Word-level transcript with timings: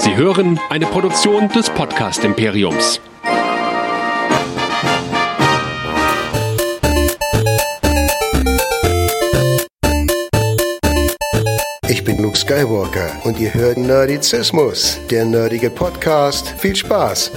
Sie 0.00 0.16
hören 0.16 0.58
eine 0.70 0.86
Produktion 0.86 1.50
des 1.50 1.68
Podcast 1.68 2.24
Imperiums. 2.24 3.02
Ich 11.86 12.02
bin 12.02 12.22
Luke 12.22 12.38
Skywalker 12.38 13.10
und 13.24 13.38
ihr 13.38 13.52
hört 13.52 13.76
Nerdizismus, 13.76 14.98
der 15.10 15.26
nerdige 15.26 15.68
Podcast. 15.68 16.48
Viel 16.56 16.74
Spaß! 16.74 17.30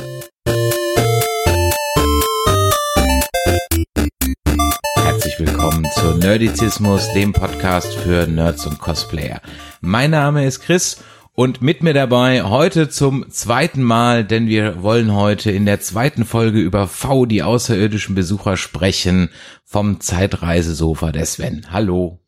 Herzlich 4.96 5.38
willkommen 5.38 5.86
zu 5.96 6.18
Nerdizismus, 6.18 7.12
dem 7.12 7.34
Podcast 7.34 7.94
für 7.94 8.26
Nerds 8.26 8.66
und 8.66 8.80
Cosplayer. 8.80 9.42
Mein 9.82 10.12
Name 10.12 10.46
ist 10.46 10.62
Chris 10.62 11.04
und 11.36 11.62
mit 11.62 11.82
mir 11.82 11.94
dabei 11.94 12.44
heute 12.44 12.90
zum 12.90 13.30
zweiten 13.32 13.82
Mal, 13.82 14.24
denn 14.24 14.48
wir 14.48 14.84
wollen 14.84 15.14
heute 15.14 15.52
in 15.52 15.66
der 15.66 15.80
zweiten 15.82 16.26
Folge 16.26 16.60
über 16.60 16.88
V, 16.88 17.26
die 17.26 17.44
außerirdischen 17.44 18.16
Besucher, 18.16 18.56
sprechen 18.56 19.30
vom 19.66 20.00
Zeitreisesofa 20.00 21.12
der 21.12 21.26
Sven. 21.26 21.68
Hallo. 21.72 22.20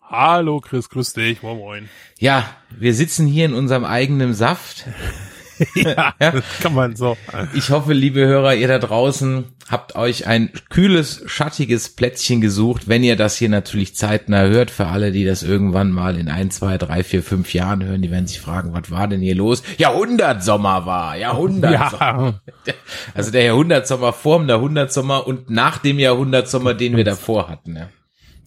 Hallo 0.00 0.60
Chris, 0.60 0.88
grüß 0.88 1.12
dich, 1.12 1.42
moin 1.42 1.58
moin. 1.58 1.88
Ja, 2.18 2.48
wir 2.70 2.94
sitzen 2.94 3.26
hier 3.26 3.44
in 3.44 3.54
unserem 3.54 3.84
eigenen 3.84 4.32
Saft. 4.32 4.86
ja, 5.74 6.14
ja, 6.20 6.32
kann 6.60 6.74
man 6.74 6.96
so. 6.96 7.16
Ich 7.54 7.70
hoffe, 7.70 7.92
liebe 7.92 8.20
Hörer, 8.26 8.54
ihr 8.54 8.68
da 8.68 8.78
draußen 8.78 9.44
habt 9.68 9.96
euch 9.96 10.26
ein 10.26 10.50
kühles, 10.70 11.22
schattiges 11.26 11.90
Plätzchen 11.90 12.40
gesucht, 12.40 12.88
wenn 12.88 13.04
ihr 13.04 13.16
das 13.16 13.36
hier 13.36 13.48
natürlich 13.48 13.94
zeitnah 13.94 14.42
hört. 14.46 14.70
Für 14.70 14.86
alle, 14.86 15.12
die 15.12 15.24
das 15.24 15.42
irgendwann 15.42 15.90
mal 15.90 16.18
in 16.18 16.28
ein, 16.28 16.50
zwei, 16.50 16.78
drei, 16.78 17.04
vier, 17.04 17.22
fünf 17.22 17.52
Jahren 17.54 17.84
hören, 17.84 18.02
die 18.02 18.10
werden 18.10 18.26
sich 18.26 18.40
fragen, 18.40 18.72
was 18.72 18.90
war 18.90 19.08
denn 19.08 19.20
hier 19.20 19.34
los? 19.34 19.62
Jahrhundertsommer 19.76 20.86
war, 20.86 21.16
Jahrhundertsommer. 21.16 22.40
Ja. 22.66 22.74
Also 23.14 23.30
der 23.30 23.42
Jahrhundertsommer 23.44 24.12
vor 24.12 24.38
dem 24.38 24.48
Jahrhundertsommer 24.48 25.26
und 25.26 25.50
nach 25.50 25.78
dem 25.78 25.98
Jahrhundertsommer, 25.98 26.74
den 26.74 26.96
wir 26.96 27.04
davor 27.04 27.48
hatten. 27.48 27.76
Ja, 27.76 27.88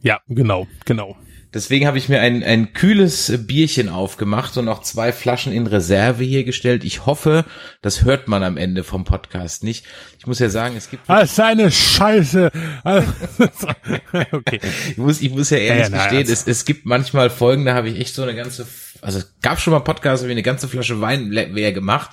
ja 0.02 0.20
genau, 0.28 0.68
genau. 0.86 1.18
Deswegen 1.54 1.86
habe 1.86 1.98
ich 1.98 2.08
mir 2.08 2.22
ein, 2.22 2.44
ein 2.44 2.72
kühles 2.72 3.34
Bierchen 3.46 3.90
aufgemacht 3.90 4.56
und 4.58 4.70
auch 4.70 4.82
zwei 4.82 5.12
Flaschen 5.12 5.52
in 5.52 5.68
Reserve 5.68 6.24
hier 6.24 6.46
gestellt. 6.46 6.86
Ich 6.86 7.06
hoffe, 7.06 7.44
das 7.82 8.06
hört 8.06 8.30
man 8.30 8.42
am 8.44 8.56
Ende 8.56 8.86
vom 8.86 9.04
Podcast 9.04 9.64
nicht. 9.64 9.86
Ich 10.18 10.26
muss 10.28 10.40
ja 10.40 10.50
sagen, 10.50 10.78
es 10.78 10.90
gibt. 10.90 11.10
Das 11.10 11.34
ist 11.34 11.40
eine 11.42 11.70
Scheiße. 11.70 12.52
okay. 14.32 14.60
Ich 14.90 14.98
muss, 14.98 15.22
ich 15.22 15.32
muss 15.32 15.50
ja 15.50 15.58
ehrlich 15.58 15.90
ja, 15.90 15.98
ja, 15.98 16.04
gestehen, 16.04 16.20
also. 16.20 16.34
es, 16.34 16.48
es 16.48 16.64
gibt 16.64 16.86
manchmal 16.86 17.30
Folgen, 17.30 17.66
da 17.66 17.74
habe 17.74 17.90
ich 17.90 18.00
echt 18.00 18.16
so 18.16 18.24
eine 18.24 18.34
ganze, 18.34 18.66
also 19.02 19.20
es 19.20 19.34
gab 19.42 19.60
schon 19.60 19.74
mal 19.74 19.80
Podcasts, 19.80 20.22
habe 20.22 20.32
ich 20.32 20.36
eine 20.36 20.44
ganze 20.44 20.70
Flasche 20.70 21.02
Wein 21.02 21.32
leer 21.32 21.74
gemacht. 21.74 22.12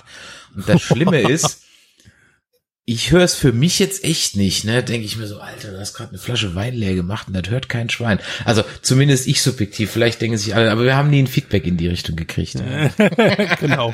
Und 0.53 0.67
das 0.67 0.81
Schlimme 0.81 1.19
ist, 1.29 1.63
ich 2.89 3.11
höre 3.11 3.21
es 3.21 3.35
für 3.35 3.53
mich 3.53 3.77
jetzt 3.77 4.03
echt 4.03 4.35
nicht, 4.35 4.65
ne? 4.65 4.83
Denke 4.83 5.05
ich 5.05 5.15
mir 5.15 5.27
so, 5.27 5.39
Alter, 5.39 5.71
du 5.71 5.79
hast 5.79 5.93
gerade 5.93 6.09
eine 6.09 6.17
Flasche 6.17 6.55
Wein 6.55 6.73
leer 6.73 6.95
gemacht 6.95 7.27
und 7.27 7.35
das 7.35 7.51
hört 7.51 7.69
kein 7.69 7.91
Schwein. 7.91 8.17
Also 8.45 8.63
zumindest 8.81 9.27
ich 9.27 9.43
subjektiv, 9.43 9.91
vielleicht 9.91 10.19
denken 10.21 10.39
sich 10.39 10.55
alle, 10.55 10.71
aber 10.71 10.83
wir 10.83 10.95
haben 10.95 11.11
nie 11.11 11.21
ein 11.21 11.27
Feedback 11.27 11.67
in 11.67 11.77
die 11.77 11.87
Richtung 11.87 12.15
gekriegt. 12.15 12.55
genau. 13.59 13.93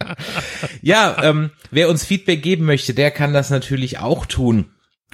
ja, 0.82 1.16
ähm, 1.22 1.48
wer 1.70 1.88
uns 1.88 2.04
Feedback 2.04 2.42
geben 2.42 2.66
möchte, 2.66 2.92
der 2.92 3.10
kann 3.10 3.32
das 3.32 3.48
natürlich 3.48 4.00
auch 4.00 4.26
tun 4.26 4.66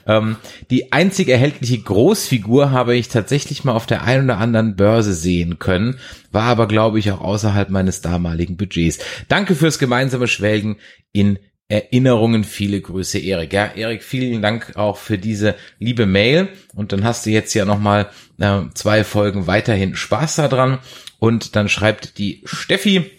Ähm, 0.07 0.37
die 0.69 0.91
einzig 0.91 1.29
erhältliche 1.29 1.79
Großfigur 1.79 2.71
habe 2.71 2.95
ich 2.95 3.09
tatsächlich 3.09 3.63
mal 3.63 3.73
auf 3.73 3.85
der 3.85 4.03
einen 4.03 4.25
oder 4.25 4.39
anderen 4.39 4.75
Börse 4.75 5.13
sehen 5.13 5.59
können, 5.59 5.99
war 6.31 6.43
aber, 6.43 6.67
glaube 6.67 6.99
ich, 6.99 7.11
auch 7.11 7.21
außerhalb 7.21 7.69
meines 7.69 8.01
damaligen 8.01 8.57
Budgets. 8.57 8.99
Danke 9.27 9.55
fürs 9.55 9.79
gemeinsame 9.79 10.27
Schwelgen 10.27 10.77
in 11.11 11.39
Erinnerungen. 11.69 12.43
Viele 12.43 12.81
Grüße, 12.81 13.19
Erik. 13.19 13.53
Ja, 13.53 13.67
Erik, 13.67 14.03
vielen 14.03 14.41
Dank 14.41 14.75
auch 14.75 14.97
für 14.97 15.17
diese 15.17 15.55
liebe 15.77 16.05
Mail. 16.05 16.49
Und 16.75 16.91
dann 16.91 17.03
hast 17.03 17.25
du 17.25 17.29
jetzt 17.29 17.53
ja 17.53 17.63
nochmal 17.63 18.09
äh, 18.39 18.61
zwei 18.73 19.03
Folgen 19.03 19.47
weiterhin 19.47 19.95
Spaß 19.95 20.35
daran. 20.37 20.79
Und 21.19 21.55
dann 21.55 21.69
schreibt 21.69 22.17
die 22.17 22.41
Steffi, 22.45 23.11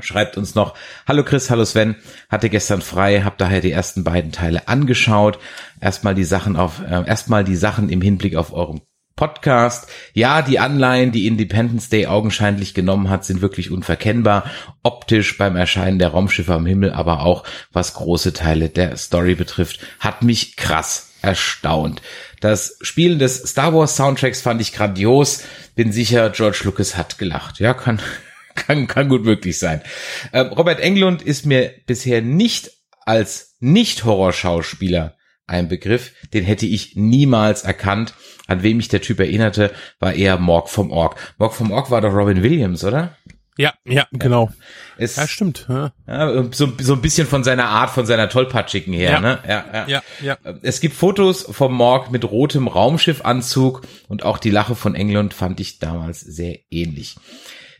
schreibt 0.00 0.36
uns 0.36 0.54
noch, 0.54 0.74
hallo 1.06 1.24
Chris, 1.24 1.50
hallo 1.50 1.64
Sven, 1.64 1.96
hatte 2.28 2.50
gestern 2.50 2.82
frei, 2.82 3.22
hab 3.22 3.38
daher 3.38 3.60
die 3.60 3.72
ersten 3.72 4.04
beiden 4.04 4.32
Teile 4.32 4.68
angeschaut. 4.68 5.38
Erstmal 5.80 6.14
die 6.14 6.24
Sachen 6.24 6.56
auf, 6.56 6.80
äh, 6.80 7.06
erstmal 7.06 7.44
die 7.44 7.56
Sachen 7.56 7.88
im 7.88 8.00
Hinblick 8.00 8.36
auf 8.36 8.52
eurem 8.52 8.80
Podcast. 9.18 9.88
Ja, 10.14 10.42
die 10.42 10.60
Anleihen, 10.60 11.10
die 11.10 11.26
Independence 11.26 11.88
Day 11.88 12.06
augenscheinlich 12.06 12.72
genommen 12.72 13.10
hat, 13.10 13.24
sind 13.24 13.42
wirklich 13.42 13.72
unverkennbar. 13.72 14.48
Optisch 14.84 15.36
beim 15.36 15.56
Erscheinen 15.56 15.98
der 15.98 16.10
Raumschiffe 16.10 16.54
am 16.54 16.66
Himmel, 16.66 16.92
aber 16.92 17.24
auch 17.24 17.42
was 17.72 17.94
große 17.94 18.32
Teile 18.32 18.68
der 18.68 18.96
Story 18.96 19.34
betrifft, 19.34 19.80
hat 19.98 20.22
mich 20.22 20.56
krass 20.56 21.10
erstaunt. 21.20 22.00
Das 22.40 22.78
Spielen 22.80 23.18
des 23.18 23.42
Star 23.42 23.74
Wars 23.74 23.96
Soundtracks 23.96 24.40
fand 24.40 24.60
ich 24.60 24.72
grandios. 24.72 25.42
Bin 25.74 25.90
sicher, 25.90 26.30
George 26.30 26.60
Lucas 26.62 26.96
hat 26.96 27.18
gelacht. 27.18 27.58
Ja, 27.58 27.74
kann, 27.74 28.00
kann, 28.54 28.86
kann 28.86 29.08
gut 29.08 29.24
möglich 29.24 29.58
sein. 29.58 29.82
Äh, 30.30 30.40
Robert 30.40 30.78
Englund 30.78 31.22
ist 31.22 31.44
mir 31.44 31.74
bisher 31.86 32.22
nicht 32.22 32.70
als 33.04 33.56
Nicht-Horrorschauspieler 33.58 35.16
ein 35.48 35.66
Begriff, 35.66 36.12
den 36.32 36.44
hätte 36.44 36.66
ich 36.66 36.94
niemals 36.94 37.64
erkannt. 37.64 38.14
An 38.48 38.64
wem 38.64 38.78
mich 38.78 38.88
der 38.88 39.02
Typ 39.02 39.20
erinnerte, 39.20 39.70
war 40.00 40.14
eher 40.14 40.38
Morg 40.38 40.68
vom 40.68 40.90
Org. 40.90 41.16
Morg 41.38 41.54
vom 41.54 41.70
Org 41.70 41.92
war 41.92 42.00
doch 42.00 42.12
Robin 42.12 42.42
Williams, 42.42 42.82
oder? 42.82 43.16
Ja, 43.58 43.74
ja, 43.84 44.06
genau. 44.12 44.50
Es, 44.96 45.16
ja, 45.16 45.26
stimmt. 45.26 45.66
Ja. 45.68 45.92
ja. 46.06 46.44
so, 46.52 46.72
so 46.80 46.94
ein 46.94 47.02
bisschen 47.02 47.26
von 47.26 47.42
seiner 47.42 47.66
Art, 47.66 47.90
von 47.90 48.06
seiner 48.06 48.28
tollpatschigen 48.28 48.94
her, 48.94 49.10
ja. 49.10 49.20
ne? 49.20 49.38
Ja, 49.46 49.64
ja, 49.72 49.86
ja, 49.88 50.02
ja. 50.22 50.38
Es 50.62 50.80
gibt 50.80 50.94
Fotos 50.94 51.42
vom 51.42 51.74
Morg 51.74 52.12
mit 52.12 52.24
rotem 52.24 52.68
Raumschiffanzug 52.68 53.82
und 54.06 54.22
auch 54.22 54.38
die 54.38 54.50
Lache 54.50 54.76
von 54.76 54.94
England 54.94 55.34
fand 55.34 55.58
ich 55.58 55.80
damals 55.80 56.20
sehr 56.20 56.56
ähnlich. 56.70 57.16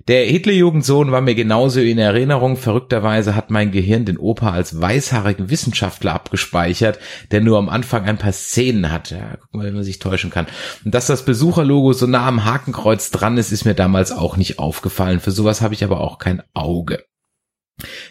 Der 0.09 0.25
Hitlerjugendsohn 0.25 1.13
war 1.13 1.21
mir 1.21 1.35
genauso 1.35 1.81
in 1.81 1.99
Erinnerung. 1.99 2.57
Verrückterweise 2.57 3.35
hat 3.35 3.51
mein 3.51 3.73
Gehirn 3.73 4.07
den 4.07 4.17
Opa 4.17 4.53
als 4.53 4.81
weißhaarigen 4.81 5.51
Wissenschaftler 5.51 6.15
abgespeichert, 6.15 6.99
der 7.31 7.43
nur 7.43 7.59
am 7.59 7.69
Anfang 7.69 8.07
ein 8.07 8.17
paar 8.17 8.33
Szenen 8.33 8.91
hatte. 8.91 9.17
Ja, 9.17 9.37
guck 9.37 9.55
mal, 9.55 9.67
wie 9.67 9.75
man 9.75 9.85
sich 9.85 9.99
täuschen 9.99 10.31
kann. 10.31 10.47
Und 10.83 10.95
dass 10.95 11.09
das 11.09 11.27
Besucherlogo 11.27 11.93
so 11.93 12.07
nah 12.07 12.27
am 12.27 12.47
Hakenkreuz 12.47 13.11
dran 13.11 13.37
ist, 13.37 13.53
ist 13.53 13.67
mir 13.67 13.75
damals 13.75 14.11
auch 14.11 14.39
nicht 14.39 14.59
aufgefallen. 14.59 15.21
Für 15.21 15.31
sowas 15.31 15.61
habe 15.61 15.75
ich 15.75 15.85
aber 15.85 16.01
auch 16.01 16.19
kein 16.19 16.43
Auge. 16.55 17.05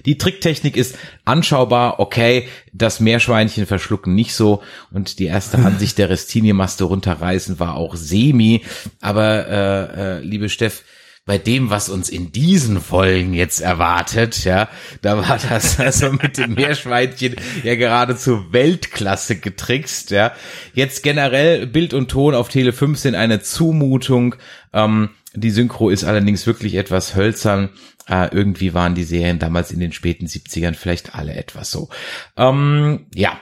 Die 0.05 0.19
Tricktechnik 0.19 0.77
ist 0.77 0.97
anschaubar, 1.25 1.99
okay, 1.99 2.47
das 2.73 2.99
Meerschweinchen 2.99 3.65
verschlucken 3.65 4.13
nicht 4.13 4.35
so 4.35 4.61
und 4.91 5.17
die 5.17 5.25
erste 5.25 5.57
Ansicht 5.65 5.97
der 5.97 6.09
Restini-Maste 6.09 6.83
runterreißen 6.83 7.59
war 7.59 7.75
auch 7.75 7.95
semi, 7.95 8.63
aber 9.01 9.47
äh, 9.47 10.17
äh, 10.17 10.19
liebe 10.19 10.47
Steff, 10.47 10.83
bei 11.27 11.37
dem, 11.37 11.69
was 11.69 11.89
uns 11.89 12.09
in 12.09 12.31
diesen 12.31 12.81
Folgen 12.81 13.33
jetzt 13.33 13.59
erwartet, 13.59 14.45
ja, 14.45 14.69
da 15.01 15.17
war 15.17 15.37
das 15.37 15.79
also 15.79 16.11
mit 16.13 16.37
dem 16.37 16.55
Meerschweinchen 16.55 17.35
ja 17.63 17.75
geradezu 17.75 18.51
Weltklasse 18.51 19.35
getrickst, 19.35 20.09
ja. 20.09 20.31
Jetzt 20.73 21.03
generell 21.03 21.67
Bild 21.67 21.93
und 21.93 22.09
Ton 22.09 22.33
auf 22.33 22.49
Tele 22.49 22.73
5 22.73 22.97
sind 22.97 23.15
eine 23.15 23.41
Zumutung. 23.41 24.35
Ähm, 24.73 25.09
die 25.35 25.51
Synchro 25.51 25.89
ist 25.89 26.05
allerdings 26.05 26.47
wirklich 26.47 26.75
etwas 26.75 27.15
hölzern. 27.15 27.69
Äh, 28.07 28.33
irgendwie 28.33 28.73
waren 28.73 28.95
die 28.95 29.03
Serien 29.03 29.37
damals 29.37 29.71
in 29.71 29.81
den 29.81 29.91
späten 29.91 30.27
70ern 30.27 30.75
vielleicht 30.75 31.13
alle 31.13 31.35
etwas 31.35 31.69
so. 31.69 31.89
Ähm, 32.37 33.07
ja. 33.13 33.39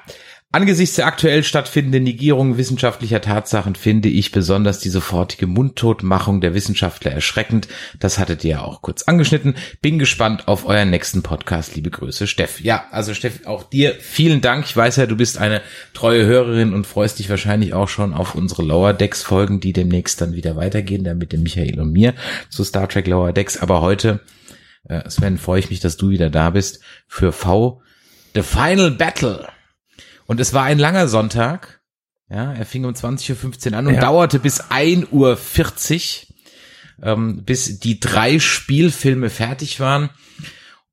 Angesichts 0.55 0.95
der 0.95 1.07
aktuell 1.07 1.43
stattfindenden 1.43 2.03
Negierung 2.03 2.55
wissenschaftlicher 2.55 3.19
Tatsachen 3.19 3.75
finde 3.75 4.07
ich 4.07 4.31
besonders 4.31 4.79
die 4.79 4.87
sofortige 4.87 5.47
Mundtotmachung 5.47 6.39
der 6.39 6.53
Wissenschaftler 6.53 7.11
erschreckend. 7.11 7.67
Das 7.99 8.19
hattet 8.19 8.45
ihr 8.45 8.51
ja 8.51 8.61
auch 8.61 8.81
kurz 8.81 9.03
angeschnitten. 9.03 9.55
Bin 9.81 9.99
gespannt 9.99 10.47
auf 10.47 10.65
euren 10.65 10.91
nächsten 10.91 11.23
Podcast. 11.23 11.75
Liebe 11.75 11.89
Grüße, 11.89 12.25
Steff. 12.25 12.61
Ja, 12.61 12.85
also 12.91 13.13
Steff, 13.13 13.45
auch 13.45 13.63
dir 13.63 13.95
vielen 13.99 14.39
Dank. 14.39 14.63
Ich 14.63 14.77
weiß 14.77 14.95
ja, 14.95 15.07
du 15.07 15.17
bist 15.17 15.37
eine 15.37 15.61
treue 15.93 16.25
Hörerin 16.25 16.73
und 16.73 16.87
freust 16.87 17.19
dich 17.19 17.29
wahrscheinlich 17.29 17.73
auch 17.73 17.89
schon 17.89 18.13
auf 18.13 18.33
unsere 18.33 18.63
Lower 18.63 18.93
Decks 18.93 19.23
Folgen, 19.23 19.59
die 19.59 19.73
demnächst 19.73 20.21
dann 20.21 20.35
wieder 20.35 20.55
weitergehen, 20.55 21.03
dann 21.03 21.17
mit 21.17 21.33
dem 21.33 21.43
Michael 21.43 21.81
und 21.81 21.91
mir 21.91 22.13
zu 22.49 22.63
Star 22.63 22.87
Trek 22.87 23.07
Lower 23.07 23.33
Decks. 23.33 23.57
Aber 23.57 23.81
heute, 23.81 24.21
äh, 24.87 25.01
Sven, 25.09 25.37
freue 25.37 25.59
ich 25.59 25.69
mich, 25.69 25.81
dass 25.81 25.97
du 25.97 26.11
wieder 26.11 26.29
da 26.29 26.51
bist 26.51 26.79
für 27.09 27.33
V 27.33 27.81
The 28.35 28.41
Final 28.41 28.91
Battle. 28.91 29.49
Und 30.27 30.39
es 30.39 30.53
war 30.53 30.63
ein 30.63 30.79
langer 30.79 31.07
Sonntag. 31.07 31.81
Ja, 32.29 32.53
er 32.53 32.65
fing 32.65 32.85
um 32.85 32.93
20.15 32.93 33.71
Uhr 33.71 33.77
an 33.77 33.87
und 33.87 33.93
Ja. 33.95 34.01
dauerte 34.01 34.39
bis 34.39 34.61
1.40 34.61 36.27
Uhr, 37.01 37.07
ähm, 37.07 37.43
bis 37.45 37.79
die 37.79 37.99
drei 37.99 38.39
Spielfilme 38.39 39.29
fertig 39.29 39.79
waren. 39.79 40.09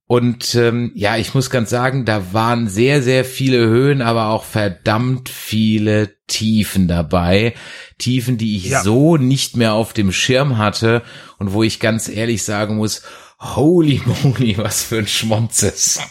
Und 0.06 0.55
ähm, 0.56 0.93
ja, 0.94 1.17
ich 1.17 1.32
muss 1.32 1.49
ganz 1.49 1.70
sagen, 1.70 2.05
da 2.05 2.34
waren 2.34 2.69
sehr, 2.69 3.02
sehr 3.02 3.25
viele 3.25 3.67
Höhen, 3.67 4.02
aber 4.02 4.26
auch 4.26 4.44
verdammt 4.44 5.31
viele 5.31 6.11
Tiefen 6.26 6.87
dabei. 6.87 7.55
Tiefen, 7.96 8.37
die 8.37 8.56
ich 8.56 8.67
Ja. 8.67 8.82
so 8.82 9.17
nicht 9.17 9.56
mehr 9.56 9.73
auf 9.73 9.94
dem 9.94 10.12
Schirm 10.12 10.58
hatte 10.58 11.02
und 11.38 11.55
wo 11.55 11.62
ich 11.62 11.81
ganz 11.81 12.11
ehrlich 12.11 12.43
sagen 12.43 12.76
muss, 12.76 13.02
holy 13.40 14.02
moly, 14.23 14.58
was 14.58 14.82
für 14.82 14.99
ein 14.99 15.08
Schmonzes. 15.08 16.00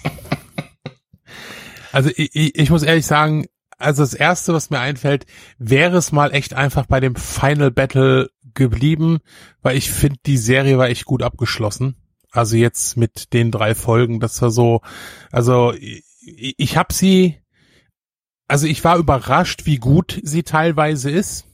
Also 1.91 2.09
ich, 2.15 2.55
ich, 2.55 2.69
muss 2.69 2.83
ehrlich 2.83 3.05
sagen, 3.05 3.45
also 3.77 4.03
das 4.03 4.13
erste, 4.13 4.53
was 4.53 4.69
mir 4.69 4.79
einfällt, 4.79 5.25
wäre 5.57 5.97
es 5.97 6.11
mal 6.11 6.33
echt 6.33 6.53
einfach 6.53 6.85
bei 6.85 6.99
dem 6.99 7.15
Final 7.15 7.71
Battle 7.71 8.29
geblieben, 8.53 9.19
weil 9.61 9.77
ich 9.77 9.91
finde, 9.91 10.19
die 10.25 10.37
Serie 10.37 10.77
war 10.77 10.89
echt 10.89 11.05
gut 11.05 11.23
abgeschlossen. 11.23 11.95
Also 12.31 12.55
jetzt 12.55 12.95
mit 12.95 13.33
den 13.33 13.51
drei 13.51 13.75
Folgen, 13.75 14.19
das 14.19 14.41
war 14.41 14.51
so, 14.51 14.81
also 15.31 15.73
ich, 15.73 16.03
ich 16.57 16.77
habe 16.77 16.93
sie, 16.93 17.39
also 18.47 18.67
ich 18.67 18.83
war 18.83 18.97
überrascht, 18.97 19.65
wie 19.65 19.77
gut 19.77 20.19
sie 20.23 20.43
teilweise 20.43 21.09
ist. 21.09 21.47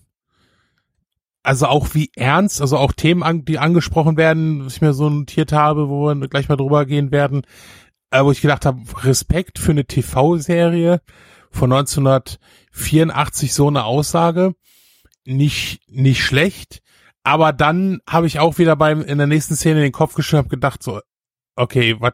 Also 1.42 1.68
auch 1.68 1.94
wie 1.94 2.12
ernst, 2.16 2.62
also 2.62 2.78
auch 2.78 2.92
Themen, 2.92 3.24
an, 3.24 3.46
die 3.46 3.58
angesprochen 3.58 4.18
werden, 4.18 4.66
was 4.66 4.76
ich 4.76 4.82
mir 4.82 4.94
so 4.94 5.10
notiert 5.10 5.54
habe, 5.54 5.88
wo 5.88 6.14
wir 6.14 6.28
gleich 6.28 6.50
mal 6.50 6.58
drüber 6.58 6.86
gehen 6.86 7.12
werden, 7.12 7.44
wo 8.12 8.32
ich 8.32 8.42
gedacht 8.42 8.66
habe, 8.66 8.82
Respekt 9.04 9.60
für 9.60 9.72
eine 9.72 9.86
TV-Serie 9.86 11.02
von 11.52 11.72
1984 11.72 13.54
so 13.54 13.68
eine 13.68 13.84
Aussage, 13.84 14.56
nicht 15.26 15.82
nicht 15.90 16.24
schlecht, 16.24 16.82
aber 17.24 17.52
dann 17.52 18.00
habe 18.08 18.28
ich 18.28 18.40
auch 18.40 18.58
wieder 18.58 18.76
beim 18.76 19.02
in 19.02 19.18
der 19.18 19.28
nächsten 19.28 19.56
Szene 19.56 19.82
den 19.82 19.92
Kopf 19.92 20.14
geschüttelt 20.14 20.46
und 20.46 20.50
gedacht 20.50 20.84
so, 20.84 21.02
okay, 21.56 21.96
was 22.00 22.14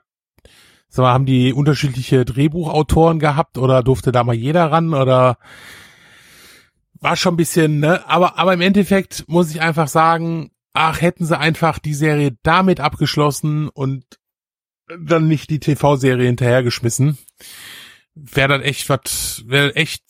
sag 0.90 1.04
mal, 1.04 1.14
haben 1.14 1.26
die 1.26 1.54
unterschiedliche 1.54 2.24
Drehbuchautoren 2.24 3.20
gehabt 3.20 3.58
oder 3.58 3.82
durfte 3.82 4.12
da 4.12 4.24
mal 4.24 4.36
jeder 4.36 4.72
ran 4.72 4.94
oder 4.94 5.38
war 6.94 7.16
schon 7.16 7.34
ein 7.34 7.38
bisschen, 7.38 7.80
ne? 7.80 8.08
Aber, 8.08 8.38
aber 8.38 8.54
im 8.54 8.62
Endeffekt 8.62 9.26
muss 9.28 9.50
ich 9.50 9.62
einfach 9.62 9.88
sagen, 9.88 10.52
ach, 10.74 11.02
hätten 11.02 11.26
sie 11.26 11.38
einfach 11.38 11.80
die 11.80 11.96
Serie 11.96 12.38
damit 12.44 12.80
abgeschlossen 12.80 13.70
und 13.70 14.04
dann 15.00 15.28
nicht 15.28 15.50
die 15.50 15.60
TV-Serie 15.60 16.26
hinterhergeschmissen, 16.26 17.18
wäre 18.16 18.50
dann 18.50 18.62
echt 18.62 18.90
was, 18.90 19.44
wäre 19.46 19.76
echt 19.76 20.04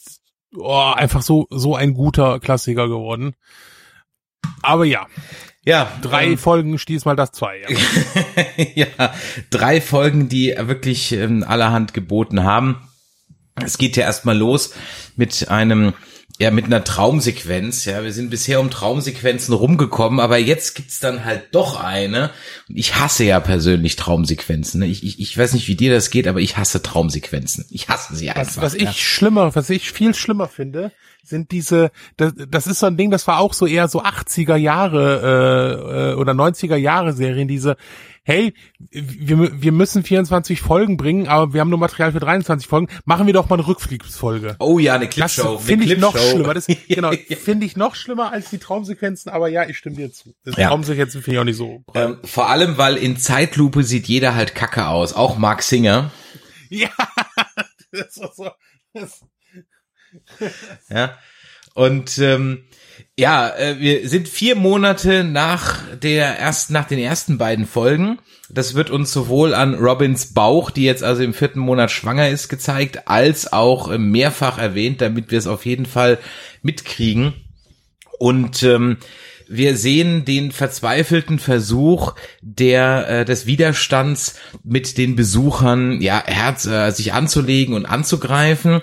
oh, 0.56 0.94
einfach 0.96 1.22
so, 1.22 1.48
so 1.50 1.76
ein 1.76 1.94
guter 1.94 2.40
Klassiker 2.40 2.88
geworden. 2.88 3.36
Aber 4.62 4.86
ja, 4.86 5.08
Ja, 5.66 5.90
drei 6.02 6.26
ähm, 6.26 6.38
Folgen 6.38 6.78
stieß 6.78 7.06
mal 7.06 7.16
das 7.16 7.32
zwei. 7.32 7.62
Ja. 7.62 8.68
ja, 8.98 9.14
drei 9.50 9.80
Folgen, 9.80 10.28
die 10.28 10.54
wirklich 10.58 11.14
ähm, 11.14 11.44
allerhand 11.48 11.94
geboten 11.94 12.44
haben. 12.44 12.78
Es 13.56 13.78
geht 13.78 13.96
ja 13.96 14.04
erstmal 14.04 14.38
los 14.38 14.74
mit 15.16 15.48
einem 15.50 15.94
ja, 16.44 16.52
mit 16.52 16.66
einer 16.66 16.84
Traumsequenz, 16.84 17.86
ja, 17.86 18.04
wir 18.04 18.12
sind 18.12 18.30
bisher 18.30 18.60
um 18.60 18.70
Traumsequenzen 18.70 19.54
rumgekommen, 19.54 20.20
aber 20.20 20.38
jetzt 20.38 20.76
gibt's 20.76 21.00
dann 21.00 21.24
halt 21.24 21.44
doch 21.54 21.82
eine. 21.82 22.32
Und 22.68 22.78
ich 22.78 22.96
hasse 22.98 23.24
ja 23.24 23.40
persönlich 23.40 23.96
Traumsequenzen. 23.96 24.82
Ne? 24.82 24.88
Ich, 24.88 25.06
ich, 25.06 25.22
ich 25.22 25.38
weiß 25.38 25.54
nicht, 25.54 25.70
wie 25.70 25.76
dir 25.76 25.94
das 25.94 26.10
geht, 26.10 26.28
aber 26.28 26.42
ich 26.42 26.58
hasse 26.58 26.84
Traumsequenzen. 26.84 27.66
Ich 27.70 27.88
hasse 27.88 28.14
sie 28.18 28.30
einfach. 28.30 28.62
Was, 28.62 28.74
was 28.74 28.82
ja. 28.82 28.90
ich 28.90 29.08
schlimmer, 29.08 29.56
was 29.56 29.70
ich 29.70 29.90
viel 29.90 30.14
schlimmer 30.14 30.50
finde, 30.50 30.92
sind 31.24 31.52
diese, 31.52 31.92
das, 32.18 32.34
das 32.36 32.68
ist 32.68 32.80
so 32.80 32.88
ein 32.88 32.98
Ding, 32.98 33.10
das 33.10 33.26
war 33.26 33.40
auch 33.40 33.54
so 33.54 33.66
eher 33.66 33.88
so 33.88 34.04
80er 34.04 34.58
Jahre 34.58 36.12
äh, 36.12 36.12
äh, 36.12 36.16
oder 36.16 36.34
90er 36.34 36.76
Jahre 36.76 37.14
Serien, 37.14 37.48
diese, 37.48 37.78
hey, 38.24 38.54
wir, 38.92 39.62
wir 39.62 39.72
müssen 39.72 40.04
24 40.04 40.62
Folgen 40.62 40.98
bringen, 40.98 41.28
aber 41.28 41.54
wir 41.54 41.62
haben 41.62 41.70
nur 41.70 41.80
Material 41.80 42.12
für 42.14 42.20
23 42.20 42.68
Folgen, 42.68 42.88
machen 43.06 43.28
wir 43.28 43.34
doch 43.34 43.50
mal 43.50 43.56
eine 43.58 43.68
Rückfliegsfolge. 43.68 44.56
Oh 44.60 44.80
ja, 44.80 44.96
eine 44.96 45.06
Das 45.08 45.14
Clipshow. 45.16 45.58
finde 45.60 45.84
eine 45.86 45.94
ich 45.94 46.00
noch 46.00 46.18
schlimmer. 46.18 46.54
Das, 46.54 46.68
genau, 46.88 47.12
finde 47.42 47.66
ich 47.66 47.76
noch 47.76 47.96
schlimmer 47.96 48.32
als 48.32 48.50
die 48.50 48.58
Traumsequenzen, 48.60 49.32
aber 49.32 49.50
ja, 49.50 49.68
ich 49.68 49.78
stimme 49.78 49.96
dir 49.98 50.12
zu. 50.12 50.34
Das 50.46 50.56
Ja. 50.56 50.70
Traumsequenzen 50.70 51.22
finde 51.22 51.36
ich 51.36 51.40
auch 51.42 51.46
nicht 51.46 51.58
so. 51.58 51.84
ähm, 51.96 52.18
vor 52.24 52.50
allem, 52.50 52.78
weil 52.78 52.98
in 52.98 53.18
Zeitlupe 53.18 53.84
sieht 53.84 54.08
jeder 54.08 54.36
halt 54.36 54.56
kacke 54.56 54.88
aus. 54.88 55.14
Auch 55.14 55.38
Mark 55.38 55.62
Singer. 55.64 56.12
Ja, 56.70 56.90
das 57.92 58.20
war 58.20 58.32
so. 58.36 58.50
Das, 58.94 59.22
Ja. 60.90 61.18
Und 61.76 62.18
ähm, 62.20 62.64
ja, 63.18 63.50
äh, 63.50 63.80
wir 63.80 64.10
sind 64.10 64.28
vier 64.28 64.56
Monate 64.56 65.24
nach 65.24 65.82
der 65.96 66.40
ersten, 66.40 66.74
nach 66.74 66.88
den 66.88 67.00
ersten 67.00 67.38
beiden 67.38 67.66
Folgen. 67.66 68.20
Das 68.50 68.74
wird 68.74 68.90
uns 68.90 69.12
sowohl 69.12 69.54
an 69.54 69.76
Robins 69.76 70.34
Bauch, 70.34 70.72
die 70.72 70.84
jetzt 70.84 71.04
also 71.04 71.24
im 71.24 71.34
vierten 71.34 71.60
Monat 71.60 71.92
schwanger 71.92 72.30
ist, 72.30 72.50
gezeigt, 72.50 73.08
als 73.08 73.54
auch 73.54 73.92
äh, 73.92 73.98
mehrfach 73.98 74.58
erwähnt, 74.58 75.02
damit 75.02 75.32
wir 75.32 75.38
es 75.38 75.48
auf 75.48 75.66
jeden 75.66 75.86
Fall 75.86 76.18
mitkriegen. 76.64 77.34
Und 78.18 78.64
ähm, 78.64 78.98
wir 79.48 79.78
sehen 79.78 80.26
den 80.26 80.52
verzweifelten 80.52 81.38
Versuch 81.38 82.14
der 82.42 83.08
äh, 83.10 83.26
des 83.26 83.46
Widerstands 83.46 84.40
mit 84.64 84.98
den 84.98 85.16
Besuchern 85.16 86.02
ja 86.02 86.24
Herz 86.26 86.66
äh, 86.66 86.92
sich 86.92 87.14
anzulegen 87.14 87.76
und 87.76 87.86
anzugreifen 87.86 88.82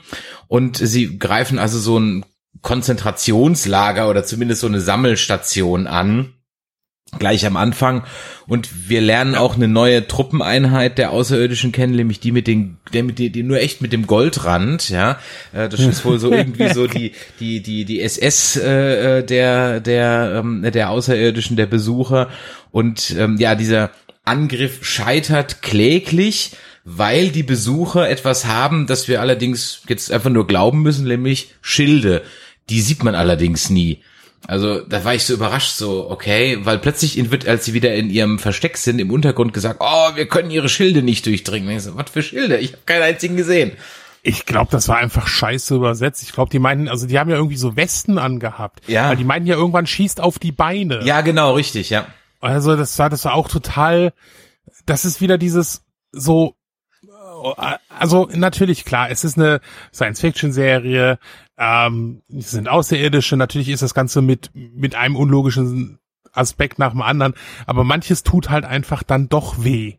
und 0.49 0.77
sie 0.77 1.19
greifen 1.19 1.59
also 1.59 1.79
so 1.79 1.99
ein 1.99 2.25
Konzentrationslager 2.63 4.09
oder 4.11 4.25
zumindest 4.25 4.61
so 4.61 4.67
eine 4.67 4.81
Sammelstation 4.81 5.87
an 5.87 6.35
gleich 7.19 7.47
am 7.47 7.57
Anfang. 7.57 8.05
Und 8.47 8.89
wir 8.89 9.01
lernen 9.01 9.35
auch 9.35 9.57
eine 9.57 9.69
neue 9.69 10.07
Truppeneinheit 10.07 10.99
der 10.99 11.11
Außerirdischen 11.11 11.73
kennen, 11.73 11.95
nämlich 11.95 12.21
die 12.21 12.33
mit 12.33 12.47
den, 12.47 12.79
der 12.93 13.03
mit 13.03 13.19
die, 13.19 13.31
die 13.31 13.43
nur 13.43 13.61
echt 13.61 13.81
mit 13.81 13.93
dem 13.93 14.07
Goldrand, 14.07 14.89
ja, 14.91 15.19
Äh, 15.53 15.69
das 15.69 15.81
ist 15.81 16.05
wohl 16.05 16.19
so 16.19 16.31
irgendwie 16.33 16.73
so 16.73 16.87
die 16.87 17.13
die 17.39 17.63
die 17.63 17.85
die 17.85 18.01
SS 18.01 18.57
äh, 18.57 19.23
der 19.23 19.81
der 19.81 20.41
ähm, 20.41 20.63
der 20.63 20.91
Außerirdischen 20.91 21.57
der 21.57 21.67
Besucher. 21.67 22.29
Und 22.71 23.15
ähm, 23.19 23.37
ja 23.39 23.55
dieser 23.55 23.91
Angriff 24.25 24.85
scheitert 24.85 25.63
kläglich, 25.63 26.53
weil 26.97 27.29
die 27.29 27.43
Besucher 27.43 28.09
etwas 28.09 28.47
haben, 28.47 28.87
das 28.87 29.07
wir 29.07 29.21
allerdings 29.21 29.83
jetzt 29.89 30.11
einfach 30.11 30.31
nur 30.31 30.47
glauben 30.47 30.83
müssen, 30.83 31.07
nämlich 31.07 31.55
Schilde. 31.63 32.23
Die 32.69 32.81
sieht 32.81 33.05
man 33.05 33.15
allerdings 33.15 33.71
nie. 33.71 34.03
Also 34.47 34.81
da 34.81 35.05
war 35.05 35.15
ich 35.15 35.25
so 35.25 35.35
überrascht, 35.35 35.77
so 35.77 36.11
okay, 36.11 36.59
weil 36.63 36.79
plötzlich 36.79 37.31
wird, 37.31 37.47
als 37.47 37.65
sie 37.65 37.75
wieder 37.75 37.95
in 37.95 38.11
ihrem 38.11 38.39
Versteck 38.39 38.77
sind, 38.77 38.99
im 38.99 39.11
Untergrund 39.11 39.53
gesagt, 39.53 39.81
oh, 39.81 40.17
wir 40.17 40.27
können 40.27 40.51
ihre 40.51 40.69
Schilde 40.69 41.03
nicht 41.03 41.27
durchdringen. 41.27 41.71
Ich 41.71 41.83
so, 41.83 41.97
was 41.97 42.11
für 42.11 42.23
Schilde? 42.23 42.59
Ich 42.59 42.73
habe 42.73 42.83
keinen 42.87 43.03
einzigen 43.03 43.37
gesehen. 43.37 43.73
Ich 44.23 44.45
glaube, 44.45 44.71
das 44.73 44.89
war 44.89 44.97
einfach 44.97 45.29
scheiße 45.29 45.75
übersetzt. 45.75 46.23
Ich 46.23 46.33
glaube, 46.33 46.51
die 46.51 46.59
meinten, 46.59 46.89
also 46.89 47.07
die 47.07 47.19
haben 47.19 47.31
ja 47.31 47.37
irgendwie 47.37 47.57
so 47.57 47.77
Westen 47.77 48.19
angehabt. 48.19 48.81
Ja. 48.89 49.11
Weil 49.11 49.17
die 49.17 49.25
meinten 49.25 49.47
ja 49.47 49.55
irgendwann 49.55 49.87
schießt 49.87 50.21
auf 50.21 50.39
die 50.39 50.53
Beine. 50.53 51.05
Ja, 51.05 51.21
genau, 51.21 51.55
richtig, 51.55 51.91
ja. 51.91 52.07
Also 52.41 52.77
das 52.77 52.99
war, 52.99 53.11
das 53.11 53.25
war 53.25 53.35
auch 53.35 53.49
total, 53.49 54.13
das 54.87 55.05
ist 55.05 55.21
wieder 55.21 55.39
dieses, 55.39 55.83
so, 56.13 56.57
also 57.89 58.29
natürlich 58.33 58.85
klar, 58.85 59.11
es 59.11 59.25
ist 59.25 59.39
eine 59.39 59.61
Science-Fiction-Serie, 59.93 61.19
ähm, 61.59 62.23
sind 62.29 62.69
Außerirdische, 62.69 63.37
natürlich 63.37 63.69
ist 63.69 63.83
das 63.83 63.95
Ganze 63.95 64.23
mit, 64.23 64.51
mit 64.55 64.95
einem 64.95 65.17
unlogischen 65.17 65.99
Aspekt 66.33 66.79
nach 66.79 66.93
dem 66.93 67.03
anderen, 67.03 67.35
aber 67.67 67.85
manches 67.85 68.23
tut 68.23 68.51
halt 68.51 68.65
einfach 68.65 69.03
dann 69.03 69.29
doch 69.29 69.65
weh. 69.65 69.97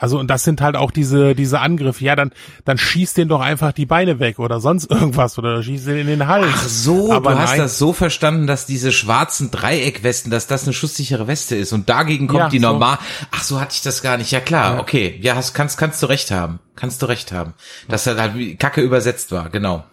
Also 0.00 0.18
und 0.18 0.28
das 0.28 0.44
sind 0.44 0.60
halt 0.60 0.76
auch 0.76 0.90
diese 0.90 1.34
diese 1.34 1.60
Angriffe. 1.60 2.04
Ja, 2.04 2.16
dann 2.16 2.32
dann 2.64 2.78
schießt 2.78 3.16
den 3.16 3.28
doch 3.28 3.40
einfach 3.40 3.72
die 3.72 3.86
Beine 3.86 4.18
weg 4.20 4.38
oder 4.38 4.60
sonst 4.60 4.90
irgendwas 4.90 5.38
oder 5.38 5.62
schießt 5.62 5.86
den 5.88 5.98
in 5.98 6.06
den 6.06 6.26
Hals. 6.26 6.46
Ach 6.52 6.68
so, 6.68 7.12
Aber 7.12 7.32
du 7.32 7.38
hast 7.38 7.50
nein. 7.50 7.58
das 7.60 7.78
so 7.78 7.92
verstanden, 7.92 8.46
dass 8.46 8.66
diese 8.66 8.92
schwarzen 8.92 9.50
Dreieckwesten, 9.50 10.30
dass 10.30 10.46
das 10.46 10.64
eine 10.64 10.72
schusssichere 10.72 11.26
Weste 11.26 11.56
ist 11.56 11.72
und 11.72 11.88
dagegen 11.88 12.26
kommt 12.28 12.38
Ja, 12.40 12.48
die 12.48 12.58
so. 12.60 12.66
normal. 12.72 12.98
Ach 13.30 13.42
so 13.42 13.60
hatte 13.60 13.74
ich 13.74 13.82
das 13.82 14.02
gar 14.02 14.16
nicht. 14.16 14.30
Ja 14.30 14.40
klar, 14.40 14.74
Ja. 14.74 14.80
okay. 14.80 15.18
Ja, 15.22 15.34
hast, 15.36 15.54
kannst 15.54 15.78
kannst 15.78 16.02
du 16.02 16.06
recht 16.06 16.30
haben. 16.30 16.60
Kannst 16.76 17.02
du 17.02 17.06
recht 17.06 17.32
haben. 17.32 17.54
Dass 17.88 18.06
er 18.06 18.16
halt 18.16 18.58
Kacke 18.60 18.80
übersetzt 18.80 19.32
war, 19.32 19.50
genau. 19.50 19.84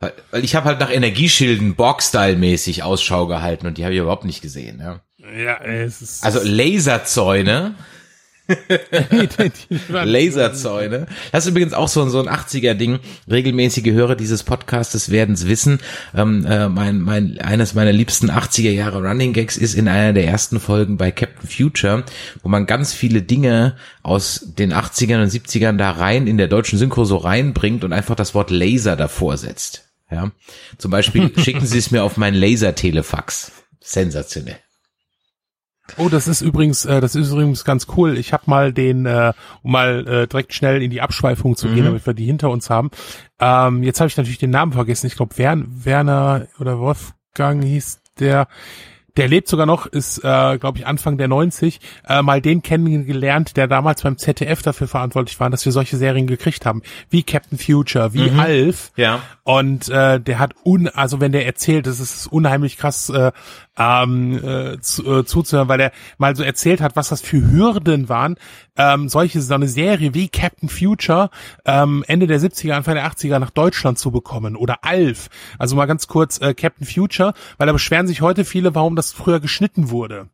Weil, 0.00 0.12
weil 0.30 0.44
ich 0.44 0.54
habe 0.54 0.66
halt 0.66 0.80
nach 0.80 0.90
Energieschilden 0.90 1.74
Borg-Style-mäßig 1.74 2.82
Ausschau 2.82 3.26
gehalten 3.26 3.66
und 3.66 3.78
die 3.78 3.84
habe 3.84 3.94
ich 3.94 4.00
überhaupt 4.00 4.24
nicht 4.26 4.42
gesehen. 4.42 4.80
Ja. 4.80 5.00
Ja, 5.36 5.56
es 5.64 6.02
ist 6.02 6.24
Also 6.24 6.40
Laserzäune. 6.44 7.74
Laserzäune. 9.88 11.06
Das 11.32 11.44
ist 11.44 11.50
übrigens 11.50 11.72
auch 11.72 11.88
so, 11.88 12.02
ein- 12.02 12.10
so 12.10 12.20
ein 12.20 12.28
80er-Ding. 12.28 12.98
Regelmäßige 13.30 13.86
Hörer 13.92 14.14
dieses 14.16 14.42
Podcastes 14.42 15.10
werden 15.10 15.34
es 15.34 15.46
wissen. 15.46 15.80
Ähm, 16.14 16.44
äh, 16.46 16.68
mein, 16.68 17.00
mein, 17.00 17.38
eines 17.40 17.74
meiner 17.74 17.92
liebsten 17.92 18.30
80er 18.30 18.70
Jahre 18.70 19.02
Running 19.02 19.32
Gags 19.32 19.56
ist 19.56 19.74
in 19.74 19.88
einer 19.88 20.12
der 20.12 20.26
ersten 20.26 20.60
Folgen 20.60 20.96
bei 20.96 21.10
Captain 21.10 21.48
Future, 21.48 22.04
wo 22.42 22.48
man 22.48 22.66
ganz 22.66 22.92
viele 22.92 23.22
Dinge 23.22 23.76
aus 24.02 24.42
den 24.58 24.72
80ern 24.72 25.22
und 25.22 25.30
70ern 25.32 25.76
da 25.76 25.90
rein 25.92 26.26
in 26.26 26.38
der 26.38 26.48
deutschen 26.48 26.78
Synchro 26.78 27.04
so 27.04 27.16
reinbringt 27.16 27.84
und 27.84 27.92
einfach 27.92 28.14
das 28.14 28.34
Wort 28.34 28.50
Laser 28.50 28.96
davor 28.96 29.36
setzt. 29.36 29.84
Ja. 30.10 30.30
Zum 30.78 30.90
Beispiel 30.90 31.32
schicken 31.42 31.66
Sie 31.66 31.78
es 31.78 31.90
mir 31.90 32.04
auf 32.04 32.16
mein 32.16 32.34
Laser-Telefax. 32.34 33.52
Sensationell. 33.80 34.58
Oh, 35.98 36.08
das 36.08 36.26
ist 36.28 36.40
übrigens, 36.40 36.84
äh, 36.84 37.00
das 37.00 37.14
ist 37.14 37.30
übrigens 37.30 37.64
ganz 37.64 37.86
cool. 37.96 38.18
Ich 38.18 38.32
habe 38.32 38.44
mal 38.46 38.72
den, 38.72 39.06
äh, 39.06 39.32
um 39.62 39.72
mal 39.72 40.06
äh, 40.06 40.26
direkt 40.26 40.52
schnell 40.52 40.82
in 40.82 40.90
die 40.90 41.00
Abschweifung 41.00 41.56
zu 41.56 41.68
gehen, 41.68 41.80
Mhm. 41.82 41.84
damit 41.86 42.06
wir 42.06 42.14
die 42.14 42.26
hinter 42.26 42.50
uns 42.50 42.70
haben. 42.70 42.90
Ähm, 43.40 43.82
jetzt 43.82 44.00
habe 44.00 44.08
ich 44.08 44.16
natürlich 44.16 44.38
den 44.38 44.50
Namen 44.50 44.72
vergessen. 44.72 45.06
Ich 45.06 45.16
glaube, 45.16 45.38
Wern, 45.38 45.66
Werner 45.84 46.46
oder 46.58 46.78
Wolfgang 46.78 47.62
hieß 47.64 48.00
der. 48.18 48.48
Der 49.16 49.28
lebt 49.28 49.48
sogar 49.48 49.66
noch, 49.66 49.86
ist, 49.86 50.18
äh, 50.18 50.58
glaube 50.58 50.78
ich, 50.78 50.86
Anfang 50.86 51.18
der 51.18 51.28
90, 51.28 51.80
äh, 52.08 52.22
mal 52.22 52.40
den 52.40 52.62
kennengelernt, 52.62 53.56
der 53.56 53.66
damals 53.66 54.02
beim 54.02 54.18
ZDF 54.18 54.62
dafür 54.62 54.88
verantwortlich 54.88 55.38
war, 55.40 55.50
dass 55.50 55.64
wir 55.64 55.72
solche 55.72 55.96
Serien 55.96 56.26
gekriegt 56.26 56.66
haben. 56.66 56.82
Wie 57.10 57.22
Captain 57.22 57.58
Future, 57.58 58.12
wie 58.12 58.30
Alf. 58.30 58.92
Ja. 58.96 59.20
Und 59.44 59.88
äh, 59.88 60.20
der 60.20 60.38
hat 60.38 60.54
un, 60.64 60.88
also 60.88 61.20
wenn 61.20 61.32
der 61.32 61.46
erzählt, 61.46 61.86
das 61.86 62.00
ist 62.00 62.26
unheimlich 62.26 62.76
krass 62.76 63.08
äh, 63.10 63.32
ähm, 63.78 64.42
äh, 64.42 64.80
zu, 64.80 65.20
äh, 65.20 65.24
zuzuhören, 65.24 65.68
weil 65.68 65.80
er 65.80 65.92
mal 66.18 66.34
so 66.34 66.42
erzählt 66.42 66.80
hat, 66.80 66.96
was 66.96 67.08
das 67.08 67.20
für 67.20 67.50
Hürden 67.50 68.08
waren, 68.08 68.36
ähm, 68.76 69.08
solche 69.08 69.40
so 69.40 69.54
eine 69.54 69.68
Serie 69.68 70.14
wie 70.14 70.28
Captain 70.28 70.68
Future 70.68 71.30
ähm, 71.64 72.04
Ende 72.08 72.26
der 72.26 72.40
70er, 72.40 72.72
Anfang 72.72 72.94
der 72.94 73.06
80er 73.06 73.38
nach 73.38 73.50
Deutschland 73.50 73.98
zu 73.98 74.10
bekommen 74.10 74.56
oder 74.56 74.78
Alf. 74.82 75.28
Also 75.58 75.76
mal 75.76 75.86
ganz 75.86 76.06
kurz 76.06 76.40
äh, 76.40 76.54
Captain 76.54 76.86
Future, 76.86 77.34
weil 77.58 77.66
da 77.66 77.72
beschweren 77.72 78.06
sich 78.06 78.20
heute 78.20 78.44
viele, 78.44 78.74
warum 78.74 78.96
das 78.96 79.05
früher 79.12 79.40
geschnitten 79.40 79.90
wurde. 79.90 80.28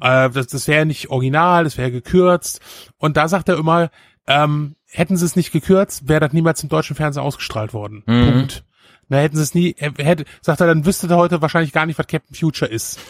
Äh, 0.00 0.30
das 0.30 0.48
das 0.48 0.68
wäre 0.68 0.86
nicht 0.86 1.10
original, 1.10 1.64
das 1.64 1.78
wäre 1.78 1.90
gekürzt. 1.90 2.60
Und 2.98 3.16
da 3.16 3.28
sagt 3.28 3.48
er 3.48 3.58
immer, 3.58 3.90
ähm, 4.26 4.76
hätten 4.86 5.16
sie 5.16 5.24
es 5.24 5.36
nicht 5.36 5.52
gekürzt, 5.52 6.08
wäre 6.08 6.20
das 6.20 6.32
niemals 6.32 6.62
im 6.62 6.68
deutschen 6.68 6.96
Fernsehen 6.96 7.22
ausgestrahlt 7.22 7.72
worden. 7.74 8.02
Punkt. 8.32 8.64
Na, 9.12 9.18
hätten 9.18 9.36
sie 9.36 9.42
es 9.42 9.54
nie, 9.54 9.74
er 9.76 9.92
hätte, 10.02 10.24
sagt 10.40 10.62
er, 10.62 10.66
dann 10.66 10.86
wüsstet 10.86 11.10
er 11.10 11.18
heute 11.18 11.42
wahrscheinlich 11.42 11.74
gar 11.74 11.84
nicht, 11.84 11.98
was 11.98 12.06
Captain 12.06 12.34
Future 12.34 12.70
ist. 12.70 12.98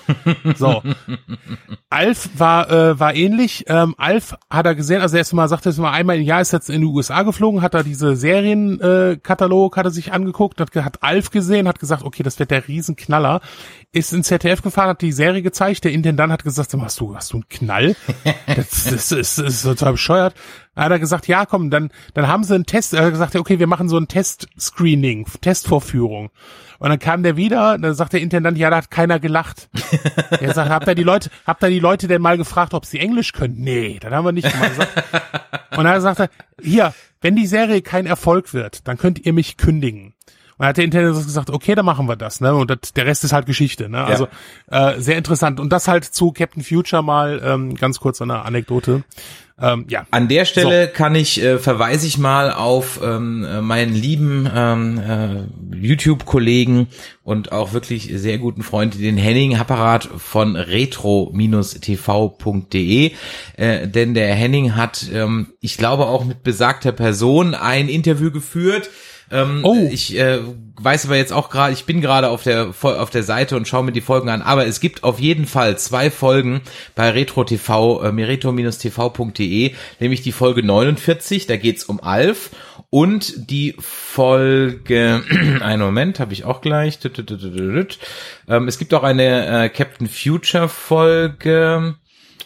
So. 0.56 0.82
Alf 1.88 2.30
war, 2.37 2.71
äh, 2.71 2.99
war 2.99 3.14
ähnlich. 3.14 3.64
Ähm, 3.68 3.94
Alf 3.97 4.35
hat 4.50 4.66
er 4.66 4.75
gesehen, 4.75 5.00
also 5.00 5.16
erst 5.16 5.32
mal 5.32 5.49
sagt 5.49 5.66
er 5.66 5.73
mal 5.75 5.92
einmal 5.92 6.16
im 6.16 6.23
Jahr 6.23 6.40
ist 6.40 6.52
er 6.52 6.59
jetzt 6.59 6.71
in 6.71 6.80
die 6.80 6.87
USA 6.87 7.23
geflogen, 7.23 7.62
hat 7.62 7.75
er 7.75 7.85
diese 7.85 8.16
Serienkatalog, 8.16 9.76
äh, 9.76 9.78
hat 9.78 9.87
er 9.87 9.90
sich 9.90 10.12
angeguckt, 10.12 10.61
hat, 10.61 10.75
hat 10.75 11.02
Alf 11.02 11.30
gesehen, 11.30 11.68
hat 11.68 11.78
gesagt, 11.78 12.02
okay, 12.02 12.23
das 12.23 12.38
wird 12.38 12.50
der 12.50 12.66
Riesenknaller. 12.66 13.40
Ist 13.92 14.12
ins 14.12 14.26
ZDF 14.26 14.62
gefahren, 14.62 14.88
hat 14.88 15.02
die 15.02 15.12
Serie 15.12 15.42
gezeigt, 15.42 15.85
der 15.85 15.92
Intendant 15.92 16.32
hat 16.32 16.42
gesagt, 16.42 16.75
hast 16.75 17.00
du, 17.00 17.14
hast 17.14 17.32
du 17.32 17.37
einen 17.37 17.49
Knall? 17.49 17.97
Das, 18.47 18.85
das, 18.85 19.09
das, 19.09 19.37
das 19.37 19.38
ist 19.38 19.62
total 19.62 19.92
bescheuert. 19.92 20.35
Dann 20.74 20.84
hat 20.84 20.92
er 20.92 20.98
gesagt, 20.98 21.28
ja, 21.28 21.44
komm, 21.44 21.70
dann, 21.70 21.90
dann 22.14 22.28
haben 22.28 22.44
sie 22.44 22.54
einen 22.54 22.64
Test, 22.64 22.94
er 22.94 23.04
hat 23.04 23.10
gesagt, 23.12 23.36
okay, 23.36 23.58
wir 23.58 23.66
machen 23.66 23.88
so 23.88 23.98
ein 23.98 24.08
Test-Screening, 24.08 25.26
Testvorführung. 25.40 26.30
Und 26.78 26.88
dann 26.88 26.98
kam 26.98 27.22
der 27.22 27.36
wieder, 27.36 27.78
dann 27.78 27.94
sagt 27.94 28.14
der 28.14 28.20
Intendant, 28.20 28.58
ja, 28.58 28.70
da 28.70 28.78
hat 28.78 28.90
keiner 28.90 29.20
gelacht. 29.20 29.68
Er 30.40 30.54
sagt, 30.54 30.70
habt 30.70 30.88
ihr 30.88 30.94
die 30.94 31.02
Leute, 31.02 31.30
habt 31.46 31.62
ihr 31.62 31.68
die 31.68 31.78
Leute 31.78 32.08
denn 32.08 32.22
mal 32.22 32.36
gefragt, 32.36 32.74
ob 32.74 32.86
sie 32.86 32.98
Englisch 32.98 33.32
können? 33.32 33.56
Nee, 33.58 33.98
das 34.00 34.10
haben 34.12 34.24
wir 34.24 34.32
nicht 34.32 34.50
gemacht. 34.50 34.88
Und 35.76 35.84
dann 35.84 36.00
sagt 36.00 36.20
er, 36.20 36.30
hier, 36.60 36.92
wenn 37.20 37.36
die 37.36 37.46
Serie 37.46 37.82
kein 37.82 38.06
Erfolg 38.06 38.52
wird, 38.52 38.88
dann 38.88 38.98
könnt 38.98 39.24
ihr 39.24 39.32
mich 39.32 39.56
kündigen. 39.56 40.14
Und 40.59 40.66
hat 40.66 40.76
der 40.76 40.85
Intendant 40.85 41.16
gesagt, 41.25 41.50
okay, 41.50 41.75
dann 41.75 41.85
machen 41.85 42.06
wir 42.09 42.16
das, 42.16 42.40
ne? 42.40 42.54
Und 42.54 42.71
das, 42.71 42.92
der 42.94 43.06
Rest 43.06 43.25
ist 43.25 43.32
halt 43.32 43.47
Geschichte, 43.47 43.88
ne? 43.88 44.04
Also 44.04 44.28
äh, 44.71 45.00
sehr 45.00 45.16
interessant. 45.16 45.61
Und 45.61 45.73
das 45.73 45.88
halt 45.88 46.04
zu 46.04 46.32
Captain 46.32 46.62
Future 46.62 47.02
mal 47.02 47.40
ähm, 47.44 47.75
ganz 47.75 48.00
kurz 48.00 48.21
eine 48.23 48.44
Anekdote. 48.44 49.04
Ähm, 49.62 49.87
ja. 49.88 50.06
An 50.11 50.28
der 50.28 50.44
Stelle 50.44 50.88
kann 50.88 51.14
ich, 51.14 51.40
äh, 51.40 51.59
verweise 51.59 52.06
ich 52.06 52.18
mal 52.18 52.50
auf 52.50 53.00
ähm, 53.02 53.44
äh, 53.44 53.61
meinen 53.61 53.94
lieben 53.94 54.50
ähm, 54.52 54.99
äh, 54.99 55.44
YouTube-Kollegen 55.76 56.88
und 57.23 57.52
auch 57.52 57.73
wirklich 57.73 58.11
sehr 58.12 58.38
guten 58.38 58.62
Freund, 58.62 58.99
den 58.99 59.16
Henning 59.16 59.59
Happarat 59.59 60.09
von 60.16 60.56
retro-tv.de. 60.56 61.32
Äh, 63.56 63.87
denn 63.88 64.14
der 64.14 64.35
Henning 64.35 64.75
hat, 64.75 65.06
ähm, 65.12 65.52
ich 65.61 65.76
glaube 65.76 66.06
auch 66.06 66.25
mit 66.25 66.42
besagter 66.42 66.90
Person 66.90 67.54
ein 67.54 67.88
Interview 67.88 68.32
geführt. 68.32 68.90
Ähm, 69.32 69.60
Oh. 69.64 69.88
Ich 69.90 70.16
äh, 70.16 70.40
weiß 70.80 71.06
aber 71.06 71.16
jetzt 71.16 71.32
auch 71.32 71.50
gerade, 71.50 71.72
ich 71.72 71.84
bin 71.84 72.00
gerade 72.00 72.28
auf 72.28 72.42
der 72.42 72.72
auf 72.82 73.10
der 73.10 73.22
Seite 73.22 73.56
und 73.56 73.66
schaue 73.66 73.84
mir 73.84 73.92
die 73.92 74.00
Folgen 74.00 74.28
an, 74.28 74.42
aber 74.42 74.66
es 74.66 74.80
gibt 74.80 75.04
auf 75.04 75.18
jeden 75.18 75.46
Fall 75.46 75.78
zwei 75.78 76.10
Folgen 76.10 76.60
bei 76.94 77.10
Retro 77.10 77.44
TV, 77.44 78.02
äh, 78.02 78.12
mereto-tv.de, 78.12 79.74
nämlich 80.00 80.22
die 80.22 80.32
Folge 80.32 80.62
49, 80.62 81.46
da 81.46 81.56
geht's 81.56 81.84
um 81.84 82.00
Alf 82.00 82.50
und 82.90 83.50
die 83.50 83.74
Folge, 83.78 85.22
einen 85.62 85.82
Moment, 85.82 86.20
habe 86.20 86.34
ich 86.34 86.44
auch 86.44 86.60
gleich. 86.60 86.98
Ähm, 88.48 88.68
es 88.68 88.78
gibt 88.78 88.92
auch 88.92 89.02
eine 89.02 89.64
äh, 89.64 89.68
Captain 89.70 90.08
Future 90.08 90.68
Folge. 90.68 91.94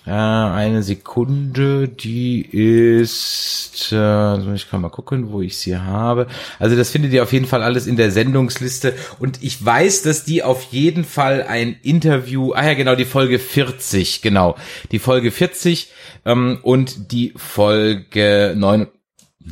Äh, 0.07 0.11
eine 0.13 0.85
Sekunde, 0.85 1.89
die 1.89 2.41
ist, 2.41 3.89
äh, 3.91 3.97
also 3.97 4.53
ich 4.53 4.71
kann 4.71 4.81
mal 4.81 4.89
gucken, 4.89 5.33
wo 5.33 5.43
ich 5.43 5.57
sie 5.57 5.77
habe. 5.77 6.29
Also 6.61 6.77
das 6.77 6.91
findet 6.91 7.13
ihr 7.13 7.25
auf 7.25 7.33
jeden 7.33 7.47
Fall 7.47 7.65
alles 7.65 7.89
in 7.89 7.97
der 7.97 8.13
Sendungsliste. 8.13 8.95
Und 9.19 9.43
ich 9.43 9.65
weiß, 9.65 10.03
dass 10.03 10.25
die 10.25 10.45
auf 10.45 10.63
jeden 10.71 11.05
Fall 11.05 11.43
ein 11.43 11.77
Interview, 11.83 12.53
ah 12.53 12.65
ja 12.65 12.75
genau, 12.75 12.95
die 12.95 13.05
Folge 13.05 13.41
40, 13.41 14.23
genau, 14.23 14.55
die 14.93 15.01
Folge 15.01 15.33
40 15.33 15.91
ähm, 16.25 16.61
und 16.63 17.11
die 17.11 17.33
Folge 17.35 18.55
9, 18.57 18.87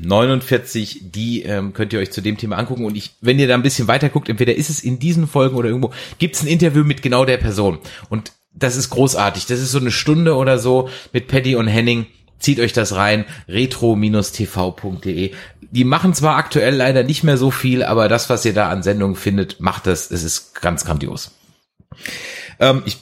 49, 0.03 1.11
die 1.11 1.43
ähm, 1.43 1.73
könnt 1.73 1.93
ihr 1.93 1.99
euch 1.99 2.13
zu 2.13 2.21
dem 2.21 2.37
Thema 2.37 2.59
angucken. 2.59 2.85
Und 2.85 2.97
ich, 2.97 3.17
wenn 3.21 3.41
ihr 3.41 3.49
da 3.49 3.55
ein 3.55 3.63
bisschen 3.63 3.89
weiter 3.89 4.09
guckt, 4.09 4.29
entweder 4.29 4.55
ist 4.55 4.71
es 4.71 4.85
in 4.85 5.01
diesen 5.01 5.27
Folgen 5.27 5.57
oder 5.57 5.69
irgendwo, 5.69 5.93
gibt 6.19 6.37
es 6.37 6.43
ein 6.43 6.49
Interview 6.49 6.85
mit 6.85 7.03
genau 7.03 7.25
der 7.25 7.39
Person. 7.39 7.79
Und 8.09 8.33
das 8.55 8.77
ist 8.77 8.91
großartig. 8.91 9.47
Das 9.47 9.61
ist 9.61 9.73
so 9.73 9.79
eine 9.79 9.91
Stunde 9.91 10.37
oder 10.37 10.59
so 10.59 10.89
mit 11.13 11.29
Paddy 11.29 11.57
und 11.57 11.67
Henning. 11.67 12.07
Zieht 12.39 12.61
euch 12.61 12.73
das 12.73 12.95
rein, 12.95 13.25
retro-tv.de. 13.49 15.33
Die 15.61 15.85
machen 15.85 16.15
zwar 16.15 16.37
aktuell 16.37 16.77
leider 16.77 17.03
nicht 17.03 17.25
mehr 17.25 17.37
so 17.37 17.51
viel, 17.51 17.83
aber 17.83 18.09
das, 18.09 18.31
was 18.31 18.45
ihr 18.45 18.55
da 18.55 18.69
an 18.69 18.83
Sendungen 18.83 19.17
findet, 19.17 19.61
macht 19.61 19.87
das. 19.87 20.11
Es 20.11 20.23
ist 20.23 20.61
ganz 20.61 20.85
grandios. 20.85 21.33
Ähm, 22.61 22.83
ich 22.87 22.99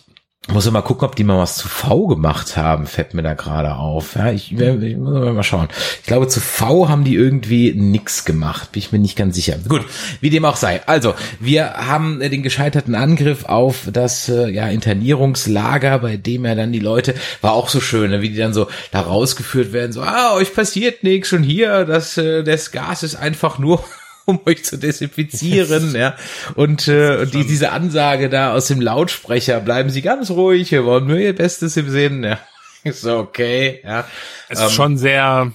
muss 0.49 0.68
mal 0.70 0.82
gucken, 0.82 1.06
ob 1.06 1.14
die 1.14 1.22
mal 1.22 1.38
was 1.38 1.56
zu 1.56 1.68
V 1.68 2.08
gemacht 2.08 2.56
haben, 2.56 2.87
fällt 2.87 3.14
mir 3.14 3.22
da 3.22 3.34
gerade 3.34 3.76
auf. 3.76 4.16
Ja, 4.16 4.32
ich, 4.32 4.52
ich 4.52 4.96
muss 4.96 5.34
mal 5.34 5.42
schauen. 5.44 5.68
Ich 6.00 6.06
glaube, 6.06 6.26
zu 6.26 6.40
V 6.40 6.88
haben 6.88 7.04
die 7.04 7.14
irgendwie 7.14 7.72
nix 7.75 8.25
gemacht. 8.25 8.72
Bin 8.72 8.80
ich 8.80 8.90
mir 8.90 8.99
nicht 8.99 9.16
ganz 9.16 9.37
sicher. 9.37 9.56
Gut, 9.68 9.84
wie 10.20 10.30
dem 10.30 10.44
auch 10.44 10.56
sei. 10.56 10.80
Also, 10.87 11.14
wir 11.38 11.75
haben 11.75 12.20
äh, 12.20 12.28
den 12.28 12.42
gescheiterten 12.42 12.96
Angriff 12.96 13.44
auf 13.44 13.88
das 13.92 14.28
äh, 14.28 14.49
ja, 14.50 14.66
Internierungslager, 14.66 16.00
bei 16.00 16.16
dem 16.16 16.44
ja 16.44 16.56
dann 16.56 16.72
die 16.72 16.80
Leute, 16.80 17.14
war 17.40 17.52
auch 17.52 17.68
so 17.68 17.80
schön, 17.80 18.11
ne, 18.11 18.20
wie 18.20 18.30
die 18.30 18.37
dann 18.37 18.52
so 18.52 18.66
da 18.90 19.00
rausgeführt 19.00 19.72
werden, 19.72 19.92
so, 19.92 20.02
ah, 20.02 20.34
euch 20.34 20.52
passiert 20.52 21.04
nichts 21.04 21.32
und 21.32 21.44
hier, 21.44 21.84
das, 21.84 22.18
äh, 22.18 22.42
das 22.42 22.72
Gas 22.72 23.04
ist 23.04 23.14
einfach 23.14 23.61
nur 23.61 23.84
um 24.26 24.40
euch 24.46 24.64
zu 24.64 24.76
desinfizieren, 24.78 25.94
ja. 25.96 26.16
Und, 26.54 26.88
äh, 26.88 27.16
und 27.16 27.34
die, 27.34 27.46
diese 27.46 27.72
Ansage 27.72 28.28
da 28.28 28.52
aus 28.52 28.66
dem 28.68 28.80
Lautsprecher, 28.80 29.60
bleiben 29.60 29.90
Sie 29.90 30.02
ganz 30.02 30.30
ruhig, 30.30 30.70
wir 30.70 30.84
wollen 30.84 31.06
nur 31.06 31.18
Ihr 31.18 31.34
Bestes 31.34 31.76
im 31.76 31.90
Sinn, 31.90 32.24
ja. 32.24 32.38
so, 32.92 33.18
okay, 33.18 33.80
ja. 33.84 34.04
Es 34.48 34.60
ist 34.60 34.72
schon 34.72 34.98
sehr, 34.98 35.52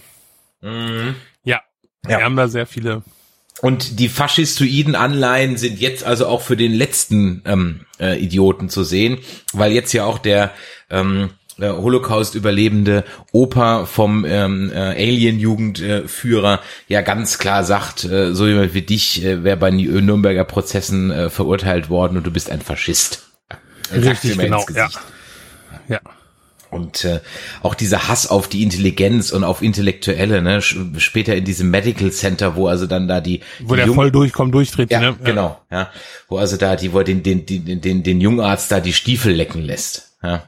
Mhm. 0.62 1.16
ja, 1.44 1.62
Ja. 2.08 2.18
wir 2.18 2.26
haben 2.26 2.36
da 2.36 2.48
sehr 2.48 2.66
viele. 2.66 3.04
Und 3.62 4.00
die 4.00 4.08
faschistoiden 4.10 4.96
Anleihen 4.96 5.58
sind 5.58 5.80
jetzt 5.80 6.04
also 6.04 6.28
auch 6.28 6.42
für 6.42 6.56
den 6.58 6.74
letzten 6.74 7.42
ähm, 7.46 7.86
äh, 8.00 8.20
Idioten 8.20 8.70
zu 8.70 8.84
sehen, 8.84 9.20
weil 9.52 9.72
jetzt 9.72 9.94
ja 9.94 10.06
auch 10.06 10.20
der 10.20 10.52
ähm, 10.92 11.32
äh, 11.60 11.70
Holocaust-Überlebende 11.70 13.04
Opa 13.32 13.86
vom 13.86 14.26
ähm, 14.26 14.72
äh, 14.74 14.76
Alien-Jugendführer 14.78 16.62
ja 16.88 17.02
ganz 17.02 17.38
klar 17.38 17.64
sagt, 17.64 18.04
äh, 18.06 18.34
so 18.34 18.48
jemand 18.48 18.74
wie 18.74 18.82
dich 18.82 19.24
äh, 19.24 19.44
wäre 19.44 19.58
bei 19.58 19.70
Nü- 19.70 20.02
Nürnberger 20.02 20.44
Prozessen 20.44 21.12
äh, 21.12 21.30
verurteilt 21.30 21.90
worden 21.90 22.18
und 22.18 22.26
du 22.26 22.32
bist 22.32 22.50
ein 22.50 22.62
Faschist. 22.62 23.24
Er 23.92 24.04
Richtig, 24.04 24.38
genau, 24.38 24.66
ja. 24.74 24.90
Ja. 25.88 26.02
Und 26.70 27.06
äh, 27.06 27.22
auch 27.64 27.76
dieser 27.76 28.10
Hass 28.10 28.28
auf 28.30 28.50
die 28.50 28.62
Intelligenz 28.62 29.32
und 29.32 29.46
auf 29.46 29.62
Intellektuelle, 29.62 30.42
ne, 30.42 30.62
später 30.62 31.34
in 31.34 31.46
diesem 31.46 31.70
Medical 31.70 32.12
Center, 32.12 32.58
wo 32.58 32.68
also 32.68 32.88
dann 32.88 33.08
da 33.08 33.22
die, 33.22 33.40
Wo 33.62 33.70
die 33.74 33.78
der 33.78 33.86
Jung- 33.86 33.96
voll 33.96 34.12
durchkommt, 34.12 34.54
durchtritt, 34.54 34.92
ja, 34.92 35.00
ne? 35.00 35.16
genau, 35.24 35.62
ja, 35.72 35.90
wo 36.28 36.38
also 36.38 36.58
da 36.58 36.76
die, 36.76 36.92
wo 36.92 37.02
den 37.04 37.24
den 37.24 37.46
den 37.46 37.80
den 37.80 38.04
den 38.04 38.20
Jungarzt 38.20 38.70
da 38.70 38.82
die 38.82 38.92
Stiefel 38.92 39.32
lecken 39.34 39.62
lässt, 39.62 40.18
ja. 40.22 40.44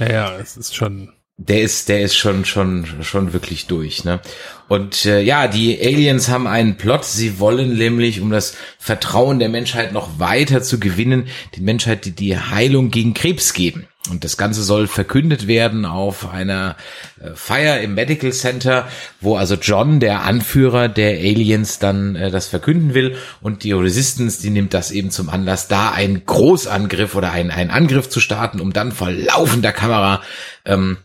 Ja, 0.00 0.10
ja, 0.10 0.38
es 0.38 0.56
ist 0.56 0.74
schon, 0.74 1.12
Der 1.36 1.62
ist, 1.62 1.88
der 1.88 2.02
ist 2.02 2.16
schon, 2.16 2.44
schon, 2.44 3.02
schon 3.02 3.32
wirklich 3.32 3.66
durch, 3.66 4.04
ne? 4.04 4.20
Und 4.68 5.06
äh, 5.06 5.20
ja, 5.22 5.48
die 5.48 5.80
Aliens 5.80 6.28
haben 6.28 6.46
einen 6.46 6.76
Plot. 6.76 7.04
Sie 7.04 7.38
wollen 7.38 7.76
nämlich, 7.78 8.20
um 8.20 8.30
das 8.30 8.56
Vertrauen 8.78 9.38
der 9.38 9.48
Menschheit 9.48 9.92
noch 9.92 10.18
weiter 10.18 10.62
zu 10.62 10.78
gewinnen, 10.78 11.28
die 11.54 11.62
Menschheit 11.62 12.04
die, 12.04 12.12
die 12.12 12.36
Heilung 12.38 12.90
gegen 12.90 13.14
Krebs 13.14 13.54
geben. 13.54 13.86
Und 14.08 14.24
das 14.24 14.38
Ganze 14.38 14.62
soll 14.62 14.86
verkündet 14.86 15.46
werden 15.46 15.84
auf 15.84 16.32
einer 16.32 16.76
äh, 17.20 17.34
Feier 17.34 17.80
im 17.80 17.94
Medical 17.94 18.32
Center, 18.32 18.88
wo 19.20 19.36
also 19.36 19.56
John, 19.56 20.00
der 20.00 20.22
Anführer 20.22 20.88
der 20.88 21.18
Aliens, 21.18 21.78
dann 21.78 22.16
äh, 22.16 22.30
das 22.30 22.46
verkünden 22.46 22.94
will. 22.94 23.16
Und 23.42 23.62
die 23.62 23.72
Resistance, 23.72 24.40
die 24.40 24.48
nimmt 24.48 24.72
das 24.72 24.90
eben 24.90 25.10
zum 25.10 25.28
Anlass, 25.28 25.68
da 25.68 25.90
einen 25.90 26.24
Großangriff 26.24 27.14
oder 27.14 27.30
einen, 27.32 27.50
einen 27.50 27.70
Angriff 27.70 28.08
zu 28.08 28.20
starten, 28.20 28.60
um 28.60 28.72
dann 28.72 28.92
vor 28.92 29.10
laufender 29.10 29.72
Kamera 29.72 30.22
ähm, 30.64 30.96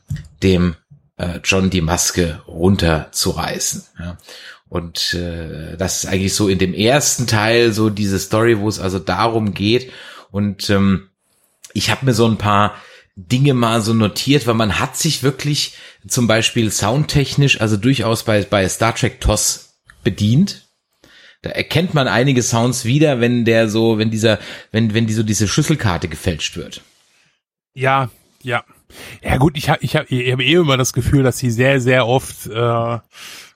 dem 0.41 0.75
äh, 1.17 1.39
John 1.43 1.69
die 1.69 1.81
Maske 1.81 2.41
runterzureißen. 2.47 3.83
Ja. 3.99 4.17
Und 4.69 5.13
äh, 5.13 5.75
das 5.75 6.03
ist 6.03 6.09
eigentlich 6.09 6.33
so 6.33 6.47
in 6.47 6.59
dem 6.59 6.73
ersten 6.73 7.27
Teil 7.27 7.73
so 7.73 7.89
diese 7.89 8.19
Story, 8.19 8.59
wo 8.59 8.69
es 8.69 8.79
also 8.79 8.99
darum 8.99 9.53
geht. 9.53 9.91
Und 10.31 10.69
ähm, 10.69 11.09
ich 11.75 11.91
habe 11.91 12.05
mir 12.05 12.13
so 12.13 12.25
ein 12.25 12.37
paar 12.37 12.75
Dinge 13.15 13.53
mal 13.53 13.81
so 13.81 13.93
notiert, 13.93 14.47
weil 14.47 14.55
man 14.55 14.79
hat 14.79 14.97
sich 14.97 15.23
wirklich 15.23 15.73
zum 16.07 16.27
Beispiel 16.27 16.71
soundtechnisch, 16.71 17.61
also 17.61 17.77
durchaus 17.77 18.23
bei, 18.23 18.43
bei 18.43 18.67
Star 18.67 18.95
Trek 18.95 19.21
TOS 19.21 19.75
bedient. 20.03 20.67
Da 21.41 21.51
erkennt 21.51 21.93
man 21.93 22.07
einige 22.07 22.41
Sounds 22.41 22.85
wieder, 22.85 23.21
wenn 23.21 23.45
der 23.45 23.69
so, 23.69 23.97
wenn 23.97 24.09
dieser, 24.09 24.39
wenn, 24.71 24.93
wenn 24.93 25.05
die 25.05 25.13
so 25.13 25.21
diese 25.21 25.47
Schlüsselkarte 25.47 26.07
gefälscht 26.07 26.57
wird. 26.57 26.81
ja, 27.73 28.09
ja. 28.41 28.63
Ja 29.23 29.37
gut, 29.37 29.57
ich 29.57 29.69
habe 29.69 29.79
ich 29.81 29.95
hab, 29.95 30.09
ich 30.09 30.31
hab 30.31 30.39
eh 30.39 30.53
immer 30.53 30.77
das 30.77 30.93
Gefühl, 30.93 31.23
dass 31.23 31.37
sie 31.37 31.49
sehr, 31.49 31.81
sehr 31.81 32.07
oft, 32.07 32.47
äh, 32.47 32.99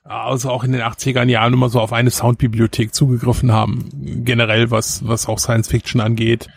also 0.04 0.50
auch 0.50 0.64
in 0.64 0.72
den 0.72 0.82
80ern 0.82 1.28
Jahren 1.28 1.52
immer 1.52 1.70
so 1.70 1.80
auf 1.80 1.92
eine 1.92 2.10
Soundbibliothek 2.10 2.94
zugegriffen 2.94 3.52
haben. 3.52 3.88
Generell, 4.24 4.70
was, 4.70 5.06
was 5.06 5.26
auch 5.26 5.38
Science 5.38 5.68
Fiction 5.68 6.00
angeht. 6.00 6.48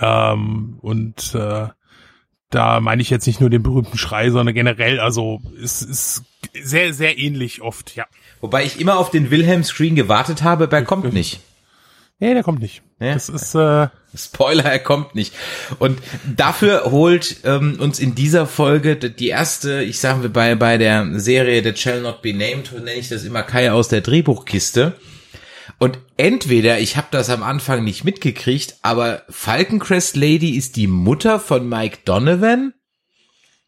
Ähm, 0.00 0.78
und 0.80 1.34
äh, 1.34 1.68
da 2.50 2.80
meine 2.80 3.02
ich 3.02 3.10
jetzt 3.10 3.26
nicht 3.26 3.40
nur 3.40 3.50
den 3.50 3.62
berühmten 3.62 3.98
Schrei, 3.98 4.30
sondern 4.30 4.54
generell, 4.54 5.00
also 5.00 5.40
es 5.62 5.82
ist 5.82 6.22
sehr, 6.54 6.94
sehr 6.94 7.18
ähnlich 7.18 7.60
oft, 7.60 7.94
ja. 7.94 8.06
Wobei 8.40 8.64
ich 8.64 8.80
immer 8.80 8.98
auf 8.98 9.10
den 9.10 9.30
Wilhelm-Screen 9.30 9.96
gewartet 9.96 10.42
habe, 10.42 10.64
aber 10.64 10.76
er 10.78 10.84
kommt 10.84 11.12
nicht. 11.12 11.40
Nee, 12.20 12.34
der 12.34 12.42
kommt 12.42 12.60
nicht. 12.60 12.82
Ja. 12.98 13.14
Das 13.14 13.28
ist, 13.28 13.54
äh, 13.54 13.88
Spoiler, 14.14 14.64
er 14.64 14.80
kommt 14.80 15.14
nicht. 15.14 15.34
Und 15.78 16.00
dafür 16.24 16.84
holt 16.86 17.36
ähm, 17.44 17.76
uns 17.78 18.00
in 18.00 18.14
dieser 18.14 18.46
Folge 18.46 18.96
die 18.96 19.28
erste, 19.28 19.82
ich 19.82 20.00
sage 20.00 20.22
wir 20.22 20.32
bei 20.32 20.56
bei 20.56 20.78
der 20.78 21.20
Serie 21.20 21.62
The 21.62 21.80
Shall 21.80 22.00
Not 22.00 22.22
Be 22.22 22.32
Named, 22.32 22.72
nenne 22.72 22.94
ich 22.94 23.08
das 23.08 23.24
immer 23.24 23.44
Kai 23.44 23.70
aus 23.70 23.88
der 23.88 24.00
Drehbuchkiste. 24.00 24.94
Und 25.78 25.98
entweder 26.16 26.80
ich 26.80 26.96
habe 26.96 27.06
das 27.12 27.30
am 27.30 27.42
Anfang 27.42 27.84
nicht 27.84 28.04
mitgekriegt, 28.04 28.76
aber 28.82 29.22
Falkencrest 29.28 30.16
Lady 30.16 30.56
ist 30.56 30.74
die 30.76 30.88
Mutter 30.88 31.38
von 31.38 31.68
Mike 31.68 31.98
Donovan. 32.04 32.72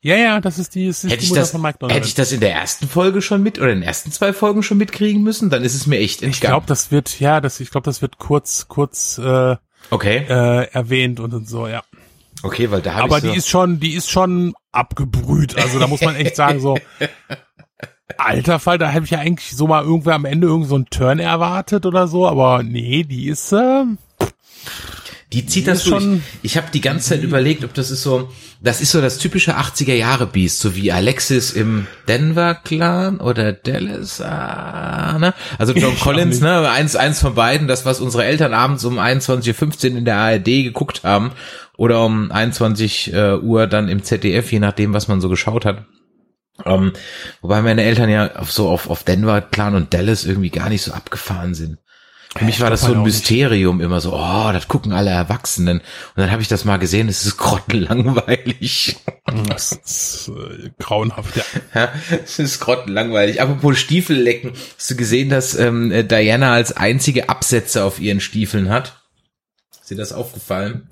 ja, 0.00 0.16
ja, 0.16 0.40
das 0.40 0.58
ist 0.58 0.74
die, 0.74 0.86
ist 0.86 1.04
Hätte 1.04 1.18
die 1.18 1.22
ich, 1.24 1.28
Mutter 1.28 1.42
das, 1.42 1.52
von 1.52 1.62
Mike 1.62 1.78
Donovan. 1.78 1.94
hätte 1.94 2.08
ich 2.08 2.14
das 2.14 2.32
in 2.32 2.40
der 2.40 2.52
ersten 2.52 2.88
Folge 2.88 3.22
schon 3.22 3.42
mit 3.44 3.58
oder 3.60 3.70
in 3.70 3.78
den 3.80 3.82
ersten 3.86 4.10
zwei 4.10 4.32
Folgen 4.32 4.62
schon 4.64 4.78
mitkriegen 4.78 5.22
müssen, 5.22 5.50
dann 5.50 5.62
ist 5.62 5.74
es 5.74 5.86
mir 5.86 5.98
echt 5.98 6.22
Ich 6.22 6.26
entgangen. 6.26 6.50
glaube, 6.52 6.66
das 6.66 6.90
wird, 6.90 7.20
ja, 7.20 7.40
das, 7.40 7.60
ich 7.60 7.70
glaube, 7.70 7.84
das 7.84 8.02
wird 8.02 8.18
kurz, 8.18 8.66
kurz 8.66 9.18
äh, 9.18 9.56
okay, 9.90 10.24
äh, 10.28 10.64
erwähnt 10.72 11.20
und, 11.20 11.32
und 11.32 11.48
so, 11.48 11.68
ja. 11.68 11.82
okay, 12.42 12.72
weil 12.72 12.80
da 12.82 12.94
habe 12.94 13.04
Aber 13.04 13.18
ich 13.18 13.22
so, 13.22 13.30
die 13.30 13.36
ist 13.38 13.48
schon, 13.48 13.78
die 13.78 13.92
ist 13.94 14.10
schon 14.10 14.54
abgebrüht. 14.72 15.56
Also 15.56 15.78
da 15.78 15.86
muss 15.86 16.00
man 16.00 16.16
echt 16.16 16.34
sagen, 16.34 16.58
so, 16.60 16.76
alter 18.18 18.58
Fall, 18.58 18.78
da 18.78 18.88
hätte 18.88 19.04
ich 19.04 19.10
ja 19.10 19.18
eigentlich 19.18 19.56
so 19.56 19.66
mal 19.66 19.84
irgendwer 19.84 20.14
am 20.14 20.24
Ende 20.24 20.46
irgend 20.46 20.68
so 20.68 20.74
einen 20.76 20.86
Turn 20.90 21.18
erwartet 21.18 21.86
oder 21.86 22.08
so, 22.08 22.26
aber 22.28 22.62
nee, 22.62 23.04
die 23.04 23.28
ist, 23.28 23.52
äh, 23.52 23.84
Die 25.32 25.46
zieht 25.46 25.62
Die 25.64 25.70
das 25.70 25.84
durch. 25.84 26.02
schon- 26.02 26.22
Ich 26.42 26.56
habe 26.56 26.66
die 26.72 26.80
ganze 26.80 27.10
Zeit 27.10 27.22
überlegt, 27.22 27.62
ob 27.62 27.72
das 27.74 27.92
ist 27.92 28.02
so, 28.02 28.28
das 28.60 28.80
ist 28.80 28.90
so 28.90 29.00
das 29.00 29.18
typische 29.18 29.56
80er 29.56 29.94
Jahre 29.94 30.26
Beast, 30.26 30.58
so 30.58 30.74
wie 30.74 30.90
Alexis 30.90 31.52
im 31.52 31.86
Denver 32.08 32.56
Clan 32.56 33.20
oder 33.20 33.52
Dallas, 33.52 34.20
ah, 34.20 35.18
ne? 35.20 35.32
Also 35.56 35.72
John 35.72 35.96
Collins, 36.00 36.40
ne? 36.40 36.68
Eins, 36.68 36.96
eins 36.96 37.20
von 37.20 37.36
beiden, 37.36 37.68
das 37.68 37.86
was 37.86 38.00
unsere 38.00 38.24
Eltern 38.24 38.52
abends 38.52 38.84
um 38.84 38.98
21.15 38.98 39.92
Uhr 39.92 39.98
in 39.98 40.04
der 40.04 40.16
ARD 40.16 40.44
geguckt 40.64 41.04
haben 41.04 41.30
oder 41.76 42.04
um 42.04 42.32
21 42.32 43.14
äh, 43.14 43.36
Uhr 43.36 43.68
dann 43.68 43.88
im 43.88 44.02
ZDF, 44.02 44.50
je 44.50 44.58
nachdem, 44.58 44.92
was 44.94 45.06
man 45.06 45.20
so 45.20 45.28
geschaut 45.28 45.64
hat. 45.64 45.84
Ähm, 46.64 46.92
wobei 47.40 47.62
meine 47.62 47.82
Eltern 47.82 48.10
ja 48.10 48.36
auf 48.36 48.52
so 48.52 48.68
auf, 48.68 48.90
auf 48.90 49.04
Denver 49.04 49.40
Clan 49.40 49.74
und 49.74 49.94
Dallas 49.94 50.24
irgendwie 50.24 50.50
gar 50.50 50.68
nicht 50.68 50.82
so 50.82 50.92
abgefahren 50.92 51.54
sind. 51.54 51.78
Für 52.36 52.44
mich 52.44 52.60
war 52.60 52.70
das 52.70 52.82
so 52.82 52.88
meine 52.88 52.98
ein 52.98 53.02
auch 53.02 53.06
nicht. 53.06 53.14
Mysterium 53.16 53.80
immer 53.80 54.00
so, 54.00 54.14
oh, 54.14 54.52
das 54.52 54.68
gucken 54.68 54.92
alle 54.92 55.10
Erwachsenen. 55.10 55.78
Und 55.78 55.84
dann 56.14 56.30
habe 56.30 56.42
ich 56.42 56.46
das 56.46 56.64
mal 56.64 56.76
gesehen, 56.76 57.08
es 57.08 57.26
ist 57.26 57.38
grottenlangweilig. 57.38 58.98
das 59.48 59.72
ist 59.72 60.28
äh, 60.28 60.70
grauenhaft, 60.78 61.36
ja. 61.36 61.42
Ja, 61.74 61.92
es 62.22 62.38
ist 62.38 62.60
grottenlangweilig. 62.60 63.40
Apropos 63.40 63.78
Stiefel 63.78 64.16
lecken, 64.16 64.52
hast 64.76 64.90
du 64.90 64.96
gesehen, 64.96 65.28
dass 65.28 65.56
ähm, 65.56 65.90
äh, 65.90 66.04
Diana 66.04 66.52
als 66.52 66.76
einzige 66.76 67.28
Absätze 67.28 67.82
auf 67.82 67.98
ihren 67.98 68.20
Stiefeln 68.20 68.68
hat? 68.68 69.02
Ist 69.80 69.90
dir 69.90 69.96
das 69.96 70.12
aufgefallen? 70.12 70.89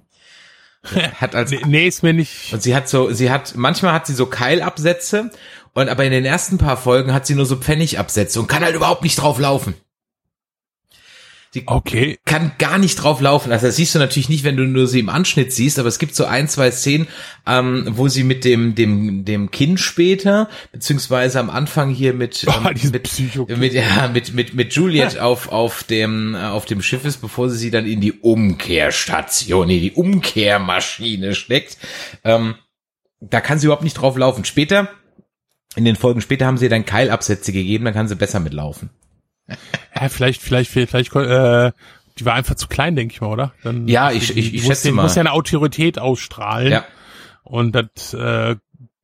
Hat 1.20 1.34
als 1.34 1.50
Nee, 1.50 1.60
nee, 1.66 1.88
ist 1.88 2.02
mir 2.02 2.12
nicht, 2.12 2.52
und 2.52 2.62
sie 2.62 2.74
hat 2.74 2.88
so, 2.88 3.10
sie 3.12 3.30
hat, 3.30 3.54
manchmal 3.56 3.92
hat 3.92 4.06
sie 4.06 4.14
so 4.14 4.26
Keilabsätze 4.26 5.30
und 5.74 5.88
aber 5.88 6.04
in 6.04 6.12
den 6.12 6.24
ersten 6.24 6.58
paar 6.58 6.76
Folgen 6.76 7.12
hat 7.12 7.26
sie 7.26 7.34
nur 7.34 7.46
so 7.46 7.56
Pfennigabsätze 7.56 8.40
und 8.40 8.46
kann 8.46 8.64
halt 8.64 8.74
überhaupt 8.74 9.02
nicht 9.02 9.16
drauf 9.16 9.38
laufen. 9.38 9.74
Sie 11.58 11.62
okay, 11.66 12.18
kann 12.24 12.52
gar 12.58 12.78
nicht 12.78 12.96
drauf 12.96 13.20
laufen. 13.20 13.52
Also 13.52 13.66
das 13.66 13.76
siehst 13.76 13.94
du 13.94 13.98
natürlich 13.98 14.28
nicht, 14.28 14.44
wenn 14.44 14.56
du 14.56 14.64
nur 14.64 14.86
sie 14.86 15.00
im 15.00 15.08
Anschnitt 15.08 15.52
siehst, 15.52 15.78
aber 15.78 15.88
es 15.88 15.98
gibt 15.98 16.14
so 16.14 16.24
ein, 16.24 16.48
zwei 16.48 16.70
Szenen, 16.70 17.08
ähm, 17.46 17.86
wo 17.90 18.08
sie 18.08 18.24
mit 18.24 18.44
dem, 18.44 18.74
dem, 18.74 19.24
dem 19.24 19.50
Kind 19.50 19.80
später, 19.80 20.48
beziehungsweise 20.72 21.40
am 21.40 21.50
Anfang 21.50 21.90
hier 21.90 22.14
mit, 22.14 22.46
Oh, 22.48 22.68
ähm, 22.68 22.74
diesen 22.74 22.92
mit, 22.92 23.58
mit, 23.58 23.72
ja, 23.72 24.08
mit, 24.12 24.34
mit, 24.34 24.54
mit 24.54 24.74
Juliet 24.74 25.18
auf, 25.18 25.48
auf 25.50 25.84
dem, 25.84 26.34
äh, 26.34 26.38
auf 26.38 26.64
dem 26.64 26.82
Schiff 26.82 27.04
ist, 27.04 27.18
bevor 27.18 27.48
sie 27.50 27.58
sie 27.58 27.70
dann 27.70 27.86
in 27.86 28.00
die 28.00 28.12
Umkehrstation, 28.12 29.66
nee, 29.66 29.80
die 29.80 29.92
Umkehrmaschine 29.92 31.34
steckt. 31.34 31.78
Ähm, 32.24 32.54
da 33.20 33.40
kann 33.40 33.58
sie 33.58 33.66
überhaupt 33.66 33.84
nicht 33.84 33.94
drauf 33.94 34.16
laufen. 34.16 34.44
Später, 34.44 34.88
in 35.76 35.84
den 35.84 35.96
Folgen 35.96 36.20
später 36.20 36.46
haben 36.46 36.58
sie 36.58 36.68
dann 36.68 36.84
Keilabsätze 36.84 37.52
gegeben, 37.52 37.84
dann 37.84 37.94
kann 37.94 38.08
sie 38.08 38.16
besser 38.16 38.40
mitlaufen. 38.40 38.90
Ja, 39.94 40.08
vielleicht, 40.08 40.42
vielleicht, 40.42 40.70
vielleicht, 40.70 41.14
äh, 41.16 41.72
die 42.18 42.24
war 42.24 42.34
einfach 42.34 42.54
zu 42.56 42.68
klein, 42.68 42.96
denke 42.96 43.14
ich 43.14 43.20
mal, 43.20 43.28
oder? 43.28 43.52
Dann, 43.62 43.86
Ja, 43.88 44.10
ich- 44.10 44.36
ich- 44.36 44.54
ich 44.54 44.62
muss 44.62 44.68
schätze 44.72 44.88
den, 44.88 44.94
mal. 44.96 45.02
muss 45.02 45.14
ja 45.14 45.20
eine 45.20 45.32
Autorität 45.32 45.98
ausstrahlen. 45.98 46.72
Ja. 46.72 46.84
Und 47.44 47.72
das 47.72 48.12
äh, 48.14 48.56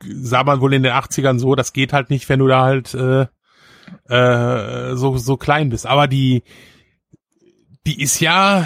sah 0.04 0.44
man 0.44 0.61
wohl 0.61 0.74
in 0.74 0.83
den 0.83 0.92
80ern 0.92 1.38
so, 1.38 1.54
das 1.54 1.72
geht 1.72 1.92
halt 1.92 2.11
nicht, 2.11 2.28
wenn 2.28 2.40
du 2.40 2.46
da 2.48 2.62
halt 2.62 2.92
äh, 2.94 3.26
äh, 4.09 4.96
so, 4.96 5.16
so 5.16 5.37
klein 5.37 5.70
bist. 5.70 5.87
Aber 5.87 6.09
die, 6.09 6.42
die 7.87 8.02
ist 8.02 8.20
ja, 8.20 8.64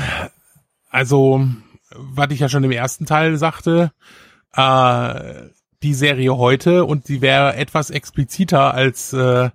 also, 0.91 1.45
was 1.91 2.31
ich 2.31 2.41
ja 2.41 2.49
schon 2.49 2.65
im 2.65 2.71
ersten 2.71 3.07
Teil 3.07 3.37
sagte, 3.37 3.93
äh, 4.55 5.49
die 5.83 5.95
Serie 5.95 6.37
heute 6.37 6.85
und 6.85 7.07
sie 7.07 7.21
wäre 7.21 7.55
etwas 7.55 7.91
expliziter 7.91 8.75
als 8.75 9.13
äh, 9.13 9.51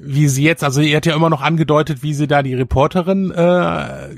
wie 0.00 0.28
sie 0.28 0.44
jetzt, 0.44 0.64
also 0.64 0.80
ihr 0.80 0.96
hat 0.96 1.06
ja 1.06 1.14
immer 1.14 1.30
noch 1.30 1.42
angedeutet, 1.42 2.02
wie 2.02 2.14
sie 2.14 2.26
da 2.26 2.42
die 2.42 2.54
Reporterin 2.54 3.30
äh, 3.30 4.16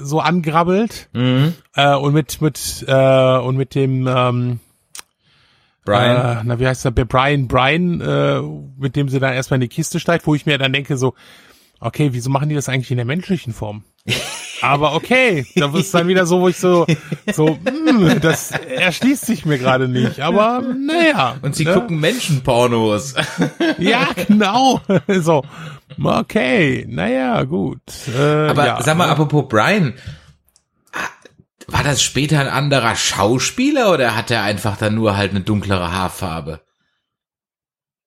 so 0.00 0.20
angrabbelt 0.20 1.08
Mhm. 1.12 1.54
äh, 1.74 1.94
und 1.94 2.14
mit 2.14 2.40
mit 2.40 2.84
äh, 2.86 3.38
und 3.38 3.56
mit 3.56 3.74
dem 3.74 4.06
ähm, 4.06 4.60
Brian. 5.84 6.38
Äh, 6.38 6.42
na, 6.44 6.58
wie 6.58 6.66
heißt 6.66 6.84
der? 6.84 6.90
Brian, 6.90 7.48
Brian, 7.48 8.00
äh, 8.00 8.42
mit 8.78 8.94
dem 8.96 9.08
sie 9.08 9.20
dann 9.20 9.32
erstmal 9.32 9.56
in 9.56 9.62
die 9.62 9.68
Kiste 9.68 10.00
steigt, 10.00 10.26
wo 10.26 10.34
ich 10.34 10.44
mir 10.46 10.58
dann 10.58 10.72
denke 10.72 10.96
so, 10.96 11.14
okay, 11.80 12.10
wieso 12.12 12.28
machen 12.30 12.48
die 12.48 12.54
das 12.54 12.68
eigentlich 12.68 12.90
in 12.90 12.98
der 12.98 13.06
menschlichen 13.06 13.52
Form? 13.52 13.84
Aber 14.60 14.94
okay, 14.94 15.46
da 15.54 15.72
ist 15.76 15.94
dann 15.94 16.08
wieder 16.08 16.26
so, 16.26 16.40
wo 16.40 16.48
ich 16.48 16.56
so, 16.56 16.86
so, 17.32 17.58
mh, 17.62 18.16
das 18.16 18.50
erschließt 18.50 19.26
sich 19.26 19.44
mir 19.44 19.58
gerade 19.58 19.88
nicht. 19.88 20.20
Aber 20.20 20.62
naja. 20.62 21.36
Und 21.42 21.54
sie 21.54 21.64
ne? 21.64 21.74
gucken 21.74 22.00
Menschenpornos. 22.00 23.14
Ja, 23.78 24.08
genau. 24.14 24.80
So, 25.20 25.42
okay, 26.02 26.84
naja, 26.88 27.44
gut. 27.44 27.80
Äh, 28.16 28.48
Aber 28.48 28.66
ja, 28.66 28.82
sag 28.82 28.96
mal, 28.96 29.06
ne? 29.06 29.12
apropos 29.12 29.46
Brian, 29.48 29.94
war 31.66 31.82
das 31.82 32.02
später 32.02 32.40
ein 32.40 32.48
anderer 32.48 32.96
Schauspieler 32.96 33.92
oder 33.92 34.16
hat 34.16 34.30
er 34.30 34.42
einfach 34.42 34.76
dann 34.76 34.94
nur 34.94 35.16
halt 35.16 35.32
eine 35.32 35.40
dunklere 35.40 35.92
Haarfarbe? 35.92 36.60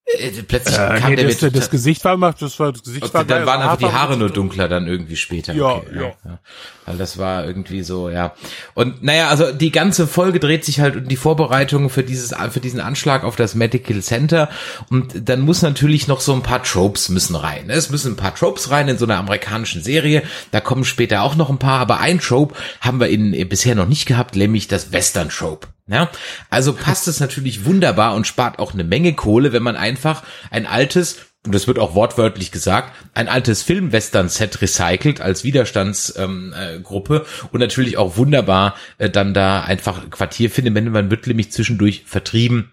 Äh, 0.04 0.30
Plötzlich 0.42 0.76
Äh, 0.76 0.98
kam 0.98 1.10
nee, 1.10 1.16
der 1.16 1.26
das, 1.26 1.40
mir 1.40 1.50
das 1.50 1.70
Gesicht 1.70 2.04
war 2.04 2.16
macht, 2.16 2.42
das 2.42 2.58
war 2.58 2.72
das 2.72 2.82
Gesicht 2.82 3.04
Okay, 3.04 3.14
war 3.14 3.24
dann 3.24 3.46
waren 3.46 3.62
einfach 3.62 3.76
die 3.76 3.86
Haare 3.86 4.16
nur 4.16 4.30
dunkler 4.30 4.68
dann 4.68 4.86
irgendwie 4.86 5.16
später. 5.16 5.54
Ja, 5.54 5.76
okay, 5.76 6.14
ja. 6.24 6.38
Weil 6.86 6.96
das 6.98 7.18
war 7.18 7.46
irgendwie 7.46 7.82
so, 7.82 8.10
ja. 8.10 8.34
Und 8.74 9.02
naja, 9.02 9.28
also 9.28 9.52
die 9.52 9.70
ganze 9.70 10.06
Folge 10.08 10.40
dreht 10.40 10.64
sich 10.64 10.80
halt 10.80 10.96
um 10.96 11.08
die 11.08 11.16
Vorbereitungen 11.16 11.88
für 11.88 12.02
dieses, 12.02 12.34
für 12.50 12.60
diesen 12.60 12.80
Anschlag 12.80 13.22
auf 13.24 13.36
das 13.36 13.54
Medical 13.54 14.00
Center. 14.00 14.48
Und 14.90 15.28
dann 15.28 15.40
muss 15.40 15.62
natürlich 15.62 16.08
noch 16.08 16.20
so 16.20 16.32
ein 16.32 16.42
paar 16.42 16.62
Tropes 16.64 17.08
müssen 17.08 17.36
rein. 17.36 17.70
Es 17.70 17.90
müssen 17.90 18.12
ein 18.12 18.16
paar 18.16 18.34
Tropes 18.34 18.70
rein 18.70 18.88
in 18.88 18.98
so 18.98 19.04
einer 19.04 19.18
amerikanischen 19.18 19.82
Serie. 19.82 20.22
Da 20.50 20.60
kommen 20.60 20.84
später 20.84 21.22
auch 21.22 21.36
noch 21.36 21.50
ein 21.50 21.58
paar, 21.58 21.78
aber 21.78 22.00
ein 22.00 22.18
Trope 22.18 22.54
haben 22.80 22.98
wir 22.98 23.08
in, 23.08 23.48
bisher 23.48 23.76
noch 23.76 23.86
nicht 23.86 24.06
gehabt, 24.06 24.34
nämlich 24.34 24.66
das 24.66 24.92
Western 24.92 25.28
Trope. 25.28 25.68
Ja, 25.88 26.10
also 26.48 26.72
passt 26.74 27.08
es 27.08 27.18
natürlich 27.18 27.64
wunderbar 27.64 28.14
und 28.14 28.26
spart 28.26 28.58
auch 28.58 28.72
eine 28.72 28.84
Menge 28.84 29.14
Kohle, 29.14 29.52
wenn 29.52 29.64
man 29.64 29.76
einfach 29.76 30.22
ein 30.50 30.66
altes, 30.66 31.18
und 31.44 31.54
das 31.54 31.66
wird 31.66 31.80
auch 31.80 31.96
wortwörtlich 31.96 32.52
gesagt, 32.52 32.94
ein 33.14 33.28
altes 33.28 33.62
Film-Western-Set 33.62 34.62
recycelt 34.62 35.20
als 35.20 35.42
Widerstandsgruppe 35.42 37.16
ähm, 37.16 37.22
äh, 37.22 37.46
und 37.50 37.60
natürlich 37.60 37.96
auch 37.98 38.16
wunderbar 38.16 38.76
äh, 38.98 39.10
dann 39.10 39.34
da 39.34 39.62
einfach 39.62 40.08
Quartier 40.10 40.50
findet. 40.50 40.74
Wenn 40.74 40.92
man 40.92 41.10
wird 41.10 41.26
nämlich 41.26 41.50
zwischendurch 41.50 42.04
vertrieben 42.06 42.72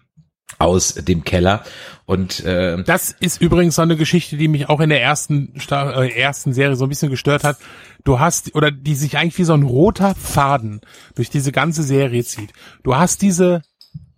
aus 0.58 0.94
dem 0.94 1.24
Keller 1.24 1.64
und 2.06 2.44
äh, 2.44 2.82
Das 2.82 3.14
ist 3.20 3.40
übrigens 3.40 3.76
so 3.76 3.82
eine 3.82 3.96
Geschichte, 3.96 4.36
die 4.36 4.48
mich 4.48 4.68
auch 4.68 4.80
in 4.80 4.90
der 4.90 5.00
ersten 5.00 5.58
Sta 5.60 6.02
äh, 6.02 6.08
ersten 6.10 6.52
Serie 6.52 6.74
so 6.74 6.86
ein 6.86 6.88
bisschen 6.88 7.10
gestört 7.10 7.44
hat. 7.44 7.56
Du 8.04 8.18
hast 8.18 8.54
oder 8.56 8.70
die 8.70 8.96
sich 8.96 9.16
eigentlich 9.16 9.38
wie 9.38 9.44
so 9.44 9.54
ein 9.54 9.62
roter 9.62 10.14
Faden 10.16 10.80
durch 11.14 11.30
diese 11.30 11.52
ganze 11.52 11.82
Serie 11.84 12.24
zieht. 12.24 12.52
Du 12.82 12.96
hast 12.96 13.22
diese 13.22 13.62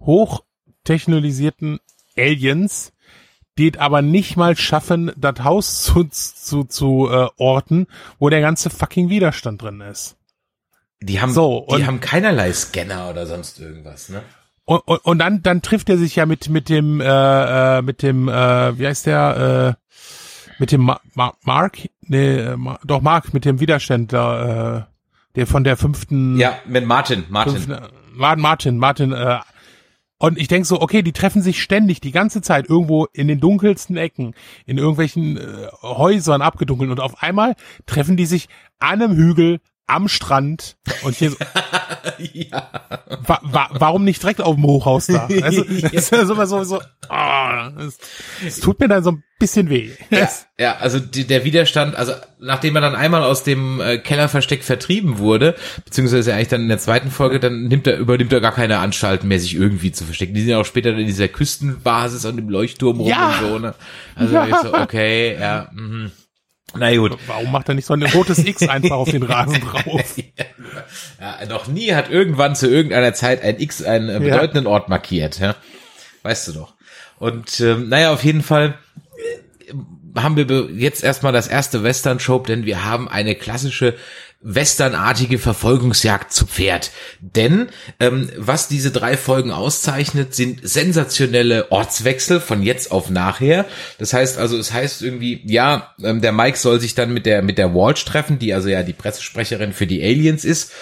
hochtechnologisierten 0.00 1.80
Aliens, 2.16 2.92
die 3.58 3.70
es 3.72 3.78
aber 3.78 4.00
nicht 4.02 4.36
mal 4.36 4.56
schaffen, 4.56 5.12
das 5.16 5.44
Haus 5.44 5.82
zu 5.82 6.04
zu, 6.04 6.64
zu 6.64 7.08
äh, 7.10 7.28
orten, 7.36 7.86
wo 8.18 8.30
der 8.30 8.40
ganze 8.40 8.70
fucking 8.70 9.10
Widerstand 9.10 9.60
drin 9.60 9.80
ist. 9.82 10.16
die 11.02 11.20
haben 11.20 11.32
So, 11.32 11.66
die 11.76 11.84
haben 11.84 12.00
keinerlei 12.00 12.52
Scanner 12.52 13.10
oder 13.10 13.26
sonst 13.26 13.60
irgendwas, 13.60 14.08
ne? 14.08 14.22
Und, 14.64 14.80
und, 14.86 14.98
und 15.04 15.18
dann, 15.18 15.42
dann 15.42 15.62
trifft 15.62 15.88
er 15.88 15.98
sich 15.98 16.16
ja 16.16 16.26
mit, 16.26 16.48
mit 16.48 16.68
dem, 16.68 17.00
äh, 17.00 17.78
äh, 17.78 17.82
mit 17.82 18.02
dem, 18.02 18.28
äh, 18.28 18.78
wie 18.78 18.86
heißt 18.86 19.06
der, 19.06 19.76
äh, 19.78 20.00
mit 20.58 20.70
dem 20.72 20.82
Ma 20.82 21.00
Ma 21.14 21.34
Mark? 21.44 21.78
Nee, 22.02 22.36
äh, 22.36 22.56
Ma 22.56 22.78
doch 22.84 23.00
Mark, 23.00 23.34
mit 23.34 23.44
dem 23.44 23.58
Widerständler, 23.60 24.86
äh, 24.88 25.36
der 25.36 25.46
von 25.46 25.64
der 25.64 25.76
fünften, 25.76 26.38
Ja, 26.38 26.54
mit 26.66 26.86
Martin, 26.86 27.24
Martin. 27.28 27.54
fünften 27.54 27.76
Martin, 28.14 28.42
Martin, 28.42 28.78
Martin, 28.78 29.12
äh, 29.12 29.38
und 30.18 30.38
ich 30.38 30.46
denk 30.46 30.66
so, 30.66 30.80
okay, 30.80 31.02
die 31.02 31.10
treffen 31.12 31.42
sich 31.42 31.60
ständig 31.60 32.00
die 32.00 32.12
ganze 32.12 32.42
Zeit 32.42 32.68
irgendwo 32.68 33.06
in 33.12 33.26
den 33.26 33.40
dunkelsten 33.40 33.96
Ecken, 33.96 34.34
in 34.66 34.78
irgendwelchen 34.78 35.36
äh, 35.36 35.66
Häusern 35.82 36.42
abgedunkelt 36.42 36.90
und 36.92 37.00
auf 37.00 37.20
einmal 37.24 37.56
treffen 37.86 38.16
die 38.16 38.26
sich 38.26 38.48
an 38.78 39.02
einem 39.02 39.16
Hügel 39.16 39.58
am 39.86 40.08
Strand 40.08 40.76
und 41.02 41.14
hier 41.16 41.30
so, 41.30 41.36
ja. 42.18 42.70
wa 43.26 43.40
wa 43.42 43.68
warum 43.72 44.04
nicht 44.04 44.22
direkt 44.22 44.40
auf 44.40 44.54
dem 44.54 44.64
Hochhaus 44.64 45.06
da? 45.06 45.28
Also, 45.42 45.64
das 45.82 45.92
ist 45.92 46.12
ja 46.12 46.24
so 46.24 46.34
immer 46.34 46.46
so, 46.46 46.62
so 46.64 46.80
ah, 47.08 47.70
das, 47.70 48.60
tut 48.60 48.80
mir 48.80 48.88
dann 48.88 49.02
so 49.04 49.12
ein 49.12 49.24
bisschen 49.38 49.68
weh. 49.68 49.90
Ja, 50.10 50.28
ja, 50.58 50.76
also 50.76 50.98
die, 51.00 51.26
der 51.26 51.44
Widerstand, 51.44 51.96
also 51.96 52.12
nachdem 52.38 52.76
er 52.76 52.80
dann 52.82 52.94
einmal 52.94 53.22
aus 53.24 53.42
dem 53.42 53.80
äh, 53.80 53.98
Kellerversteck 53.98 54.62
vertrieben 54.62 55.18
wurde, 55.18 55.56
beziehungsweise 55.84 56.32
eigentlich 56.32 56.48
dann 56.48 56.62
in 56.62 56.68
der 56.68 56.78
zweiten 56.78 57.10
Folge, 57.10 57.40
dann 57.40 57.64
nimmt 57.64 57.86
er, 57.86 57.98
übernimmt 57.98 58.32
er 58.32 58.40
gar 58.40 58.52
keine 58.52 58.78
Anstalten 58.78 59.28
mehr, 59.28 59.40
sich 59.40 59.54
irgendwie 59.54 59.92
zu 59.92 60.04
verstecken. 60.04 60.34
Die 60.34 60.40
sind 60.40 60.50
ja 60.50 60.58
auch 60.60 60.64
später 60.64 60.90
in 60.90 61.06
dieser 61.06 61.28
Küstenbasis 61.28 62.24
und 62.24 62.38
im 62.38 62.48
Leuchtturm 62.48 62.98
rum 63.00 63.08
Ja. 63.08 63.38
und 63.40 63.48
so, 63.48 63.58
ne? 63.58 63.74
Also 64.14 64.34
Ja. 64.34 64.62
so, 64.62 64.74
okay, 64.78 65.36
ja, 65.38 65.68
mhm. 65.72 66.12
Na 66.76 66.94
gut. 66.96 67.18
Warum 67.26 67.52
macht 67.52 67.68
er 67.68 67.74
nicht 67.74 67.86
so 67.86 67.94
ein 67.94 68.02
rotes 68.02 68.38
X 68.38 68.62
einfach 68.68 68.96
auf 68.96 69.10
den 69.10 69.22
Rasen 69.22 69.60
drauf? 69.60 70.14
Ja, 71.20 71.46
noch 71.48 71.66
nie 71.66 71.92
hat 71.94 72.10
irgendwann 72.10 72.54
zu 72.56 72.68
irgendeiner 72.68 73.12
Zeit 73.14 73.42
ein 73.42 73.60
X 73.60 73.82
einen 73.82 74.08
äh, 74.08 74.12
Ja. 74.14 74.18
bedeutenden 74.18 74.66
Ort 74.66 74.88
markiert, 74.88 75.38
ja. 75.38 75.54
Weißt 76.22 76.48
du 76.48 76.52
doch. 76.52 76.74
Und 77.18 77.60
ähm, 77.60 77.88
naja, 77.88 78.12
auf 78.12 78.24
jeden 78.24 78.42
Fall 78.42 78.74
äh, 79.66 80.20
haben 80.20 80.36
wir 80.36 80.46
jetzt 80.74 81.02
erstmal 81.04 81.32
das 81.32 81.48
erste 81.48 81.82
Western-Trope, 81.82 82.46
denn 82.48 82.64
wir 82.66 82.84
haben 82.84 83.08
eine 83.08 83.34
klassische 83.34 83.94
westernartige 84.42 85.38
Verfolgungsjagd 85.38 86.32
zu 86.32 86.46
Pferd. 86.46 86.90
Denn 87.20 87.68
ähm, 88.00 88.30
was 88.36 88.68
diese 88.68 88.90
drei 88.90 89.16
Folgen 89.16 89.52
auszeichnet, 89.52 90.34
sind 90.34 90.60
sensationelle 90.62 91.70
Ortswechsel 91.70 92.40
von 92.40 92.62
jetzt 92.62 92.90
auf 92.90 93.08
nachher. 93.08 93.66
Das 93.98 94.12
heißt 94.12 94.38
also, 94.38 94.56
es 94.58 94.72
heißt 94.72 95.02
irgendwie, 95.02 95.42
ja, 95.46 95.94
ähm, 96.02 96.20
der 96.20 96.32
Mike 96.32 96.58
soll 96.58 96.80
sich 96.80 96.94
dann 96.94 97.14
mit 97.14 97.24
der 97.24 97.42
mit 97.42 97.58
der 97.58 97.74
Walsh 97.74 98.04
treffen, 98.04 98.38
die 98.38 98.52
also 98.52 98.68
ja 98.68 98.82
die 98.82 98.92
Pressesprecherin 98.92 99.72
für 99.72 99.86
die 99.86 100.02
Aliens 100.02 100.44
ist. 100.44 100.72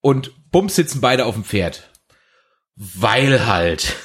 Und 0.00 0.32
bums 0.50 0.76
sitzen 0.76 1.00
beide 1.00 1.24
auf 1.24 1.34
dem 1.34 1.44
Pferd. 1.44 1.90
Weil 2.76 3.46
halt. 3.46 3.96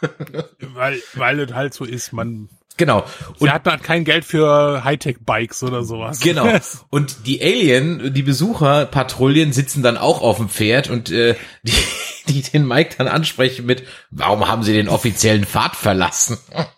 weil, 0.60 1.00
weil 1.14 1.40
es 1.40 1.52
halt 1.52 1.74
so 1.74 1.84
ist, 1.84 2.12
man, 2.12 2.48
Genau. 2.76 3.04
sie 3.38 3.50
hat 3.50 3.66
halt 3.66 3.84
kein 3.84 4.04
Geld 4.04 4.24
für 4.24 4.82
Hightech-Bikes 4.82 5.62
oder 5.62 5.84
sowas. 5.84 6.20
Genau. 6.20 6.48
Und 6.90 7.26
die 7.26 7.40
Alien, 7.40 8.12
die 8.12 8.22
Besucherpatrouillen 8.22 9.52
sitzen 9.52 9.82
dann 9.82 9.96
auch 9.96 10.22
auf 10.22 10.38
dem 10.38 10.48
Pferd 10.48 10.90
und 10.90 11.10
äh, 11.10 11.36
die, 11.62 11.72
die 12.28 12.42
den 12.42 12.66
Mike 12.66 12.96
dann 12.98 13.08
ansprechen 13.08 13.66
mit, 13.66 13.84
warum 14.10 14.48
haben 14.48 14.62
sie 14.62 14.72
den 14.72 14.88
offiziellen 14.88 15.44
Pfad 15.44 15.76
verlassen? 15.76 16.38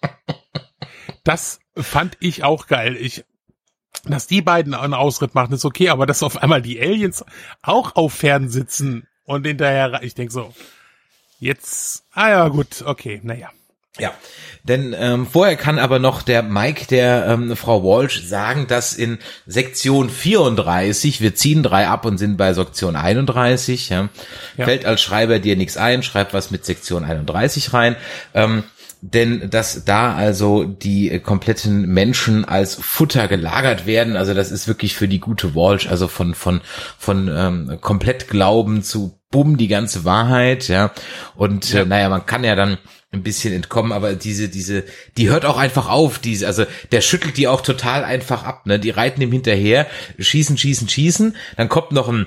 Das 1.24 1.58
fand 1.76 2.16
ich 2.20 2.44
auch 2.44 2.68
geil. 2.68 2.96
Ich, 2.96 3.24
dass 4.04 4.28
die 4.28 4.42
beiden 4.42 4.74
einen 4.74 4.94
Ausritt 4.94 5.34
machen, 5.34 5.54
ist 5.54 5.64
okay, 5.64 5.88
aber 5.88 6.06
dass 6.06 6.22
auf 6.22 6.40
einmal 6.40 6.62
die 6.62 6.80
Aliens 6.80 7.24
auch 7.62 7.96
auf 7.96 8.14
Pferden 8.14 8.48
sitzen 8.48 9.08
und 9.24 9.44
hinterher, 9.44 10.04
ich 10.04 10.14
denk 10.14 10.30
so, 10.30 10.54
jetzt, 11.40 12.04
ah 12.12 12.28
ja, 12.28 12.48
gut, 12.48 12.84
okay, 12.86 13.20
naja. 13.24 13.50
Ja, 13.98 14.12
denn 14.64 14.94
ähm, 14.98 15.26
vorher 15.26 15.56
kann 15.56 15.78
aber 15.78 15.98
noch 16.00 16.22
der 16.22 16.42
Mike 16.42 16.86
der 16.90 17.26
ähm, 17.28 17.56
Frau 17.56 17.84
Walsh 17.84 18.24
sagen, 18.24 18.66
dass 18.66 18.94
in 18.94 19.18
Sektion 19.46 20.10
34, 20.10 21.20
wir 21.20 21.34
ziehen 21.34 21.62
drei 21.62 21.86
ab 21.86 22.04
und 22.04 22.18
sind 22.18 22.36
bei 22.36 22.52
Sektion 22.52 22.96
31, 22.96 23.90
ja, 23.90 24.08
Ja. 24.56 24.64
fällt 24.64 24.84
als 24.84 25.00
Schreiber 25.02 25.38
dir 25.38 25.56
nichts 25.56 25.76
ein, 25.76 26.02
schreib 26.02 26.34
was 26.34 26.50
mit 26.50 26.64
Sektion 26.64 27.04
31 27.04 27.72
rein. 27.72 27.96
Ähm, 28.34 28.64
denn 29.02 29.50
dass 29.50 29.84
da 29.84 30.14
also 30.14 30.64
die 30.64 31.10
äh, 31.12 31.20
kompletten 31.20 31.82
Menschen 31.86 32.44
als 32.44 32.74
Futter 32.74 33.28
gelagert 33.28 33.86
werden, 33.86 34.16
also 34.16 34.34
das 34.34 34.50
ist 34.50 34.66
wirklich 34.66 34.96
für 34.96 35.06
die 35.06 35.20
gute 35.20 35.54
Walsh, 35.54 35.86
also 35.86 36.08
von 36.08 36.34
von 36.34 36.60
von 36.98 37.28
ähm, 37.32 37.78
komplett 37.80 38.26
Glauben 38.28 38.82
zu 38.82 39.16
bumm 39.30 39.58
die 39.58 39.68
ganze 39.68 40.04
Wahrheit, 40.04 40.66
ja. 40.68 40.92
Und 41.36 41.72
Äh, 41.74 41.84
naja, 41.84 42.08
man 42.08 42.26
kann 42.26 42.42
ja 42.42 42.56
dann 42.56 42.78
ein 43.16 43.22
bisschen 43.22 43.52
entkommen, 43.52 43.92
aber 43.92 44.14
diese 44.14 44.48
diese 44.48 44.84
die 45.16 45.28
hört 45.28 45.44
auch 45.44 45.56
einfach 45.56 45.88
auf, 45.88 46.18
diese 46.18 46.46
also 46.46 46.64
der 46.92 47.00
schüttelt 47.00 47.36
die 47.36 47.48
auch 47.48 47.60
total 47.60 48.04
einfach 48.04 48.44
ab, 48.44 48.66
ne? 48.66 48.78
Die 48.78 48.90
reiten 48.90 49.20
ihm 49.20 49.32
hinterher, 49.32 49.86
schießen, 50.18 50.56
schießen, 50.56 50.88
schießen, 50.88 51.36
dann 51.56 51.68
kommt 51.68 51.92
noch 51.92 52.08
ein 52.08 52.26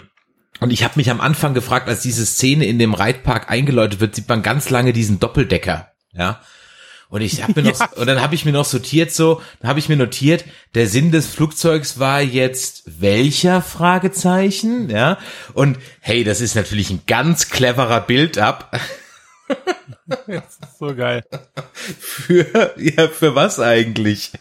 und 0.59 0.71
ich 0.71 0.83
habe 0.83 0.95
mich 0.97 1.09
am 1.09 1.21
Anfang 1.21 1.53
gefragt, 1.53 1.87
als 1.87 2.01
diese 2.01 2.25
Szene 2.25 2.65
in 2.65 2.79
dem 2.79 2.93
Reitpark 2.93 3.49
eingeläutet 3.49 3.99
wird, 4.01 4.15
sieht 4.15 4.27
man 4.27 4.43
ganz 4.43 4.69
lange 4.69 4.91
diesen 4.93 5.19
Doppeldecker, 5.19 5.91
ja. 6.13 6.41
Und 7.11 7.21
ich 7.21 7.41
habe 7.41 7.59
mir 7.59 7.69
noch 7.69 7.79
Ja. 7.79 7.89
und 7.95 8.05
dann 8.07 8.21
habe 8.21 8.35
ich 8.35 8.45
mir 8.45 8.51
noch 8.51 8.65
sortiert 8.65 9.11
so, 9.11 9.41
dann 9.61 9.69
habe 9.69 9.79
ich 9.79 9.89
mir 9.89 9.95
notiert, 9.97 10.45
der 10.75 10.85
Sinn 10.87 11.11
des 11.11 11.25
Flugzeugs 11.27 11.97
war 11.97 12.21
jetzt 12.21 12.83
welcher 12.85 13.61
Fragezeichen, 13.61 14.89
ja? 14.89 15.17
Und 15.53 15.79
hey, 16.01 16.23
das 16.23 16.39
ist 16.41 16.55
natürlich 16.55 16.89
ein 16.91 17.01
ganz 17.07 17.49
cleverer 17.49 18.01
Build-up 18.01 18.79
Das 20.27 20.57
ist 20.59 20.77
so 20.79 20.95
geil. 20.95 21.23
für 21.79 22.73
ja, 22.77 23.07
für 23.07 23.35
was 23.35 23.59
eigentlich? 23.59 24.31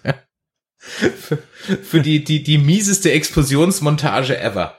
für, 0.79 1.39
für 1.83 2.01
die 2.01 2.25
die 2.25 2.43
die 2.43 2.59
mieseste 2.59 3.13
Explosionsmontage 3.13 4.39
ever. 4.39 4.79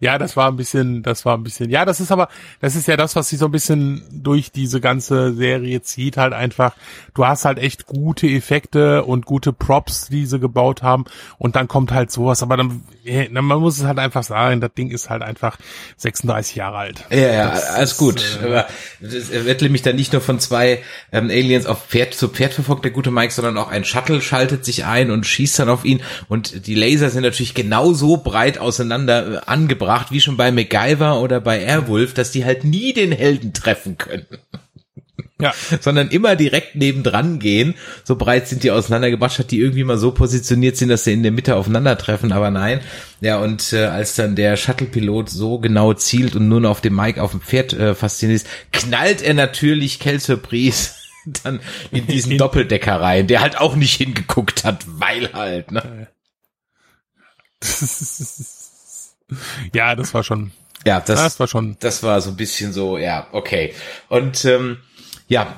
Ja, 0.00 0.18
das 0.18 0.36
war 0.36 0.50
ein 0.50 0.56
bisschen, 0.56 1.02
das 1.02 1.24
war 1.24 1.38
ein 1.38 1.42
bisschen, 1.42 1.70
ja, 1.70 1.86
das 1.86 2.00
ist 2.00 2.12
aber, 2.12 2.28
das 2.60 2.76
ist 2.76 2.86
ja 2.86 2.96
das, 2.96 3.16
was 3.16 3.28
sie 3.30 3.36
so 3.36 3.46
ein 3.46 3.50
bisschen 3.50 4.02
durch 4.10 4.52
diese 4.52 4.80
ganze 4.80 5.32
Serie 5.34 5.80
zieht, 5.80 6.18
halt 6.18 6.34
einfach, 6.34 6.76
du 7.14 7.26
hast 7.26 7.46
halt 7.46 7.58
echt 7.58 7.86
gute 7.86 8.26
Effekte 8.26 9.04
und 9.04 9.24
gute 9.24 9.54
Props, 9.54 10.08
die 10.08 10.26
sie 10.26 10.38
gebaut 10.38 10.82
haben 10.82 11.06
und 11.38 11.56
dann 11.56 11.66
kommt 11.66 11.92
halt 11.92 12.10
sowas, 12.10 12.42
aber 12.42 12.58
dann, 12.58 12.84
eh, 13.04 13.28
man 13.30 13.44
muss 13.44 13.78
es 13.78 13.84
halt 13.84 13.98
einfach 13.98 14.22
sagen, 14.22 14.60
das 14.60 14.72
Ding 14.74 14.90
ist 14.90 15.10
halt 15.10 15.22
einfach 15.22 15.56
36 15.96 16.56
Jahre 16.56 16.78
alt. 16.78 17.04
Ja, 17.10 17.16
ja, 17.18 17.50
Das 17.50 17.64
alles 17.70 17.92
ist, 17.92 17.98
gut. 17.98 18.38
äh, 18.42 18.46
Aber 18.46 18.66
das 19.00 19.30
wird 19.30 19.62
nämlich 19.62 19.82
dann 19.82 19.96
nicht 19.96 20.12
nur 20.12 20.22
von 20.22 20.38
zwei 20.40 20.82
ähm, 21.12 21.30
Aliens 21.30 21.66
auf 21.66 21.86
Pferd 21.86 22.14
zu 22.14 22.28
Pferd 22.28 22.54
verfolgt, 22.54 22.84
der 22.84 22.92
gute 22.92 23.10
Mike, 23.10 23.32
sondern 23.32 23.58
auch 23.58 23.68
ein 23.68 23.84
Shuttle 23.84 24.20
schaltet 24.20 24.64
sich 24.64 24.84
ein 24.84 25.10
und 25.10 25.26
schießt 25.26 25.58
dann 25.58 25.68
auf 25.68 25.84
ihn. 25.84 26.02
Und 26.28 26.66
die 26.66 26.74
Laser 26.74 27.10
sind 27.10 27.22
natürlich 27.22 27.54
genauso 27.54 28.16
breit 28.16 28.58
auseinander 28.58 29.34
äh, 29.34 29.40
angebracht, 29.46 30.10
wie 30.10 30.20
schon 30.20 30.36
bei 30.36 30.50
MacGyver 30.50 31.20
oder 31.20 31.40
bei 31.40 31.60
Airwolf, 31.60 32.14
dass 32.14 32.30
die 32.30 32.44
halt 32.44 32.64
nie 32.64 32.92
den 32.92 33.12
Helden 33.12 33.52
treffen 33.52 33.98
können. 33.98 34.26
Ja. 35.40 35.52
sondern 35.80 36.10
immer 36.10 36.36
direkt 36.36 36.76
nebendran 36.76 37.40
gehen. 37.40 37.74
So 38.04 38.14
breit 38.14 38.46
sind 38.46 38.62
die 38.62 38.70
auseinandergebracht, 38.70 39.34
statt 39.34 39.50
die 39.50 39.58
irgendwie 39.58 39.82
mal 39.82 39.98
so 39.98 40.12
positioniert 40.12 40.76
sind, 40.76 40.90
dass 40.90 41.02
sie 41.02 41.12
in 41.12 41.24
der 41.24 41.32
Mitte 41.32 41.56
aufeinandertreffen, 41.56 42.30
aber 42.30 42.52
nein. 42.52 42.80
Ja, 43.20 43.38
und 43.38 43.72
äh, 43.72 43.86
als 43.86 44.14
dann 44.14 44.36
der 44.36 44.56
Shuttle-Pilot 44.56 45.28
so 45.28 45.58
genau 45.58 45.92
zielt 45.92 46.36
und 46.36 46.48
nur 46.48 46.60
noch 46.60 46.70
auf 46.70 46.80
dem 46.82 46.94
Mike 46.94 47.20
auf 47.20 47.32
dem 47.32 47.40
Pferd 47.40 47.72
äh, 47.72 47.96
fasziniert 47.96 48.42
ist, 48.42 48.46
knallt 48.70 49.22
er 49.22 49.34
natürlich 49.34 49.98
Kel 49.98 50.20
Surprise 50.20 50.92
dann 51.42 51.58
in 51.90 52.06
diesen 52.06 52.38
Doppeldecker 52.38 53.00
rein, 53.00 53.26
der 53.26 53.40
halt 53.40 53.58
auch 53.58 53.74
nicht 53.74 53.96
hingeguckt 53.96 54.62
hat, 54.64 54.84
weil 54.86 55.32
halt, 55.32 55.72
ne? 55.72 56.06
ja, 59.74 59.96
das 59.96 60.14
war 60.14 60.22
schon, 60.22 60.52
Ja, 60.86 61.00
das, 61.00 61.20
das 61.20 61.40
war 61.40 61.48
schon, 61.48 61.76
das 61.80 62.02
war 62.04 62.20
so 62.20 62.30
ein 62.30 62.36
bisschen 62.36 62.72
so, 62.72 62.98
ja, 62.98 63.26
okay. 63.32 63.74
Und 64.08 64.44
ähm, 64.44 64.78
ja, 65.26 65.56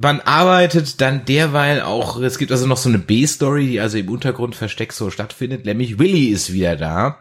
man 0.00 0.20
arbeitet 0.20 1.00
dann 1.00 1.24
derweil 1.24 1.82
auch, 1.82 2.20
es 2.20 2.38
gibt 2.38 2.52
also 2.52 2.66
noch 2.66 2.76
so 2.76 2.88
eine 2.88 2.98
B-Story, 2.98 3.66
die 3.66 3.80
also 3.80 3.98
im 3.98 4.08
Untergrund 4.08 4.54
versteckt 4.54 4.92
so 4.92 5.10
stattfindet, 5.10 5.64
nämlich 5.64 5.98
Willy 5.98 6.28
ist 6.28 6.52
wieder 6.52 6.76
da. 6.76 7.18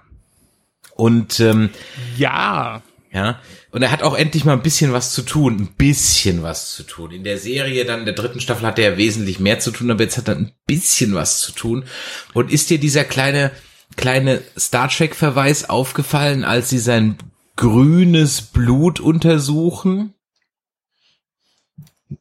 Und 0.96 1.39
ähm, 1.39 1.70
ja, 2.17 2.82
ja, 3.12 3.39
und 3.72 3.82
er 3.82 3.91
hat 3.91 4.04
auch 4.04 4.15
endlich 4.15 4.46
mal 4.46 4.54
ein 4.54 4.62
bisschen 4.62 4.94
was 4.94 5.13
zu 5.13 5.22
tun, 5.24 5.58
ein 5.58 5.76
bisschen 5.78 6.44
was 6.44 6.76
zu 6.76 6.84
tun. 6.84 7.12
In 7.12 7.24
der 7.24 7.38
Serie 7.38 7.84
dann, 7.84 8.06
der 8.06 8.13
dritten 8.13 8.39
Staffel 8.39 8.65
hat 8.65 8.80
er 8.80 8.91
ja 8.91 8.98
wesentlich 8.98 9.39
mehr 9.39 9.60
zu 9.60 9.72
tun, 9.72 9.91
aber 9.91 10.04
jetzt 10.04 10.17
hat 10.17 10.28
er 10.28 10.36
ein 10.36 10.52
bisschen 10.67 11.13
was 11.13 11.41
zu 11.41 11.52
tun. 11.52 11.86
Und 12.34 12.52
ist 12.52 12.70
dir 12.70 12.80
dieser 12.80 13.04
kleine, 13.04 13.52
kleine 13.98 14.41
Star 14.58 14.89
Trek 14.89 15.15
Verweis 15.15 15.70
aufgefallen, 15.70 16.44
als 16.44 16.70
sie 16.70 16.80
sein 16.80 17.17
grünes 17.56 18.41
Blut 18.41 19.00
untersuchen? 19.00 20.13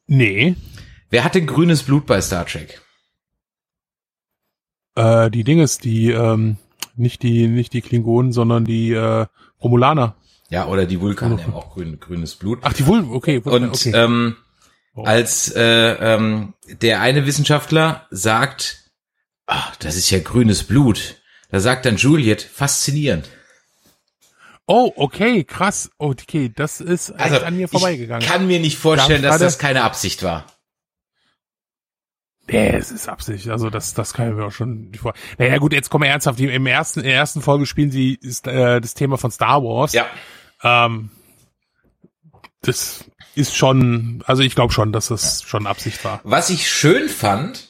Nee, 0.07 0.55
Wer 1.09 1.25
hat 1.25 1.35
denn 1.35 1.45
grünes 1.45 1.83
Blut 1.83 2.05
bei 2.05 2.21
Star 2.21 2.45
Trek? 2.45 2.81
äh, 4.95 5.29
die 5.29 5.43
Dinges, 5.43 5.77
die, 5.77 6.11
ähm, 6.11 6.57
nicht 6.95 7.23
die, 7.23 7.47
nicht 7.47 7.73
die 7.73 7.81
Klingonen, 7.81 8.31
sondern 8.31 8.65
die, 8.65 8.91
äh, 8.93 9.25
Romulaner. 9.61 10.15
Ja, 10.49 10.67
oder 10.67 10.85
die 10.85 10.99
Vulkaner 10.99 11.41
haben 11.43 11.53
auch 11.53 11.73
grün, 11.73 11.99
grünes 11.99 12.35
Blut. 12.35 12.59
Ach, 12.63 12.73
die 12.73 12.85
Vulven, 12.85 13.11
okay, 13.11 13.43
Vulven, 13.45 13.69
Und 13.69 13.75
okay. 13.75 13.91
ähm, 13.93 14.35
Oh. 14.93 15.03
als 15.05 15.49
äh, 15.55 15.61
ähm, 15.93 16.53
der 16.81 16.99
eine 16.99 17.25
Wissenschaftler 17.25 18.07
sagt, 18.11 18.91
ach, 19.45 19.73
das 19.77 19.95
ist 19.95 20.09
ja 20.09 20.19
grünes 20.19 20.63
Blut, 20.65 21.21
da 21.49 21.61
sagt 21.61 21.85
dann 21.85 21.95
Juliet, 21.95 22.41
faszinierend. 22.41 23.29
Oh, 24.67 24.91
okay, 24.95 25.43
krass. 25.43 25.89
Okay, 25.97 26.51
das 26.55 26.81
ist 26.81 27.09
echt 27.17 27.43
an 27.43 27.57
mir 27.57 27.67
vorbeigegangen. 27.67 28.21
Also, 28.21 28.25
ich 28.25 28.31
kann 28.31 28.47
mir 28.47 28.59
nicht 28.59 28.77
vorstellen, 28.77 29.21
Da 29.21 29.29
dass 29.29 29.39
das 29.39 29.59
keine 29.59 29.83
Absicht 29.83 30.23
war. 30.23 30.45
Nee, 32.47 32.69
es 32.75 32.91
ist 32.91 33.07
Absicht. 33.07 33.47
Also 33.49 33.69
das, 33.69 33.93
das 33.93 34.13
kann 34.13 34.29
ich 34.29 34.35
mir 34.35 34.45
auch 34.45 34.51
schon 34.51 34.89
nicht 34.89 34.99
vor. 34.99 35.13
Naja 35.37 35.57
gut, 35.57 35.71
jetzt 35.73 35.89
kommen 35.89 36.03
wir 36.03 36.09
ernsthaft. 36.09 36.39
Im 36.39 36.65
ersten, 36.65 36.99
in 36.99 37.05
der 37.05 37.15
ersten 37.15 37.41
Folge 37.41 37.65
spielen 37.65 37.91
sie 37.91 38.15
ist, 38.15 38.45
äh, 38.47 38.81
das 38.81 38.93
Thema 38.93 39.17
von 39.17 39.31
Star 39.31 39.63
Wars. 39.63 39.93
Ja, 39.93 40.05
Ähm, 40.63 41.11
das 42.61 43.05
ist 43.35 43.55
schon, 43.55 44.21
also 44.25 44.43
ich 44.43 44.53
glaube 44.55 44.73
schon, 44.73 44.91
dass 44.91 45.07
das 45.07 45.43
schon 45.43 45.65
Absicht 45.65 46.03
war. 46.03 46.19
was 46.23 46.49
ich 46.49 46.69
schön 46.69 47.07
fand, 47.09 47.69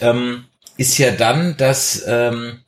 ähm, 0.00 0.44
ist 0.76 0.98
ja 0.98 1.10
dann, 1.10 1.56
dass 1.56 2.04
ähm, 2.06 2.60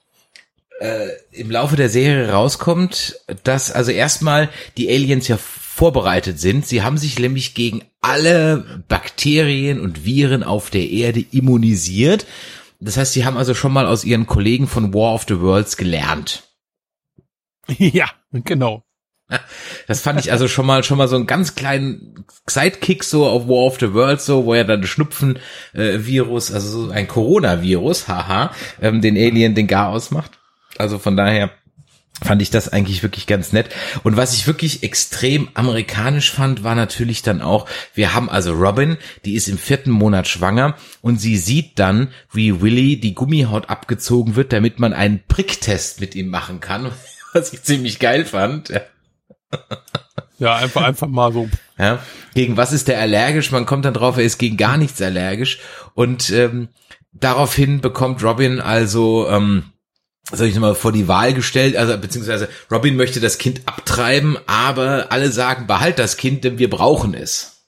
äh, 0.80 1.08
im 1.30 1.50
Laufe 1.50 1.76
der 1.76 1.90
Serie 1.90 2.30
rauskommt, 2.30 3.20
dass 3.44 3.70
also 3.70 3.90
erstmal 3.90 4.48
die 4.76 4.88
Aliens 4.88 5.28
ja 5.28 5.36
vorbereitet 5.36 6.40
sind. 6.40 6.66
Sie 6.66 6.82
haben 6.82 6.98
sich 6.98 7.18
nämlich 7.18 7.54
gegen 7.54 7.82
alle 8.00 8.82
Bakterien 8.88 9.80
und 9.80 10.04
Viren 10.04 10.42
auf 10.42 10.70
der 10.70 10.88
Erde 10.88 11.24
immunisiert. 11.30 12.26
Das 12.80 12.96
heißt, 12.96 13.12
sie 13.12 13.26
haben 13.26 13.36
also 13.36 13.54
schon 13.54 13.72
mal 13.72 13.86
aus 13.86 14.04
ihren 14.04 14.26
Kollegen 14.26 14.66
von 14.66 14.94
War 14.94 15.14
of 15.14 15.26
the 15.28 15.40
Worlds 15.40 15.76
gelernt. 15.76 16.44
ja, 17.78 18.06
genau. 18.32 18.82
Das 19.86 20.00
fand 20.00 20.18
ich 20.18 20.32
also 20.32 20.48
schon 20.48 20.66
mal 20.66 20.82
schon 20.82 20.98
mal 20.98 21.06
so 21.06 21.14
einen 21.14 21.26
ganz 21.26 21.54
kleinen 21.54 22.24
Sidekick 22.48 23.04
so 23.04 23.28
auf 23.28 23.46
War 23.46 23.66
of 23.66 23.78
the 23.78 23.92
Worlds 23.92 24.26
so, 24.26 24.44
wo 24.44 24.54
er 24.54 24.64
dann 24.64 24.82
Schnupfen 24.84 25.38
äh, 25.72 26.00
also 26.18 26.58
so 26.58 26.90
ein 26.90 27.06
Coronavirus, 27.06 28.08
haha, 28.08 28.52
ähm, 28.80 29.00
den 29.00 29.16
Alien 29.16 29.54
den 29.54 29.68
Gar 29.68 29.90
ausmacht. 29.90 30.39
Also 30.80 30.98
von 30.98 31.16
daher 31.16 31.50
fand 32.22 32.42
ich 32.42 32.50
das 32.50 32.68
eigentlich 32.68 33.02
wirklich 33.02 33.26
ganz 33.26 33.52
nett. 33.52 33.70
Und 34.02 34.16
was 34.16 34.34
ich 34.34 34.46
wirklich 34.46 34.82
extrem 34.82 35.48
amerikanisch 35.54 36.30
fand, 36.30 36.62
war 36.62 36.74
natürlich 36.74 37.22
dann 37.22 37.40
auch, 37.40 37.66
wir 37.94 38.14
haben 38.14 38.28
also 38.28 38.52
Robin, 38.52 38.98
die 39.24 39.34
ist 39.34 39.48
im 39.48 39.58
vierten 39.58 39.90
Monat 39.90 40.28
schwanger 40.28 40.76
und 41.00 41.18
sie 41.18 41.36
sieht 41.36 41.78
dann, 41.78 42.08
wie 42.32 42.60
Willy 42.60 43.00
die 43.00 43.14
Gummihaut 43.14 43.70
abgezogen 43.70 44.36
wird, 44.36 44.52
damit 44.52 44.78
man 44.78 44.92
einen 44.92 45.22
Pricktest 45.28 46.00
mit 46.00 46.14
ihm 46.14 46.28
machen 46.28 46.60
kann, 46.60 46.92
was 47.32 47.52
ich 47.52 47.62
ziemlich 47.62 47.98
geil 47.98 48.24
fand. 48.24 48.68
Ja. 50.38 50.56
Einfach, 50.56 50.82
einfach 50.82 51.08
mal 51.08 51.32
so. 51.32 51.48
Ja, 51.78 52.02
gegen 52.34 52.56
was 52.56 52.72
ist 52.72 52.88
der 52.88 52.98
allergisch? 53.00 53.50
Man 53.50 53.66
kommt 53.66 53.84
dann 53.84 53.94
drauf, 53.94 54.16
er 54.16 54.24
ist 54.24 54.38
gegen 54.38 54.56
gar 54.56 54.76
nichts 54.76 55.00
allergisch. 55.02 55.58
Und 55.94 56.30
ähm, 56.30 56.68
daraufhin 57.12 57.80
bekommt 57.80 58.22
Robin 58.22 58.60
also, 58.60 59.28
ähm, 59.28 59.64
soll 60.32 60.48
ich 60.48 60.58
mal 60.58 60.74
vor 60.74 60.92
die 60.92 61.08
Wahl 61.08 61.34
gestellt, 61.34 61.76
also 61.76 61.96
beziehungsweise 61.98 62.48
Robin 62.70 62.96
möchte 62.96 63.20
das 63.20 63.38
Kind 63.38 63.62
abtreiben, 63.66 64.38
aber 64.46 65.10
alle 65.10 65.30
sagen, 65.30 65.66
behalt 65.66 65.98
das 65.98 66.16
Kind, 66.16 66.44
denn 66.44 66.58
wir 66.58 66.70
brauchen 66.70 67.14
es. 67.14 67.60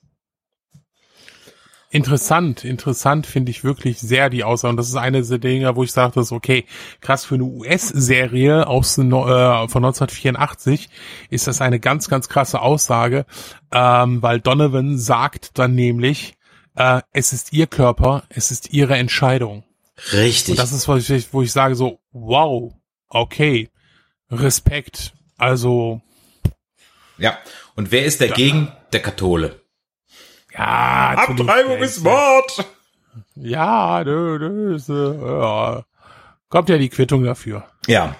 Interessant, 1.94 2.64
interessant 2.64 3.26
finde 3.26 3.50
ich 3.50 3.64
wirklich 3.64 4.00
sehr 4.00 4.30
die 4.30 4.44
Aussage. 4.44 4.70
Und 4.70 4.76
das 4.78 4.88
ist 4.88 4.96
eine 4.96 5.22
der 5.22 5.38
Dinge, 5.38 5.76
wo 5.76 5.82
ich 5.82 5.92
sage, 5.92 6.12
das 6.14 6.26
ist 6.26 6.32
okay, 6.32 6.64
krass 7.02 7.26
für 7.26 7.34
eine 7.34 7.44
US-Serie 7.44 8.66
aus 8.66 8.96
äh, 8.96 9.02
von 9.02 9.84
1984 9.84 10.88
ist 11.28 11.48
das 11.48 11.60
eine 11.60 11.80
ganz, 11.80 12.08
ganz 12.08 12.30
krasse 12.30 12.62
Aussage, 12.62 13.26
ähm, 13.70 14.22
weil 14.22 14.40
Donovan 14.40 14.96
sagt 14.96 15.58
dann 15.58 15.74
nämlich, 15.74 16.32
äh, 16.76 17.02
es 17.12 17.34
ist 17.34 17.52
ihr 17.52 17.66
Körper, 17.66 18.22
es 18.30 18.50
ist 18.50 18.72
ihre 18.72 18.96
Entscheidung. 18.96 19.62
Richtig. 20.12 20.52
Und 20.52 20.58
das 20.58 20.72
ist, 20.72 20.88
wo 20.88 20.96
ich, 20.96 21.32
wo 21.32 21.42
ich 21.42 21.52
sage 21.52 21.74
so, 21.74 22.00
wow, 22.12 22.72
okay, 23.08 23.68
Respekt. 24.30 25.12
Also, 25.36 26.00
ja. 27.18 27.38
Und 27.74 27.92
wer 27.92 28.04
ist 28.04 28.20
dagegen? 28.20 28.72
Der 28.92 29.00
Kathole. 29.00 29.60
ja. 30.52 31.14
Abtreibung 31.16 31.78
ist 31.78 32.02
Mord. 32.02 32.66
Ja, 33.34 34.02
nö, 34.04 34.38
nö, 34.38 34.76
äh, 34.76 35.40
ja. 35.40 35.84
Kommt 36.48 36.68
ja 36.68 36.78
die 36.78 36.88
Quittung 36.88 37.24
dafür. 37.24 37.64
Ja. 37.86 38.16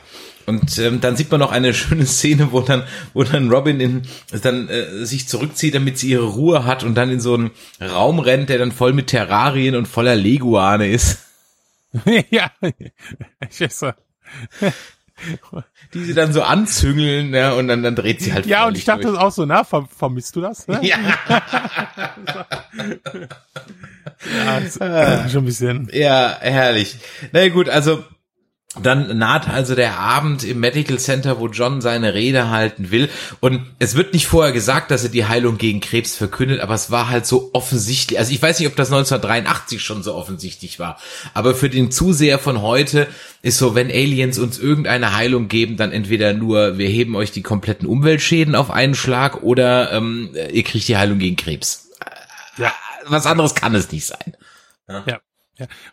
Und 0.47 0.79
ähm, 0.79 1.01
dann 1.01 1.17
sieht 1.17 1.31
man 1.31 1.41
noch 1.41 1.53
eine 1.53 1.73
schöne 1.75 2.07
Szene, 2.07 2.51
wo 2.51 2.61
dann, 2.61 2.85
wo 3.15 3.23
dann 3.23 3.51
Robin 3.51 3.79
in, 3.81 4.03
dann 4.43 4.69
äh, 4.69 5.05
sich 5.05 5.29
zurückzieht, 5.29 5.75
damit 5.75 5.99
sie 5.99 6.09
ihre 6.11 6.25
Ruhe 6.27 6.65
hat 6.65 6.83
und 6.83 6.95
dann 6.95 7.11
in 7.11 7.21
so 7.21 7.35
einen 7.35 7.51
Raum 7.81 8.19
rennt, 8.19 8.49
der 8.49 8.59
dann 8.59 8.73
voll 8.73 8.93
mit 8.93 9.09
Terrarien 9.09 9.77
und 9.77 9.87
voller 9.87 10.17
Leguane 10.17 10.89
ist, 10.89 11.19
ja, 12.31 12.51
äh, 12.61 12.73
die 15.95 16.05
sie 16.05 16.15
dann 16.15 16.33
so 16.33 16.43
anzüngeln, 16.43 17.35
ja, 17.35 17.53
und 17.53 17.69
dann, 17.69 17.83
dann 17.83 17.95
dreht 17.95 18.21
sie 18.21 18.33
halt 18.33 18.47
ja, 18.47 18.67
und 18.67 18.77
ich 18.77 18.85
dachte 18.85 19.09
durch. 19.09 19.19
auch 19.19 19.31
so, 19.31 19.45
na, 19.45 19.63
ver 19.65 19.87
vermisst 19.87 20.35
du 20.37 20.41
das? 20.41 20.67
Ne? 20.69 20.81
Ja, 20.83 20.99
Ja, 24.37 24.59
ist, 24.59 24.81
äh, 24.81 25.29
schon 25.29 25.43
ein 25.43 25.47
bisschen. 25.47 25.89
ja, 25.93 26.37
herrlich. 26.41 26.97
Na 27.33 27.49
gut, 27.49 27.69
also 27.69 28.05
Dann 28.81 29.19
naht 29.19 29.51
also 29.51 29.75
der 29.75 29.99
Abend 29.99 30.45
im 30.45 30.59
Medical 30.59 30.99
Center, 30.99 31.39
wo 31.39 31.49
John 31.49 31.83
seine 31.83 32.15
Rede 32.15 32.49
halten 32.49 32.91
will. 32.91 33.11
Und 33.41 33.67
es 33.79 33.97
wird 33.97 34.15
nicht 34.15 34.27
vorher 34.27 34.53
gesagt, 34.53 34.91
dass 34.91 35.03
er 35.03 35.11
die 35.11 35.27
Heilung 35.27 35.59
gegen 35.59 35.81
Krebs 35.81 36.17
verkündet, 36.17 36.61
aber 36.61 36.73
es 36.73 36.91
war 36.91 37.11
halt 37.11 37.27
so 37.27 37.51
offensichtlich. 37.53 38.19
Also 38.19 38.33
ich 38.33 38.41
weiß 38.41 38.59
nicht, 38.59 38.69
ob 38.69 38.77
das 38.77 38.89
1983 38.91 39.83
schon 39.83 40.03
so 40.03 40.15
offensichtlich 40.15 40.79
war. 40.79 40.99
Aber 41.35 41.55
für 41.55 41.69
den 41.69 41.91
Zuseher 41.91 42.39
von 42.39 42.63
heute 42.63 43.09
ist 43.43 43.59
so, 43.59 43.75
wenn 43.75 43.91
Aliens 43.91 44.39
uns 44.39 44.59
irgendeine 44.59 45.15
Heilung 45.15 45.49
geben, 45.49 45.77
dann 45.77 45.93
entweder 45.93 46.33
nur, 46.33 46.79
wir 46.79 46.89
heben 46.89 47.15
euch 47.15 47.31
die 47.31 47.43
kompletten 47.43 47.87
Umweltschäden 47.87 48.55
auf 48.55 48.71
einen 48.71 48.95
Schlag 48.95 49.43
oder 49.43 49.93
ähm, 49.93 50.31
ihr 50.51 50.63
kriegt 50.63 50.89
die 50.89 50.97
Heilung 50.97 51.19
gegen 51.19 51.37
Krebs. 51.37 51.91
Ja. 52.57 52.73
Was 53.05 53.27
anderes 53.27 53.55
kann 53.55 53.75
es 53.75 53.93
nicht 53.93 54.07
sein. 54.07 54.35
Ja. 54.89 55.05
Ja. 55.07 55.21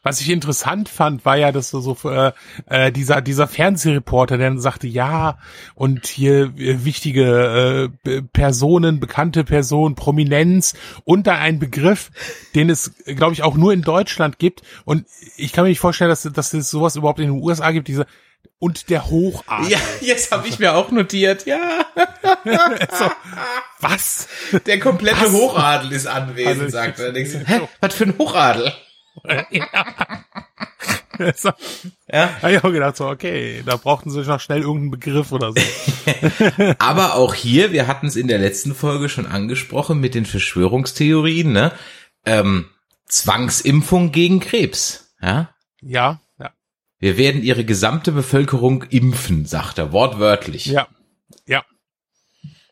Was 0.03 0.21
ich 0.21 0.29
interessant 0.29 0.89
fand, 0.89 1.25
war 1.25 1.37
ja, 1.37 1.51
dass 1.51 1.69
so, 1.69 1.79
so 1.79 2.09
äh, 2.09 2.31
äh, 2.67 2.91
dieser 2.91 3.21
dieser 3.21 3.47
Fernsehreporter, 3.47 4.37
der 4.37 4.49
dann 4.49 4.59
sagte, 4.59 4.87
ja, 4.87 5.37
und 5.75 6.07
hier 6.07 6.53
äh, 6.57 6.85
wichtige 6.85 7.91
äh, 8.05 8.21
Personen, 8.21 8.99
bekannte 8.99 9.43
Personen, 9.43 9.95
Prominenz 9.95 10.73
und 11.05 11.27
da 11.27 11.35
ein 11.35 11.59
Begriff, 11.59 12.11
den 12.55 12.69
es, 12.69 12.93
glaube 13.05 13.33
ich, 13.33 13.43
auch 13.43 13.55
nur 13.55 13.73
in 13.73 13.81
Deutschland 13.81 14.39
gibt. 14.39 14.61
Und 14.85 15.05
ich 15.37 15.51
kann 15.51 15.63
mir 15.63 15.69
nicht 15.69 15.79
vorstellen, 15.79 16.09
dass, 16.09 16.23
dass 16.23 16.53
es 16.53 16.69
sowas 16.69 16.95
überhaupt 16.95 17.19
in 17.19 17.27
den 17.27 17.41
USA 17.41 17.71
gibt, 17.71 17.87
diese 17.87 18.05
und 18.59 18.89
der 18.89 19.09
Hochadel. 19.09 19.71
Ja, 19.71 19.79
jetzt 20.01 20.31
habe 20.31 20.47
ich 20.47 20.59
mir 20.59 20.75
auch 20.75 20.91
notiert, 20.91 21.45
ja. 21.45 21.85
so, 22.91 23.09
was? 23.79 24.27
Der 24.65 24.79
komplette 24.79 25.21
Was? 25.21 25.31
Hochadel 25.31 25.91
ist 25.93 26.07
anwesend, 26.07 26.61
Also, 26.61 26.69
sagt 26.69 26.99
er. 26.99 27.13
Hä, 27.45 27.61
was 27.79 27.93
für 27.95 28.03
ein 28.03 28.17
Hochadel? 28.17 28.73
So. 31.35 31.51
Ja. 32.11 32.29
Hab 32.41 32.49
ich 32.49 32.63
auch 32.63 32.71
gedacht, 32.71 32.97
so, 32.97 33.07
okay, 33.07 33.61
da 33.65 33.75
brauchten 33.77 34.09
sie 34.09 34.21
noch 34.21 34.39
schnell 34.39 34.61
irgendeinen 34.61 34.91
Begriff 34.91 35.31
oder 35.31 35.51
so. 35.53 35.61
Aber 36.79 37.15
auch 37.15 37.33
hier, 37.33 37.71
wir 37.71 37.87
hatten 37.87 38.07
es 38.07 38.15
in 38.15 38.27
der 38.27 38.39
letzten 38.39 38.73
Folge 38.73 39.09
schon 39.09 39.25
angesprochen 39.25 39.99
mit 39.99 40.15
den 40.15 40.25
Verschwörungstheorien, 40.25 41.51
ne? 41.51 41.71
Ähm, 42.25 42.65
Zwangsimpfung 43.05 44.11
gegen 44.11 44.39
Krebs. 44.39 45.13
Ja. 45.21 45.49
Ja, 45.81 46.19
ja, 46.39 46.51
Wir 46.99 47.17
werden 47.17 47.41
ihre 47.43 47.63
gesamte 47.65 48.11
Bevölkerung 48.11 48.83
impfen, 48.83 49.45
sagt 49.45 49.77
er, 49.77 49.91
wortwörtlich. 49.91 50.65
ja, 50.67 50.87
ja. 51.45 51.63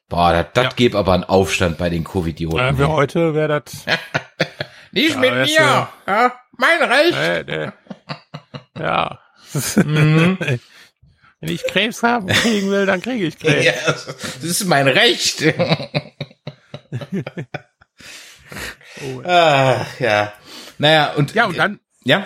Boah, 0.10 0.32
das, 0.34 0.48
das 0.54 0.64
Ja. 0.66 0.70
gäbe 0.76 0.98
aber 0.98 1.14
einen 1.14 1.24
Aufstand 1.26 1.78
bei 1.78 1.90
den 1.90 2.04
Covidioten. 2.06 2.60
Äh, 2.60 2.74
für 2.76 2.88
heute 2.90 3.34
wäre 3.34 3.62
das, 3.64 3.86
Nicht 4.92 5.16
Ja, 5.16 5.20
mit 5.20 5.32
mir! 5.34 5.90
Ja, 6.08 6.40
mein 6.58 6.82
Recht! 6.84 7.14
äh, 7.14 7.42
äh, 7.66 7.72
ja. 8.80 9.20
Mhm. 9.76 10.38
Wenn 11.40 11.50
ich 11.50 11.64
Krebs 11.66 12.02
haben 12.02 12.28
kriegen 12.28 12.72
will, 12.72 12.86
dann 12.88 13.02
kriege 13.02 13.28
ich 13.28 13.38
Krebs. 13.38 13.64
Ja, 13.64 13.74
das 13.86 14.44
ist 14.44 14.66
mein 14.66 14.88
Recht. 14.88 15.44
Oh. 19.02 19.22
Ach, 19.24 19.86
ja. 20.00 20.34
Naja, 20.80 21.14
und, 21.14 21.34
Ja, 21.34 21.46
und 21.46 21.58
dann, 21.58 21.80
ja, 22.04 22.26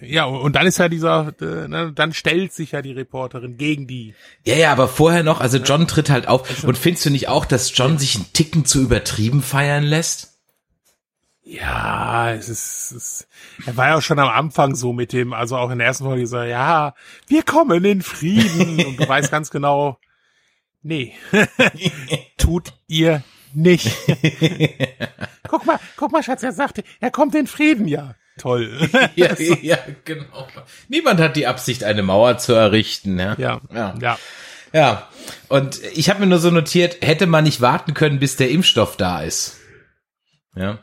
ja, 0.00 0.24
und 0.24 0.54
dann 0.54 0.66
ist 0.66 0.78
ja 0.78 0.88
dieser, 0.88 1.32
äh, 1.40 1.68
ne, 1.68 1.92
dann 1.94 2.12
stellt 2.12 2.52
sich 2.52 2.72
ja 2.72 2.82
die 2.82 2.92
Reporterin 2.92 3.56
gegen 3.56 3.86
die. 3.86 4.14
ja, 4.44 4.54
ja, 4.54 4.72
aber 4.72 4.88
vorher 4.88 5.22
noch, 5.22 5.40
also 5.40 5.58
John 5.58 5.88
tritt 5.88 6.10
halt 6.10 6.28
auf. 6.28 6.64
Und 6.64 6.76
findest 6.76 7.06
du 7.06 7.10
nicht 7.10 7.28
auch, 7.28 7.44
dass 7.46 7.76
John 7.76 7.98
sich 7.98 8.16
einen 8.16 8.32
Ticken 8.32 8.66
zu 8.66 8.82
übertrieben 8.82 9.42
feiern 9.42 9.84
lässt? 9.84 10.35
Ja, 11.48 12.32
es 12.32 12.48
ist, 12.48 12.90
es 12.90 12.92
ist, 12.92 13.28
er 13.66 13.76
war 13.76 13.86
ja 13.86 13.94
auch 13.94 14.02
schon 14.02 14.18
am 14.18 14.28
Anfang 14.28 14.74
so 14.74 14.92
mit 14.92 15.12
dem, 15.12 15.32
also 15.32 15.56
auch 15.56 15.70
in 15.70 15.78
der 15.78 15.86
ersten 15.86 16.02
Folge 16.02 16.26
so, 16.26 16.42
ja, 16.42 16.92
wir 17.28 17.44
kommen 17.44 17.84
in 17.84 18.02
Frieden 18.02 18.84
und 18.84 18.96
du 18.98 19.08
weißt 19.08 19.30
ganz 19.30 19.52
genau, 19.52 20.00
nee, 20.82 21.14
tut 22.36 22.72
ihr 22.88 23.22
nicht. 23.54 23.86
guck 25.48 25.64
mal, 25.66 25.78
guck 25.96 26.10
mal, 26.10 26.24
Schatz, 26.24 26.42
er 26.42 26.50
sagte, 26.50 26.82
er 26.98 27.12
kommt 27.12 27.36
in 27.36 27.46
Frieden, 27.46 27.86
ja, 27.86 28.16
toll. 28.38 28.76
Ja, 29.14 29.32
ja, 29.38 29.78
genau. 30.04 30.48
Niemand 30.88 31.20
hat 31.20 31.36
die 31.36 31.46
Absicht, 31.46 31.84
eine 31.84 32.02
Mauer 32.02 32.38
zu 32.38 32.54
errichten. 32.54 33.20
Ja, 33.20 33.36
ja, 33.38 33.60
ja. 33.72 33.94
ja. 34.00 34.18
ja. 34.72 35.08
Und 35.46 35.80
ich 35.94 36.10
habe 36.10 36.18
mir 36.18 36.26
nur 36.26 36.40
so 36.40 36.50
notiert, 36.50 36.96
hätte 37.02 37.28
man 37.28 37.44
nicht 37.44 37.60
warten 37.60 37.94
können, 37.94 38.18
bis 38.18 38.34
der 38.34 38.50
Impfstoff 38.50 38.96
da 38.96 39.22
ist. 39.22 39.58
Ja. 40.56 40.80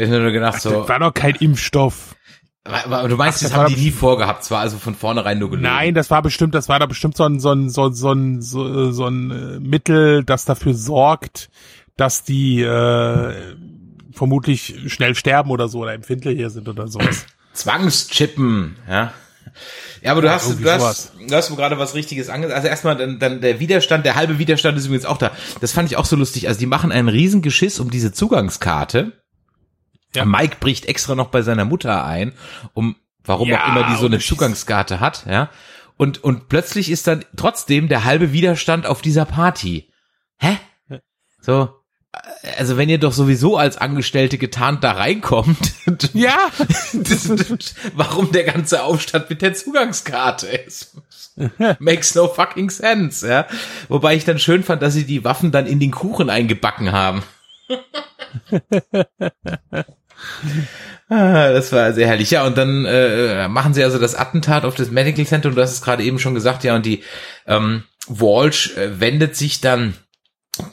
Ich 0.00 0.08
mir 0.08 0.20
nur 0.20 0.30
gedacht, 0.32 0.60
so, 0.60 0.70
Das 0.70 0.88
war 0.88 0.98
doch 0.98 1.12
kein 1.12 1.34
Impfstoff. 1.34 2.16
du 2.64 2.70
meinst, 2.70 2.88
Ach, 2.90 3.16
das 3.16 3.40
das 3.40 3.52
haben 3.52 3.74
die 3.74 3.80
nie 3.80 3.90
vorgehabt, 3.90 4.44
zwar 4.44 4.60
also 4.60 4.78
von 4.78 4.94
vornherein 4.94 5.38
nur 5.38 5.50
gelogen. 5.50 5.68
Nein, 5.68 5.94
das 5.94 6.10
war 6.10 6.22
bestimmt, 6.22 6.54
das 6.54 6.68
war 6.68 6.78
da 6.78 6.86
bestimmt 6.86 7.16
so 7.16 7.24
ein, 7.24 7.40
so 7.40 7.52
ein, 7.52 7.68
so, 7.68 7.90
so 7.90 8.12
ein, 8.12 8.40
so, 8.40 8.92
so 8.92 9.06
ein 9.06 9.30
äh, 9.30 9.60
Mittel, 9.60 10.24
das 10.24 10.44
dafür 10.44 10.74
sorgt, 10.74 11.50
dass 11.96 12.24
die 12.24 12.62
äh, 12.62 13.34
vermutlich 14.12 14.74
schnell 14.86 15.14
sterben 15.14 15.50
oder 15.50 15.68
so 15.68 15.80
oder 15.80 15.92
empfindlicher 15.92 16.50
sind 16.50 16.68
oder 16.68 16.88
sowas. 16.88 17.26
Zwangschippen, 17.52 18.76
ja. 18.88 19.12
Ja, 20.02 20.12
aber 20.12 20.22
du 20.22 20.30
hast, 20.30 20.46
irgendwie 20.46 20.64
du 20.64 20.72
hast, 20.72 21.12
du 21.28 21.34
hast 21.34 21.54
gerade 21.54 21.78
was 21.78 21.94
Richtiges 21.94 22.28
angesagt. 22.30 22.56
Also 22.56 22.68
erstmal 22.68 22.96
dann, 22.96 23.18
dann 23.18 23.40
der 23.40 23.60
Widerstand, 23.60 24.06
der 24.06 24.14
halbe 24.14 24.38
Widerstand 24.38 24.78
ist 24.78 24.86
übrigens 24.86 25.04
auch 25.04 25.18
da. 25.18 25.30
Das 25.60 25.72
fand 25.72 25.90
ich 25.90 25.96
auch 25.96 26.06
so 26.06 26.16
lustig. 26.16 26.48
Also 26.48 26.58
die 26.60 26.66
machen 26.66 26.92
einen 26.92 27.08
riesen 27.08 27.42
Geschiss 27.42 27.80
um 27.80 27.90
diese 27.90 28.12
Zugangskarte. 28.12 29.12
Ja. 30.14 30.24
Mike 30.24 30.56
bricht 30.60 30.86
extra 30.86 31.14
noch 31.14 31.28
bei 31.28 31.42
seiner 31.42 31.64
Mutter 31.64 32.04
ein, 32.04 32.32
um, 32.74 32.96
warum 33.24 33.48
Ja, 33.48 33.64
auch 33.64 33.68
immer 33.68 33.90
die 33.90 33.96
so 33.96 34.06
eine 34.06 34.18
Zugangskarte 34.18 35.00
hat, 35.00 35.26
ja. 35.26 35.50
Und, 35.96 36.24
und 36.24 36.48
plötzlich 36.48 36.90
ist 36.90 37.06
dann 37.06 37.24
trotzdem 37.36 37.88
der 37.88 38.04
halbe 38.04 38.32
Widerstand 38.32 38.86
auf 38.86 39.02
dieser 39.02 39.26
Party. 39.26 39.92
Hä? 40.38 40.58
So, 41.42 41.80
also 42.56 42.76
wenn 42.76 42.88
ihr 42.88 42.98
doch 42.98 43.12
sowieso 43.12 43.56
als 43.56 43.76
Angestellte 43.76 44.38
getarnt 44.38 44.82
da 44.82 44.92
reinkommt, 44.92 45.74
Ja, 46.14 46.36
das, 46.92 47.24
das, 47.24 47.74
warum 47.94 48.32
der 48.32 48.44
ganze 48.44 48.82
Aufstand 48.82 49.30
mit 49.30 49.42
der 49.42 49.54
Zugangskarte 49.54 50.46
ist. 50.46 50.96
Makes 51.78 52.14
no 52.14 52.28
fucking 52.28 52.70
sense, 52.70 53.28
ja. 53.28 53.46
Wobei 53.88 54.14
ich 54.14 54.24
dann 54.24 54.38
schön 54.38 54.62
fand, 54.62 54.82
dass 54.82 54.94
sie 54.94 55.04
die 55.04 55.24
Waffen 55.24 55.52
dann 55.52 55.66
in 55.66 55.80
den 55.80 55.90
Kuchen 55.90 56.30
eingebacken 56.30 56.92
haben. 56.92 57.22
ah, 61.08 61.52
das 61.52 61.72
war 61.72 61.92
sehr 61.92 62.06
herrlich. 62.06 62.30
Ja, 62.30 62.46
und 62.46 62.56
dann 62.56 62.84
äh, 62.84 63.48
machen 63.48 63.74
sie 63.74 63.84
also 63.84 63.98
das 63.98 64.14
Attentat 64.14 64.64
auf 64.64 64.74
das 64.74 64.90
Medical 64.90 65.26
Center 65.26 65.48
und 65.48 65.56
du 65.56 65.62
hast 65.62 65.72
es 65.72 65.82
gerade 65.82 66.02
eben 66.02 66.18
schon 66.18 66.34
gesagt, 66.34 66.64
ja, 66.64 66.74
und 66.74 66.86
die 66.86 67.02
ähm, 67.46 67.84
Walsh 68.08 68.76
äh, 68.76 69.00
wendet 69.00 69.36
sich 69.36 69.60
dann 69.60 69.94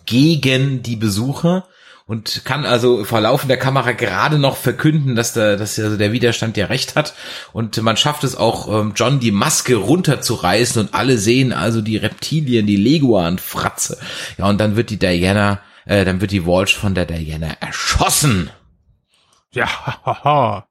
gegen 0.05 0.81
die 0.81 0.95
Besucher 0.95 1.67
und 2.07 2.45
kann 2.45 2.65
also 2.65 3.03
vor 3.03 3.19
laufender 3.19 3.57
Kamera 3.57 3.91
gerade 3.91 4.39
noch 4.39 4.55
verkünden, 4.55 5.15
dass 5.15 5.33
der, 5.33 5.57
dass 5.57 5.77
also 5.77 5.97
der 5.97 6.13
Widerstand 6.13 6.55
ja 6.55 6.67
recht 6.67 6.95
hat 6.95 7.13
und 7.51 7.79
man 7.81 7.97
schafft 7.97 8.23
es 8.23 8.35
auch, 8.35 8.67
ähm, 8.73 8.93
John 8.95 9.19
die 9.19 9.31
Maske 9.31 9.75
runterzureißen 9.75 10.81
und 10.81 10.93
alle 10.93 11.17
sehen 11.17 11.51
also 11.51 11.81
die 11.81 11.97
Reptilien, 11.97 12.65
die 12.65 12.77
Leguan-Fratze. 12.77 13.99
Ja, 14.37 14.45
und 14.45 14.59
dann 14.59 14.77
wird 14.77 14.89
die 14.89 14.97
Diana, 14.97 15.59
äh, 15.85 16.05
dann 16.05 16.21
wird 16.21 16.31
die 16.31 16.45
Walsh 16.45 16.75
von 16.75 16.95
der 16.95 17.05
Diana 17.05 17.57
erschossen. 17.59 18.49
Ja, 19.57 19.67
haha. 20.05 20.67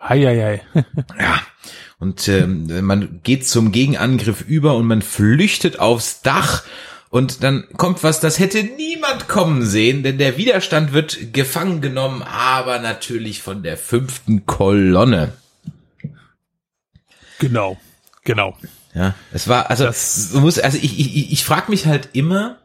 Hei, 0.00 0.20
hei, 0.22 0.60
hei. 0.74 0.84
Ja. 1.20 1.40
Und 1.98 2.28
ähm, 2.28 2.84
man 2.84 3.20
geht 3.22 3.46
zum 3.46 3.72
Gegenangriff 3.72 4.42
über 4.42 4.74
und 4.76 4.86
man 4.86 5.00
flüchtet 5.02 5.78
aufs 5.78 6.20
Dach. 6.22 6.64
Und 7.08 7.42
dann 7.44 7.66
kommt 7.76 8.02
was, 8.02 8.20
das 8.20 8.38
hätte 8.40 8.62
niemand 8.64 9.28
kommen 9.28 9.64
sehen, 9.64 10.02
denn 10.02 10.18
der 10.18 10.36
Widerstand 10.36 10.92
wird 10.92 11.32
gefangen 11.32 11.80
genommen, 11.80 12.22
aber 12.22 12.80
natürlich 12.80 13.40
von 13.40 13.62
der 13.62 13.76
fünften 13.76 14.44
Kolonne. 14.46 15.32
Genau, 17.38 17.78
genau. 18.24 18.56
Ja, 18.94 19.14
es 19.32 19.48
war, 19.48 19.70
also, 19.70 19.84
Das- 19.84 20.30
du 20.32 20.40
musst, 20.40 20.62
also 20.62 20.78
ich, 20.80 20.98
ich, 20.98 21.32
ich 21.32 21.44
frage 21.44 21.70
mich 21.70 21.86
halt 21.86 22.10
immer, 22.12 22.58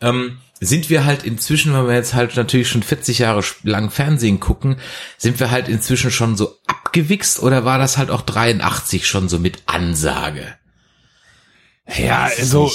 ähm, 0.00 0.38
sind 0.64 0.90
wir 0.90 1.04
halt 1.04 1.24
inzwischen, 1.24 1.72
weil 1.72 1.88
wir 1.88 1.94
jetzt 1.94 2.14
halt 2.14 2.36
natürlich 2.36 2.68
schon 2.68 2.84
40 2.84 3.18
Jahre 3.18 3.42
lang 3.64 3.90
Fernsehen 3.90 4.38
gucken, 4.38 4.76
sind 5.18 5.40
wir 5.40 5.50
halt 5.50 5.68
inzwischen 5.68 6.12
schon 6.12 6.36
so 6.36 6.56
abgewichst 6.68 7.42
oder 7.42 7.64
war 7.64 7.78
das 7.78 7.98
halt 7.98 8.10
auch 8.10 8.22
83 8.22 9.06
schon 9.06 9.28
so 9.28 9.40
mit 9.40 9.64
Ansage? 9.66 10.54
Ja, 11.98 12.28
also 12.38 12.70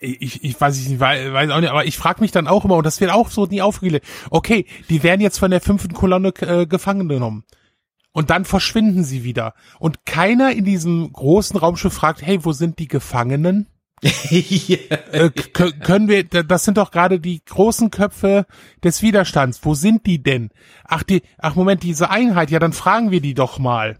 ich, 0.00 0.42
ich 0.42 0.58
weiß 0.58 0.88
nicht, 0.88 0.98
weiß, 0.98 1.32
weiß 1.34 1.50
auch 1.50 1.60
nicht, 1.60 1.68
aber 1.68 1.84
ich 1.84 1.98
frage 1.98 2.22
mich 2.22 2.32
dann 2.32 2.48
auch 2.48 2.64
immer, 2.64 2.76
und 2.76 2.86
das 2.86 3.00
wird 3.02 3.10
auch 3.10 3.30
so 3.30 3.44
nie 3.44 3.60
aufgelegt, 3.60 4.06
okay, 4.30 4.64
die 4.88 5.02
werden 5.02 5.20
jetzt 5.20 5.38
von 5.38 5.50
der 5.50 5.60
fünften 5.60 5.92
Kolonne 5.92 6.32
äh, 6.40 6.66
gefangen 6.66 7.10
genommen. 7.10 7.44
Und 8.12 8.30
dann 8.30 8.46
verschwinden 8.46 9.04
sie 9.04 9.22
wieder. 9.22 9.54
Und 9.78 10.06
keiner 10.06 10.52
in 10.52 10.64
diesem 10.64 11.12
großen 11.12 11.58
Raumschiff 11.58 11.92
fragt, 11.92 12.22
hey, 12.22 12.44
wo 12.44 12.52
sind 12.52 12.78
die 12.78 12.88
Gefangenen? 12.88 13.68
Äh, 15.12 15.30
können 15.30 16.08
wir, 16.08 16.24
da- 16.24 16.42
das 16.42 16.64
sind 16.64 16.78
doch 16.78 16.90
gerade 16.90 17.20
die 17.20 17.44
großen 17.44 17.90
Köpfe 17.90 18.46
des 18.82 19.02
Widerstands. 19.02 19.60
Wo 19.62 19.74
sind 19.74 20.06
die 20.06 20.22
denn? 20.22 20.50
Ach, 20.84 21.02
die, 21.02 21.22
ach 21.38 21.54
Moment, 21.54 21.82
diese 21.82 22.10
Einheit, 22.10 22.50
ja, 22.50 22.58
dann 22.58 22.72
fragen 22.72 23.10
wir 23.10 23.20
die 23.20 23.34
doch 23.34 23.58
mal. 23.58 23.98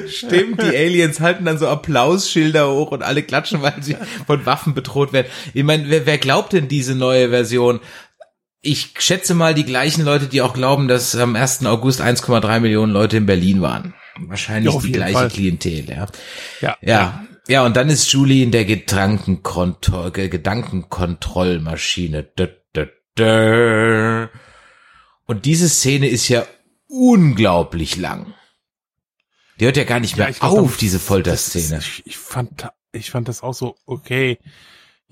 Stimmt, 0.08 0.62
die 0.62 0.76
Aliens 0.76 1.20
halten 1.20 1.44
dann 1.44 1.58
so 1.58 1.68
Applausschilder 1.68 2.70
hoch 2.70 2.92
und 2.92 3.02
alle 3.02 3.22
klatschen, 3.22 3.62
weil 3.62 3.82
sie 3.82 3.96
von 4.26 4.46
Waffen 4.46 4.74
bedroht 4.74 5.12
werden. 5.12 5.26
Ich 5.52 5.64
meine, 5.64 5.88
wer, 5.90 6.06
wer 6.06 6.18
glaubt 6.18 6.52
denn 6.52 6.68
diese 6.68 6.94
neue 6.94 7.28
Version? 7.30 7.80
Ich 8.62 8.94
schätze 8.98 9.34
mal 9.34 9.54
die 9.54 9.64
gleichen 9.64 10.04
Leute, 10.04 10.26
die 10.26 10.42
auch 10.42 10.54
glauben, 10.54 10.88
dass 10.88 11.14
am 11.16 11.36
1. 11.36 11.66
August 11.66 12.00
1,3 12.00 12.60
Millionen 12.60 12.92
Leute 12.92 13.18
in 13.18 13.26
Berlin 13.26 13.60
waren. 13.60 13.94
Wahrscheinlich 14.18 14.74
Ja, 14.74 14.80
die 14.80 14.92
gleiche 14.92 15.12
Fall. 15.14 15.28
Klientel, 15.30 15.88
ja. 15.88 16.06
Ja. 16.60 16.76
Ja. 16.82 17.24
Ja, 17.48 17.64
und 17.66 17.74
dann 17.76 17.88
ist 17.88 18.12
Julie 18.12 18.44
in 18.44 18.52
der 18.52 18.64
Gedankenkontroll 18.64 20.12
Ge- 20.12 20.28
Gedankenkontrollmaschine. 20.28 22.28
Und 25.26 25.44
diese 25.46 25.68
Szene 25.68 26.08
ist 26.08 26.28
ja 26.28 26.46
unglaublich 26.88 27.96
lang. 27.96 28.34
Die 29.58 29.64
hört 29.66 29.76
ja 29.76 29.84
gar 29.84 30.00
nicht 30.00 30.16
mehr 30.16 30.30
Ja, 30.30 30.36
glaub, 30.38 30.58
auf, 30.58 30.76
diese 30.76 30.98
Folterszene. 30.98 31.78
ist- 31.78 31.86
Ich, 31.98 32.06
ich 32.06 32.16
fand, 32.16 32.68
ich 32.92 33.10
fand 33.10 33.28
das 33.28 33.42
auch 33.42 33.54
so, 33.54 33.76
okay. 33.84 34.38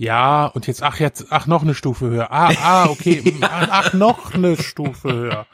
Ja, 0.01 0.47
und 0.47 0.69
jetzt, 0.69 0.81
ach, 0.85 1.01
jetzt, 1.01 1.27
ach, 1.31 1.49
noch 1.49 1.63
eine 1.63 1.75
Stufe 1.75 2.07
höher. 2.07 2.31
Ah, 2.31 2.53
ah, 2.63 2.87
okay. 2.89 3.21
mm, 3.21 3.39
ach, 3.43 3.69
ach, 3.69 3.93
noch 3.95 4.33
eine 4.33 4.57
Stufe 4.57 5.13
höher. 5.13 5.47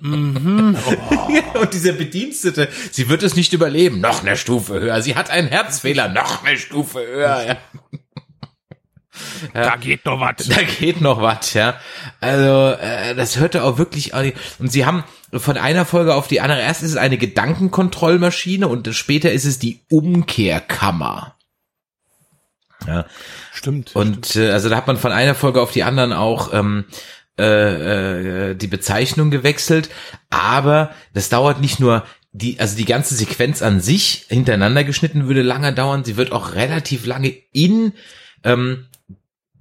Mhm. 0.00 0.76
Oh, 0.86 1.58
Und 1.60 1.72
dieser 1.72 1.92
Bedienstete, 1.92 2.68
sie 2.92 3.08
wird 3.08 3.22
es 3.22 3.34
nicht 3.34 3.54
überleben. 3.54 4.00
Noch 4.00 4.20
eine 4.22 4.36
Stufe 4.36 4.78
höher. 4.78 5.00
Sie 5.00 5.16
hat 5.16 5.30
einen 5.30 5.48
Herzfehler. 5.48 6.10
Noch 6.10 6.44
eine 6.44 6.58
Stufe 6.58 6.98
höher. 7.00 7.46
Ja. 7.46 7.56
da 9.54 9.76
geht 9.76 10.04
noch 10.04 10.20
was. 10.20 10.46
Da 10.46 10.60
geht 10.62 11.00
noch 11.00 11.22
was, 11.22 11.54
ja. 11.54 11.80
Also, 12.20 12.76
äh, 12.78 13.14
das 13.14 13.38
hörte 13.38 13.64
auch 13.64 13.78
wirklich. 13.78 14.12
Und 14.12 14.70
sie 14.70 14.84
haben 14.84 15.02
von 15.32 15.56
einer 15.56 15.86
Folge 15.86 16.14
auf 16.14 16.28
die 16.28 16.42
andere. 16.42 16.60
Erst 16.60 16.82
ist 16.82 16.90
es 16.90 16.96
eine 16.98 17.16
Gedankenkontrollmaschine 17.16 18.68
und 18.68 18.94
später 18.94 19.32
ist 19.32 19.46
es 19.46 19.58
die 19.58 19.80
Umkehrkammer. 19.88 21.37
Ja. 22.88 23.06
Stimmt. 23.52 23.94
Und 23.94 24.36
äh, 24.36 24.50
also 24.50 24.68
da 24.68 24.76
hat 24.76 24.86
man 24.86 24.96
von 24.96 25.12
einer 25.12 25.34
Folge 25.34 25.60
auf 25.60 25.72
die 25.72 25.82
anderen 25.82 26.12
auch 26.12 26.52
ähm, 26.54 26.86
äh, 27.38 28.50
äh, 28.50 28.54
die 28.54 28.66
Bezeichnung 28.66 29.30
gewechselt, 29.30 29.90
aber 30.30 30.90
das 31.12 31.28
dauert 31.28 31.60
nicht 31.60 31.80
nur 31.80 32.04
die, 32.32 32.58
also 32.58 32.76
die 32.76 32.84
ganze 32.84 33.14
Sequenz 33.14 33.62
an 33.62 33.80
sich 33.80 34.26
hintereinander 34.28 34.84
geschnitten 34.84 35.28
würde 35.28 35.42
lange 35.42 35.72
dauern, 35.72 36.04
sie 36.04 36.16
wird 36.16 36.32
auch 36.32 36.54
relativ 36.54 37.04
lange 37.06 37.34
in 37.52 37.92
ähm, 38.42 38.86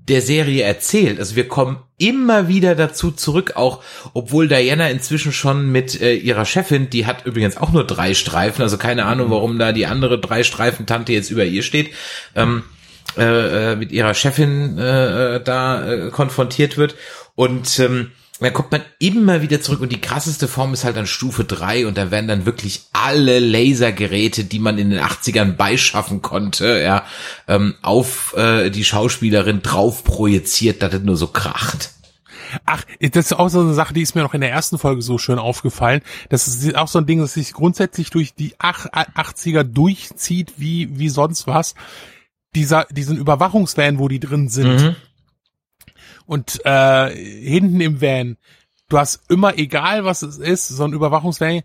der 0.08 0.22
Serie 0.22 0.64
erzählt. 0.64 1.20
Also 1.20 1.36
wir 1.36 1.48
kommen 1.48 1.80
immer 1.98 2.48
wieder 2.48 2.76
dazu 2.76 3.12
zurück, 3.12 3.54
auch 3.56 3.84
obwohl 4.14 4.48
Diana 4.48 4.90
inzwischen 4.90 5.34
schon 5.34 5.72
mit 5.72 6.00
äh, 6.00 6.16
ihrer 6.16 6.46
Chefin, 6.46 6.90
die 6.90 7.06
hat 7.06 7.26
übrigens 7.26 7.58
auch 7.58 7.72
nur 7.72 7.86
drei 7.86 8.14
Streifen, 8.14 8.62
also 8.62 8.78
keine 8.78 9.06
Ahnung, 9.06 9.32
warum 9.32 9.60
da 9.60 9.72
die 9.72 9.86
andere 9.86 10.20
drei 10.20 10.44
Streifen 10.44 10.86
Tante 10.86 11.14
jetzt 11.14 11.30
über 11.30 11.44
ihr 11.44 11.64
steht, 11.64 11.92
ähm, 12.36 12.64
äh, 13.18 13.74
äh, 13.74 13.76
mit 13.76 13.92
ihrer 13.92 14.14
Chefin 14.14 14.78
äh, 14.78 15.36
äh, 15.36 15.44
da 15.44 15.88
äh, 15.92 16.10
konfrontiert 16.10 16.78
wird 16.78 16.96
und 17.36 17.80
ähm, 17.80 18.12
dann 18.40 18.54
kommt 18.54 18.72
man 18.72 18.84
immer 19.00 19.42
wieder 19.42 19.62
zurück 19.62 19.82
und 19.82 19.92
die 19.92 20.02
krasseste 20.02 20.48
Form 20.48 20.74
ist 20.74 20.84
halt 20.84 20.96
dann 20.96 21.08
Stufe 21.08 21.44
3 21.44 21.88
und 21.88 21.98
da 21.98 22.12
werden 22.12 22.28
dann 22.28 22.46
wirklich 22.46 22.84
alle 22.94 23.40
Lasergeräte, 23.40 24.44
die 24.44 24.60
man 24.60 24.78
in 24.78 24.92
den 24.92 25.00
80ern 25.00 25.54
beischaffen 25.54 26.22
konnte, 26.22 26.82
ja, 26.84 27.04
ähm, 27.48 27.74
auf 27.82 28.36
äh, 28.38 28.70
die 28.70 28.84
Schauspielerin 28.84 29.64
drauf 29.64 30.04
projiziert, 30.04 30.84
dass 30.84 30.92
das 30.92 31.02
nur 31.02 31.18
so 31.18 31.28
kracht. 31.28 31.92
Ach, 32.66 32.84
das 33.02 33.26
ist 33.26 33.34
auch 33.34 33.50
so 33.50 33.60
eine 33.62 33.74
Sache, 33.74 33.94
die 33.94 34.02
ist 34.02 34.16
mir 34.16 34.22
noch 34.22 34.34
in 34.34 34.42
der 34.42 34.52
ersten 34.52 34.78
Folge 34.78 35.02
so 35.02 35.18
schön 35.18 35.40
aufgefallen. 35.40 36.02
Das 36.30 36.48
ist 36.48 36.76
auch 36.76 36.88
so 36.88 37.00
ein 37.00 37.06
Ding, 37.06 37.20
das 37.20 37.34
sich 37.34 37.54
grundsätzlich 37.54 38.10
durch 38.10 38.36
die 38.36 38.54
Ach- 38.60 38.86
80er 38.86 39.64
durchzieht, 39.64 40.54
wie, 40.58 40.98
wie 40.98 41.10
sonst 41.10 41.48
was. 41.48 41.76
Dieser, 42.58 42.86
diesen 42.90 43.18
Überwachungsvan, 43.18 44.00
wo 44.00 44.08
die 44.08 44.20
drin 44.20 44.50
sind. 44.50 44.82
Mhm. 44.82 44.96
Und 46.26 46.60
äh, 46.66 47.16
hinten 47.16 47.80
im 47.80 48.02
Van, 48.02 48.38
du 48.90 48.98
hast 48.98 49.30
immer, 49.30 49.60
egal 49.60 50.06
was 50.06 50.24
es 50.24 50.40
ist, 50.40 50.68
so 50.68 50.84
ein 50.84 50.94
Überwachungsvan, 50.94 51.62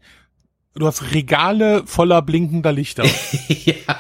du 0.75 0.87
hast 0.87 1.15
Regale 1.15 1.87
voller 1.87 2.21
blinkender 2.21 2.73
Lichter. 2.73 3.05
ja. 3.49 3.97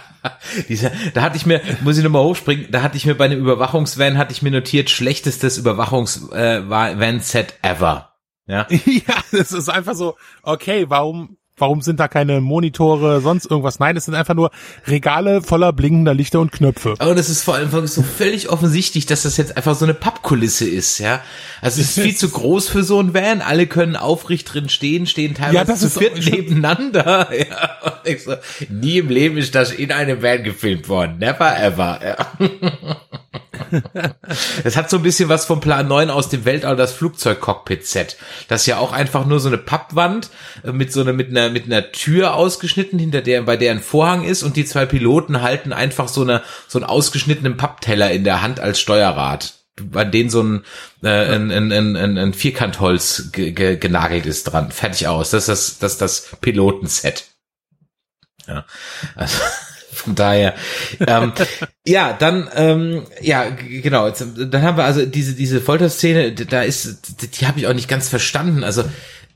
Dieser, 0.68 0.92
da 1.14 1.22
hatte 1.22 1.38
ich 1.38 1.46
mir, 1.46 1.62
muss 1.80 1.96
ich 1.96 2.04
nochmal 2.04 2.24
hochspringen, 2.24 2.66
da 2.70 2.82
hatte 2.82 2.98
ich 2.98 3.06
mir 3.06 3.14
bei 3.14 3.24
einem 3.24 3.40
Überwachungsvan, 3.40 4.18
hatte 4.18 4.32
ich 4.32 4.42
mir 4.42 4.50
notiert, 4.50 4.90
schlechtestes 4.90 5.56
Überwachungsvan-Set 5.56 7.54
ever. 7.62 8.12
Ja. 8.46 8.66
ja, 8.84 9.14
das 9.32 9.52
ist 9.52 9.70
einfach 9.70 9.94
so, 9.94 10.16
okay, 10.42 10.84
warum, 10.88 11.38
warum 11.62 11.80
sind 11.80 12.00
da 12.00 12.08
keine 12.08 12.40
Monitore, 12.40 13.20
sonst 13.20 13.48
irgendwas? 13.48 13.78
Nein, 13.78 13.96
es 13.96 14.06
sind 14.06 14.14
einfach 14.14 14.34
nur 14.34 14.50
Regale 14.86 15.42
voller 15.42 15.72
blinkender 15.72 16.12
Lichter 16.12 16.40
und 16.40 16.50
Knöpfe. 16.50 16.94
Aber 16.98 17.14
das 17.14 17.30
ist 17.30 17.44
vor 17.44 17.54
allem 17.54 17.86
so 17.86 18.02
völlig 18.02 18.50
offensichtlich, 18.50 19.06
dass 19.06 19.22
das 19.22 19.36
jetzt 19.36 19.56
einfach 19.56 19.76
so 19.76 19.84
eine 19.84 19.94
Pappkulisse 19.94 20.68
ist, 20.68 20.98
ja. 20.98 21.20
Also 21.60 21.80
es 21.80 21.96
ist 21.96 22.02
viel 22.02 22.16
zu 22.16 22.30
groß 22.30 22.68
für 22.68 22.82
so 22.82 23.00
ein 23.00 23.14
Van. 23.14 23.42
Alle 23.42 23.68
können 23.68 23.94
aufrecht 23.94 24.52
drin 24.52 24.68
stehen, 24.68 25.06
stehen 25.06 25.34
teilweise 25.34 25.56
Ja, 25.56 25.64
das 25.64 25.80
zu 25.80 25.86
ist 25.86 25.98
viert 25.98 26.18
nebeneinander. 26.18 27.28
Ja. 27.42 28.18
So, 28.18 28.34
nie 28.68 28.98
im 28.98 29.08
Leben 29.08 29.36
ist 29.36 29.54
das 29.54 29.70
in 29.70 29.92
einem 29.92 30.22
Van 30.22 30.42
gefilmt 30.42 30.88
worden. 30.88 31.18
Never 31.18 31.56
ever. 31.58 32.00
Ja. 32.04 32.16
Das 34.64 34.76
hat 34.76 34.90
so 34.90 34.98
ein 34.98 35.02
bisschen 35.02 35.28
was 35.28 35.44
vom 35.44 35.60
Plan 35.60 35.88
9 35.88 36.10
aus 36.10 36.28
dem 36.28 36.44
Weltall, 36.44 36.76
das 36.76 36.92
Flugzeug-Cockpit-Set. 36.92 38.16
Das 38.48 38.62
ist 38.62 38.66
ja 38.66 38.78
auch 38.78 38.92
einfach 38.92 39.26
nur 39.26 39.40
so 39.40 39.48
eine 39.48 39.58
Pappwand 39.58 40.30
äh, 40.64 40.72
mit 40.72 40.92
so 40.92 41.00
einer, 41.00 41.12
mit 41.12 41.30
einer, 41.30 41.50
mit 41.50 41.66
einer 41.66 41.92
Tür 41.92 42.34
ausgeschnitten, 42.34 42.98
hinter 42.98 43.20
der, 43.20 43.42
bei 43.42 43.56
der 43.56 43.72
ein 43.72 43.80
Vorhang 43.80 44.24
ist 44.24 44.42
und 44.42 44.56
die 44.56 44.64
zwei 44.64 44.86
Piloten 44.86 45.42
halten 45.42 45.72
einfach 45.72 46.08
so 46.08 46.22
eine, 46.22 46.42
so 46.68 46.78
einen 46.78 46.86
ausgeschnittenen 46.86 47.56
Pappteller 47.56 48.10
in 48.10 48.24
der 48.24 48.42
Hand 48.42 48.60
als 48.60 48.80
Steuerrad. 48.80 49.54
Bei 49.80 50.04
denen 50.04 50.28
so 50.28 50.42
ein, 50.42 50.64
äh, 51.02 51.08
ein, 51.08 51.50
ein, 51.50 51.72
ein, 51.72 52.18
ein, 52.18 52.34
Vierkantholz 52.34 53.30
ge, 53.32 53.52
ge, 53.52 53.76
genagelt 53.76 54.26
ist 54.26 54.44
dran. 54.44 54.70
Fertig 54.70 55.08
aus. 55.08 55.30
Das 55.30 55.48
ist 55.48 55.82
das, 55.82 55.98
das, 55.98 55.98
das 55.98 56.36
Pilotenset. 56.40 57.24
Ja. 58.46 58.66
Also, 59.14 59.38
von 59.92 60.14
daher, 60.14 60.54
ähm, 61.06 61.32
ja, 61.86 62.12
dann, 62.12 62.48
ähm, 62.54 63.04
ja, 63.20 63.50
genau, 63.50 64.06
jetzt, 64.06 64.24
dann 64.36 64.62
haben 64.62 64.76
wir 64.76 64.84
also 64.84 65.04
diese, 65.04 65.34
diese 65.34 65.60
Folterszene, 65.60 66.32
da 66.32 66.62
ist, 66.62 67.20
die, 67.22 67.28
die 67.28 67.46
habe 67.46 67.60
ich 67.60 67.66
auch 67.66 67.74
nicht 67.74 67.88
ganz 67.88 68.08
verstanden, 68.08 68.64
also, 68.64 68.84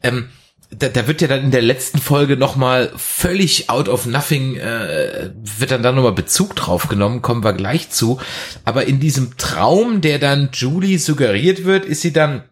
ähm, 0.02 0.30
da, 0.70 0.88
da 0.88 1.07
wird 1.07 1.20
ja 1.20 1.28
dann 1.28 1.44
in 1.44 1.50
der 1.50 1.62
letzten 1.62 1.98
Folge 1.98 2.36
nochmal 2.36 2.92
völlig 2.96 3.70
out 3.70 3.88
of 3.88 4.07
nothing, 4.07 4.57
äh, 4.57 5.30
wird 5.34 5.70
dann 5.70 5.82
da 5.82 5.92
nochmal 5.92 6.12
Bezug 6.12 6.57
drauf 6.57 6.88
genommen, 6.88 7.22
kommen 7.22 7.44
wir 7.44 7.52
gleich 7.52 7.90
zu, 7.90 8.20
aber 8.64 8.86
in 8.86 8.98
diesem 8.98 9.36
Traum, 9.36 10.00
der 10.00 10.18
dann 10.18 10.50
Julie 10.52 10.98
suggeriert 10.98 11.64
wird, 11.64 11.84
ist 11.84 12.00
sie 12.00 12.12
dann, 12.12 12.44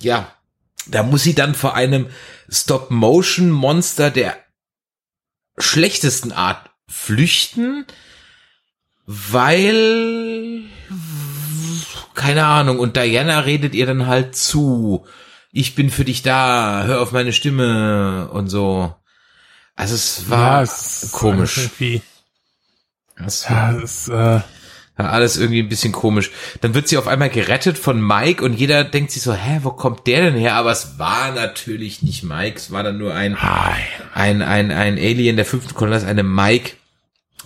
ja, 0.00 0.30
da 0.86 1.02
muss 1.02 1.22
sie 1.22 1.34
dann 1.34 1.54
vor 1.54 1.74
einem 1.74 2.08
Stop-Motion-Monster 2.48 4.10
der 4.10 4.36
schlechtesten 5.58 6.32
Art 6.32 6.65
flüchten, 6.88 7.86
weil 9.06 10.64
keine 12.14 12.46
Ahnung 12.46 12.78
und 12.78 12.96
Diana 12.96 13.40
redet 13.40 13.74
ihr 13.74 13.86
dann 13.86 14.06
halt 14.06 14.36
zu. 14.36 15.06
Ich 15.52 15.74
bin 15.74 15.90
für 15.90 16.04
dich 16.04 16.22
da, 16.22 16.84
hör 16.84 17.00
auf 17.00 17.12
meine 17.12 17.32
Stimme 17.32 18.28
und 18.32 18.48
so. 18.48 18.94
Also 19.74 19.94
es 19.94 20.28
war 20.30 20.62
es 20.62 21.04
ist 21.04 21.12
komisch. 21.12 21.58
Irgendwie, 21.58 22.02
Es 23.16 23.46
ja, 23.48 23.72
es, 23.72 24.08
äh, 24.08 24.40
Ja, 24.98 25.10
alles 25.10 25.36
irgendwie 25.36 25.60
ein 25.60 25.68
bisschen 25.68 25.92
komisch. 25.92 26.30
Dann 26.62 26.74
wird 26.74 26.88
sie 26.88 26.96
auf 26.96 27.06
einmal 27.06 27.28
gerettet 27.28 27.76
von 27.76 28.00
Mike 28.00 28.42
und 28.42 28.54
jeder 28.54 28.82
denkt 28.82 29.10
sich 29.10 29.22
so, 29.22 29.34
hä, 29.34 29.60
wo 29.62 29.70
kommt 29.70 30.06
der 30.06 30.22
denn 30.22 30.34
her? 30.34 30.54
Aber 30.54 30.72
es 30.72 30.98
war 30.98 31.32
natürlich 31.32 32.02
nicht 32.02 32.22
Mike, 32.22 32.56
es 32.56 32.70
war 32.70 32.82
dann 32.82 32.96
nur 32.96 33.14
ein, 33.14 33.36
ein, 34.14 34.40
ein, 34.42 34.70
ein 34.70 34.94
Alien 34.94 35.36
der 35.36 35.44
fünften 35.44 35.74
Kolonie, 35.74 36.04
eine 36.04 36.22
Mike 36.22 36.72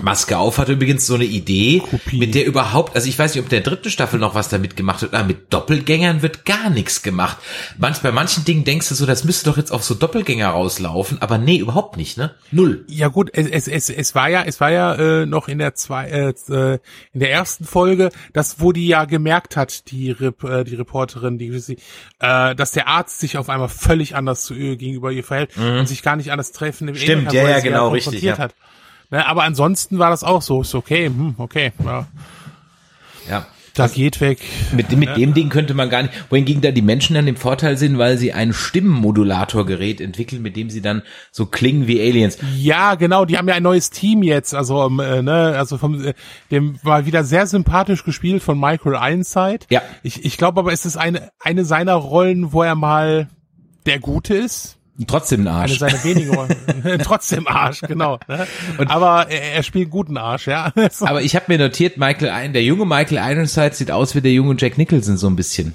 Maske 0.03 0.39
auf 0.39 0.59
hat 0.59 0.69
übrigens 0.69 1.07
so 1.07 1.15
eine 1.15 1.25
Idee, 1.25 1.81
Kopie. 1.81 2.19
mit 2.19 2.35
der 2.35 2.47
überhaupt, 2.47 2.95
also 2.95 3.09
ich 3.09 3.19
weiß 3.19 3.35
nicht, 3.35 3.43
ob 3.43 3.49
der 3.49 3.61
dritten 3.61 3.91
Staffel 3.91 4.21
noch 4.21 4.35
was 4.35 4.49
damit 4.49 4.77
gemacht 4.77 5.03
wird, 5.03 5.15
aber 5.15 5.25
mit 5.27 5.53
Doppelgängern 5.53 6.23
wird 6.23 6.45
gar 6.45 6.71
nichts 6.71 7.03
gemacht. 7.03 7.39
Manch, 7.79 7.99
bei 7.99 8.13
manchen 8.13 8.45
Dingen 8.45 8.65
denkst 8.65 8.89
du 8.89 8.95
so, 8.95 9.07
das 9.07 9.25
müsste 9.25 9.51
doch 9.51 9.57
jetzt 9.57 9.73
auf 9.73 9.83
so 9.83 9.95
Doppelgänger 9.95 10.49
rauslaufen, 10.49 11.21
aber 11.21 11.39
nee, 11.39 11.59
überhaupt 11.59 11.97
nicht, 11.97 12.17
ne? 12.17 12.35
Null. 12.53 12.85
Ja 12.87 13.09
gut, 13.09 13.31
es, 13.33 13.49
es, 13.49 13.67
es, 13.67 13.91
es 13.91 14.15
war 14.15 14.29
ja, 14.29 14.43
es 14.45 14.61
war 14.61 14.71
ja 14.71 14.95
äh, 14.95 15.27
noch 15.27 15.49
in 15.49 15.59
der 15.59 15.75
zwei, 15.75 16.09
äh, 16.09 16.35
äh, 16.53 16.79
in 17.13 17.21
der 17.21 17.33
ersten 17.33 17.65
Folge, 17.65 18.11
das 18.33 18.61
wo 18.61 18.73
die 18.73 18.87
ja 18.87 19.05
gemerkt 19.05 19.57
hat, 19.57 19.91
die 19.91 20.11
Rep, 20.11 20.45
äh, 20.45 20.65
die 20.65 20.77
Reporterin, 20.77 21.39
die 21.39 21.51
äh, 22.21 22.55
dass 22.55 22.73
der 22.73 22.89
Arzt 22.89 23.21
sich 23.21 23.37
auf 23.37 23.49
einmal 23.49 23.69
völlig 23.69 24.15
anders 24.15 24.45
zu 24.45 24.55
ihr 24.55 24.77
gegenüber 24.77 25.11
ihr 25.11 25.25
verhält 25.25 25.57
und 25.57 25.87
sich 25.87 26.03
gar 26.03 26.17
nicht 26.17 26.31
an 26.31 26.39
das 26.39 26.53
Treffen 26.53 26.89
im 26.89 26.95
Mhm. 27.01 27.05
Stimmt, 27.05 27.27
hat, 27.29 27.35
ja, 27.35 27.49
ja, 27.49 27.61
genau, 27.61 27.89
richtig, 27.89 28.23
ja. 28.23 28.39
Hat. 28.39 28.55
Ne, 29.11 29.27
aber 29.27 29.43
ansonsten 29.45 29.99
war 29.99 30.11
das 30.11 30.23
auch 30.23 30.43
so, 30.43 30.61
ist 30.63 30.75
okay, 30.75 31.07
hm, 31.07 31.35
okay, 31.39 31.73
ja, 31.85 32.07
Ja. 33.29 33.47
da 33.75 33.89
geht 33.89 34.21
weg. 34.21 34.39
Mit, 34.73 34.93
mit 34.97 35.17
dem 35.17 35.35
Ding 35.35 35.49
könnte 35.49 35.75
man 35.75 35.91
gar 35.91 36.03
nicht, 36.03 36.15
wohingegen 36.31 36.63
da 36.63 36.71
die 36.71 36.83
Menschen 36.83 37.15
dann 37.15 37.27
im 37.27 37.35
Vorteil 37.37 37.77
sind, 37.77 37.99
weil 37.99 38.19
sie 38.19 38.33
ein 38.33 38.53
Stimmenmodulatorgerät 38.53 40.01
entwickeln, 40.01 40.43
mit 40.43 40.55
dem 40.57 40.71
sie 40.71 40.81
dann 40.81 41.03
so 41.33 41.47
klingen 41.47 41.87
wie 41.89 42.01
Aliens. 42.01 42.39
Ja, 42.57 42.95
genau, 42.95 43.25
die 43.25 43.37
haben 43.37 43.49
ja 43.49 43.55
ein 43.55 43.63
neues 43.63 43.91
Team 43.91 44.23
jetzt, 44.23 44.55
also 44.55 44.87
ähm, 44.87 45.01
äh, 45.01 45.23
ne, 45.23 45.55
also 45.57 45.77
vom 45.79 46.05
äh, 46.05 46.15
dem 46.51 46.79
war 46.85 47.05
wieder 47.07 47.25
sehr 47.25 47.47
sympathisch 47.47 48.05
gespielt 48.05 48.43
von 48.43 48.59
Michael 48.61 48.95
Ironside. 48.95 49.67
Ja. 49.71 49.83
Ich, 50.05 50.25
ich 50.25 50.37
glaube 50.37 50.61
aber, 50.61 50.73
es 50.73 50.87
ist 50.87 50.97
eine 50.97 51.31
eine 51.41 51.65
seiner 51.65 51.95
Rollen, 51.95 52.53
wo 52.53 52.63
er 52.63 52.75
mal 52.77 53.29
der 53.87 53.99
Gute 53.99 54.35
ist. 54.35 54.77
Trotzdem 55.07 55.43
ein 55.43 55.49
Eine 55.49 55.57
Arsch. 55.57 55.79
seiner 55.79 56.05
wenigen. 56.05 56.37
Trotzdem 57.03 57.47
Arsch, 57.47 57.81
genau. 57.83 58.19
Ne? 58.29 58.47
aber 58.87 59.29
er, 59.31 59.55
er 59.55 59.63
spielt 59.63 59.91
guten 59.91 60.17
Arsch, 60.17 60.47
ja. 60.47 60.73
So. 60.91 61.07
Aber 61.07 61.23
ich 61.23 61.37
habe 61.37 61.47
mir 61.49 61.59
notiert, 61.59 61.97
Michael 61.97 62.31
ein, 62.31 62.53
der 62.53 62.63
junge 62.63 62.85
Michael 62.85 63.19
Ironside 63.19 63.75
sieht 63.75 63.91
aus 63.91 64.15
wie 64.15 64.21
der 64.21 64.33
junge 64.33 64.57
Jack 64.59 64.79
Nicholson 64.79 65.17
so 65.17 65.29
ein 65.29 65.37
bisschen. 65.37 65.75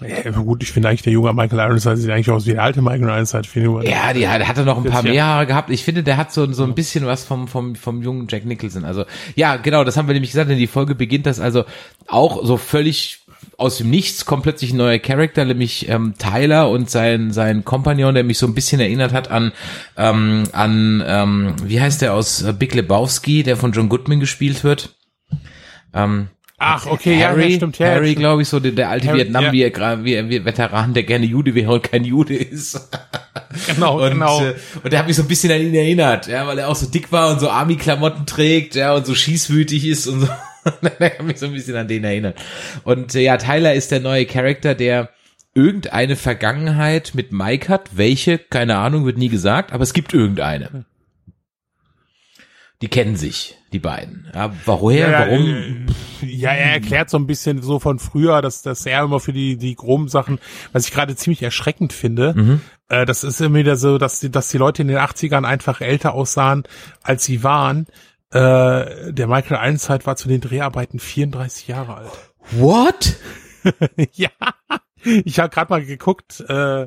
Ja, 0.00 0.30
gut, 0.30 0.62
ich 0.62 0.72
finde 0.72 0.88
eigentlich 0.88 1.02
der 1.02 1.12
junge 1.12 1.32
Michael 1.34 1.58
Ironside 1.58 1.96
sieht 1.98 2.10
eigentlich 2.10 2.30
aus 2.30 2.46
wie 2.46 2.52
der 2.52 2.62
alte 2.62 2.80
Michael 2.80 3.02
Ironside. 3.02 3.42
Ja, 3.84 4.12
die 4.12 4.26
hat, 4.26 4.46
hat 4.46 4.56
er 4.56 4.64
noch 4.64 4.78
ein 4.78 4.90
paar 4.90 5.02
mehr 5.02 5.12
Jahre 5.12 5.46
gehabt. 5.46 5.70
Ich 5.70 5.84
finde, 5.84 6.02
der 6.02 6.16
hat 6.16 6.32
so, 6.32 6.50
so 6.52 6.64
ein 6.64 6.74
bisschen 6.74 7.06
was 7.06 7.24
vom, 7.24 7.48
vom, 7.48 7.74
vom 7.74 8.00
jungen 8.02 8.26
Jack 8.28 8.46
Nicholson. 8.46 8.84
Also, 8.84 9.04
ja, 9.34 9.56
genau, 9.56 9.84
das 9.84 9.96
haben 9.96 10.08
wir 10.08 10.14
nämlich 10.14 10.30
gesagt, 10.30 10.48
denn 10.48 10.58
die 10.58 10.66
Folge 10.66 10.94
beginnt 10.94 11.26
das 11.26 11.38
also 11.38 11.64
auch 12.06 12.44
so 12.44 12.56
völlig 12.56 13.19
aus 13.56 13.78
dem 13.78 13.90
Nichts 13.90 14.24
kommt 14.24 14.42
plötzlich 14.42 14.72
ein 14.72 14.78
neuer 14.78 14.98
Charakter, 14.98 15.44
nämlich 15.44 15.88
ähm, 15.88 16.14
Tyler 16.18 16.70
und 16.70 16.90
sein 16.90 17.32
sein 17.32 17.64
Kompagnon, 17.64 18.14
der 18.14 18.24
mich 18.24 18.38
so 18.38 18.46
ein 18.46 18.54
bisschen 18.54 18.80
erinnert 18.80 19.12
hat 19.12 19.30
an 19.30 19.52
ähm, 19.96 20.44
an 20.52 21.02
ähm, 21.06 21.54
wie 21.64 21.80
heißt 21.80 22.02
der 22.02 22.14
aus 22.14 22.42
äh, 22.42 22.52
Big 22.52 22.74
Lebowski, 22.74 23.42
der 23.42 23.56
von 23.56 23.72
John 23.72 23.88
Goodman 23.88 24.20
gespielt 24.20 24.64
wird. 24.64 24.96
Ähm, 25.92 26.28
Ach, 26.62 26.84
okay, 26.84 27.24
Harry, 27.24 27.52
ja, 27.52 27.56
stimmt. 27.56 27.78
Ja, 27.78 27.86
Harry, 27.86 28.14
glaube 28.14 28.42
ich, 28.42 28.48
so 28.48 28.60
der, 28.60 28.72
der 28.72 28.90
alte 28.90 29.08
Harry, 29.08 29.20
Vietnam, 29.20 29.44
ja. 29.44 29.52
wie 29.52 29.62
er 29.62 30.04
wie, 30.04 30.28
wie 30.28 30.36
er 30.36 30.44
Veteran, 30.44 30.92
der 30.92 31.04
gerne 31.04 31.24
Jude 31.24 31.54
wäre 31.54 31.72
und 31.72 31.82
kein 31.82 32.04
Jude 32.04 32.36
ist. 32.36 32.88
Genau, 33.66 34.00
Und, 34.00 34.12
genau. 34.12 34.44
äh, 34.44 34.54
und 34.84 34.92
der 34.92 35.00
hat 35.00 35.08
mich 35.08 35.16
so 35.16 35.22
ein 35.22 35.28
bisschen 35.28 35.50
an 35.50 35.60
ihn 35.60 35.74
erinnert, 35.74 36.28
ja, 36.28 36.46
weil 36.46 36.56
er 36.58 36.68
auch 36.68 36.76
so 36.76 36.86
dick 36.86 37.10
war 37.10 37.32
und 37.32 37.40
so 37.40 37.50
Army-Klamotten 37.50 38.24
trägt, 38.24 38.76
ja, 38.76 38.94
und 38.94 39.04
so 39.04 39.12
schießwütig 39.12 39.86
ist 39.86 40.06
und 40.06 40.20
so. 40.20 40.28
der 41.00 41.10
hat 41.18 41.22
mich 41.22 41.38
so 41.38 41.46
ein 41.46 41.52
bisschen 41.52 41.76
an 41.76 41.88
den 41.88 42.04
erinnert. 42.04 42.38
Und 42.84 43.14
äh, 43.14 43.20
ja, 43.20 43.36
Tyler 43.36 43.74
ist 43.74 43.90
der 43.90 44.00
neue 44.00 44.26
Charakter, 44.26 44.74
der 44.74 45.10
irgendeine 45.54 46.16
Vergangenheit 46.16 47.12
mit 47.14 47.32
Mike 47.32 47.68
hat. 47.68 47.90
Welche? 47.96 48.38
Keine 48.38 48.76
Ahnung, 48.78 49.04
wird 49.06 49.18
nie 49.18 49.28
gesagt, 49.28 49.72
aber 49.72 49.82
es 49.82 49.92
gibt 49.92 50.14
irgendeine. 50.14 50.84
Die 52.82 52.88
kennen 52.88 53.16
sich, 53.16 53.58
die 53.74 53.78
beiden. 53.78 54.26
Ja, 54.34 54.52
woher, 54.64 55.10
Ja, 55.10 55.20
warum? 55.26 55.86
äh, 56.22 56.26
Ja, 56.26 56.50
er 56.52 56.72
erklärt 56.72 57.10
so 57.10 57.18
ein 57.18 57.26
bisschen 57.26 57.60
so 57.60 57.78
von 57.78 57.98
früher, 57.98 58.40
dass, 58.40 58.62
dass 58.62 58.86
er 58.86 59.02
immer 59.04 59.20
für 59.20 59.34
die, 59.34 59.58
die 59.58 59.74
groben 59.74 60.08
Sachen, 60.08 60.38
was 60.72 60.86
ich 60.86 60.92
gerade 60.94 61.14
ziemlich 61.14 61.42
erschreckend 61.42 61.92
finde, 61.92 62.32
Mhm. 62.34 62.60
äh, 62.88 63.04
das 63.04 63.22
ist 63.22 63.38
immer 63.42 63.58
wieder 63.58 63.76
so, 63.76 63.98
dass 63.98 64.20
die, 64.20 64.30
dass 64.30 64.48
die 64.48 64.56
Leute 64.56 64.80
in 64.80 64.88
den 64.88 64.96
80ern 64.96 65.44
einfach 65.44 65.82
älter 65.82 66.14
aussahen, 66.14 66.62
als 67.02 67.24
sie 67.24 67.42
waren. 67.44 67.86
Äh, 68.32 69.12
der 69.12 69.26
Michael 69.26 69.58
Ironside 69.64 70.06
war 70.06 70.16
zu 70.16 70.28
den 70.28 70.40
Dreharbeiten 70.40 71.00
34 71.00 71.68
Jahre 71.68 71.96
alt. 71.96 72.12
What? 72.52 73.16
ja, 74.12 74.30
ich 75.02 75.38
habe 75.40 75.52
gerade 75.52 75.72
mal 75.72 75.84
geguckt. 75.84 76.44
Äh, 76.48 76.82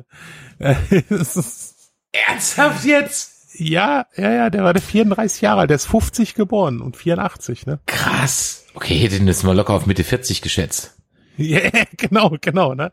äh, 0.58 0.74
ist, 1.10 1.92
Ernsthaft 2.12 2.84
jetzt? 2.84 3.58
ja, 3.58 4.06
ja, 4.16 4.32
ja, 4.32 4.50
der 4.50 4.64
war 4.64 4.72
der 4.72 4.82
34 4.82 5.42
Jahre 5.42 5.60
alt. 5.60 5.70
Der 5.70 5.76
ist 5.76 5.86
50 5.86 6.34
geboren 6.34 6.80
und 6.80 6.96
84, 6.96 7.66
ne? 7.66 7.78
Krass. 7.86 8.64
Okay, 8.74 8.96
hätte 8.96 9.16
ihn 9.16 9.26
jetzt 9.26 9.44
mal 9.44 9.54
locker 9.54 9.74
auf 9.74 9.86
Mitte 9.86 10.04
40 10.04 10.42
geschätzt. 10.42 10.96
Ja, 11.44 11.60
genau, 11.96 12.36
genau, 12.40 12.74
ne? 12.74 12.92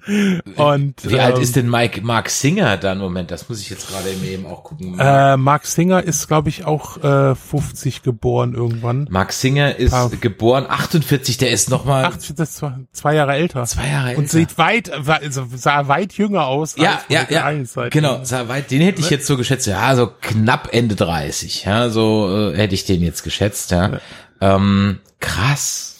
Und 0.56 0.96
Wie 1.10 1.20
alt 1.20 1.36
ähm, 1.36 1.42
ist 1.44 1.56
denn 1.56 1.70
Mike, 1.70 2.02
Mark 2.02 2.30
Singer 2.30 2.78
dann? 2.78 2.98
Moment, 2.98 3.30
das 3.30 3.48
muss 3.50 3.62
ich 3.62 3.70
jetzt 3.70 3.88
gerade 3.88 4.10
eben 4.10 4.48
auch 4.48 4.64
gucken. 4.64 4.98
Äh, 5.00 5.38
Mark 5.38 5.68
Singer 5.68 6.04
ist, 6.04 6.28
glaube 6.28 6.50
ich, 6.50 6.66
auch 6.66 6.98
äh, 7.04 7.36
50 7.36 8.02
geboren 8.02 8.56
irgendwann. 8.56 9.08
Mark 9.12 9.32
Singer 9.34 9.76
ist 9.76 9.94
Ah. 9.94 10.10
geboren 10.20 10.66
48, 10.68 11.38
der 11.38 11.52
ist 11.52 11.70
noch 11.70 11.86
mal 11.86 12.04
80, 12.06 12.36
das 12.36 12.50
ist 12.50 12.58
zwei, 12.58 12.74
zwei 12.92 13.14
Jahre 13.16 13.34
älter. 13.34 13.64
zwei 13.66 13.88
Jahre 13.88 14.10
älter. 14.10 14.20
Und 14.20 14.30
sieht 14.30 14.58
weit, 14.58 14.90
also 14.92 15.46
sah 15.56 15.88
weit 15.88 16.14
jünger 16.14 16.48
aus. 16.48 16.76
ja, 16.78 16.96
als 16.96 17.04
ja, 17.10 17.28
ja, 17.30 17.52
Ironside. 17.52 17.90
genau, 17.92 18.22
sah 18.24 18.48
weit, 18.48 18.72
den 18.72 18.82
hätte 18.82 19.02
ich 19.02 19.10
jetzt 19.12 19.28
so 19.28 19.38
geschätzt, 19.38 19.68
ja, 19.68 19.96
so 19.96 20.10
knapp 20.20 20.70
Ende 20.72 20.96
30, 20.96 21.66
ja, 21.66 21.90
so 21.90 22.52
äh, 22.54 22.58
hätte 22.58 22.74
ich 22.74 22.86
den 22.86 23.02
jetzt 23.04 23.22
geschätzt, 23.24 23.70
ja. 23.72 24.00
Ähm, 24.40 25.00
krass. 25.20 25.91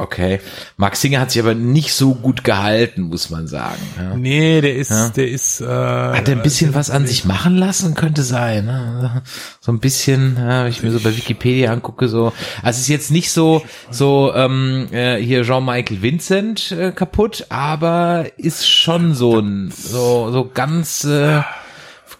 Okay. 0.00 0.40
Mark 0.76 0.94
Singer 0.94 1.18
hat 1.18 1.32
sich 1.32 1.42
aber 1.42 1.54
nicht 1.56 1.92
so 1.92 2.14
gut 2.14 2.44
gehalten, 2.44 3.02
muss 3.02 3.30
man 3.30 3.48
sagen. 3.48 3.82
Ja. 3.98 4.16
Nee, 4.16 4.60
der 4.60 4.76
ist, 4.76 4.90
Ja. 4.90 5.08
der 5.08 5.28
ist, 5.28 5.60
äh, 5.60 5.64
Hat 5.66 6.28
er 6.28 6.36
ein 6.36 6.42
bisschen 6.42 6.72
was 6.72 6.88
an 6.88 7.04
sich 7.04 7.24
machen 7.24 7.56
lassen? 7.56 7.96
Könnte 7.96 8.22
sein. 8.22 8.66
Ne? 8.66 9.22
So 9.60 9.72
ein 9.72 9.80
bisschen, 9.80 10.36
ja, 10.38 10.62
wenn 10.62 10.70
ich 10.70 10.84
mir 10.84 10.92
so 10.92 11.00
bei 11.00 11.16
Wikipedia 11.16 11.72
angucke, 11.72 12.06
so. 12.08 12.32
Also 12.62 12.76
es 12.76 12.82
ist 12.82 12.88
jetzt 12.88 13.10
nicht 13.10 13.32
so, 13.32 13.62
so 13.90 14.32
ähm, 14.36 14.86
äh, 14.92 15.16
hier 15.20 15.42
Jean-Michael 15.42 16.00
Vincent 16.00 16.70
äh, 16.70 16.92
kaputt, 16.92 17.46
aber 17.48 18.26
ist 18.36 18.68
schon 18.70 19.14
so 19.14 19.40
ein, 19.40 19.72
so, 19.76 20.30
so 20.30 20.48
ganz 20.54 21.02
äh, 21.02 21.40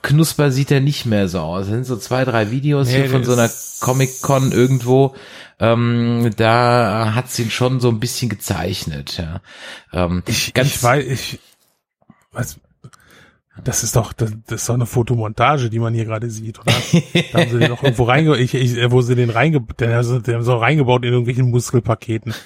knusper 0.02 0.50
sieht 0.50 0.70
er 0.70 0.80
nicht 0.80 1.06
mehr 1.06 1.28
so 1.28 1.40
aus. 1.40 1.62
Es 1.62 1.68
sind 1.68 1.84
so 1.84 1.96
zwei, 1.96 2.24
drei 2.24 2.50
Videos 2.50 2.88
Nee, 2.88 3.02
hier 3.02 3.10
von 3.10 3.24
so 3.24 3.32
einer 3.32 3.50
Comic-Con 3.80 4.52
irgendwo. 4.52 5.14
Ähm, 5.60 6.30
da 6.36 7.12
hat's 7.14 7.38
ihn 7.38 7.50
schon 7.50 7.80
so 7.80 7.88
ein 7.88 8.00
bisschen 8.00 8.28
gezeichnet, 8.28 9.18
ja. 9.18 9.40
Ähm, 9.92 10.22
ich, 10.26 10.54
ganz 10.54 10.68
ich 10.68 10.82
weiß, 10.82 11.04
ich, 11.06 11.40
was, 12.32 12.58
das 13.64 13.82
ist 13.82 13.96
doch, 13.96 14.12
das, 14.12 14.32
das 14.46 14.60
ist 14.62 14.68
doch 14.68 14.74
eine 14.74 14.86
Fotomontage, 14.86 15.70
die 15.70 15.78
man 15.78 15.94
hier 15.94 16.04
gerade 16.04 16.30
sieht, 16.30 16.58
oder? 16.60 16.72
da 17.32 17.38
haben 17.40 17.50
sie 17.50 17.58
den 17.58 17.70
noch 17.70 17.82
irgendwo 17.82 18.04
reinge, 18.04 18.36
ich, 18.36 18.54
ich, 18.54 18.76
wo 18.90 19.00
sie 19.02 19.14
den 19.14 19.30
reinge, 19.30 19.60
den, 19.80 19.90
also, 19.92 20.18
den 20.18 20.36
haben 20.36 20.42
sie 20.42 20.52
auch 20.52 20.60
reingebaut 20.62 21.04
in 21.04 21.10
irgendwelchen 21.12 21.50
Muskelpaketen. 21.50 22.34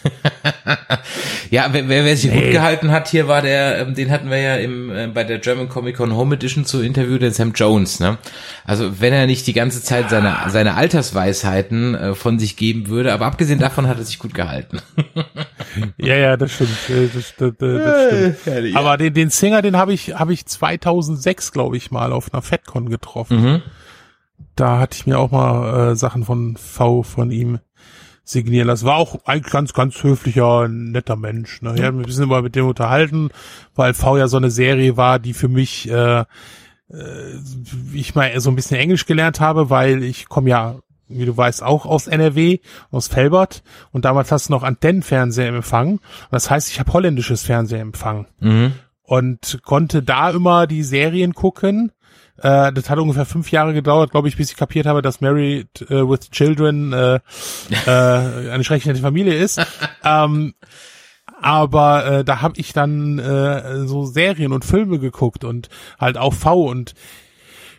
Ja, 1.51 1.69
wer, 1.73 1.87
wer, 1.89 2.05
wer 2.05 2.17
sich 2.17 2.31
Nee. 2.31 2.41
gut 2.45 2.51
gehalten 2.53 2.91
hat, 2.93 3.09
hier 3.09 3.29
war 3.29 3.43
der, 3.43 3.79
ähm, 3.81 3.95
den 3.95 4.11
hatten 4.11 4.31
wir 4.31 4.39
ja 4.39 4.57
im, 4.57 4.91
äh, 4.91 5.09
bei 5.09 5.23
der 5.25 5.39
German 5.39 5.69
Comic 5.69 5.97
Con 5.97 6.15
Home 6.15 6.35
Edition 6.37 6.65
zu 6.65 6.81
Interview, 6.81 7.19
den 7.19 7.33
Sam 7.33 7.53
Jones, 7.55 8.01
ne? 8.01 8.17
Also 8.65 9.01
wenn 9.01 9.13
er 9.13 9.27
nicht 9.27 9.47
die 9.47 9.53
ganze 9.53 9.83
Zeit 9.83 10.09
seine, 10.09 10.35
seine 10.49 10.75
Altersweisheiten 10.75 11.95
äh, 11.95 12.15
von 12.15 12.39
sich 12.39 12.57
geben 12.57 12.89
würde, 12.89 13.13
aber 13.13 13.27
abgesehen 13.27 13.59
davon 13.59 13.87
hat 13.87 13.99
er 13.99 14.05
sich 14.05 14.19
gut 14.19 14.33
gehalten. 14.33 14.81
Ja, 15.99 16.15
ja, 16.17 16.37
das 16.39 16.53
stimmt. 16.53 16.71
äh, 16.89 17.09
Das, 17.13 17.35
das, 17.37 17.53
das 17.59 18.07
stimmt. 18.43 18.73
Ja. 18.73 18.79
Aber 18.79 18.97
den, 18.97 19.13
den 19.13 19.29
Singer, 19.31 19.61
den 19.61 19.77
habe 19.77 19.93
ich, 19.93 20.15
habe 20.15 20.33
ich 20.33 20.47
2006, 21.03 21.53
glaube 21.53 21.77
ich, 21.77 21.91
mal 21.91 22.13
auf 22.13 22.33
einer 22.33 22.43
FedCon 22.43 22.89
getroffen. 22.89 23.43
Mhm. 23.43 23.63
Da 24.57 24.79
hatte 24.79 24.97
ich 24.97 25.07
mir 25.07 25.19
auch 25.19 25.31
mal 25.31 25.93
äh, 25.93 25.97
Sachen 25.97 26.25
von 26.25 26.57
V 26.57 27.03
von 27.03 27.31
ihm 27.31 27.59
signieren 28.25 28.69
lassen. 28.69 28.87
War 28.87 28.97
auch 28.97 29.21
ein 29.25 29.43
ganz, 29.43 29.73
ganz 29.73 30.03
höflicher, 30.03 30.69
netter 30.69 31.17
Mensch. 31.17 31.63
Ne? 31.63 31.75
Ich 31.77 31.83
habe 31.83 31.97
mich 31.97 32.07
ein 32.07 32.09
bisschen 32.09 32.29
mal 32.29 32.43
mit 32.43 32.55
dem 32.55 32.67
unterhalten, 32.67 33.31
weil 33.75 33.95
V 33.95 34.17
ja 34.17 34.29
so 34.29 34.37
eine 34.37 34.51
Serie 34.51 34.97
war, 34.97 35.19
die 35.19 35.35
für 35.35 35.49
mich, 35.49 35.89
äh, 35.91 36.21
äh, 36.21 36.25
ich 37.93 38.15
mal 38.15 38.39
so 38.41 38.51
ein 38.51 38.57
bisschen 38.57 38.79
Englisch 38.79 39.07
gelernt 39.07 39.41
habe, 39.41 39.71
weil 39.71 40.03
ich 40.03 40.29
komme 40.29 40.51
ja, 40.51 40.77
wie 41.09 41.25
du 41.27 41.37
weißt, 41.37 41.63
auch 41.63 41.85
aus 41.85 42.07
NRW, 42.07 42.61
aus 42.91 43.09
Felbert. 43.09 43.63
Und 43.91 44.05
damals 44.05 44.33
hast 44.33 44.49
du 44.49 44.53
noch 44.53 44.63
Antennenfernseher 44.63 45.49
im 45.49 45.57
Empfang. 45.57 45.93
Und 45.93 46.01
das 46.31 46.49
heißt, 46.51 46.71
ich 46.71 46.81
habe 46.81 46.93
holländisches 46.93 47.43
Fernsehempfang 47.43 48.27
Mhm. 48.41 48.73
Und 49.13 49.61
konnte 49.63 50.03
da 50.03 50.31
immer 50.31 50.67
die 50.67 50.83
Serien 50.83 51.35
gucken, 51.35 51.93
Äh, 52.39 52.73
das 52.73 52.89
hat 52.89 52.99
ungefähr 52.99 53.27
fünf 53.27 53.53
Jahre 53.53 53.75
gedauert, 53.75 54.11
glaube 54.11 54.27
ich, 54.27 54.39
bis 54.39 54.51
ich 54.51 54.57
kapiert 54.57 54.87
habe, 54.87 55.03
dass 55.03 55.21
Married 55.21 55.83
äh, 55.83 56.09
with 56.09 56.31
Children 56.31 56.93
äh, 56.95 57.21
äh, 57.87 57.91
eine 58.51 58.65
schreckliche 58.65 59.03
Familie 59.03 59.35
ist. 59.35 59.61
ähm, 60.03 60.55
aber 61.41 62.07
äh, 62.07 62.25
da 62.25 62.41
habe 62.41 62.55
ich 62.57 62.73
dann 62.73 63.19
äh, 63.19 63.87
so 63.87 64.07
Serien 64.07 64.53
und 64.53 64.65
Filme 64.65 64.99
geguckt 64.99 65.45
und 65.45 65.69
halt 66.01 66.17
auch 66.17 66.33
V 66.33 66.63
und 66.63 66.95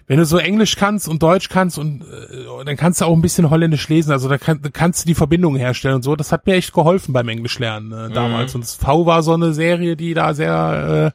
wenn 0.07 0.17
du 0.17 0.25
so 0.25 0.37
Englisch 0.37 0.75
kannst 0.75 1.07
und 1.07 1.23
Deutsch 1.23 1.49
kannst 1.49 1.77
und 1.77 2.01
äh, 2.01 2.65
dann 2.65 2.75
kannst 2.75 3.01
du 3.01 3.05
auch 3.05 3.13
ein 3.13 3.21
bisschen 3.21 3.49
Holländisch 3.49 3.87
lesen, 3.89 4.11
also 4.11 4.29
da 4.29 4.37
kann, 4.37 4.61
kannst 4.73 5.03
du 5.03 5.07
die 5.07 5.15
Verbindung 5.15 5.55
herstellen 5.55 5.95
und 5.95 6.03
so. 6.03 6.15
Das 6.15 6.31
hat 6.31 6.45
mir 6.45 6.55
echt 6.55 6.73
geholfen 6.73 7.13
beim 7.13 7.29
Englischlernen 7.29 7.91
äh, 7.91 8.13
damals. 8.13 8.53
Mhm. 8.53 8.57
Und 8.57 8.61
das 8.65 8.75
V 8.75 9.05
war 9.05 9.23
so 9.23 9.33
eine 9.33 9.53
Serie, 9.53 9.95
die 9.95 10.13
da 10.13 10.33
sehr 10.33 11.13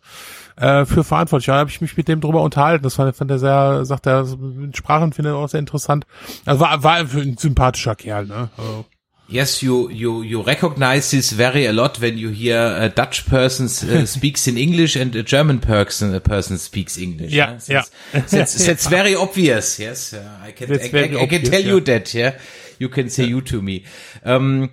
äh, 0.56 0.64
äh, 0.80 0.86
für 0.86 1.04
verantwortlich 1.04 1.48
war. 1.48 1.56
Da 1.56 1.60
habe 1.60 1.70
ich 1.70 1.80
mich 1.80 1.96
mit 1.96 2.08
dem 2.08 2.20
drüber 2.20 2.42
unterhalten. 2.42 2.82
Das 2.82 2.94
fand, 2.94 3.14
fand 3.14 3.30
er 3.30 3.38
sehr, 3.38 3.84
sagt 3.84 4.06
er, 4.06 4.24
mit 4.24 4.76
Sprachen 4.76 5.12
findet 5.12 5.34
er 5.34 5.36
auch 5.36 5.48
sehr 5.48 5.60
interessant. 5.60 6.06
Also 6.44 6.60
war, 6.60 6.82
war 6.82 6.96
ein 6.96 7.36
sympathischer 7.38 7.94
Kerl, 7.94 8.26
ne? 8.26 8.50
Also. 8.56 8.84
Yes, 9.30 9.62
you 9.62 9.90
you 9.90 10.22
you 10.22 10.40
recognize 10.40 11.10
this 11.10 11.32
very 11.32 11.66
a 11.66 11.72
lot 11.72 12.00
when 12.00 12.16
you 12.16 12.30
hear 12.30 12.74
a 12.80 12.88
Dutch 12.88 13.26
person 13.26 13.66
uh, 13.66 14.06
speaks 14.16 14.48
in 14.48 14.56
English 14.56 14.96
and 14.96 15.14
a 15.14 15.22
German 15.22 15.60
person 15.60 16.14
a 16.14 16.20
person 16.20 16.56
speaks 16.56 16.96
English. 16.96 17.32
Yeah, 17.32 17.58
yeah. 17.68 17.82
It's, 18.14 18.32
it's, 18.32 18.66
it's 18.66 18.86
very 18.86 19.14
obvious. 19.14 19.78
Yes, 19.78 20.14
uh, 20.14 20.26
I 20.42 20.52
can 20.52 20.72
I, 20.72 20.76
I, 20.76 21.22
I, 21.24 21.26
can 21.26 21.42
tell 21.42 21.60
yeah. 21.60 21.68
you 21.68 21.80
that. 21.80 22.14
Yeah, 22.14 22.38
you 22.78 22.88
can 22.88 23.10
say 23.10 23.24
you 23.24 23.42
to 23.42 23.60
me. 23.60 23.82
Um, 24.24 24.70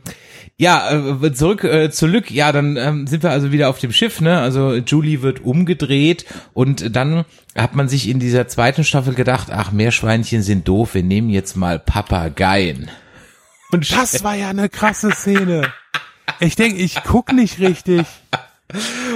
ja, 0.58 0.90
äh, 1.22 1.34
zurück 1.34 1.66
äh, 1.66 1.92
zu 1.92 2.08
Lück. 2.08 2.32
Ja, 2.32 2.54
dann 2.54 2.78
ähm, 2.78 3.08
sind 3.08 3.24
wir 3.24 3.32
also 3.32 3.52
wieder 3.52 3.68
auf 3.68 3.80
dem 3.80 3.92
Schiff. 3.92 4.22
Ne, 4.22 4.40
also 4.40 4.76
Julie 4.76 5.22
wird 5.22 5.44
umgedreht 5.44 6.26
und 6.54 6.96
dann 6.96 7.26
hat 7.58 7.76
man 7.76 7.90
sich 7.90 8.08
in 8.08 8.20
dieser 8.20 8.48
zweiten 8.48 8.86
Staffel 8.86 9.16
gedacht, 9.16 9.50
ach 9.52 9.74
Meerschweinchen 9.74 10.44
sind 10.44 10.66
doof. 10.66 10.94
Wir 10.94 11.04
nehmen 11.04 11.30
jetzt 11.30 11.58
mal 11.58 11.78
Papageien. 11.78 12.90
Und 13.76 13.92
das 13.92 14.24
war 14.24 14.36
ja 14.36 14.48
eine 14.48 14.70
krasse 14.70 15.12
Szene. 15.12 15.74
Ich 16.40 16.56
denke, 16.56 16.78
ich 16.78 16.96
guck 17.04 17.34
nicht 17.34 17.60
richtig. 17.60 18.06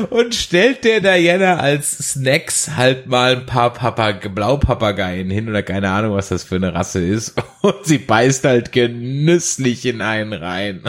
Und 0.10 0.36
stellt 0.36 0.84
der 0.84 1.00
Diana 1.00 1.60
als 1.60 1.98
Snacks 2.12 2.72
halt 2.76 3.08
mal 3.08 3.38
ein 3.38 3.46
paar 3.46 3.72
Papag 3.72 4.36
Blaupapageien 4.36 5.30
hin 5.30 5.48
oder 5.48 5.64
keine 5.64 5.92
Ahnung, 5.92 6.14
was 6.14 6.28
das 6.28 6.44
für 6.44 6.58
eine 6.58 6.74
Rasse 6.74 7.00
ist. 7.00 7.42
Und 7.62 7.86
sie 7.86 8.00
beißt 8.00 8.44
halt 8.44 8.74
genüsslich 8.74 9.86
in 9.86 10.02
einen 10.02 10.34
rein. 10.34 10.84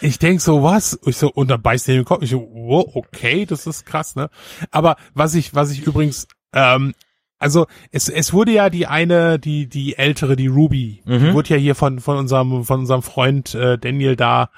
Ich 0.00 0.18
denk 0.18 0.40
so, 0.40 0.64
was? 0.64 0.98
Ich 1.06 1.16
so, 1.16 1.32
und 1.32 1.48
dann 1.48 1.62
beißt 1.62 1.88
er 1.88 1.94
den 1.94 2.04
Kopf. 2.04 2.22
Ich 2.22 2.30
so, 2.30 2.40
oh, 2.40 2.90
okay, 2.94 3.46
das 3.46 3.66
ist 3.66 3.86
krass, 3.86 4.14
ne? 4.14 4.28
Aber 4.72 4.96
was 5.14 5.34
ich, 5.34 5.54
was 5.54 5.70
ich 5.70 5.86
übrigens 5.86 6.26
ähm, 6.52 6.94
also 7.40 7.66
es, 7.90 8.10
es 8.10 8.34
wurde 8.34 8.52
ja 8.52 8.68
die 8.68 8.86
eine, 8.86 9.38
die 9.38 9.66
die 9.66 9.96
ältere, 9.96 10.36
die 10.36 10.46
Ruby, 10.46 11.02
mhm. 11.06 11.18
die 11.18 11.32
wurde 11.32 11.48
ja 11.48 11.56
hier 11.56 11.74
von 11.74 11.98
von 11.98 12.18
unserem 12.18 12.64
von 12.64 12.80
unserem 12.80 13.02
Freund 13.02 13.54
äh, 13.54 13.78
Daniel 13.78 14.14
da 14.14 14.50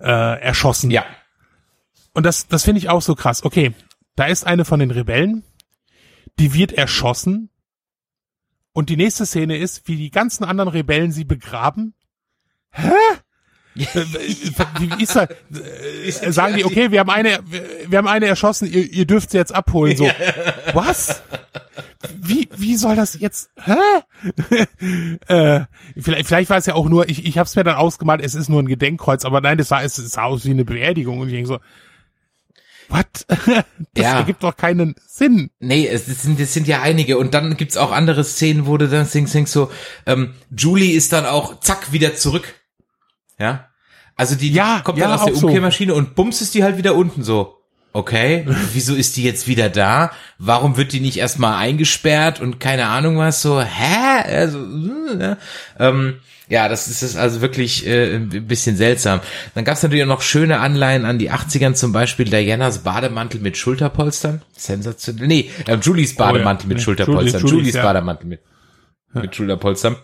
äh, 0.00 0.40
erschossen. 0.40 0.90
Ja. 0.90 1.04
Und 2.14 2.24
das 2.24 2.48
das 2.48 2.64
finde 2.64 2.78
ich 2.78 2.88
auch 2.88 3.02
so 3.02 3.14
krass. 3.14 3.44
Okay, 3.44 3.74
da 4.16 4.24
ist 4.24 4.46
eine 4.46 4.64
von 4.64 4.80
den 4.80 4.90
Rebellen, 4.90 5.44
die 6.38 6.54
wird 6.54 6.72
erschossen. 6.72 7.50
Und 8.72 8.88
die 8.88 8.96
nächste 8.96 9.26
Szene 9.26 9.58
ist, 9.58 9.86
wie 9.86 9.96
die 9.96 10.10
ganzen 10.10 10.44
anderen 10.44 10.70
Rebellen 10.70 11.12
sie 11.12 11.24
begraben. 11.24 11.94
Hä? 12.70 12.90
Ist? 13.74 15.16
Äh, 15.16 16.32
sagen 16.32 16.56
die, 16.56 16.64
okay, 16.64 16.90
wir 16.90 17.00
haben 17.00 17.10
eine, 17.10 17.40
wir 17.86 17.98
haben 17.98 18.08
eine 18.08 18.26
erschossen, 18.26 18.70
ihr, 18.70 18.90
ihr 18.90 19.06
dürft 19.06 19.30
sie 19.30 19.36
jetzt 19.36 19.54
abholen. 19.54 19.96
So, 19.96 20.08
was? 20.72 21.22
Wie, 22.16 22.48
wie 22.56 22.76
soll 22.76 22.96
das 22.96 23.18
jetzt? 23.18 23.50
Hä? 23.56 23.74
äh, 25.28 25.60
vielleicht, 25.98 26.26
vielleicht 26.26 26.50
war 26.50 26.58
es 26.58 26.66
ja 26.66 26.74
auch 26.74 26.88
nur, 26.88 27.08
ich, 27.08 27.26
ich 27.26 27.38
habe 27.38 27.46
es 27.46 27.56
mir 27.56 27.64
dann 27.64 27.76
ausgemalt, 27.76 28.20
es 28.22 28.34
ist 28.34 28.48
nur 28.48 28.62
ein 28.62 28.68
Gedenkkreuz, 28.68 29.24
aber 29.24 29.40
nein, 29.40 29.58
das 29.58 29.68
sah, 29.68 29.82
es 29.82 29.96
sah 29.96 30.24
aus 30.24 30.44
wie 30.44 30.50
eine 30.50 30.64
Beerdigung 30.64 31.18
und 31.18 31.28
ich 31.28 31.34
denke 31.34 31.48
so, 31.48 31.58
What? 32.88 33.06
Das 33.94 34.04
ja. 34.04 34.18
ergibt 34.18 34.42
doch 34.42 34.56
keinen 34.56 34.94
Sinn. 35.06 35.50
Nee, 35.58 35.86
es 35.86 36.06
sind, 36.06 36.38
es 36.38 36.52
sind 36.52 36.66
ja 36.66 36.82
einige. 36.82 37.16
Und 37.16 37.32
dann 37.32 37.56
gibt's 37.56 37.76
auch 37.76 37.92
andere 37.92 38.24
Szenen, 38.24 38.66
wo 38.66 38.76
du 38.76 38.88
dann 38.88 39.08
denkst, 39.08 39.32
denkst 39.32 39.50
so, 39.50 39.70
ähm, 40.04 40.34
Julie 40.54 40.94
ist 40.94 41.12
dann 41.12 41.24
auch 41.24 41.60
zack 41.60 41.92
wieder 41.92 42.16
zurück 42.16 42.54
ja. 43.38 43.68
Also 44.16 44.36
die, 44.36 44.52
ja, 44.52 44.80
kommt 44.84 44.98
ja, 44.98 45.08
dann 45.08 45.18
aus 45.18 45.24
der 45.24 45.34
Umkehrmaschine 45.34 45.92
so. 45.92 45.98
und 45.98 46.14
bums 46.14 46.40
ist 46.40 46.54
die 46.54 46.62
halt 46.62 46.76
wieder 46.76 46.94
unten 46.94 47.22
so. 47.24 47.58
Okay, 47.92 48.44
wieso 48.72 48.94
ist 48.94 49.16
die 49.16 49.22
jetzt 49.22 49.46
wieder 49.46 49.70
da? 49.70 50.10
Warum 50.38 50.76
wird 50.76 50.92
die 50.92 51.00
nicht 51.00 51.16
erstmal 51.16 51.56
eingesperrt 51.56 52.40
und 52.40 52.58
keine 52.58 52.86
Ahnung 52.86 53.18
was 53.18 53.40
so? 53.40 53.60
Hä? 53.62 54.22
Also, 54.24 54.58
äh, 54.58 55.36
ähm, 55.78 56.16
ja, 56.48 56.68
das 56.68 56.88
ist 56.88 57.02
es 57.02 57.16
also 57.16 57.40
wirklich 57.40 57.86
äh, 57.86 58.16
ein 58.16 58.48
bisschen 58.48 58.76
seltsam. 58.76 59.20
Dann 59.54 59.64
gab 59.64 59.76
es 59.76 59.82
natürlich 59.84 60.02
auch 60.02 60.08
noch 60.08 60.22
schöne 60.22 60.58
Anleihen 60.58 61.04
an 61.04 61.20
die 61.20 61.30
80ern, 61.30 61.74
zum 61.74 61.92
Beispiel 61.92 62.26
Dianas 62.26 62.78
Bademantel 62.78 63.40
mit 63.40 63.56
Schulterpolstern. 63.56 64.42
Sensationell. 64.52 65.28
Nee, 65.28 65.50
äh, 65.66 65.76
Julies 65.76 66.16
Bademantel 66.16 66.66
oh 66.66 66.70
ja. 66.70 66.74
mit 66.74 66.82
Schulterpolstern. 66.82 67.40
Julies, 67.40 67.50
Julies, 67.50 67.52
Julies 67.52 67.74
ja. 67.74 67.82
Bademantel 67.82 68.26
mit, 68.26 68.40
mit 69.14 69.36
Schulterpolstern. 69.36 69.96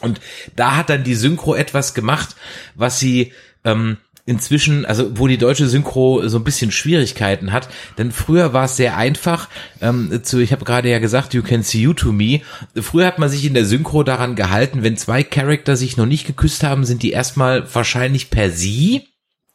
Und 0.00 0.20
da 0.56 0.76
hat 0.76 0.90
dann 0.90 1.04
die 1.04 1.14
Synchro 1.14 1.54
etwas 1.54 1.94
gemacht, 1.94 2.34
was 2.74 2.98
sie 2.98 3.32
ähm, 3.64 3.98
inzwischen, 4.26 4.86
also 4.86 5.18
wo 5.18 5.26
die 5.26 5.38
deutsche 5.38 5.68
Synchro 5.68 6.26
so 6.28 6.38
ein 6.38 6.44
bisschen 6.44 6.70
Schwierigkeiten 6.70 7.52
hat, 7.52 7.68
denn 7.98 8.10
früher 8.10 8.52
war 8.52 8.64
es 8.64 8.76
sehr 8.76 8.96
einfach, 8.96 9.48
ähm, 9.82 10.20
zu, 10.22 10.38
ich 10.38 10.52
habe 10.52 10.64
gerade 10.64 10.90
ja 10.90 10.98
gesagt, 10.98 11.34
you 11.34 11.42
can 11.42 11.62
see 11.62 11.80
you 11.80 11.92
to 11.92 12.10
me, 12.10 12.40
früher 12.80 13.06
hat 13.06 13.18
man 13.18 13.28
sich 13.28 13.44
in 13.44 13.54
der 13.54 13.66
Synchro 13.66 14.02
daran 14.02 14.34
gehalten, 14.34 14.82
wenn 14.82 14.96
zwei 14.96 15.22
Charakter 15.22 15.76
sich 15.76 15.96
noch 15.96 16.06
nicht 16.06 16.26
geküsst 16.26 16.64
haben, 16.64 16.84
sind 16.84 17.02
die 17.02 17.12
erstmal 17.12 17.72
wahrscheinlich 17.74 18.30
per 18.30 18.50
sie, 18.50 19.08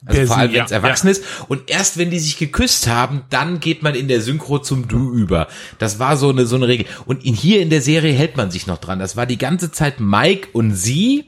also 0.06 0.28
vor 0.28 0.38
allem, 0.38 0.54
wenn 0.54 0.64
es 0.64 0.72
ja, 0.72 0.78
erwachsen 0.78 1.08
ja. 1.08 1.12
ist. 1.12 1.24
Und 1.50 1.70
erst 1.70 1.98
wenn 1.98 2.10
die 2.10 2.20
sich 2.20 2.38
geküsst 2.38 2.88
haben, 2.88 3.24
dann 3.30 3.60
geht 3.60 3.84
man 3.84 3.96
in 3.96 4.08
der 4.08 4.22
Synchro 4.22 4.60
zum 4.60 4.88
Du 4.88 5.12
über. 5.14 5.48
Das 5.78 6.00
war 6.00 6.16
so 6.16 6.30
eine, 6.30 6.46
so 6.46 6.56
eine 6.56 6.68
Regel. 6.68 6.86
Und 7.06 7.26
in, 7.26 7.34
hier 7.34 7.62
in 7.62 7.70
der 7.70 7.82
Serie 7.82 8.14
hält 8.14 8.38
man 8.38 8.50
sich 8.50 8.66
noch 8.66 8.78
dran. 8.78 9.00
Das 9.00 9.18
war 9.18 9.26
die 9.26 9.38
ganze 9.38 9.72
Zeit 9.72 10.00
Mike 10.00 10.50
und 10.54 10.74
sie. 10.74 11.26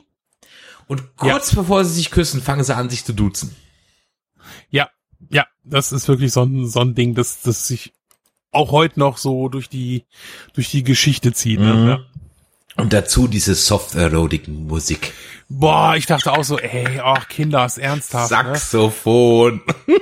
Und 0.88 1.18
kurz 1.18 1.52
ja. 1.52 1.62
bevor 1.62 1.84
sie 1.84 1.94
sich 1.94 2.12
küssen, 2.12 2.42
fangen 2.42 2.64
sie 2.64 2.76
an, 2.76 2.90
sich 2.90 3.04
zu 3.04 3.14
duzen. 3.14 3.56
Ja, 4.70 4.90
ja, 5.30 5.46
das 5.64 5.92
ist 5.92 6.08
wirklich 6.08 6.32
so 6.32 6.44
ein, 6.44 6.68
so 6.68 6.80
ein 6.80 6.96
Ding, 6.96 7.14
das, 7.14 7.42
das 7.42 7.68
sich 7.68 7.94
auch 8.52 8.72
heute 8.72 9.00
noch 9.00 9.18
so 9.18 9.50
durch 9.50 9.70
die, 9.70 10.06
durch 10.54 10.70
die 10.70 10.84
Geschichte 10.84 11.34
zieht. 11.34 11.60
Ne? 11.60 11.74
Mhm. 11.74 11.86
Ne? 11.86 12.06
Und 12.82 12.94
dazu 12.94 13.28
diese 13.28 13.54
soft 13.54 13.94
erotic 13.94 14.48
Musik. 14.48 15.14
Boah, 15.50 15.96
ich 15.96 16.08
dachte 16.08 16.32
auch 16.32 16.44
so, 16.44 16.58
ey, 16.58 17.00
ach 17.04 17.28
Kinder, 17.28 17.64
ist 17.64 17.78
ernsthaft. 17.78 18.32
Ne? 18.32 18.38
Saxophon. 18.38 19.62
Ne? 19.88 20.00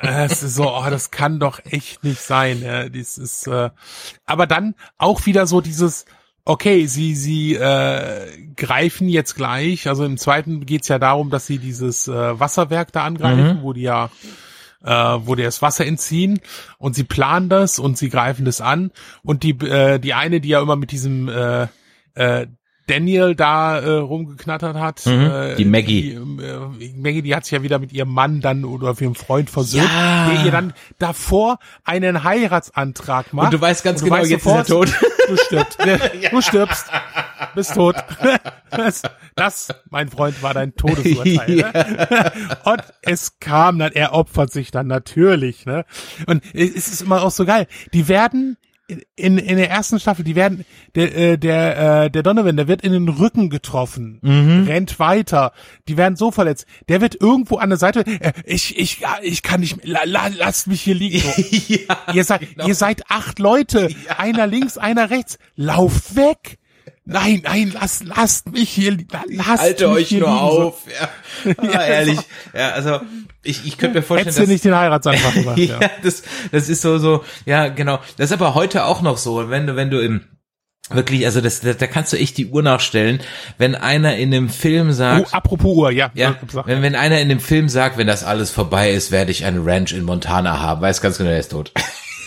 Es 0.00 0.42
ist 0.42 0.54
so, 0.54 0.72
oh, 0.72 0.86
das 0.88 1.10
kann 1.10 1.38
doch 1.38 1.60
echt 1.66 2.04
nicht 2.04 2.22
sein. 2.22 2.62
Ja, 2.62 2.88
dies 2.88 3.18
ist, 3.18 3.46
äh, 3.46 3.68
aber 4.24 4.46
dann 4.46 4.74
auch 4.96 5.26
wieder 5.26 5.46
so 5.46 5.60
dieses, 5.60 6.06
okay, 6.46 6.86
sie 6.86 7.14
sie 7.14 7.56
äh, 7.56 8.38
greifen 8.56 9.10
jetzt 9.10 9.34
gleich. 9.34 9.86
Also 9.86 10.06
im 10.06 10.16
zweiten 10.16 10.64
geht's 10.64 10.88
ja 10.88 10.98
darum, 10.98 11.28
dass 11.28 11.46
sie 11.46 11.58
dieses 11.58 12.08
äh, 12.08 12.40
Wasserwerk 12.40 12.90
da 12.90 13.04
angreifen, 13.04 13.58
mhm. 13.58 13.62
wo 13.62 13.74
die 13.74 13.82
ja 13.82 14.08
äh, 14.82 14.90
wo 14.90 15.34
die 15.34 15.42
das 15.42 15.60
Wasser 15.60 15.84
entziehen 15.84 16.40
und 16.78 16.94
sie 16.94 17.04
planen 17.04 17.50
das 17.50 17.78
und 17.78 17.98
sie 17.98 18.08
greifen 18.08 18.46
das 18.46 18.62
an 18.62 18.92
und 19.22 19.42
die 19.42 19.50
äh, 19.50 19.98
die 19.98 20.14
eine, 20.14 20.40
die 20.40 20.48
ja 20.48 20.62
immer 20.62 20.76
mit 20.76 20.90
diesem 20.90 21.28
äh, 21.28 21.66
äh, 22.18 22.46
Daniel 22.88 23.34
da 23.34 23.78
äh, 23.78 23.90
rumgeknattert 23.90 24.76
hat. 24.76 25.06
Mhm, 25.06 25.12
äh, 25.12 25.54
die 25.56 25.64
Maggie. 25.64 26.18
Die, 26.18 26.42
äh, 26.42 26.92
Maggie, 26.96 27.22
die 27.22 27.34
hat 27.34 27.44
sich 27.44 27.52
ja 27.52 27.62
wieder 27.62 27.78
mit 27.78 27.92
ihrem 27.92 28.12
Mann 28.12 28.40
dann 28.40 28.64
oder 28.64 28.90
mit 28.90 29.00
ihrem 29.00 29.14
Freund 29.14 29.50
versöhnt, 29.50 29.84
ja. 29.84 30.30
der 30.30 30.44
ihr 30.44 30.50
dann 30.50 30.72
davor 30.98 31.58
einen 31.84 32.24
Heiratsantrag 32.24 33.32
macht. 33.32 33.46
Und 33.46 33.54
du 33.54 33.60
weißt 33.60 33.84
ganz 33.84 34.00
du 34.00 34.06
genau, 34.06 34.16
weißt 34.16 34.30
jetzt 34.30 34.44
sofort, 34.44 34.68
ist 34.68 34.70
er 34.70 34.76
tot. 34.76 34.94
Du 35.28 35.36
stirbst. 35.36 35.78
ja. 36.20 36.30
Du 36.30 36.40
stirbst. 36.40 36.86
Bist 37.54 37.74
tot. 37.74 37.96
Das, 38.70 39.02
das, 39.36 39.68
mein 39.90 40.08
Freund, 40.08 40.42
war 40.42 40.54
dein 40.54 40.74
Todesurteil. 40.74 41.46
Ne? 41.46 41.48
Ja. 41.58 41.72
Ne? 41.72 42.32
Und 42.64 42.82
es 43.02 43.38
kam 43.38 43.78
dann, 43.78 43.92
er 43.92 44.12
opfert 44.12 44.52
sich 44.52 44.70
dann 44.70 44.86
natürlich. 44.86 45.66
Ne? 45.66 45.84
Und 46.26 46.42
es 46.54 46.88
ist 46.88 47.02
immer 47.02 47.22
auch 47.22 47.30
so 47.30 47.44
geil. 47.44 47.66
Die 47.92 48.08
werden 48.08 48.56
in, 49.16 49.36
in 49.36 49.56
der 49.58 49.70
ersten 49.70 50.00
Staffel, 50.00 50.24
die 50.24 50.34
werden, 50.34 50.64
der, 50.94 51.14
äh, 51.14 51.38
der, 51.38 52.04
äh, 52.04 52.10
der 52.10 52.22
Donovan, 52.22 52.56
der 52.56 52.68
wird 52.68 52.82
in 52.82 52.92
den 52.92 53.08
Rücken 53.08 53.50
getroffen, 53.50 54.18
mhm. 54.22 54.64
rennt 54.66 54.98
weiter, 54.98 55.52
die 55.88 55.96
werden 55.98 56.16
so 56.16 56.30
verletzt, 56.30 56.66
der 56.88 57.00
wird 57.00 57.20
irgendwo 57.20 57.56
an 57.56 57.68
der 57.68 57.78
Seite, 57.78 58.00
äh, 58.06 58.32
ich, 58.44 58.78
ich, 58.78 59.02
ich 59.22 59.42
kann 59.42 59.60
nicht, 59.60 59.84
la, 59.84 60.04
la, 60.04 60.28
lasst 60.28 60.68
mich 60.68 60.80
hier 60.80 60.94
liegen. 60.94 61.20
So. 61.20 61.28
ja, 61.74 62.14
ihr 62.14 62.24
seid, 62.24 62.40
genau. 62.40 62.66
ihr 62.66 62.74
seid 62.74 63.10
acht 63.10 63.38
Leute, 63.38 63.88
ja. 64.06 64.18
einer 64.18 64.46
links, 64.46 64.78
einer 64.78 65.10
rechts, 65.10 65.38
lauft 65.54 66.16
weg. 66.16 66.57
Nein, 67.08 67.40
nein, 67.42 67.72
lasst, 67.74 68.04
lasst 68.04 68.52
mich 68.52 68.68
hier, 68.70 68.96
lasst 69.28 69.60
Halte 69.60 69.88
mich 69.88 69.96
euch 69.96 70.08
hier 70.08 70.20
nur 70.20 70.28
liegen. 70.28 70.40
auf. 70.40 70.82
Ja, 71.00 71.08
ah, 71.56 71.64
Ja, 71.72 71.84
ehrlich. 71.84 72.18
Ja, 72.54 72.70
also 72.70 73.00
ich, 73.42 73.66
ich 73.66 73.78
könnte 73.78 73.98
mir 73.98 74.02
vorstellen, 74.02 74.26
Hättest 74.26 74.40
dass 74.40 74.48
nicht 74.48 74.64
den 74.64 74.76
Heiratsantrag 74.76 75.34
gemacht, 75.34 75.58
ja, 75.58 75.80
ja. 75.80 75.90
das, 76.02 76.22
das 76.52 76.68
ist 76.68 76.82
so, 76.82 76.98
so, 76.98 77.24
ja, 77.46 77.68
genau. 77.68 77.98
Das 78.16 78.26
ist 78.30 78.32
aber 78.32 78.54
heute 78.54 78.84
auch 78.84 79.00
noch 79.02 79.16
so, 79.16 79.48
wenn 79.50 79.66
du, 79.66 79.74
wenn 79.76 79.90
du 79.90 80.00
im, 80.00 80.20
wirklich, 80.90 81.24
also 81.24 81.40
das, 81.40 81.60
da, 81.60 81.72
da 81.72 81.86
kannst 81.86 82.12
du 82.12 82.18
echt 82.18 82.36
die 82.36 82.46
Uhr 82.46 82.62
nachstellen, 82.62 83.20
wenn 83.56 83.74
einer 83.74 84.16
in 84.16 84.34
einem 84.34 84.48
Film 84.48 84.88
Oh, 84.88 84.92
sagt, 84.92 85.34
apropos 85.34 85.76
Uhr, 85.76 85.90
ja. 85.90 86.10
ja, 86.14 86.36
wenn, 86.64 86.82
wenn 86.82 86.94
einer 86.94 87.20
in 87.20 87.28
dem 87.28 87.40
Film 87.40 87.68
sagt, 87.68 87.96
wenn 87.96 88.06
das 88.06 88.24
alles 88.24 88.50
vorbei 88.50 88.92
ist, 88.92 89.10
werde 89.10 89.30
ich 89.30 89.44
eine 89.44 89.64
Ranch 89.64 89.92
in 89.92 90.04
Montana 90.04 90.60
haben, 90.60 90.80
weiß 90.82 91.00
ganz 91.00 91.18
genau, 91.18 91.30
er 91.30 91.40
ist 91.40 91.52
tot. 91.52 91.72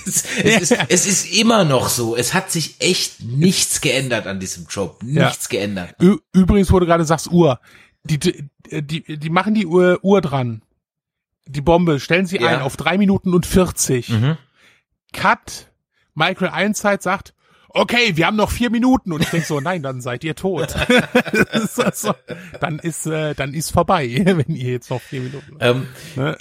Es, 0.05 0.23
ist, 0.43 0.77
es 0.89 1.07
ist 1.07 1.33
immer 1.33 1.63
noch 1.63 1.89
so. 1.89 2.15
Es 2.15 2.33
hat 2.33 2.51
sich 2.51 2.75
echt 2.79 3.23
nichts 3.23 3.81
geändert 3.81 4.27
an 4.27 4.39
diesem 4.39 4.65
Job. 4.69 5.01
Ja. 5.05 5.27
Nichts 5.27 5.49
geändert. 5.49 5.95
Ü 6.01 6.17
Übrigens, 6.33 6.71
wo 6.71 6.79
du 6.79 6.85
gerade 6.85 7.05
sagst, 7.05 7.31
Uhr. 7.31 7.59
Die, 8.03 8.17
die, 8.19 9.17
die, 9.17 9.29
machen 9.29 9.53
die 9.53 9.65
Uhr, 9.65 9.99
Uhr 10.01 10.21
dran. 10.21 10.63
Die 11.45 11.61
Bombe, 11.61 11.99
stellen 11.99 12.25
sie 12.25 12.37
Ja. 12.37 12.47
ein 12.49 12.61
auf 12.61 12.77
drei 12.77 12.97
Minuten 12.97 13.33
und 13.33 13.45
40. 13.45 14.09
Mhm. 14.09 14.37
Cut. 15.13 15.67
Michael 16.13 16.49
Einside 16.49 16.99
sagt, 17.01 17.33
okay, 17.73 18.15
wir 18.15 18.27
haben 18.27 18.37
noch 18.37 18.51
vier 18.51 18.69
Minuten. 18.69 19.11
Und 19.11 19.21
ich 19.23 19.29
denk 19.29 19.45
so, 19.45 19.59
nein, 19.59 19.83
dann 19.83 20.01
seid 20.01 20.23
ihr 20.23 20.35
tot. 20.35 20.75
Ist 21.51 21.79
also, 21.79 22.13
dann 22.59 22.79
ist, 22.79 23.05
äh, 23.05 23.33
dann 23.35 23.53
ist 23.53 23.71
vorbei, 23.71 24.21
wenn 24.23 24.55
ihr 24.55 24.71
jetzt 24.71 24.89
noch 24.89 25.01
vier 25.01 25.21
Minuten. 25.21 25.57
Ähm, 25.59 25.87
Ne, 26.15 26.35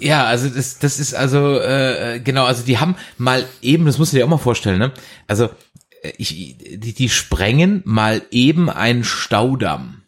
Ja, 0.00 0.24
also 0.24 0.48
das, 0.48 0.78
das 0.78 0.98
ist 0.98 1.14
also 1.14 1.58
äh, 1.60 2.20
genau, 2.22 2.44
also 2.44 2.64
die 2.64 2.78
haben 2.78 2.96
mal 3.18 3.44
eben, 3.60 3.86
das 3.86 3.98
musst 3.98 4.12
du 4.12 4.16
dir 4.16 4.24
auch 4.24 4.28
mal 4.28 4.38
vorstellen, 4.38 4.78
ne? 4.78 4.92
Also 5.26 5.48
äh, 6.02 6.12
ich, 6.18 6.56
die, 6.58 6.92
die 6.92 7.08
sprengen 7.08 7.82
mal 7.84 8.22
eben 8.30 8.68
einen 8.68 9.04
Staudamm. 9.04 10.01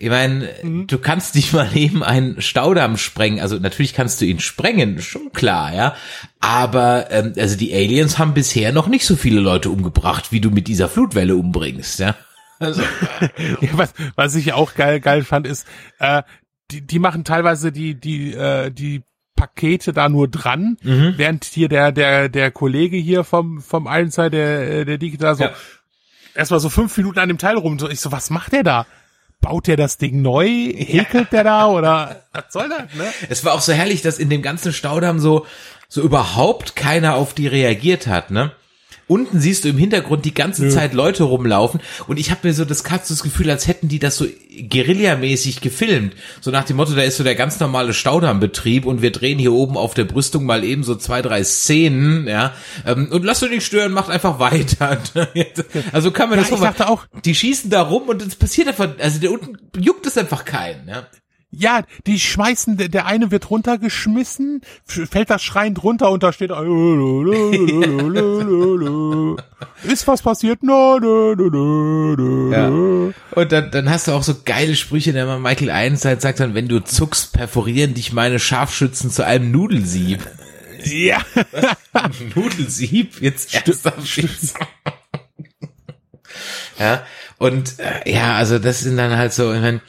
Ich 0.00 0.08
meine, 0.10 0.48
Mhm. 0.62 0.86
du 0.86 0.98
kannst 0.98 1.34
nicht 1.34 1.52
mal 1.52 1.76
eben 1.76 2.04
einen 2.04 2.40
Staudamm 2.40 2.96
sprengen. 2.96 3.40
Also 3.40 3.56
natürlich 3.58 3.94
kannst 3.94 4.20
du 4.20 4.26
ihn 4.26 4.38
sprengen, 4.38 5.00
schon 5.02 5.32
klar, 5.32 5.74
ja. 5.74 5.96
Aber 6.38 7.10
ähm, 7.10 7.32
also 7.36 7.56
die 7.56 7.74
Aliens 7.74 8.16
haben 8.18 8.32
bisher 8.34 8.72
noch 8.72 8.86
nicht 8.86 9.04
so 9.04 9.16
viele 9.16 9.40
Leute 9.40 9.70
umgebracht, 9.70 10.30
wie 10.30 10.40
du 10.40 10.50
mit 10.50 10.68
dieser 10.68 10.88
Flutwelle 10.88 11.34
umbringst, 11.34 11.98
ja. 11.98 12.14
Also 12.60 12.82
Ja, 13.60 13.68
was, 13.72 13.92
was 14.14 14.34
ich 14.36 14.52
auch 14.52 14.74
geil, 14.74 15.00
geil 15.00 15.24
fand, 15.24 15.46
ist, 15.48 15.66
äh, 15.98 16.22
die, 16.70 16.80
die 16.86 16.98
machen 17.00 17.24
teilweise 17.24 17.72
die, 17.72 17.94
die, 17.94 18.34
äh, 18.34 18.70
die 18.70 19.02
Pakete 19.34 19.92
da 19.92 20.08
nur 20.08 20.28
dran, 20.28 20.76
Mhm. 20.82 21.14
während 21.16 21.44
hier 21.44 21.68
der, 21.68 21.90
der, 21.92 22.28
der 22.28 22.50
Kollege 22.52 22.96
hier 22.96 23.24
vom, 23.24 23.60
vom 23.60 23.86
Einside, 23.88 24.30
der, 24.30 24.70
äh, 24.80 24.84
der 24.84 24.98
Digital 24.98 25.34
so, 25.34 25.44
Ja. 25.44 25.52
erstmal 26.36 26.60
so 26.60 26.68
fünf 26.68 26.96
Minuten 26.96 27.18
an 27.18 27.28
dem 27.28 27.38
Teil 27.38 27.56
rum. 27.56 27.78
Ich 27.90 28.00
so, 28.00 28.12
was 28.12 28.30
macht 28.30 28.52
der 28.52 28.62
da? 28.62 28.86
Baut 29.40 29.66
der 29.66 29.76
das 29.76 29.98
Ding 29.98 30.22
neu? 30.22 30.48
Häkelt 30.48 31.32
der 31.32 31.44
da? 31.44 31.66
Oder 31.68 32.22
was 32.32 32.44
soll 32.50 32.68
das, 32.68 32.94
ne? 32.94 33.12
Es 33.28 33.44
war 33.44 33.54
auch 33.54 33.60
so 33.60 33.72
herrlich, 33.72 34.02
dass 34.02 34.18
in 34.18 34.30
dem 34.30 34.42
ganzen 34.42 34.72
Staudamm 34.72 35.20
so, 35.20 35.46
so 35.88 36.02
überhaupt 36.02 36.76
keiner 36.76 37.14
auf 37.14 37.34
die 37.34 37.46
reagiert 37.46 38.06
hat, 38.06 38.30
ne? 38.30 38.52
Unten 39.08 39.40
siehst 39.40 39.64
du 39.64 39.68
im 39.68 39.78
Hintergrund 39.78 40.24
die 40.24 40.34
ganze 40.34 40.68
Zeit 40.68 40.94
Leute 40.94 41.24
rumlaufen 41.24 41.80
und 42.06 42.18
ich 42.18 42.30
habe 42.30 42.46
mir 42.46 42.54
so 42.54 42.64
das 42.64 42.82
das 42.82 43.22
Gefühl, 43.22 43.50
als 43.50 43.66
hätten 43.66 43.88
die 43.88 43.98
das 43.98 44.16
so 44.16 44.26
guerillamäßig 44.70 45.60
gefilmt. 45.60 46.14
So 46.40 46.50
nach 46.50 46.64
dem 46.64 46.76
Motto, 46.76 46.94
da 46.94 47.02
ist 47.02 47.16
so 47.16 47.24
der 47.24 47.34
ganz 47.34 47.58
normale 47.60 47.94
Staudammbetrieb 47.94 48.86
und 48.86 49.02
wir 49.02 49.12
drehen 49.12 49.38
hier 49.38 49.52
oben 49.52 49.76
auf 49.76 49.94
der 49.94 50.04
Brüstung 50.04 50.44
mal 50.44 50.64
eben 50.64 50.84
so 50.84 50.94
zwei, 50.94 51.22
drei 51.22 51.42
Szenen, 51.44 52.26
ja. 52.26 52.54
Ähm, 52.86 53.08
Und 53.10 53.24
lass 53.24 53.40
du 53.40 53.48
nicht 53.48 53.64
stören, 53.64 53.92
macht 53.92 54.10
einfach 54.10 54.38
weiter. 54.38 54.98
Also 55.92 56.10
kann 56.10 56.28
man 56.28 56.38
Ja, 56.38 56.44
das 56.44 56.52
ich 56.52 56.60
dachte 56.60 56.88
auch, 56.88 57.06
Die 57.24 57.34
schießen 57.34 57.70
da 57.70 57.82
rum 57.82 58.08
und 58.08 58.22
es 58.22 58.36
passiert 58.36 58.68
einfach, 58.68 58.88
also 58.98 59.20
der 59.20 59.32
unten 59.32 59.58
juckt 59.78 60.06
es 60.06 60.18
einfach 60.18 60.44
keinen, 60.44 60.88
ja. 60.88 61.06
Ja, 61.50 61.82
die 62.06 62.20
schmeißen, 62.20 62.76
der, 62.76 63.06
eine 63.06 63.30
wird 63.30 63.48
runtergeschmissen, 63.50 64.60
fällt 64.84 65.30
das 65.30 65.42
schreiend 65.42 65.82
runter 65.82 66.10
und 66.10 66.22
da 66.22 66.32
steht, 66.32 66.50
ist 69.84 70.06
was 70.06 70.22
passiert? 70.22 70.62
No, 70.62 70.98
no, 70.98 71.34
no, 71.34 71.48
no, 71.48 72.16
no. 72.16 72.52
Ja. 72.52 72.68
Und 72.68 73.52
dann, 73.52 73.70
dann 73.70 73.88
hast 73.88 74.08
du 74.08 74.12
auch 74.12 74.22
so 74.22 74.34
geile 74.44 74.76
Sprüche, 74.76 75.14
der 75.14 75.24
mal 75.24 75.38
Michael 75.38 75.70
Einseit 75.70 76.20
sagt 76.20 76.40
dann, 76.40 76.54
wenn 76.54 76.68
du 76.68 76.84
zuckst, 76.84 77.32
perforieren 77.32 77.94
dich 77.94 78.12
meine 78.12 78.38
Scharfschützen 78.38 79.10
zu 79.10 79.24
einem 79.24 79.50
Nudelsieb. 79.50 80.20
Ja. 80.84 81.22
Nudelsieb? 82.34 83.22
Jetzt 83.22 83.54
ernsthaft. 83.54 84.06
Ja, 86.78 87.02
und 87.38 87.78
äh, 87.78 88.12
ja, 88.12 88.34
also 88.34 88.58
das 88.58 88.80
sind 88.80 88.96
dann 88.96 89.16
halt 89.16 89.32
so, 89.32 89.52
ich 89.52 89.60
mein, 89.60 89.80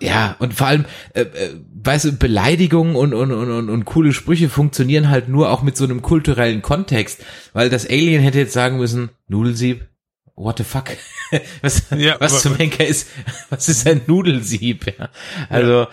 ja, 0.00 0.36
und 0.38 0.54
vor 0.54 0.66
allem, 0.66 0.84
äh, 1.14 1.22
äh, 1.22 1.54
weißt 1.82 2.04
du, 2.06 2.12
Beleidigungen 2.12 2.96
und, 2.96 3.14
und, 3.14 3.32
und, 3.32 3.50
und, 3.50 3.70
und 3.70 3.84
coole 3.84 4.12
Sprüche 4.12 4.48
funktionieren 4.48 5.08
halt 5.08 5.28
nur 5.28 5.50
auch 5.50 5.62
mit 5.62 5.76
so 5.76 5.84
einem 5.84 6.02
kulturellen 6.02 6.62
Kontext, 6.62 7.24
weil 7.52 7.70
das 7.70 7.86
Alien 7.88 8.22
hätte 8.22 8.38
jetzt 8.38 8.52
sagen 8.52 8.78
müssen, 8.78 9.10
Nudelsieb, 9.28 9.86
what 10.34 10.58
the 10.58 10.64
fuck? 10.64 10.84
was 11.62 11.84
Ja, 11.96 12.16
was 12.20 12.42
zum 12.42 12.56
Henker 12.56 12.86
ist, 12.86 13.08
was 13.50 13.68
ist 13.68 13.86
ein 13.86 14.02
Nudelsieb? 14.06 14.86
Ja, 14.98 15.08
also, 15.48 15.86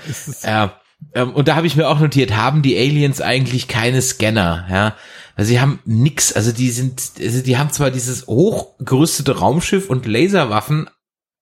ja, 0.44 0.80
ähm, 1.14 1.34
und 1.34 1.48
da 1.48 1.56
habe 1.56 1.68
ich 1.68 1.76
mir 1.76 1.88
auch 1.88 2.00
notiert, 2.00 2.36
haben 2.36 2.62
die 2.62 2.78
Aliens 2.78 3.22
eigentlich 3.22 3.68
keine 3.68 4.02
Scanner, 4.02 4.68
ja? 4.70 4.96
Also 5.36 5.50
sie 5.50 5.60
haben 5.60 5.80
nix, 5.84 6.32
also 6.32 6.54
die 6.54 6.72
sind, 6.72 7.12
also 7.20 7.42
die 7.42 7.58
haben 7.58 7.70
zwar 7.72 7.92
dieses 7.92 8.26
hochgerüstete 8.28 9.38
Raumschiff 9.38 9.90
und 9.90 10.06
Laserwaffen, 10.06 10.90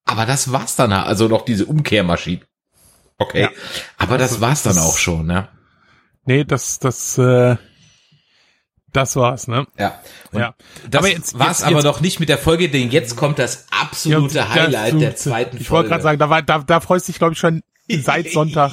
aber 0.06 0.26
das 0.26 0.52
war's 0.52 0.76
dann, 0.76 0.92
also 0.92 1.28
noch 1.28 1.46
diese 1.46 1.68
Umkehrmaschine. 1.68 2.42
Okay. 3.18 3.42
Ja. 3.44 3.50
Aber 3.98 4.18
das 4.18 4.32
Also 4.32 4.42
war's 4.42 4.64
dann 4.64 4.76
das- 4.76 4.84
auch 4.86 4.98
schon, 4.98 5.26
ne? 5.28 5.48
Nee, 6.26 6.44
das, 6.46 6.80
das, 6.80 7.18
äh, 7.18 7.58
das 8.92 9.16
war's, 9.16 9.48
ne? 9.48 9.66
Ja. 9.78 10.00
Und 10.32 10.40
Ja. 10.40 10.56
Das 10.90 11.00
Aber 11.00 11.08
jetzt- 11.10 11.38
war's 11.38 11.60
jetzt- 11.60 11.64
aber 11.68 11.76
jetzt- 11.78 11.84
noch 11.86 12.02
nicht 12.02 12.20
mit 12.20 12.30
der 12.30 12.38
Folge, 12.38 12.70
denn 12.70 12.92
jetzt 12.92 13.16
kommt 13.16 13.40
das 13.40 13.66
absolute 13.72 14.36
Ja, 14.36 14.50
Highlight 14.50 15.02
der 15.02 15.16
zweiten 15.16 15.58
Ich 15.58 15.70
wollte 15.72 15.88
Folge. 15.88 15.90
gerade 15.90 16.04
sagen, 16.04 16.20
da, 16.20 16.30
war, 16.30 16.42
da, 16.42 16.60
da 16.60 16.80
freust 16.80 17.08
du 17.08 17.12
dich, 17.12 17.20
glaube 17.20 17.34
ich, 17.34 17.40
schon 17.40 17.62
seit 17.90 18.30
Sonntag. 18.32 18.72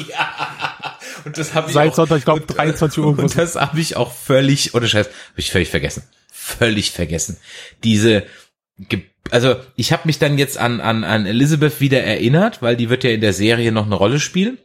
Und 1.25 1.37
das 1.37 1.55
habe 1.55 1.69
ich 1.69 1.75
Seit 1.75 1.91
auch, 1.91 1.95
Sonntag, 1.97 2.19
ich 2.19 2.25
glaube, 2.25 2.43
äh, 2.43 2.47
23 2.47 2.99
Uhr. 3.03 3.19
Und 3.19 3.37
das 3.37 3.57
habe 3.57 3.81
ich 3.81 3.97
auch 3.97 4.13
völlig, 4.13 4.75
oder 4.75 4.87
Scheiß, 4.87 5.07
habe 5.07 5.15
ich 5.37 5.51
völlig 5.51 5.69
vergessen. 5.69 6.03
Völlig 6.33 6.93
vergessen. 6.93 7.37
Diese, 7.85 8.25
also 9.31 9.57
ich 9.77 9.93
habe 9.93 10.03
mich 10.07 10.19
dann 10.19 10.39
jetzt 10.39 10.59
an, 10.59 10.81
an, 10.81 11.05
an 11.05 11.27
Elizabeth 11.27 11.81
wieder 11.81 12.03
erinnert, 12.03 12.63
weil 12.63 12.77
die 12.77 12.91
wird 12.91 13.05
ja 13.05 13.11
in 13.11 13.21
der 13.21 13.33
Serie 13.33 13.73
noch 13.73 13.87
eine 13.87 13.95
Rolle 13.95 14.21
spielen. 14.21 14.59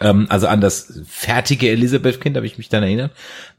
Ähm, 0.00 0.26
also 0.28 0.48
an 0.48 0.60
das 0.60 1.00
fertige 1.06 1.70
Elizabeth-Kind 1.70 2.36
habe 2.36 2.46
ich 2.46 2.58
mich 2.58 2.68
dann 2.68 2.82
erinnert. 2.82 3.12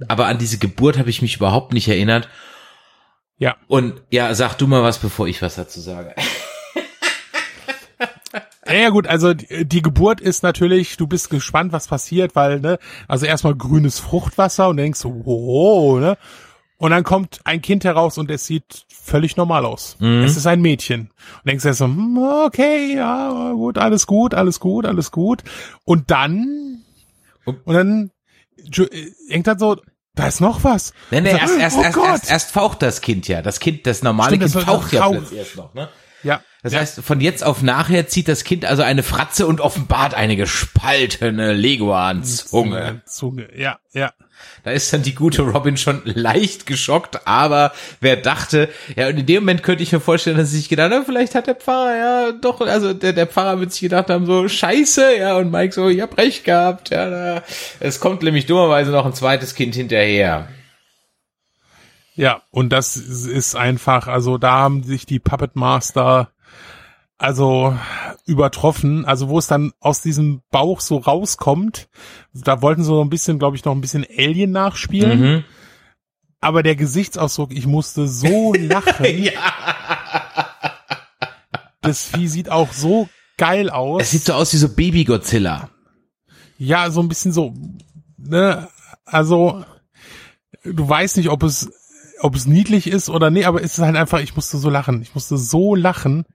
Aber 0.07 0.27
an 0.27 0.37
diese 0.37 0.57
Geburt 0.57 0.97
habe 0.97 1.09
ich 1.09 1.21
mich 1.21 1.37
überhaupt 1.37 1.73
nicht 1.73 1.87
erinnert. 1.87 2.29
Ja. 3.37 3.55
Und 3.67 4.01
ja, 4.11 4.33
sag 4.33 4.55
du 4.55 4.67
mal 4.67 4.83
was, 4.83 4.99
bevor 4.99 5.27
ich 5.27 5.41
was 5.41 5.55
dazu 5.55 5.79
sage. 5.79 6.15
Ja, 8.67 8.73
ja 8.73 8.89
gut, 8.89 9.05
also 9.05 9.33
die, 9.33 9.81
Geburt 9.83 10.19
ist 10.19 10.41
natürlich, 10.41 10.97
du 10.97 11.05
bist 11.05 11.29
gespannt, 11.29 11.71
was 11.71 11.87
passiert, 11.87 12.35
weil, 12.35 12.59
ne, 12.59 12.79
also 13.07 13.27
erstmal 13.27 13.53
grünes 13.55 13.99
Fruchtwasser 13.99 14.69
und 14.69 14.77
denkst 14.77 15.01
wow, 15.03 15.99
ne? 15.99 16.17
Und 16.77 16.91
dann 16.91 17.03
kommt 17.03 17.39
ein 17.45 17.61
Kind 17.61 17.85
heraus 17.85 18.17
und 18.17 18.29
es 18.29 18.45
sieht 18.45 18.85
völlig 18.89 19.37
normal 19.37 19.65
aus. 19.65 19.95
Es 20.25 20.35
ist 20.35 20.45
ein 20.45 20.61
Mädchen. 20.61 21.11
Und 21.37 21.45
denkst 21.47 21.63
dir 21.63 21.73
so, 21.73 21.85
hm, 21.85 22.17
okay, 22.45 22.95
ja, 22.95 23.51
gut, 23.53 23.77
alles 23.77 24.05
gut, 24.07 24.33
alles 24.33 24.59
gut, 24.59 24.85
alles 24.85 25.11
gut. 25.11 25.43
Und 25.85 26.11
dann, 26.11 26.83
Und- 27.45 27.59
dann 27.65 28.11
äh, 28.57 29.11
denkt 29.29 29.47
dann 29.47 29.57
so, 29.59 29.77
da 30.15 30.27
ist 30.27 30.41
noch 30.41 30.63
was. 30.63 30.93
Nee, 31.11 31.21
nee, 31.21 31.31
erst, 31.31 31.57
erst, 31.57 31.77
oh 31.77 32.03
erst, 32.03 32.29
erst, 32.31 32.51
faucht 32.51 32.81
das 32.81 33.01
Kind 33.01 33.27
ja. 33.27 33.41
Das 33.41 33.59
Kind, 33.59 33.85
das 33.87 34.01
normale 34.03 34.37
Kind 34.37 34.51
faucht 34.51 34.91
ja 34.93 35.07
plötzlich 35.09 35.39
erst 35.39 35.55
noch, 35.57 35.73
ne? 35.73 35.89
Ja. 36.23 36.41
Das 36.65 36.73
ja. 36.73 36.79
heißt, 36.79 37.01
von 37.01 37.21
jetzt 37.21 37.43
auf 37.43 37.61
nachher 37.61 38.07
zieht 38.07 38.27
das 38.27 38.43
Kind 38.43 38.65
also 38.65 38.81
eine 38.81 39.03
Fratze 39.03 39.45
und 39.45 39.61
offenbart 39.61 40.15
eine 40.15 40.35
gespaltene 40.35 41.53
Leguan-Zunge. 41.53 43.03
Zunge, 43.05 43.49
ja, 43.55 43.77
ja. 43.93 44.13
Da 44.63 44.71
ist 44.71 44.91
dann 44.91 45.03
die 45.03 45.13
gute 45.13 45.43
Robin 45.43 45.77
schon 45.77 46.01
leicht 46.05 46.65
geschockt, 46.65 47.27
aber 47.27 47.71
wer 48.01 48.15
dachte, 48.15 48.67
ja, 48.95 49.09
und 49.09 49.19
in 49.19 49.27
dem 49.27 49.43
Moment 49.43 49.61
könnte 49.61 49.83
ich 49.83 49.91
mir 49.91 49.99
vorstellen, 49.99 50.37
dass 50.37 50.49
sie 50.49 50.57
sich 50.57 50.67
gedacht 50.67 50.91
haben, 50.91 51.05
vielleicht 51.05 51.35
hat 51.35 51.45
der 51.45 51.53
Pfarrer 51.53 51.97
ja 51.97 52.31
doch, 52.31 52.59
also 52.61 52.95
der, 52.95 53.13
der 53.13 53.27
Pfarrer 53.27 53.59
wird 53.59 53.71
sich 53.71 53.81
gedacht 53.81 54.09
haben, 54.09 54.25
so, 54.25 54.47
scheiße, 54.47 55.17
ja, 55.19 55.37
und 55.37 55.51
Mike 55.51 55.71
so, 55.71 55.87
ich 55.87 56.01
hab 56.01 56.17
recht 56.17 56.45
gehabt, 56.45 56.89
ja, 56.89 57.07
da, 57.11 57.43
es 57.79 57.99
kommt 57.99 58.23
nämlich 58.23 58.47
dummerweise 58.47 58.89
noch 58.89 59.05
ein 59.05 59.13
zweites 59.13 59.53
Kind 59.53 59.75
hinterher. 59.75 60.47
Ja, 62.15 62.41
und 62.49 62.73
das 62.73 62.97
ist 62.97 63.55
einfach, 63.55 64.07
also 64.07 64.39
da 64.39 64.53
haben 64.53 64.81
sich 64.81 65.05
die 65.05 65.19
Puppet 65.19 65.55
Master 65.55 66.31
also 67.17 67.77
übertroffen, 68.25 69.05
also 69.05 69.29
wo 69.29 69.37
es 69.39 69.47
dann 69.47 69.71
aus 69.79 70.01
diesem 70.01 70.41
Bauch 70.51 70.81
so 70.81 70.97
rauskommt, 70.97 71.87
da 72.33 72.61
wollten 72.61 72.81
sie 72.83 72.87
so 72.87 73.01
ein 73.01 73.09
bisschen, 73.09 73.39
glaube 73.39 73.55
ich, 73.55 73.63
noch 73.65 73.73
ein 73.73 73.81
bisschen 73.81 74.05
Alien 74.17 74.51
nachspielen, 74.51 75.19
Mhm. 75.21 75.43
aber 76.41 76.61
der 76.63 76.75
Gesichtsausdruck, 76.75 77.51
ich 77.53 77.67
musste 77.67 78.07
so 78.07 78.53
lachen. 78.57 79.05
Ja. 79.23 79.31
Das 81.81 82.03
Vieh 82.05 82.27
sieht 82.27 82.49
auch 82.49 82.71
so 82.73 83.07
geil 83.37 83.69
aus. 83.69 84.01
Es 84.01 84.11
sieht 84.11 84.25
so 84.25 84.33
aus 84.33 84.51
wie 84.53 84.57
so 84.57 84.69
Baby-Godzilla. 84.69 85.69
Ja, 86.57 86.89
so 86.89 87.01
ein 87.01 87.07
bisschen 87.09 87.31
so, 87.31 87.53
ne, 88.17 88.67
also, 89.05 89.63
du 90.63 90.87
weißt 90.89 91.17
nicht, 91.17 91.29
ob 91.29 91.43
es, 91.43 91.69
ob 92.21 92.35
es 92.35 92.45
niedlich 92.47 92.87
ist 92.87 93.09
oder 93.09 93.29
nee, 93.29 93.45
aber 93.45 93.61
es 93.61 93.77
ist 93.77 93.83
halt 93.83 93.95
einfach, 93.97 94.19
ich 94.19 94.35
musste 94.35 94.57
so 94.57 94.69
lachen. 94.69 95.01
Ich 95.01 95.13
musste 95.13 95.37
so 95.37 95.75
lachen. 95.75 96.25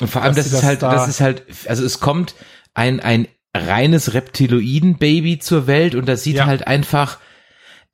Und 0.00 0.08
vor 0.08 0.22
allem, 0.22 0.34
das 0.34 0.46
ist 0.52 0.62
halt, 0.62 0.82
da- 0.82 0.92
das 0.92 1.08
ist 1.08 1.20
halt, 1.20 1.42
also 1.66 1.84
es 1.84 2.00
kommt 2.00 2.34
ein, 2.74 3.00
ein 3.00 3.28
reines 3.56 4.12
Reptiloiden-Baby 4.12 5.38
zur 5.38 5.66
Welt 5.66 5.94
und 5.94 6.06
das 6.06 6.22
sieht 6.22 6.36
Ja. 6.36 6.46
halt 6.46 6.66
einfach, 6.66 7.18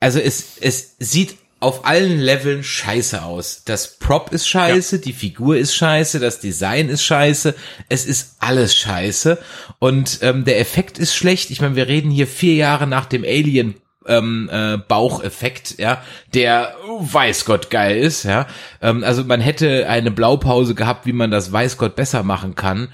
also 0.00 0.18
es, 0.18 0.58
es 0.60 0.96
sieht 0.98 1.36
auf 1.60 1.86
allen 1.86 2.18
Leveln 2.18 2.64
scheiße 2.64 3.22
aus. 3.22 3.62
Das 3.64 3.98
Prop 4.00 4.32
ist 4.32 4.48
scheiße, 4.48 4.98
die 4.98 5.12
Figur 5.12 5.56
ist 5.56 5.76
scheiße, 5.76 6.18
das 6.18 6.40
Design 6.40 6.88
ist 6.88 7.04
scheiße, 7.04 7.54
es 7.88 8.04
ist 8.04 8.34
alles 8.40 8.74
scheiße 8.74 9.38
und 9.78 10.18
ähm, 10.22 10.44
der 10.44 10.58
Effekt 10.58 10.98
ist 10.98 11.14
schlecht. 11.14 11.50
Ich 11.50 11.60
meine, 11.60 11.76
wir 11.76 11.86
reden 11.86 12.10
hier 12.10 12.26
vier 12.26 12.54
Jahre 12.54 12.88
nach 12.88 13.06
dem 13.06 13.22
Alien 13.22 13.76
ähm, 14.06 14.48
äh, 14.52 14.78
Baucheffekt, 14.78 15.78
ja, 15.78 16.02
der 16.34 16.74
weiß 17.00 17.44
Gott 17.44 17.70
geil 17.70 17.96
ist, 17.98 18.24
ja. 18.24 18.46
Ähm, 18.80 19.04
also 19.04 19.24
man 19.24 19.40
hätte 19.40 19.88
eine 19.88 20.10
Blaupause 20.10 20.74
gehabt, 20.74 21.06
wie 21.06 21.12
man 21.12 21.30
das 21.30 21.52
weiß 21.52 21.76
Gott 21.78 21.96
besser 21.96 22.22
machen 22.22 22.54
kann. 22.54 22.88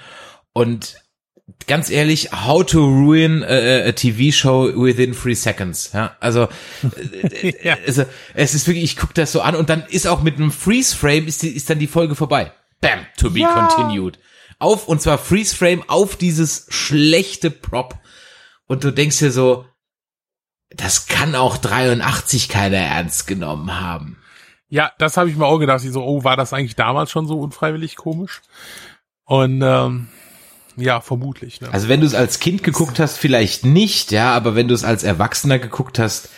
Und 0.52 0.96
ganz 1.66 1.88
ehrlich, 1.90 2.30
how 2.32 2.64
to 2.64 2.78
ruin 2.84 3.42
a, 3.42 3.88
a 3.88 3.92
TV 3.92 4.32
show 4.32 4.70
within 4.74 5.14
three 5.14 5.34
seconds, 5.34 5.90
ja. 5.94 6.16
Also, 6.20 6.48
äh, 7.42 7.54
Ja. 7.62 7.76
also 7.86 8.04
es 8.34 8.54
ist 8.54 8.66
wirklich, 8.66 8.84
ich 8.84 8.96
gucke 8.96 9.14
das 9.14 9.32
so 9.32 9.40
an 9.40 9.54
und 9.56 9.70
dann 9.70 9.84
ist 9.88 10.06
auch 10.06 10.22
mit 10.22 10.36
einem 10.36 10.52
Freeze 10.52 10.94
Frame 10.96 11.26
ist, 11.26 11.42
die, 11.42 11.48
ist 11.48 11.68
dann 11.70 11.78
die 11.78 11.86
Folge 11.86 12.14
vorbei. 12.14 12.52
Bam, 12.80 13.00
to 13.16 13.30
be 13.30 13.40
Ja. 13.40 13.52
continued. 13.52 14.18
Auf 14.60 14.88
und 14.88 15.00
zwar 15.00 15.18
Freeze 15.18 15.54
Frame 15.56 15.84
auf 15.88 16.16
dieses 16.16 16.66
schlechte 16.68 17.50
Prop 17.50 17.94
und 18.66 18.84
du 18.84 18.90
denkst 18.90 19.18
dir 19.18 19.30
so, 19.32 19.64
das 20.70 21.06
kann 21.06 21.34
auch 21.34 21.56
83 21.56 22.48
keiner 22.48 22.78
ernst 22.78 23.26
genommen 23.26 23.80
haben. 23.80 24.16
Ja, 24.68 24.92
das 24.98 25.16
habe 25.16 25.30
ich 25.30 25.36
mir 25.36 25.46
auch 25.46 25.58
gedacht. 25.58 25.82
Ich 25.84 25.92
so, 25.92 26.04
oh, 26.04 26.24
war 26.24 26.36
das 26.36 26.52
eigentlich 26.52 26.76
damals 26.76 27.10
schon 27.10 27.26
so 27.26 27.40
unfreiwillig 27.40 27.96
komisch? 27.96 28.42
Und 29.24 29.62
ähm, 29.62 30.08
ja, 30.76 31.00
vermutlich. 31.00 31.60
Ne? 31.60 31.68
Also 31.72 31.88
wenn 31.88 32.00
du 32.00 32.06
es 32.06 32.14
als 32.14 32.38
Kind 32.38 32.62
geguckt 32.62 32.98
hast, 32.98 33.16
vielleicht 33.16 33.64
nicht, 33.64 34.12
ja, 34.12 34.32
aber 34.34 34.54
wenn 34.54 34.68
du 34.68 34.74
es 34.74 34.84
als 34.84 35.04
Erwachsener 35.04 35.58
geguckt 35.58 35.98
hast, 35.98 36.28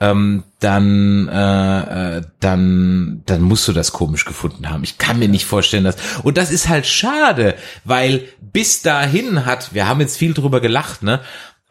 ähm, 0.00 0.44
dann, 0.60 1.28
äh, 1.28 2.16
äh, 2.16 2.22
dann, 2.40 3.22
dann 3.26 3.42
musst 3.42 3.68
du 3.68 3.72
das 3.72 3.92
komisch 3.92 4.24
gefunden 4.24 4.70
haben. 4.70 4.82
Ich 4.82 4.96
kann 4.96 5.18
mir 5.18 5.28
nicht 5.28 5.44
vorstellen, 5.44 5.84
dass. 5.84 5.96
Und 6.22 6.38
das 6.38 6.50
ist 6.50 6.68
halt 6.70 6.86
schade, 6.86 7.54
weil 7.84 8.26
bis 8.40 8.80
dahin 8.80 9.44
hat, 9.44 9.74
wir 9.74 9.86
haben 9.86 10.00
jetzt 10.00 10.16
viel 10.16 10.32
drüber 10.32 10.60
gelacht, 10.60 11.02
ne? 11.02 11.20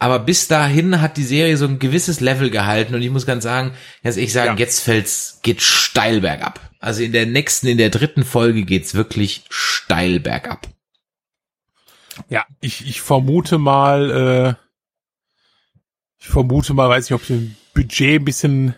Aber 0.02 0.20
bis 0.20 0.48
dahin 0.48 1.02
hat 1.02 1.18
die 1.18 1.26
Serie 1.26 1.58
so 1.58 1.66
ein 1.66 1.78
gewisses 1.78 2.22
Level 2.22 2.50
gehalten 2.50 2.96
und 2.96 3.02
ich 3.02 3.10
muss 3.10 3.26
ganz 3.26 3.44
sagen, 3.44 3.74
ganz 4.02 4.16
ehrlich 4.16 4.32
sagen, 4.32 4.54
Ja. 4.54 4.58
jetzt 4.58 4.80
fällt's, 4.80 5.40
geht 5.44 5.62
steil 5.62 6.22
bergab. 6.22 6.60
Also 6.80 7.04
in 7.04 7.12
der 7.12 7.26
nächsten, 7.26 7.68
in 7.68 7.78
der 7.78 7.90
dritten 7.90 8.24
Folge 8.24 8.64
geht's 8.64 8.96
wirklich 8.96 9.44
steil 9.50 10.22
bergab. 10.22 10.68
Ja, 12.30 12.46
ich, 12.62 12.88
ich 12.88 13.02
vermute 13.02 13.58
mal, 13.58 14.58
äh, 14.58 14.66
ich 16.22 16.28
vermute 16.28 16.74
mal, 16.74 16.88
weiß 16.90 17.10
nicht, 17.10 17.14
ob 17.22 17.28
das 17.28 17.38
Budget 17.74 18.22
ein 18.22 18.26
bisschen 18.26 18.76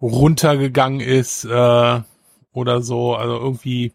runtergegangen 0.00 1.00
ist 1.00 1.44
äh, 1.44 2.00
oder 2.52 2.82
so. 2.82 3.14
Also 3.14 3.36
irgendwie, 3.36 3.92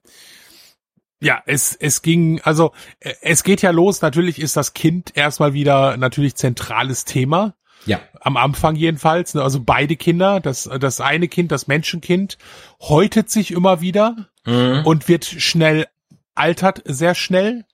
ja, 1.25 1.41
es, 1.47 1.75
es 1.75 2.03
ging, 2.03 2.39
also 2.43 2.71
äh, 2.99 3.13
es 3.21 3.43
geht 3.43 3.63
ja 3.63 3.71
los. 3.71 4.01
Natürlich 4.01 4.39
ist 4.39 4.55
das 4.55 4.73
Kind 4.73 5.11
erstmal 5.15 5.53
wieder 5.53 5.97
natürlich 5.97 6.35
zentrales 6.35 7.03
Thema. 7.03 7.55
Ja. 7.87 7.99
Am 8.21 8.37
Anfang 8.37 8.75
jedenfalls. 8.75 9.33
Ne? 9.33 9.41
Also 9.41 9.59
beide 9.63 9.95
Kinder, 9.95 10.39
das, 10.39 10.69
das 10.79 11.01
eine 11.01 11.27
Kind, 11.27 11.51
das 11.51 11.67
Menschenkind, 11.67 12.37
häutet 12.79 13.29
sich 13.29 13.51
immer 13.51 13.81
wieder 13.81 14.29
Mhm. 14.47 14.85
und 14.85 15.07
wird 15.07 15.25
schnell 15.25 15.87
altert 16.35 16.83
sehr 16.85 17.15
schnell 17.15 17.65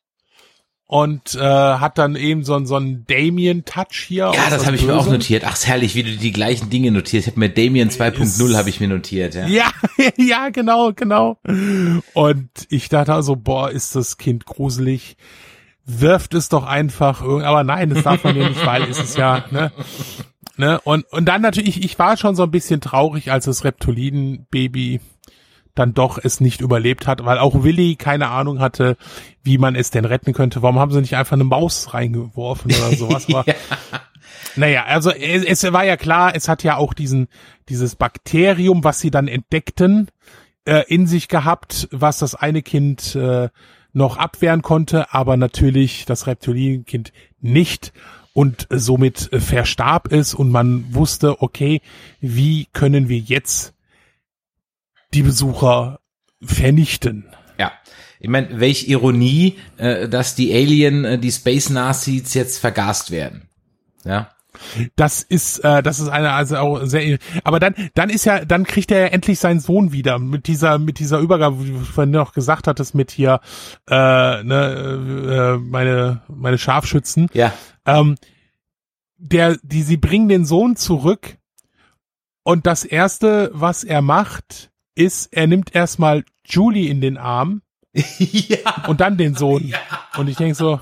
und 0.92 1.36
äh, 1.36 1.40
hat 1.40 1.98
dann 1.98 2.18
eben 2.18 2.44
so, 2.44 2.54
einen- 2.54 2.66
so 2.66 2.76
einen 2.76 3.06
Damien-Touch 3.08 3.94
hier. 4.08 4.30
Ja, 4.36 4.50
das 4.50 4.66
habe 4.66 4.76
ich 4.76 4.86
mir 4.86 4.94
auch 4.98 5.10
notiert. 5.10 5.44
Ach, 5.48 5.54
ist 5.54 5.66
herrlich, 5.66 5.96
wie 5.96 6.04
du 6.04 6.18
die 6.18 6.34
gleichen 6.34 6.70
Dinge 6.70 6.92
notierst. 6.92 7.28
Ich 7.28 7.32
habe 7.32 7.40
mir 7.40 7.48
Damien 7.50 7.90
2.0 7.90 8.22
Ist- 8.22 8.58
habe 8.58 8.68
ich 8.70 8.82
mir 8.82 8.90
notiert, 8.90 9.34
ja. 9.34 9.48
Ja, 9.48 9.72
ja, 10.18 10.50
genau, 10.50 10.92
genau. 10.94 11.38
Und 12.14 12.50
ich 12.68 12.90
dachte 12.90 13.14
also, 13.14 13.38
boah, 13.38 13.70
ist 13.72 13.96
das 13.96 14.18
Kind 14.18 14.46
gruselig. 14.46 15.16
Wirft 15.86 16.34
es 16.34 16.50
doch 16.50 16.66
einfach 16.66 17.22
aber 17.22 17.64
nein, 17.64 17.90
das 17.92 18.04
darf 18.04 18.26
man 18.26 18.36
ja 18.36 18.50
nicht, 18.50 18.66
weil 18.66 18.84
es 18.84 19.00
ist 19.00 19.18
ja, 19.18 19.46
ne? 19.50 19.72
Ne? 20.58 20.82
Und, 20.84 21.06
und 21.14 21.24
dann 21.24 21.42
natürlich, 21.42 21.86
ich 21.86 21.98
war 22.00 22.18
schon 22.18 22.36
so 22.36 22.44
ein 22.44 22.52
bisschen 22.52 22.82
traurig, 22.82 23.32
als 23.32 23.46
das 23.46 23.64
Reptiliden-Baby 23.64 25.00
dann 25.76 25.94
doch 25.94 26.18
es 26.22 26.42
nicht 26.42 26.62
überlebt 26.62 27.08
hat, 27.08 27.26
weil 27.26 27.38
auch 27.38 27.64
Willi 27.64 27.96
keine 27.96 28.30
Ahnung 28.30 28.60
hatte, 28.60 28.98
wie 29.44 29.58
man 29.58 29.76
es 29.76 29.92
denn 29.92 30.06
retten 30.06 30.34
könnte. 30.34 30.62
Warum 30.62 30.80
haben 30.80 30.92
sie 30.92 31.02
nicht 31.02 31.16
einfach 31.16 31.34
eine 31.34 31.44
Maus 31.44 31.94
reingeworfen 31.94 32.72
oder 32.72 32.92
sowas? 32.96 33.28
Aber, 33.30 33.46
Naja, 34.56 34.86
also 34.86 35.12
es, 35.12 35.44
es 35.44 35.74
war 35.74 35.86
ja 35.86 35.98
klar, 35.98 36.36
es 36.36 36.48
hat 36.48 36.64
ja 36.64 36.78
auch 36.78 36.94
diesen, 36.94 37.28
dieses 37.70 37.96
Bakterium, 37.96 38.84
was 38.84 39.00
sie 39.00 39.12
dann 39.12 39.28
entdeckten, 39.28 40.10
äh, 40.66 40.84
in 40.88 41.08
sich 41.08 41.28
gehabt, 41.28 41.88
was 41.92 42.20
das 42.20 42.36
eine 42.36 42.62
Kind 42.62 43.16
äh, 43.16 43.50
noch 43.94 44.18
abwehren 44.18 44.62
konnte, 44.62 45.14
aber 45.14 45.38
natürlich 45.38 46.06
das 46.06 46.28
Reptilienkind 46.28 47.12
nicht 47.40 47.94
und 48.34 48.68
somit 48.70 49.30
verstarb 49.34 50.12
es 50.12 50.34
und 50.34 50.52
man 50.52 50.94
wusste, 50.94 51.42
okay, 51.42 51.82
wie 52.20 52.68
können 52.72 53.10
wir 53.10 53.18
jetzt 53.18 53.74
die 55.14 55.24
Besucher 55.24 56.00
vernichten? 56.42 57.26
Ja. 57.58 57.72
Ich 58.20 58.30
meine, 58.30 58.60
welch 58.60 58.88
Ironie, 58.88 59.58
äh, 59.78 60.08
dass 60.08 60.36
die 60.36 60.54
Alien, 60.54 61.06
äh, 61.06 61.18
die 61.18 61.32
Space 61.32 61.70
Nazis 61.70 62.34
jetzt 62.34 62.60
vergast 62.60 63.12
werden. 63.12 63.50
Ja. 64.04 64.30
Das 64.96 65.24
ist, 65.24 65.60
äh, 65.60 65.82
das 65.82 66.00
ist 66.00 66.10
eine, 66.10 66.34
also 66.34 66.58
auch 66.58 66.84
sehr, 66.84 67.18
aber 67.44 67.60
dann, 67.60 67.74
dann 67.94 68.10
ist 68.10 68.26
ja, 68.26 68.44
dann 68.44 68.66
kriegt 68.66 68.92
er 68.92 69.00
ja 69.00 69.08
endlich 69.08 69.40
seinen 69.40 69.60
Sohn 69.60 69.92
wieder 69.92 70.20
mit 70.20 70.48
dieser, 70.48 70.78
mit 70.78 71.00
dieser 71.00 71.20
Übergabe, 71.20 71.66
wie 71.66 71.72
du 71.72 71.80
vorhin 71.80 72.12
noch 72.12 72.34
gesagt 72.34 72.68
hattest, 72.68 72.94
mit 72.94 73.12
hier, 73.12 73.40
äh, 73.90 74.44
ne, 74.44 75.58
äh, 75.58 75.58
meine, 75.58 76.22
meine 76.28 76.58
Scharfschützen. 76.58 77.28
Ja. 77.34 77.54
Ähm, 77.86 78.18
der, 79.18 79.58
die, 79.64 79.84
sie 79.84 79.98
bringen 79.98 80.28
den 80.28 80.46
Sohn 80.46 80.76
zurück 80.76 81.38
und 82.44 82.66
das 82.66 82.84
erste, 82.84 83.52
was 83.54 83.84
er 83.84 84.02
macht, 84.02 84.71
ist, 84.96 85.34
er 85.34 85.48
nimmt 85.48 85.74
erstmal 85.76 86.24
Julie 86.46 86.90
in 86.90 87.02
den 87.02 87.18
Arm 87.18 87.62
ja. 87.94 88.86
und 88.88 89.02
dann 89.02 89.18
den 89.18 89.36
Sohn. 89.36 89.74
Und 90.18 90.28
ich 90.28 90.38
denke 90.38 90.56
so, 90.56 90.80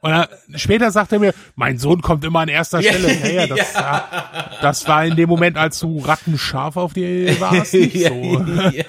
und 0.00 0.10
er, 0.10 0.28
später 0.54 0.90
sagt 0.90 1.12
er 1.12 1.18
mir, 1.18 1.34
mein 1.56 1.78
Sohn 1.78 2.00
kommt 2.00 2.24
immer 2.24 2.40
an 2.40 2.48
erster 2.48 2.80
Ja, 2.80 2.92
Stelle. 2.92 3.12
Ja, 3.12 3.40
ja, 3.42 3.46
das, 3.48 3.74
war, 3.74 4.08
das 4.62 4.88
war 4.88 5.04
in 5.04 5.16
dem 5.16 5.28
Moment, 5.28 5.56
als 5.56 5.80
du 5.80 5.98
rattenscharf 5.98 6.76
auf 6.76 6.92
dir 6.92 7.40
warst, 7.40 7.74
nicht 7.74 8.06
so. 8.06 8.44
ja. 8.72 8.84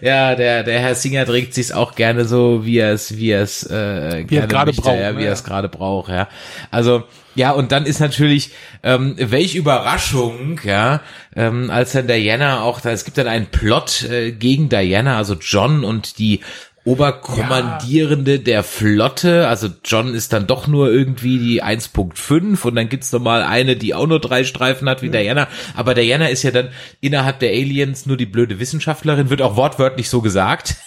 ja, 0.00 0.34
der, 0.36 0.62
der 0.62 0.80
Herr 0.80 0.94
Singer 0.94 1.26
trägt 1.26 1.54
sich's 1.54 1.72
auch 1.72 1.96
gerne 1.96 2.24
so, 2.24 2.64
wie 2.64 2.78
er 2.78 2.92
es, 2.92 3.16
wie 3.16 3.30
er 3.30 3.42
es, 3.42 3.64
äh, 3.64 4.24
gerne 4.24 4.46
gerade 4.46 4.72
braucht, 4.72 4.86
ja, 4.86 5.12
ne, 5.12 5.18
wie 5.18 5.22
er 5.22 5.28
ja. 5.28 5.32
es 5.32 5.42
gerade 5.42 5.68
braucht, 5.68 6.10
ja. 6.10 6.28
Also, 6.70 7.04
ja, 7.36 7.52
und 7.52 7.70
dann 7.70 7.86
ist 7.86 8.00
natürlich, 8.00 8.50
ähm, 8.82 9.14
welch 9.18 9.54
Überraschung, 9.54 10.60
ja, 10.64 11.02
ähm, 11.36 11.70
als 11.70 11.92
dann 11.92 12.08
Diana 12.08 12.62
auch 12.62 12.80
da, 12.80 12.90
es 12.90 13.04
gibt 13.04 13.18
dann 13.18 13.28
einen 13.28 13.46
Plot 13.46 14.04
äh, 14.04 14.32
gegen 14.32 14.68
Diana, 14.68 15.16
also 15.16 15.34
John 15.34 15.84
und 15.84 16.18
die 16.18 16.40
Oberkommandierende 16.84 18.38
der 18.38 18.62
Flotte, 18.62 19.48
also 19.48 19.68
John 19.84 20.14
ist 20.14 20.32
dann 20.32 20.46
doch 20.46 20.66
nur 20.66 20.90
irgendwie 20.90 21.38
die 21.38 21.62
1.5 21.62 22.62
und 22.64 22.76
dann 22.76 22.88
gibt's 22.88 23.12
noch 23.12 23.20
mal 23.20 23.42
eine, 23.42 23.76
die 23.76 23.92
auch 23.92 24.06
nur 24.06 24.20
drei 24.20 24.44
Streifen 24.44 24.88
hat 24.88 25.02
wie 25.02 25.10
Diana, 25.10 25.48
aber 25.74 25.94
Diana 25.94 26.28
ist 26.28 26.42
ja 26.42 26.52
dann 26.52 26.70
innerhalb 27.00 27.40
der 27.40 27.50
Aliens 27.50 28.06
nur 28.06 28.16
die 28.16 28.26
blöde 28.26 28.60
Wissenschaftlerin, 28.60 29.30
wird 29.30 29.42
auch 29.42 29.56
wortwörtlich 29.56 30.08
so 30.08 30.22
gesagt. 30.22 30.76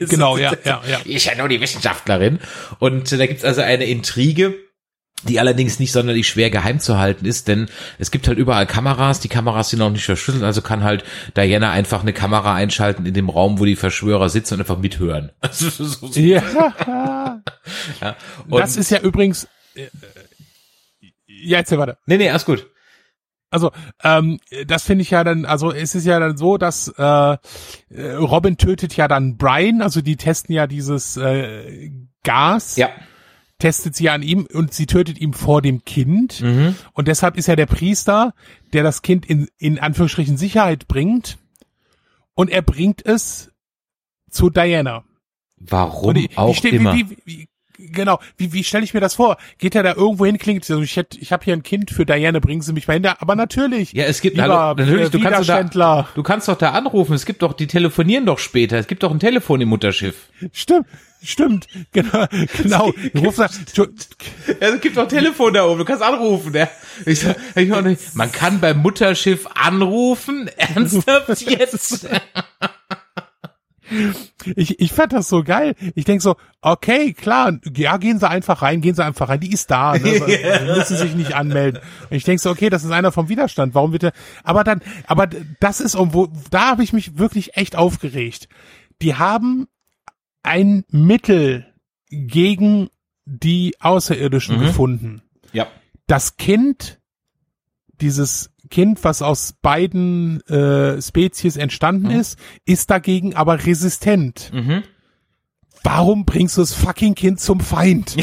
Genau, 0.00 0.36
ja, 0.38 0.52
ja, 0.64 0.82
ja. 0.86 1.00
Die 1.02 1.14
ist 1.14 1.24
ja 1.24 1.34
nur 1.34 1.48
die 1.48 1.60
Wissenschaftlerin. 1.60 2.40
Und 2.78 3.10
äh, 3.10 3.16
da 3.16 3.26
gibt's 3.26 3.42
also 3.42 3.62
eine 3.62 3.86
Intrige, 3.86 4.54
die 5.22 5.40
allerdings 5.40 5.78
nicht 5.78 5.92
sonderlich 5.92 6.28
schwer 6.28 6.50
geheim 6.50 6.80
zu 6.80 6.98
halten 6.98 7.26
ist, 7.26 7.48
denn 7.48 7.68
es 7.98 8.10
gibt 8.10 8.28
halt 8.28 8.38
überall 8.38 8.66
Kameras, 8.66 9.20
die 9.20 9.28
Kameras 9.28 9.70
sind 9.70 9.78
noch 9.78 9.90
nicht 9.90 10.04
verschlüsselt, 10.04 10.44
also 10.44 10.62
kann 10.62 10.82
halt 10.82 11.04
Diana 11.36 11.70
einfach 11.70 12.02
eine 12.02 12.12
Kamera 12.12 12.54
einschalten 12.54 13.06
in 13.06 13.14
dem 13.14 13.28
Raum, 13.28 13.58
wo 13.58 13.64
die 13.64 13.76
Verschwörer 13.76 14.28
sitzen 14.28 14.54
und 14.54 14.60
einfach 14.60 14.78
mithören. 14.78 15.30
Also, 15.40 15.68
so, 15.68 15.84
so, 15.84 16.20
Ja. 16.20 16.42
ja. 18.00 18.16
Das 18.48 18.76
ist 18.76 18.90
ja 18.90 19.00
übrigens, 19.00 19.48
äh, 19.74 19.82
äh, 19.82 19.88
ja, 21.26 21.58
erzähl 21.58 21.78
weiter. 21.78 21.98
nee, 22.06 22.16
nee, 22.16 22.30
alles 22.30 22.44
gut. 22.44 22.66
Also, 23.50 23.70
ähm, 24.02 24.40
das 24.66 24.82
finde 24.84 25.02
ich 25.02 25.10
ja 25.10 25.24
dann, 25.24 25.44
also 25.44 25.72
es 25.72 25.94
ist 25.94 26.06
ja 26.06 26.18
dann 26.18 26.38
so, 26.38 26.56
dass 26.56 26.88
äh, 26.96 27.02
äh, 27.02 28.12
Robin 28.14 28.56
tötet 28.56 28.96
ja 28.96 29.08
dann 29.08 29.36
Brian, 29.36 29.82
also 29.82 30.00
die 30.00 30.16
testen 30.16 30.54
ja 30.54 30.66
dieses 30.66 31.18
äh, 31.18 31.90
Gas. 32.24 32.76
Ja. 32.76 32.88
Testet 33.62 33.94
sie 33.94 34.10
an 34.10 34.22
ihm 34.24 34.48
und 34.52 34.74
sie 34.74 34.86
tötet 34.86 35.20
ihn 35.20 35.34
vor 35.34 35.62
dem 35.62 35.84
Kind. 35.84 36.40
Mhm. 36.40 36.74
Und 36.94 37.06
deshalb 37.06 37.36
ist 37.36 37.46
ja 37.46 37.54
der 37.54 37.66
Priester, 37.66 38.34
der 38.72 38.82
das 38.82 39.02
Kind 39.02 39.24
in, 39.24 39.48
in 39.56 39.78
Anführungsstrichen 39.78 40.36
Sicherheit 40.36 40.88
bringt. 40.88 41.38
Und 42.34 42.50
er 42.50 42.62
bringt 42.62 43.06
es 43.06 43.52
zu 44.28 44.50
Diana. 44.50 45.04
Warum 45.58 46.16
ich, 46.16 46.36
auch 46.36 46.50
ich 46.50 46.58
steh, 46.58 46.70
immer. 46.70 46.94
Wie, 46.94 47.16
wie, 47.24 47.48
genau, 47.90 48.18
wie, 48.36 48.52
wie 48.52 48.62
stelle 48.64 48.84
ich 48.84 48.94
mir 48.94 49.00
das 49.00 49.14
vor? 49.14 49.36
Geht 49.58 49.74
er 49.74 49.82
da 49.82 49.94
irgendwo 49.94 50.26
hin, 50.26 50.38
klingt 50.38 50.64
so, 50.64 50.80
ich, 50.80 50.96
hätt- 50.96 51.16
ich 51.20 51.32
habe 51.32 51.44
hier 51.44 51.54
ein 51.54 51.62
Kind 51.62 51.90
für 51.90 52.04
Diana, 52.06 52.38
bringen 52.38 52.62
Sie 52.62 52.72
mich 52.72 52.86
mal 52.86 52.94
hin. 52.94 53.06
Aber 53.06 53.34
natürlich. 53.34 53.92
ja, 53.92 54.04
es 54.04 54.20
gibt 54.20 54.36
lieber, 54.36 54.48
hallo, 54.48 54.74
natürlich, 54.80 55.06
äh, 55.06 55.10
du 55.10 55.20
kannst, 55.20 55.48
doch 55.48 55.70
da, 55.70 56.08
du 56.14 56.22
kannst 56.22 56.48
doch 56.48 56.58
da 56.58 56.70
anrufen. 56.72 57.14
Es 57.14 57.26
gibt 57.26 57.42
doch, 57.42 57.52
die 57.52 57.66
telefonieren 57.66 58.26
doch 58.26 58.38
später. 58.38 58.78
Es 58.78 58.86
gibt 58.86 59.02
doch 59.02 59.10
ein 59.10 59.20
Telefon 59.20 59.60
im 59.60 59.68
Mutterschiff. 59.70 60.28
Stimmt, 60.52 60.86
stimmt, 61.22 61.66
genau, 61.92 62.26
genau. 62.62 62.92
Ruf 63.16 63.36
da, 63.36 63.48
tu- 63.74 63.86
Ja, 64.60 64.68
es 64.68 64.80
gibt 64.80 64.96
doch 64.96 65.08
Telefon 65.08 65.54
da 65.54 65.64
oben. 65.66 65.78
Du 65.78 65.84
kannst 65.84 66.02
anrufen. 66.02 66.52
Ja. 66.54 66.68
Ich, 67.06 67.20
sag- 67.20 67.36
ich 67.54 67.68
nicht. 67.68 68.14
Man 68.14 68.30
kann 68.30 68.60
beim 68.60 68.78
Mutterschiff 68.78 69.46
anrufen. 69.54 70.48
Ernsthaft 70.56 71.40
jetzt? 71.42 72.06
ich, 74.56 74.80
ich 74.80 74.92
fand 74.92 75.12
das 75.12 75.28
so 75.28 75.42
geil. 75.42 75.74
Ich 75.94 76.04
denk 76.04 76.22
so, 76.22 76.36
okay, 76.60 77.12
klar, 77.12 77.58
ja, 77.76 77.96
gehen 77.96 78.18
Sie 78.18 78.28
einfach 78.28 78.62
rein, 78.62 78.80
gehen 78.80 78.94
Sie 78.94 79.04
einfach 79.04 79.28
rein, 79.28 79.40
die 79.40 79.52
ist 79.52 79.70
da, 79.70 79.94
ne? 79.94 79.98
Sie 80.26 80.64
müssen 80.66 80.96
sich 80.96 81.14
nicht 81.14 81.34
anmelden. 81.34 81.80
Und 82.10 82.16
ich 82.16 82.24
denk 82.24 82.40
so, 82.40 82.50
okay, 82.50 82.70
das 82.70 82.84
ist 82.84 82.90
einer 82.90 83.12
vom 83.12 83.28
Widerstand, 83.28 83.74
warum 83.74 83.92
bitte? 83.92 84.12
Aber 84.44 84.64
dann, 84.64 84.80
aber 85.06 85.28
das 85.60 85.80
ist, 85.80 85.94
um 85.94 86.14
wo, 86.14 86.28
da 86.50 86.70
habe 86.70 86.82
ich 86.82 86.92
mich 86.92 87.18
wirklich 87.18 87.56
echt 87.56 87.76
aufgeregt. 87.76 88.48
Die 89.00 89.14
haben 89.14 89.68
ein 90.42 90.84
Mittel 90.88 91.66
gegen 92.10 92.88
die 93.24 93.74
Außerirdischen 93.80 94.58
gefunden. 94.58 95.22
Ja. 95.52 95.68
Das 96.06 96.36
Kind, 96.36 97.00
dieses 98.00 98.51
Kind, 98.72 99.04
was 99.04 99.20
aus 99.22 99.52
beiden 99.60 100.40
äh, 100.48 101.00
Spezies 101.00 101.56
entstanden 101.56 102.10
ist, 102.10 102.38
ist 102.64 102.90
dagegen 102.90 103.36
aber 103.36 103.66
resistent. 103.66 104.50
Mhm. 104.52 104.82
Warum 105.84 106.24
bringst 106.24 106.56
du 106.56 106.62
das 106.62 106.72
fucking 106.72 107.14
Kind 107.14 107.38
zum 107.38 107.60
Feind? 107.60 108.16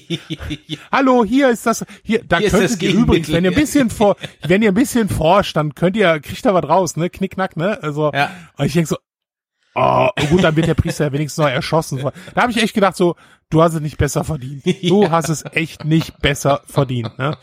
Hallo, 0.92 1.24
hier 1.24 1.50
ist 1.50 1.66
das, 1.66 1.84
hier, 2.02 2.24
da 2.24 2.38
Hier 2.38 2.50
könntet 2.50 2.82
ihr 2.82 2.94
übrigens, 2.94 3.30
wenn 3.30 3.44
ihr 3.44 3.52
ein 3.52 3.56
bisschen 3.56 3.88
vor, 3.90 4.16
wenn 4.42 4.60
ihr 4.62 4.72
ein 4.72 4.74
bisschen 4.74 5.08
forscht, 5.08 5.56
dann 5.56 5.74
könnt 5.74 5.96
ihr, 5.96 6.18
kriegt 6.20 6.44
ihr 6.44 6.54
was 6.54 6.64
raus, 6.68 6.96
ne, 6.96 7.08
knickknack, 7.08 7.56
ne, 7.56 7.78
also, 7.82 8.10
Ja. 8.12 8.30
und 8.56 8.66
ich 8.66 8.72
denk 8.72 8.88
so, 8.88 8.96
oh, 9.76 10.08
gut, 10.30 10.42
dann 10.42 10.56
wird 10.56 10.66
der 10.66 10.74
Priester 10.74 11.04
ja 11.04 11.12
wenigstens 11.12 11.44
noch 11.44 11.50
erschossen. 11.50 12.02
Da 12.34 12.42
habe 12.42 12.50
ich 12.50 12.60
echt 12.60 12.74
gedacht 12.74 12.96
so, 12.96 13.14
du 13.50 13.62
hast 13.62 13.74
es 13.74 13.80
nicht 13.80 13.98
besser 13.98 14.24
verdient. 14.24 14.64
Du 14.82 15.10
hast 15.10 15.28
es 15.28 15.44
echt 15.52 15.84
nicht 15.84 16.18
besser 16.20 16.62
verdient, 16.66 17.16
ne. 17.18 17.36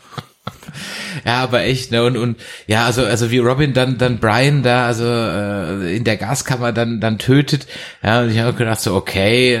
Ja, 1.24 1.42
aber 1.42 1.62
echt, 1.62 1.90
ne, 1.90 2.04
und, 2.04 2.16
und, 2.16 2.36
ja, 2.66 2.84
also, 2.84 3.02
also 3.04 3.30
wie 3.30 3.38
Robin 3.38 3.72
dann, 3.72 3.96
dann 3.96 4.18
Brian 4.18 4.62
da, 4.62 4.86
also, 4.86 5.04
äh, 5.04 5.96
in 5.96 6.04
der 6.04 6.16
Gaskammer 6.16 6.72
dann, 6.72 7.00
dann 7.00 7.18
tötet, 7.18 7.66
ja, 8.02 8.20
und 8.22 8.30
ich 8.30 8.38
habe 8.38 8.52
gedacht 8.52 8.80
so, 8.80 8.94
okay, 8.94 9.60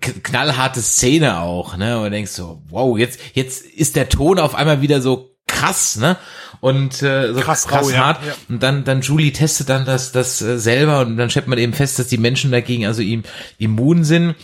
k- 0.00 0.12
knallharte 0.22 0.80
Szene 0.80 1.40
auch, 1.40 1.76
ne, 1.76 2.00
und 2.00 2.10
denkst 2.10 2.32
so, 2.32 2.62
wow, 2.70 2.98
jetzt, 2.98 3.20
jetzt 3.34 3.64
ist 3.64 3.94
der 3.94 4.08
Ton 4.08 4.38
auf 4.38 4.54
einmal 4.54 4.80
wieder 4.80 5.00
so 5.00 5.36
krass, 5.46 5.96
ne, 5.96 6.16
und, 6.60 7.00
äh, 7.02 7.32
so 7.34 7.40
Krass 7.40 7.66
krass, 7.68 7.86
rau, 7.86 7.90
ja, 7.90 7.98
hart, 7.98 8.26
ja. 8.26 8.34
und 8.48 8.62
dann, 8.62 8.82
dann 8.84 9.02
Julie 9.02 9.32
testet 9.32 9.68
dann 9.68 9.84
das, 9.84 10.10
das 10.10 10.42
äh, 10.42 10.58
selber, 10.58 11.00
und 11.00 11.16
dann 11.18 11.30
stellt 11.30 11.46
man 11.46 11.58
eben 11.58 11.72
fest, 11.72 11.98
dass 12.00 12.08
die 12.08 12.18
Menschen 12.18 12.50
dagegen 12.50 12.86
also 12.86 13.00
ihm 13.02 13.22
immun 13.58 14.02
sind, 14.02 14.34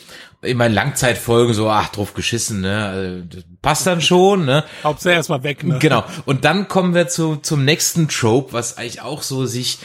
immer 0.45 0.67
in 0.67 0.73
Langzeitfolgen 0.73 1.55
so, 1.55 1.69
ach, 1.69 1.89
drauf 1.89 2.15
geschissen, 2.15 2.61
ne, 2.61 2.87
also, 2.87 3.41
passt 3.63 3.87
dann 3.87 4.01
schon, 4.01 4.45
ne, 4.45 4.65
Hauptsache 4.83 5.15
erstmal 5.15 5.43
weg, 5.43 5.65
ne. 5.65 5.79
Genau. 5.79 6.05
Und 6.27 6.45
dann 6.45 6.69
kommen 6.69 6.95
wir 6.95 7.09
zu, 7.09 7.37
zum 7.37 7.65
nächsten 7.65 8.09
Trope, 8.09 8.53
was 8.53 8.77
eigentlich 8.79 9.03
auch 9.03 9.23
so 9.23 9.47
sich 9.47 9.79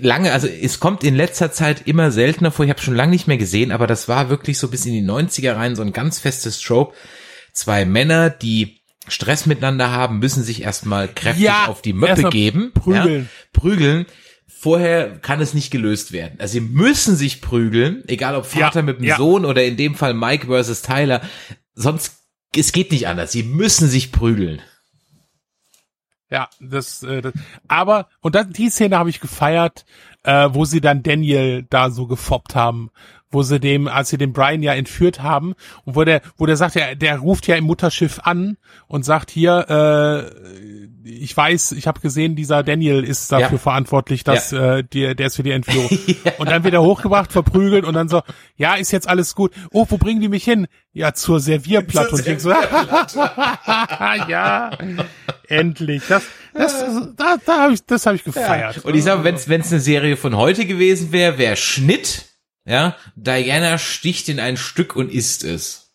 lange, 0.00 0.32
also 0.32 0.46
es 0.46 0.80
kommt 0.80 1.04
in 1.04 1.14
letzter 1.14 1.52
Zeit 1.52 1.86
immer 1.86 2.10
seltener 2.10 2.50
vor. 2.50 2.64
Ich 2.64 2.70
habe 2.70 2.80
schon 2.80 2.96
lange 2.96 3.10
nicht 3.10 3.28
mehr 3.28 3.36
gesehen, 3.36 3.72
aber 3.72 3.86
das 3.86 4.08
war 4.08 4.28
wirklich 4.30 4.58
so 4.58 4.68
bis 4.68 4.86
in 4.86 4.92
die 4.92 5.04
90er 5.04 5.54
rein 5.54 5.76
so 5.76 5.82
ein 5.82 5.92
ganz 5.92 6.18
festes 6.18 6.60
Trope. 6.60 6.94
Zwei 7.52 7.84
Männer, 7.84 8.30
die 8.30 8.80
Stress 9.08 9.46
miteinander 9.46 9.90
haben, 9.92 10.18
müssen 10.18 10.42
sich 10.42 10.62
erstmal 10.62 11.08
kräftig 11.08 11.44
Ja, 11.44 11.66
auf 11.66 11.82
die 11.82 11.92
Möppe 11.92 12.28
geben. 12.30 12.72
prügeln. 12.72 13.22
Ja, 13.22 13.60
prügeln. 13.60 14.06
Vorher 14.48 15.18
kann 15.18 15.40
es 15.40 15.54
nicht 15.54 15.70
gelöst 15.70 16.12
werden. 16.12 16.36
Also 16.38 16.52
sie 16.54 16.60
müssen 16.60 17.16
sich 17.16 17.40
prügeln, 17.40 18.04
egal 18.06 18.36
ob 18.36 18.46
Vater 18.46 18.80
Ja, 18.80 18.82
mit 18.82 18.98
dem 18.98 19.04
ja. 19.04 19.16
Sohn 19.16 19.44
oder 19.44 19.64
in 19.64 19.76
dem 19.76 19.94
Fall 19.94 20.14
Mike 20.14 20.46
versus 20.46 20.82
Tyler. 20.82 21.20
Sonst, 21.74 22.16
es 22.56 22.72
geht 22.72 22.90
nicht 22.92 23.08
anders. 23.08 23.32
Sie 23.32 23.42
müssen 23.42 23.88
sich 23.88 24.12
prügeln. 24.12 24.62
Ja, 26.30 26.48
das, 26.60 27.02
äh, 27.02 27.22
das 27.22 27.34
aber, 27.68 28.08
und 28.20 28.34
das, 28.34 28.48
die 28.48 28.70
Szene 28.70 28.98
habe 28.98 29.10
ich 29.10 29.20
gefeiert, 29.20 29.84
äh, 30.24 30.48
wo 30.52 30.64
sie 30.64 30.80
dann 30.80 31.02
Daniel 31.02 31.64
da 31.70 31.90
so 31.90 32.06
gefoppt 32.06 32.56
haben, 32.56 32.90
wo 33.30 33.42
sie 33.42 33.60
dem, 33.60 33.86
als 33.86 34.08
sie 34.08 34.18
den 34.18 34.32
Brian 34.32 34.62
ja 34.62 34.74
entführt 34.74 35.22
haben, 35.22 35.54
und 35.84 35.94
wo 35.94 36.04
der, 36.04 36.22
wo 36.36 36.46
der 36.46 36.56
sagt, 36.56 36.74
der, 36.74 36.96
der 36.96 37.18
ruft 37.18 37.46
ja 37.46 37.56
im 37.56 37.64
Mutterschiff 37.64 38.20
an 38.24 38.56
und 38.88 39.04
sagt 39.04 39.30
hier, 39.30 39.68
äh, 39.68 40.85
ich 41.08 41.36
weiß, 41.36 41.72
ich 41.72 41.86
habe 41.86 42.00
gesehen, 42.00 42.34
dieser 42.34 42.62
Daniel 42.64 43.04
ist 43.04 43.30
dafür 43.30 43.52
Ja. 43.52 43.58
verantwortlich, 43.58 44.24
dass 44.24 44.52
äh, 44.52 44.82
die, 44.82 45.14
der 45.14 45.26
ist 45.28 45.36
für 45.36 45.42
die 45.44 45.52
Entführung. 45.52 45.88
Und 46.38 46.50
dann 46.50 46.64
wird 46.64 46.74
er 46.74 46.82
hochgebracht, 46.82 47.30
verprügelt 47.32 47.84
und 47.84 47.94
dann 47.94 48.08
so, 48.08 48.22
ja, 48.56 48.74
ist 48.74 48.90
jetzt 48.90 49.08
alles 49.08 49.34
gut. 49.34 49.52
Oh, 49.72 49.86
wo 49.88 49.98
bringen 49.98 50.20
die 50.20 50.28
mich 50.28 50.44
hin? 50.44 50.66
Ja, 50.92 51.14
zur 51.14 51.38
Servierplatte. 51.40 52.14
und 52.14 52.26
ich 52.26 52.40
so, 52.40 52.50
ja, 54.28 54.70
endlich. 55.48 56.02
Das, 56.08 56.24
das, 56.54 56.72
da, 57.16 57.36
da 57.44 57.62
habe 57.62 57.74
ich, 57.74 57.84
das 57.84 58.06
habe 58.06 58.16
ich 58.16 58.24
gefeiert. 58.24 58.84
Und 58.84 58.94
ich 58.94 59.04
sage, 59.04 59.24
wenn 59.24 59.34
es 59.34 59.72
eine 59.72 59.80
Serie 59.80 60.16
von 60.16 60.36
heute 60.36 60.66
gewesen 60.66 61.12
wäre, 61.12 61.38
wäre 61.38 61.56
Schnitt, 61.56 62.26
ja, 62.64 62.96
Diana 63.14 63.78
sticht 63.78 64.28
in 64.28 64.40
ein 64.40 64.56
Stück 64.56 64.96
und 64.96 65.10
isst 65.12 65.44
es. 65.44 65.85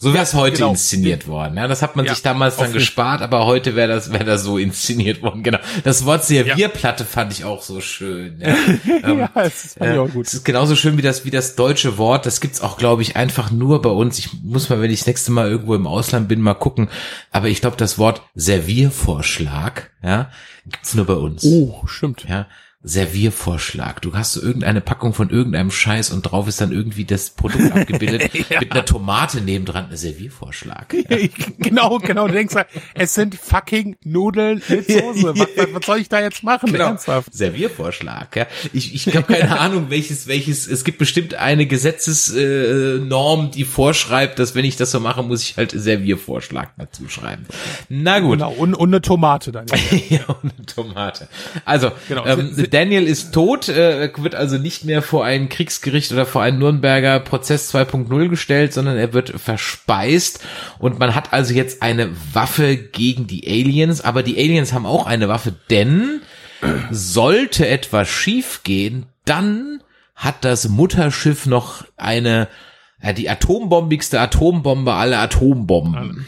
So 0.00 0.14
wäre 0.14 0.22
es 0.22 0.32
heute 0.32 0.58
genau. 0.58 0.70
inszeniert 0.70 1.26
worden. 1.26 1.56
Ja, 1.56 1.66
das 1.66 1.82
hat 1.82 1.96
man 1.96 2.06
Ja, 2.06 2.14
sich 2.14 2.22
damals 2.22 2.56
dann 2.56 2.72
gespart, 2.72 3.20
aber 3.20 3.46
heute 3.46 3.74
wäre 3.74 3.88
das 3.88 4.12
wäre 4.12 4.24
das 4.24 4.44
so 4.44 4.56
inszeniert 4.56 5.22
worden. 5.22 5.42
Genau. 5.42 5.58
Das 5.82 6.04
Wort 6.04 6.24
Servierplatte 6.24 7.04
fand 7.04 7.32
ich 7.32 7.44
auch 7.44 7.62
so 7.62 7.80
schön. 7.80 8.40
Ja, 8.40 8.54
Ähm, 9.02 9.18
ja, 9.18 9.30
das 9.34 9.74
fand 9.74 9.90
ich 9.90 9.96
ja, 9.96 10.00
auch 10.00 10.08
gut. 10.10 10.26
Es 10.28 10.34
ist 10.34 10.44
genauso 10.44 10.76
schön 10.76 10.98
wie 10.98 11.02
das, 11.02 11.24
wie 11.24 11.32
das 11.32 11.56
deutsche 11.56 11.98
Wort. 11.98 12.26
Das 12.26 12.40
gibt's 12.40 12.60
auch, 12.60 12.78
glaube 12.78 13.02
ich, 13.02 13.16
einfach 13.16 13.50
nur 13.50 13.82
bei 13.82 13.90
uns. 13.90 14.20
Ich 14.20 14.30
muss 14.44 14.68
mal, 14.68 14.80
wenn 14.80 14.90
ich 14.92 15.00
das 15.00 15.08
nächste 15.08 15.32
Mal 15.32 15.50
irgendwo 15.50 15.74
im 15.74 15.88
Ausland 15.88 16.28
bin, 16.28 16.40
mal 16.42 16.54
gucken. 16.54 16.88
Aber 17.32 17.48
ich 17.48 17.60
glaube, 17.60 17.76
das 17.76 17.98
Wort 17.98 18.22
Serviervorschlag, 18.36 19.90
ja, 20.04 20.30
gibt's 20.64 20.94
nur 20.94 21.06
bei 21.06 21.14
uns. 21.14 21.44
Oh, 21.44 21.82
stimmt. 21.86 22.24
Ja, 22.28 22.46
Serviervorschlag. 22.82 24.00
Du 24.02 24.14
hast 24.14 24.34
so 24.34 24.42
irgendeine 24.42 24.80
Packung 24.80 25.12
von 25.12 25.30
irgendeinem 25.30 25.70
Scheiß 25.70 26.10
und 26.10 26.22
drauf 26.22 26.46
ist 26.46 26.60
dann 26.60 26.70
irgendwie 26.70 27.04
das 27.04 27.30
Produkt 27.30 27.72
abgebildet 27.72 28.32
mit 28.60 28.70
einer 28.70 28.84
Tomate 28.84 29.40
nebendran. 29.40 29.88
Ein 29.90 29.96
Serviervorschlag. 29.96 30.88
genau, 31.58 31.98
genau. 31.98 32.28
Du 32.28 32.34
denkst, 32.34 32.54
es 32.94 33.14
sind 33.14 33.34
fucking 33.34 33.96
Nudeln 34.04 34.62
mit 34.68 34.86
Soße. 34.86 35.36
Was, 35.36 35.48
was, 35.72 35.86
soll 35.86 35.98
ich 35.98 36.08
da 36.08 36.20
jetzt 36.20 36.44
machen? 36.44 36.72
Genau. 36.72 36.86
Ernsthaft. 36.86 37.34
Serviervorschlag. 37.34 38.36
Ja. 38.36 38.46
Ich, 38.72 38.94
ich 38.94 39.16
habe 39.16 39.26
keine 39.32 39.58
Ahnung, 39.60 39.86
welches, 39.88 40.28
welches, 40.28 40.68
es 40.68 40.84
gibt 40.84 40.98
bestimmt 40.98 41.34
eine 41.34 41.66
Gesetzesnorm, 41.66 43.46
äh, 43.46 43.50
die 43.50 43.64
vorschreibt, 43.64 44.38
dass 44.38 44.54
wenn 44.54 44.64
ich 44.64 44.76
das 44.76 44.92
so 44.92 45.00
mache, 45.00 45.24
muss 45.24 45.42
ich 45.42 45.56
halt 45.56 45.72
Serviervorschlag 45.72 46.72
dazu 46.78 47.08
schreiben. 47.08 47.44
Na 47.88 48.20
gut. 48.20 48.38
Genau, 48.38 48.52
und, 48.52 48.74
und 48.74 48.88
eine 48.88 49.00
Tomate 49.00 49.50
dann. 49.50 49.66
ja, 50.10 50.24
und 50.42 50.52
eine 50.56 50.66
Tomate. 50.66 51.28
Also, 51.64 51.90
Genau. 52.08 52.24
ähm, 52.24 52.67
Daniel 52.70 53.06
ist 53.06 53.32
tot, 53.32 53.68
äh, 53.68 54.10
wird 54.16 54.34
also 54.34 54.58
nicht 54.58 54.84
mehr 54.84 55.02
vor 55.02 55.24
ein 55.24 55.48
Kriegsgericht 55.48 56.12
oder 56.12 56.26
vor 56.26 56.42
einen 56.42 56.58
Nürnberger 56.58 57.20
Prozess 57.20 57.74
2.0 57.74 58.28
gestellt, 58.28 58.72
sondern 58.72 58.96
er 58.96 59.12
wird 59.12 59.30
verspeist. 59.40 60.44
Und 60.78 60.98
man 60.98 61.14
hat 61.14 61.32
also 61.32 61.54
jetzt 61.54 61.82
eine 61.82 62.10
Waffe 62.32 62.76
gegen 62.76 63.26
die 63.26 63.46
Aliens, 63.46 64.00
aber 64.00 64.22
die 64.22 64.38
Aliens 64.38 64.72
haben 64.72 64.86
auch 64.86 65.06
eine 65.06 65.28
Waffe, 65.28 65.54
denn 65.70 66.22
sollte 66.90 67.68
etwas 67.68 68.08
schiefgehen, 68.08 69.06
dann 69.24 69.82
hat 70.14 70.44
das 70.44 70.68
Mutterschiff 70.68 71.46
noch 71.46 71.84
eine, 71.96 72.48
ja, 73.02 73.12
die 73.12 73.30
atombombigste 73.30 74.20
Atombombe 74.20 74.94
aller 74.94 75.20
Atombomben. 75.20 76.26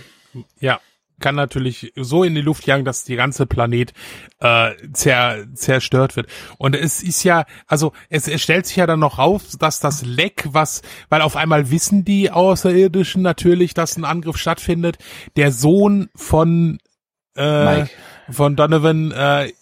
Ja, 0.61 0.80
kann 1.21 1.35
natürlich 1.35 1.93
so 1.97 2.25
in 2.25 2.35
die 2.35 2.41
Luft 2.41 2.66
jagen, 2.66 2.85
dass 2.85 3.05
die 3.05 3.16
ganze 3.16 3.47
Planet 3.47 3.93
äh, 4.41 4.73
zer, 4.93 5.47
zerstört 5.55 6.16
wird. 6.16 6.27
Und 6.59 6.75
es 6.75 7.03
ist 7.03 7.23
ja, 7.23 7.45
also 7.66 7.93
es, 8.09 8.27
es 8.29 8.43
stellt 8.43 8.66
sich 8.66 8.77
ja 8.77 8.87
dann 8.87 9.01
noch 9.01 9.18
raus, 9.18 9.57
dass 9.59 9.81
das 9.81 10.05
Leck, 10.05 10.49
was, 10.51 10.83
weil 11.09 11.23
auf 11.23 11.37
einmal 11.37 11.71
wissen 11.71 12.05
die 12.05 12.31
Außerirdischen 12.31 13.23
natürlich, 13.23 13.75
dass 13.75 13.97
ein 13.97 14.05
Angriff 14.05 14.37
stattfindet. 14.37 14.99
Der 15.37 15.53
Sohn 15.53 16.09
von 16.16 16.79
äh, 17.37 17.64
Mike. 17.64 17.91
von 18.31 18.57
Donovan 18.57 19.12
äh, 19.12 19.53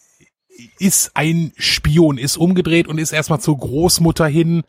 ist 0.79 1.13
ein 1.15 1.53
Spion, 1.57 2.19
ist 2.19 2.37
umgedreht 2.37 2.89
und 2.89 2.99
ist 2.99 3.13
erstmal 3.13 3.41
zur 3.41 3.59
Großmutter 3.59 4.27
hin 4.27 4.63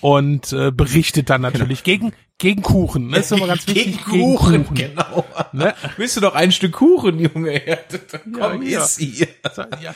und 0.00 0.52
äh, 0.52 0.70
berichtet 0.70 1.30
dann 1.30 1.40
natürlich 1.40 1.82
gegen 1.82 2.12
gegen 2.38 2.62
Kuchen. 2.62 3.10
Das 3.10 3.26
ist 3.26 3.32
immer 3.32 3.46
ganz 3.46 3.66
wichtig. 3.66 4.04
Gegen 4.04 4.22
Kuchen, 4.36 4.74
genau. 4.74 5.24
Ne? 5.52 5.74
Willst 5.96 6.16
du 6.16 6.20
doch 6.20 6.34
ein 6.34 6.52
Stück 6.52 6.72
Kuchen, 6.72 7.20
Junge? 7.20 7.62
Komm, 8.38 8.62
Ja, 8.62 8.82
iss 8.82 8.96
sie. 8.96 9.26
Ja. 9.80 9.94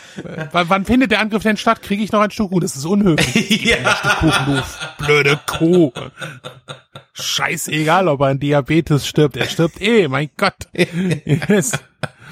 Wann, 0.52 0.68
wann 0.70 0.84
findet 0.84 1.10
der 1.10 1.20
Angriff 1.20 1.42
denn 1.42 1.56
statt? 1.56 1.82
Kriege 1.82 2.02
ich 2.02 2.12
noch 2.12 2.20
ein 2.20 2.30
Stück 2.30 2.48
Kuchen? 2.48 2.60
Das 2.62 2.76
ist 2.76 2.84
unhöflich. 2.84 3.64
ja. 3.64 3.76
Ein 3.76 3.96
Stück 3.96 4.16
Kuchen, 4.18 4.62
du 4.98 5.04
blöde 5.04 5.40
Kuh. 5.46 5.92
Scheißegal, 7.12 8.06
ob 8.08 8.20
er 8.20 8.28
an 8.28 8.38
Diabetes 8.38 9.06
stirbt. 9.06 9.36
Er 9.36 9.48
stirbt 9.48 9.80
eh, 9.82 10.06
mein 10.06 10.30
Gott. 10.36 10.68
Yes. 10.72 11.72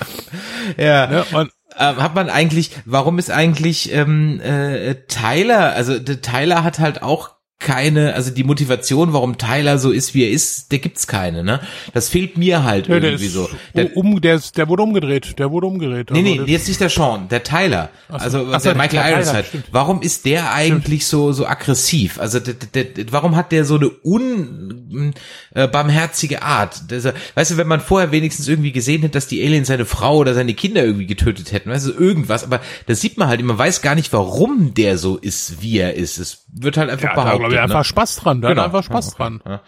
ja. 0.77 1.07
Ne? 1.09 1.25
Und 1.33 1.51
hat 1.85 2.15
man 2.15 2.31
eigentlich, 2.31 2.71
warum 2.85 3.19
ist 3.19 3.31
eigentlich 3.31 3.93
ähm, 3.93 4.41
äh, 4.41 4.95
Tyler, 5.09 5.75
also 5.75 5.99
Tyler 5.99 6.65
hat 6.65 6.79
halt 6.79 7.03
auch 7.03 7.36
keine, 7.59 8.13
also 8.15 8.31
die 8.31 8.45
Motivation, 8.45 9.15
warum 9.15 9.39
Tyler 9.39 9.79
so 9.79 9.91
ist, 9.91 10.13
wie 10.15 10.25
er 10.25 10.31
ist, 10.31 10.73
der 10.73 10.79
gibt's 10.79 11.07
keine, 11.07 11.43
ne? 11.43 11.61
Das 11.95 12.11
fehlt 12.11 12.37
mir 12.37 12.65
halt 12.65 12.87
Ja, 12.87 13.01
der 13.01 13.13
irgendwie 13.13 13.29
so. 13.29 13.49
Der, 13.75 13.97
um, 13.97 14.21
der, 14.21 14.35
ist, 14.35 14.59
der 14.59 14.69
wurde 14.69 14.83
umgedreht. 14.83 15.39
Der 15.39 15.51
wurde 15.51 15.67
umgedreht. 15.67 16.11
nee, 16.11 16.19
Also 16.19 16.31
nee, 16.33 16.37
das- 16.39 16.51
jetzt 16.51 16.69
nicht 16.69 16.81
der 16.81 16.91
Sean, 16.91 17.29
der 17.29 17.43
Tyler. 17.43 17.89
Ach 18.11 18.21
so. 18.21 18.25
Also 18.25 18.39
so, 18.41 18.51
der 18.53 18.61
der 18.61 18.75
Michael 18.75 19.03
Tyler, 19.03 19.11
Ironside. 19.23 19.45
stimmt. 19.49 19.65
Warum 19.73 20.03
ist 20.03 20.27
der 20.27 20.53
eigentlich 20.53 21.07
so 21.07 21.33
so 21.33 21.47
aggressiv? 21.47 22.21
Also 22.21 22.41
der, 22.41 22.55
der, 22.55 22.85
der, 22.85 23.07
warum 23.13 23.37
hat 23.37 23.53
der 23.53 23.65
so 23.65 23.77
eine 23.77 23.89
unbarmherzige 23.89 26.43
Art? 26.43 26.83
Das, 26.89 27.07
weißt 27.35 27.53
du, 27.53 27.57
wenn 27.57 27.69
man 27.69 27.81
vorher 27.81 28.13
wenigstens 28.13 28.49
irgendwie 28.49 28.73
gesehen 28.73 29.01
hätte, 29.03 29.13
dass 29.13 29.29
die 29.29 29.43
Aliens 29.45 29.69
seine 29.69 29.85
Frau 29.87 30.17
oder 30.19 30.35
seine 30.35 30.53
Kinder 30.55 30.85
irgendwie 30.85 31.07
getötet 31.07 31.53
hätten, 31.53 31.71
weißt 31.71 31.87
du, 31.87 31.93
irgendwas, 31.93 32.45
aber 32.45 32.61
das 32.87 33.01
sieht 33.01 33.17
man 33.19 33.29
halt, 33.29 33.43
man 33.43 33.57
weiß 33.59 33.81
gar 33.83 33.95
nicht, 33.95 34.13
warum 34.13 34.75
der 34.75 34.99
so 34.99 35.17
ist, 35.17 35.63
wie 35.63 35.79
er 35.79 35.95
ist. 35.95 36.19
Es 36.19 36.45
wird 36.53 36.77
halt 36.77 36.91
einfach 36.91 37.09
ja, 37.09 37.15
behauptet. 37.15 37.46
Glaube 37.49 37.55
ich 37.55 37.61
einfach 37.61 37.79
ne? 37.81 37.85
Spaß 37.85 38.17
dran. 38.17 38.41
Da 38.41 38.49
Genau. 38.51 38.63
hat 38.63 38.67
einfach 38.67 38.85
Spaß 38.85 39.15
dran. 39.17 39.41
Ja. 39.47 39.61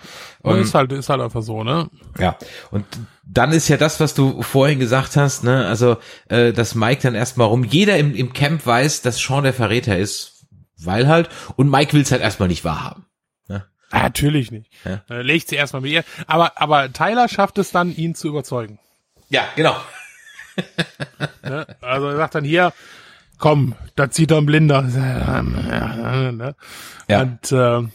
Und 0.43 0.55
Und- 0.55 0.61
ist 0.61 0.75
halt, 0.75 0.93
ist 0.93 1.09
halt 1.09 1.21
einfach 1.21 1.43
so, 1.43 1.65
ne? 1.65 1.89
Ja, 2.19 2.37
und 2.71 2.85
dann 3.25 3.53
ist 3.53 3.69
ja 3.69 3.77
das, 3.77 4.01
was 4.01 4.15
du 4.15 4.43
vorhin 4.43 4.79
gesagt 4.79 5.17
hast, 5.17 5.45
ne, 5.45 5.67
also 5.67 5.99
äh, 6.29 6.53
dass 6.53 6.75
Mike 6.75 7.03
dann 7.03 7.15
erstmal 7.15 7.47
rum, 7.49 7.65
jeder 7.65 7.99
im, 7.99 8.15
im 8.15 8.33
Camp 8.33 8.65
weiß, 8.67 9.03
dass 9.03 9.19
Sean 9.19 9.45
der 9.45 9.53
Verräter 9.53 9.99
ist, 9.99 10.47
weil 10.83 11.09
halt, 11.09 11.29
und 11.57 11.71
Mike 11.71 11.93
will 11.93 12.03
es 12.03 12.11
halt 12.13 12.23
erstmal 12.23 12.49
nicht 12.49 12.65
wahrhaben. 12.65 13.05
Ah, 13.91 14.03
natürlich 14.03 14.51
nicht. 14.51 14.71
Ja. 14.85 15.01
Äh, 15.09 15.23
legt 15.23 15.49
sie 15.49 15.57
erstmal 15.57 15.81
mit 15.81 15.91
ihr. 15.93 16.05
Aber, 16.27 16.61
aber 16.61 16.93
Tyler 16.93 17.27
schafft 17.27 17.57
es 17.57 17.71
dann, 17.71 17.91
ihn 17.97 18.15
zu 18.15 18.29
überzeugen. 18.29 18.79
Ja, 19.31 19.45
genau. 19.57 19.75
Ne? 21.43 21.67
Also 21.81 22.09
er 22.09 22.17
sagt 22.17 22.35
dann 22.35 22.45
hier, 22.45 22.75
komm, 23.39 23.75
da 23.97 24.11
zieht 24.11 24.31
er 24.31 24.39
ein 24.39 24.47
Blinder. 24.47 24.85
Ja. 27.09 27.23
Und 27.23 27.53
äh, 27.53 27.89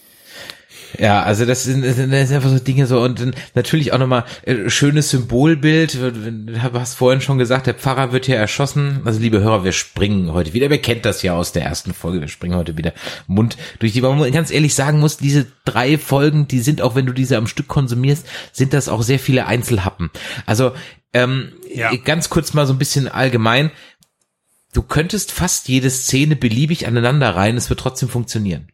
Ja, 1.00 1.24
also 1.24 1.46
das 1.46 1.64
sind, 1.64 1.84
das 1.84 1.96
sind 1.96 2.14
einfach 2.14 2.50
so 2.50 2.60
Dinge 2.60 2.86
so 2.86 3.02
und 3.02 3.32
natürlich 3.56 3.94
auch 3.94 3.98
nochmal 3.98 4.26
äh, 4.44 4.70
schönes 4.70 5.10
Symbolbild. 5.10 5.96
Du 5.96 6.62
hast 6.74 6.96
vorhin 6.96 7.22
schon 7.22 7.38
gesagt, 7.40 7.66
der 7.68 7.74
Pfarrer 7.74 8.12
wird 8.12 8.26
hier 8.28 8.38
erschossen. 8.38 9.02
Also 9.06 9.20
liebe 9.20 9.40
Hörer, 9.42 9.64
wir 9.64 9.72
springen 9.72 10.34
heute 10.34 10.54
wieder. 10.54 10.70
Wer 10.70 10.78
kennt 10.78 11.06
das 11.06 11.24
ja 11.24 11.34
aus 11.34 11.52
der 11.52 11.64
ersten 11.64 11.94
Folge? 11.94 12.22
Wir 12.22 12.28
springen 12.28 12.56
heute 12.56 12.78
wieder 12.78 12.94
Mund 13.28 13.58
durch 13.80 13.94
die. 13.94 14.02
Man 14.02 14.32
ganz 14.32 14.52
ehrlich 14.52 14.76
sagen 14.76 15.00
muss, 15.00 15.18
diese 15.18 15.48
drei 15.66 15.98
Folgen, 15.98 16.48
die 16.48 16.60
sind 16.60 16.82
auch, 16.82 16.94
wenn 16.96 17.06
du 17.08 17.14
diese 17.14 17.38
am 17.38 17.48
Stück 17.48 17.68
konsumierst, 17.68 18.28
sind 18.52 18.74
das 18.74 18.88
auch 18.90 19.02
sehr 19.02 19.20
viele 19.20 19.48
Einzelhappen. 19.48 20.12
Also 20.46 20.74
ähm, 21.14 21.54
Ja. 21.74 21.92
ganz 21.96 22.30
kurz 22.30 22.54
mal 22.54 22.66
so 22.68 22.74
ein 22.74 22.80
bisschen 22.80 23.08
allgemein. 23.08 23.72
Du 24.74 24.82
könntest 24.82 25.32
fast 25.32 25.68
jede 25.70 25.90
Szene 25.90 26.36
beliebig 26.36 26.88
aneinander 26.88 27.36
rein, 27.36 27.58
es 27.58 27.70
wird 27.70 27.80
trotzdem 27.80 28.10
funktionieren. 28.10 28.72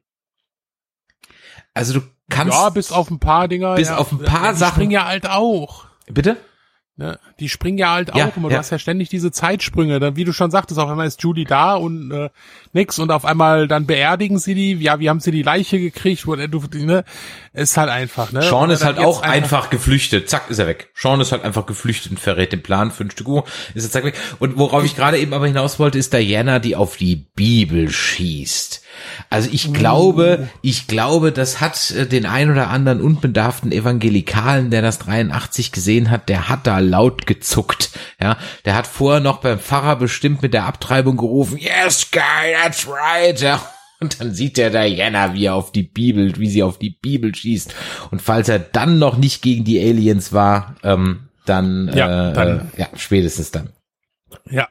Also 1.74 1.94
du 2.00 2.02
kannst. 2.30 2.54
ja, 2.58 2.70
bis 2.70 2.92
auf 2.92 3.10
ein 3.12 3.20
paar 3.20 3.48
Dinger. 3.48 3.76
bis 3.76 3.90
ja, 3.90 3.98
auf 3.98 4.12
ein 4.12 4.20
paar 4.20 4.54
die 4.54 4.60
Sachen- 4.60 4.74
springen 4.76 4.92
ja 4.92 5.06
halt 5.06 5.28
auch. 5.28 5.86
Bitte? 6.08 6.38
Ne? 7.00 7.18
Die 7.40 7.48
springen 7.48 7.78
ja 7.78 7.94
halt 7.94 8.14
Ja, 8.14 8.28
auch 8.28 8.36
immer. 8.36 8.50
ja. 8.50 8.56
Du 8.56 8.60
hast 8.60 8.72
ja 8.72 8.78
ständig 8.78 9.08
diese 9.08 9.32
Zeitsprünge. 9.32 10.02
Dann, 10.02 10.18
wie 10.18 10.26
du 10.26 10.34
schon 10.34 10.52
sagtest, 10.52 10.78
auf 10.82 10.90
einmal 10.90 11.08
ist 11.08 11.24
Judy 11.24 11.46
da 11.46 11.76
und 11.76 12.12
äh, 12.12 12.30
nix 12.74 13.00
und 13.00 13.10
auf 13.10 13.24
einmal 13.24 13.70
dann 13.70 13.86
beerdigen 13.86 14.38
sie 14.38 14.54
die. 14.54 14.74
Ja, 14.74 15.00
wie 15.00 15.10
haben 15.10 15.22
sie 15.22 15.32
die 15.32 15.42
Leiche 15.42 15.80
gekriegt? 15.80 16.28
Wo, 16.28 16.36
du, 16.36 16.60
ne? 16.74 17.06
Ist 17.54 17.78
halt 17.78 17.90
einfach. 17.90 18.34
Ne? 18.34 18.42
Sean 18.42 18.70
ist 18.70 18.84
halt 18.84 18.98
auch 18.98 19.22
einfach 19.22 19.70
geflüchtet. 19.70 20.30
Zack, 20.30 20.50
ist 20.50 20.60
er 20.60 20.68
weg. 20.68 20.90
Sean 20.94 21.22
ist 21.22 21.32
halt 21.32 21.46
einfach 21.46 21.66
geflüchtet 21.66 22.12
und 22.12 22.20
verrät 22.20 22.52
den 22.52 22.62
Plan 22.64 22.92
für 22.92 23.06
ein 23.06 23.12
Stück 23.12 23.30
Uhr. 23.30 23.46
Ist 23.76 23.86
er 23.86 23.92
zack 23.92 24.04
weg. 24.04 24.16
Und 24.40 24.58
worauf 24.58 24.84
ich 24.84 24.98
gerade 24.98 25.18
eben 25.20 25.34
aber 25.34 25.48
hinaus 25.48 25.80
wollte, 25.80 25.98
ist 25.98 26.12
Diana, 26.12 26.60
die 26.60 26.76
auf 26.76 26.98
die 26.98 27.16
Bibel 27.16 27.90
schießt. 27.90 28.84
Also 29.30 29.50
ich 29.52 29.74
glaube, 29.74 30.50
ich 30.62 30.88
glaube, 30.88 31.32
das 31.32 31.62
hat 31.62 31.92
äh, 31.92 32.06
den 32.06 32.26
ein 32.26 32.50
oder 32.52 32.70
anderen 32.70 33.02
unbedarften 33.02 33.72
Evangelikalen, 33.72 34.70
der 34.72 34.82
das 34.82 35.00
83 35.00 35.72
gesehen 35.72 36.10
hat, 36.12 36.30
der 36.30 36.50
hat 36.50 36.68
da 36.68 36.80
laut 36.80 37.26
gezuckt. 37.28 37.92
Ja, 38.22 38.38
der 38.66 38.76
hat 38.76 38.88
vorher 38.88 39.20
noch 39.22 39.38
beim 39.42 39.60
Pfarrer 39.60 39.96
bestimmt 39.98 40.42
mit 40.42 40.54
der 40.54 40.66
Abtreibung 40.66 41.18
gerufen, 41.18 41.58
yes, 41.58 42.10
guy, 42.12 42.22
that's 42.64 42.88
right. 42.88 43.40
Ja. 43.42 43.62
Und 44.02 44.22
dann 44.22 44.34
sieht 44.34 44.56
der 44.58 44.70
Diana, 44.70 45.34
wie 45.34 45.46
er 45.46 45.56
auf 45.56 45.72
die 45.74 45.84
Bibel, 45.84 46.38
wie 46.38 46.50
sie 46.50 46.64
auf 46.64 46.80
die 46.80 46.92
Bibel 47.02 47.36
schießt. 47.36 47.76
Und 48.12 48.22
falls 48.22 48.48
er 48.48 48.58
dann 48.60 48.98
noch 48.98 49.18
nicht 49.18 49.42
gegen 49.42 49.66
die 49.66 49.80
Aliens 49.82 50.32
war, 50.32 50.76
ähm, 50.84 51.28
dann, 51.46 51.92
Ja, 51.94 52.30
äh, 52.30 52.34
dann- 52.34 52.70
äh, 52.78 52.82
ja, 52.82 52.88
spätestens 52.96 53.52
dann. 53.52 53.72
Ja. 54.50 54.68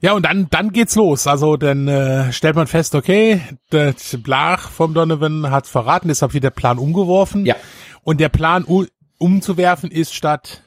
Ja, 0.00 0.12
und 0.14 0.24
dann, 0.24 0.48
dann 0.50 0.72
geht's 0.72 0.96
los. 0.96 1.26
Also 1.26 1.56
dann 1.56 1.86
äh, 1.86 2.32
stellt 2.32 2.56
man 2.56 2.66
fest, 2.66 2.94
okay, 2.94 3.42
der 3.70 3.94
Blach 4.18 4.70
vom 4.70 4.94
Donovan 4.94 5.50
hat 5.50 5.66
verraten, 5.66 6.08
deshalb 6.08 6.32
wird 6.32 6.44
der 6.44 6.50
Plan 6.50 6.78
umgeworfen. 6.78 7.44
Ja. 7.44 7.56
Und 8.02 8.18
der 8.18 8.30
Plan 8.30 8.64
umzuwerfen 9.18 9.90
ist 9.90 10.14
statt, 10.14 10.62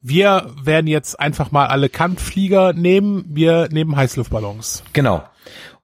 wir 0.00 0.50
werden 0.62 0.86
jetzt 0.86 1.20
einfach 1.20 1.50
mal 1.50 1.66
alle 1.66 1.88
Kampfflieger 1.88 2.72
nehmen, 2.72 3.24
wir 3.28 3.68
nehmen 3.70 3.96
Heißluftballons. 3.96 4.84
Genau. 4.92 5.24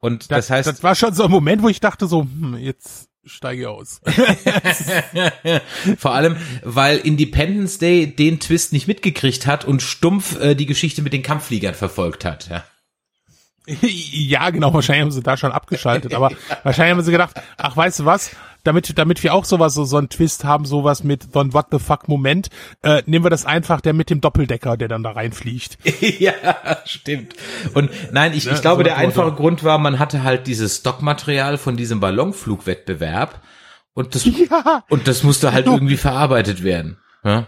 Und 0.00 0.30
das, 0.30 0.50
heißt, 0.50 0.68
das 0.68 0.82
war 0.82 0.94
schon 0.94 1.14
so 1.14 1.24
ein 1.24 1.30
Moment, 1.30 1.62
wo 1.62 1.68
ich 1.68 1.80
dachte 1.80 2.06
so, 2.06 2.22
hm, 2.22 2.56
jetzt 2.58 3.08
steige 3.26 3.70
aus. 3.70 4.00
vor 5.98 6.12
allem, 6.12 6.36
weil 6.62 6.98
Independence 6.98 7.78
Day 7.78 8.06
den 8.06 8.40
Twist 8.40 8.72
nicht 8.72 8.86
mitgekriegt 8.86 9.46
hat 9.46 9.64
und 9.64 9.82
stumpf 9.82 10.40
äh, 10.40 10.54
die 10.54 10.66
Geschichte 10.66 11.02
mit 11.02 11.12
den 11.12 11.22
Kampffliegern 11.22 11.74
verfolgt 11.74 12.24
hat. 12.24 12.48
Ja. 12.48 12.64
ja, 13.80 14.50
genau, 14.50 14.74
wahrscheinlich 14.74 15.02
haben 15.02 15.10
sie 15.10 15.22
da 15.22 15.36
schon 15.36 15.52
abgeschaltet, 15.52 16.12
aber 16.14 16.30
wahrscheinlich 16.64 16.96
haben 16.96 17.02
sie 17.02 17.12
gedacht, 17.12 17.40
ach, 17.56 17.76
weißt 17.76 18.00
du 18.00 18.04
was, 18.04 18.30
damit, 18.64 18.98
damit 18.98 19.22
wir 19.22 19.34
auch 19.34 19.44
sowas, 19.44 19.74
so, 19.74 19.84
so 19.84 19.96
einen 19.98 20.08
Twist 20.08 20.44
haben, 20.44 20.64
sowas 20.64 21.04
mit 21.04 21.32
so 21.32 21.40
ein 21.40 21.52
What 21.52 21.66
the 21.70 21.78
fuck 21.78 22.08
Moment, 22.08 22.48
äh, 22.82 23.02
nehmen 23.06 23.24
wir 23.24 23.30
das 23.30 23.46
einfach, 23.46 23.80
der 23.80 23.92
mit 23.92 24.10
dem 24.10 24.20
Doppeldecker, 24.20 24.76
der 24.76 24.88
dann 24.88 25.02
da 25.02 25.12
reinfliegt. 25.12 25.78
ja, 26.00 26.34
stimmt. 26.84 27.34
Und 27.74 27.90
nein, 28.12 28.32
ich, 28.34 28.44
Ja, 28.44 28.54
ich 28.54 28.60
glaube, 28.60 28.80
so 28.80 28.84
der 28.84 28.96
einfache 28.96 29.26
Motto. 29.26 29.36
Grund 29.36 29.64
war, 29.64 29.78
man 29.78 29.98
hatte 29.98 30.24
halt 30.24 30.46
dieses 30.46 30.78
Stockmaterial 30.78 31.58
von 31.58 31.76
diesem 31.76 32.00
Ballonflugwettbewerb 32.00 33.40
und 33.92 34.14
das, 34.14 34.24
Ja, 34.50 34.84
und 34.88 35.06
das 35.06 35.22
musste 35.22 35.52
halt 35.52 35.66
irgendwie 35.66 35.96
verarbeitet 35.96 36.64
werden. 36.64 36.98
Ja? 37.22 37.46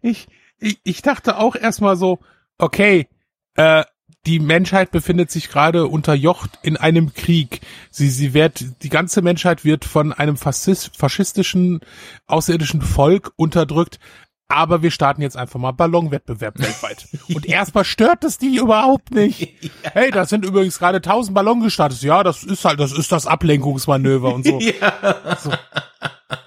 ich, 0.00 0.28
ich, 0.58 0.80
ich 0.84 1.02
dachte 1.02 1.38
auch 1.38 1.56
erstmal 1.56 1.96
so, 1.96 2.18
okay, 2.58 3.08
äh, 3.54 3.84
die 4.26 4.38
Menschheit 4.38 4.92
befindet 4.92 5.30
sich 5.30 5.48
gerade 5.48 5.88
unterjocht 5.88 6.58
in 6.62 6.76
einem 6.76 7.12
Krieg. 7.12 7.60
Sie, 7.90 8.08
sie 8.08 8.34
wird, 8.34 8.64
die 8.82 8.88
ganze 8.88 9.20
Menschheit 9.20 9.64
wird 9.64 9.84
von 9.84 10.12
einem 10.12 10.36
Faschist, 10.36 10.96
faschistischen, 10.96 11.80
außerirdischen 12.26 12.82
Volk 12.82 13.32
unterdrückt. 13.36 13.98
Aber 14.46 14.82
wir 14.82 14.90
starten 14.90 15.22
jetzt 15.22 15.36
einfach 15.36 15.58
mal 15.58 15.72
Ballonwettbewerb 15.72 16.58
weltweit. 16.58 17.08
Und 17.34 17.46
erstmal 17.46 17.84
stört 17.84 18.22
es 18.22 18.36
die 18.36 18.56
überhaupt 18.56 19.10
nicht. 19.10 19.48
Hey, 19.82 20.10
da 20.10 20.26
sind 20.26 20.44
übrigens 20.44 20.78
gerade 20.78 21.00
tausend 21.00 21.34
Ballon 21.34 21.60
gestartet. 21.60 22.02
Ja, 22.02 22.22
das 22.22 22.44
ist 22.44 22.64
halt, 22.64 22.78
das 22.78 22.92
ist 22.92 23.10
das 23.10 23.26
Ablenkungsmanöver 23.26 24.34
und 24.34 24.44
so. 24.46 24.60
so. 25.42 25.52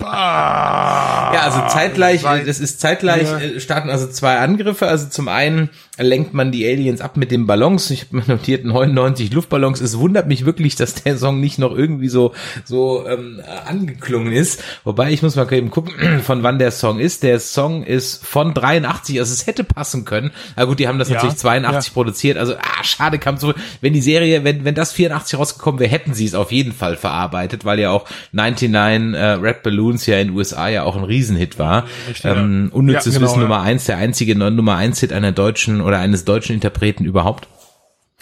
Ja, 0.02 1.42
also 1.44 1.60
zeitgleich, 1.74 2.22
das 2.24 2.60
ist 2.60 2.80
zeitgleich, 2.80 3.24
Ja. 3.30 3.40
äh, 3.40 3.60
starten 3.60 3.90
also 3.90 4.08
zwei 4.08 4.38
Angriffe. 4.40 4.88
Also 4.88 5.08
zum 5.10 5.28
einen 5.28 5.70
lenkt 5.98 6.34
man 6.34 6.52
die 6.52 6.66
Aliens 6.68 7.02
ab 7.02 7.18
mit 7.18 7.32
den 7.32 7.48
Ballons. 7.48 7.90
Ich 7.92 8.08
habe 8.12 8.24
notiert 8.28 8.66
99 8.66 9.32
Luftballons. 9.34 9.82
Es 9.82 9.98
wundert 9.98 10.28
mich 10.28 10.46
wirklich, 10.46 10.76
dass 10.76 10.96
der 10.96 11.18
Song 11.18 11.40
nicht 11.40 11.60
noch 11.60 11.76
irgendwie 11.76 12.10
so 12.10 12.34
so 12.64 13.08
ähm, 13.08 13.42
angeklungen 13.66 14.34
ist. 14.34 14.62
Wobei 14.84 15.12
ich 15.12 15.22
muss 15.22 15.36
mal 15.36 15.52
eben 15.54 15.70
gucken, 15.70 15.94
von 16.24 16.44
wann 16.44 16.60
der 16.60 16.72
Song 16.72 17.00
ist. 17.00 17.24
Der 17.24 17.40
Song 17.40 17.84
ist 17.84 18.26
von 18.26 18.54
83, 18.54 19.20
also 19.20 19.34
es 19.34 19.48
hätte 19.48 19.64
passen 19.64 20.06
können. 20.06 20.32
Aber 20.56 20.68
gut, 20.68 20.80
die 20.80 20.88
haben 20.88 21.00
das 21.00 21.10
Ja, 21.10 21.16
natürlich 21.16 21.38
82 21.38 21.88
ja. 21.90 21.94
produziert. 21.94 22.38
Also 22.38 22.56
ah, 22.56 22.84
schade 22.84 23.20
kam 23.20 23.38
zurück. 23.38 23.58
Wenn 23.82 23.94
die 23.94 24.02
Serie, 24.02 24.44
wenn 24.44 24.66
wenn 24.66 24.76
das 24.76 24.94
84 24.94 25.40
rausgekommen 25.40 25.80
wäre, 25.80 25.92
hätten 25.92 26.14
sie 26.14 26.26
es 26.26 26.36
auf 26.36 26.52
jeden 26.52 26.74
Fall 26.74 26.98
verarbeitet, 26.98 27.66
weil 27.66 27.80
ja 27.80 27.92
auch 27.92 28.06
99 28.32 29.14
äh, 29.14 29.26
Red 29.36 29.64
Balloons 29.76 30.06
ja 30.06 30.18
in 30.20 30.30
den 30.30 30.38
USA 30.38 30.68
ja 30.68 30.84
auch 30.84 30.96
ein 30.96 31.04
Riesenhit 31.04 31.60
war. 31.60 31.86
Richtig, 32.08 32.26
ähm, 32.26 32.70
Unnützes 32.74 33.14
Ja, 33.14 33.20
genau, 33.20 33.30
Wissen 33.30 33.42
ja. 33.42 33.48
Nummer 33.48 33.62
eins, 33.62 33.86
der 33.86 33.98
einzige 33.98 34.36
Nummer 34.36 34.76
eins 34.76 35.00
Hit 35.00 35.14
einer 35.14 35.32
deutschen 35.32 35.82
oder 35.82 36.00
eines 36.00 36.26
deutschen 36.26 36.54
Interpreten 36.54 37.06
überhaupt 37.06 37.48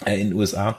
äh, 0.04 0.20
in 0.20 0.30
den 0.30 0.38
USA. 0.38 0.76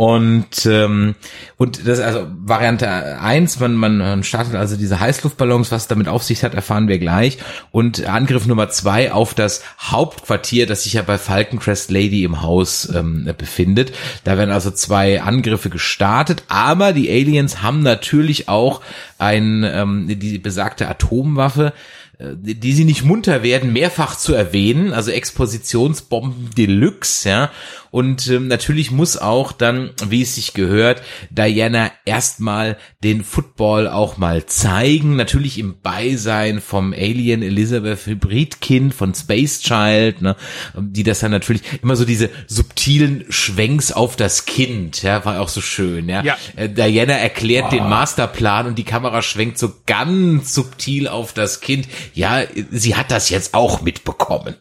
Und 0.00 0.64
ähm, 0.64 1.16
und 1.56 1.88
das 1.88 1.98
also 1.98 2.28
Variante 2.30 2.88
eins, 3.20 3.58
man 3.58 3.74
man 3.74 4.22
startet 4.22 4.54
also 4.54 4.76
diese 4.76 5.00
Heißluftballons, 5.00 5.72
was 5.72 5.88
damit 5.88 6.06
auf 6.06 6.22
sich 6.22 6.44
hat, 6.44 6.54
erfahren 6.54 6.86
wir 6.86 7.00
gleich. 7.00 7.38
Und 7.72 8.06
Angriff 8.06 8.46
Nummer 8.46 8.68
zwei 8.68 9.10
auf 9.10 9.34
das 9.34 9.64
Hauptquartier, 9.80 10.68
das 10.68 10.84
sich 10.84 10.92
ja 10.92 11.02
bei 11.02 11.18
Falcon 11.18 11.58
Crest 11.58 11.90
Lady 11.90 12.22
im 12.22 12.42
Haus 12.42 12.88
ähm, 12.94 13.28
befindet. 13.36 13.90
Da 14.22 14.38
werden 14.38 14.52
also 14.52 14.70
zwei 14.70 15.20
Angriffe 15.20 15.68
gestartet, 15.68 16.44
aber 16.46 16.92
die 16.92 17.10
Aliens 17.10 17.60
haben 17.62 17.82
natürlich 17.82 18.48
auch 18.48 18.82
ein 19.18 19.64
ähm, 19.64 20.06
die 20.06 20.38
besagte 20.38 20.86
Atomwaffe 20.86 21.72
äh, 22.18 22.36
die 22.36 22.72
sie 22.72 22.84
nicht 22.84 23.04
munter 23.04 23.42
werden, 23.42 23.72
mehrfach 23.72 24.16
zu 24.16 24.32
erwähnen, 24.32 24.92
also 24.92 25.10
Expositionsbomben 25.10 26.50
Deluxe, 26.56 27.28
ja. 27.28 27.50
Und 27.90 28.28
ähm, 28.28 28.48
natürlich 28.48 28.90
muss 28.90 29.16
auch 29.16 29.52
dann, 29.52 29.90
wie 30.06 30.22
es 30.22 30.34
sich 30.34 30.54
gehört, 30.54 31.02
Diana 31.30 31.90
erstmal 32.04 32.76
den 33.02 33.24
Football 33.24 33.88
auch 33.88 34.16
mal 34.16 34.46
zeigen, 34.46 35.16
natürlich 35.16 35.58
im 35.58 35.80
Beisein 35.80 36.60
vom 36.60 36.92
Alien 36.92 37.42
Elizabeth 37.42 38.06
Hybridkind 38.06 38.94
von 38.94 39.14
Space 39.14 39.60
Child, 39.60 40.22
ne, 40.22 40.36
die 40.76 41.02
das 41.02 41.20
dann 41.20 41.30
natürlich 41.30 41.62
immer 41.82 41.96
so 41.96 42.04
diese 42.04 42.30
subtilen 42.46 43.24
Schwenks 43.28 43.92
auf 43.92 44.16
das 44.16 44.46
Kind, 44.46 45.02
ja, 45.02 45.24
war 45.24 45.40
auch 45.40 45.48
so 45.48 45.60
schön, 45.60 46.08
ja. 46.08 46.22
Ja. 46.22 46.36
Äh, 46.56 46.68
Diana 46.68 47.14
erklärt 47.14 47.72
den 47.72 47.88
Masterplan 47.88 48.66
und 48.66 48.78
die 48.78 48.84
Kamera 48.84 49.22
schwenkt 49.22 49.58
so 49.58 49.72
ganz 49.86 50.54
subtil 50.54 51.08
auf 51.08 51.32
das 51.32 51.60
Kind. 51.60 51.88
Ja, 52.14 52.42
sie 52.70 52.96
hat 52.96 53.10
das 53.10 53.30
jetzt 53.30 53.54
auch 53.54 53.80
mitbekommen. 53.80 54.56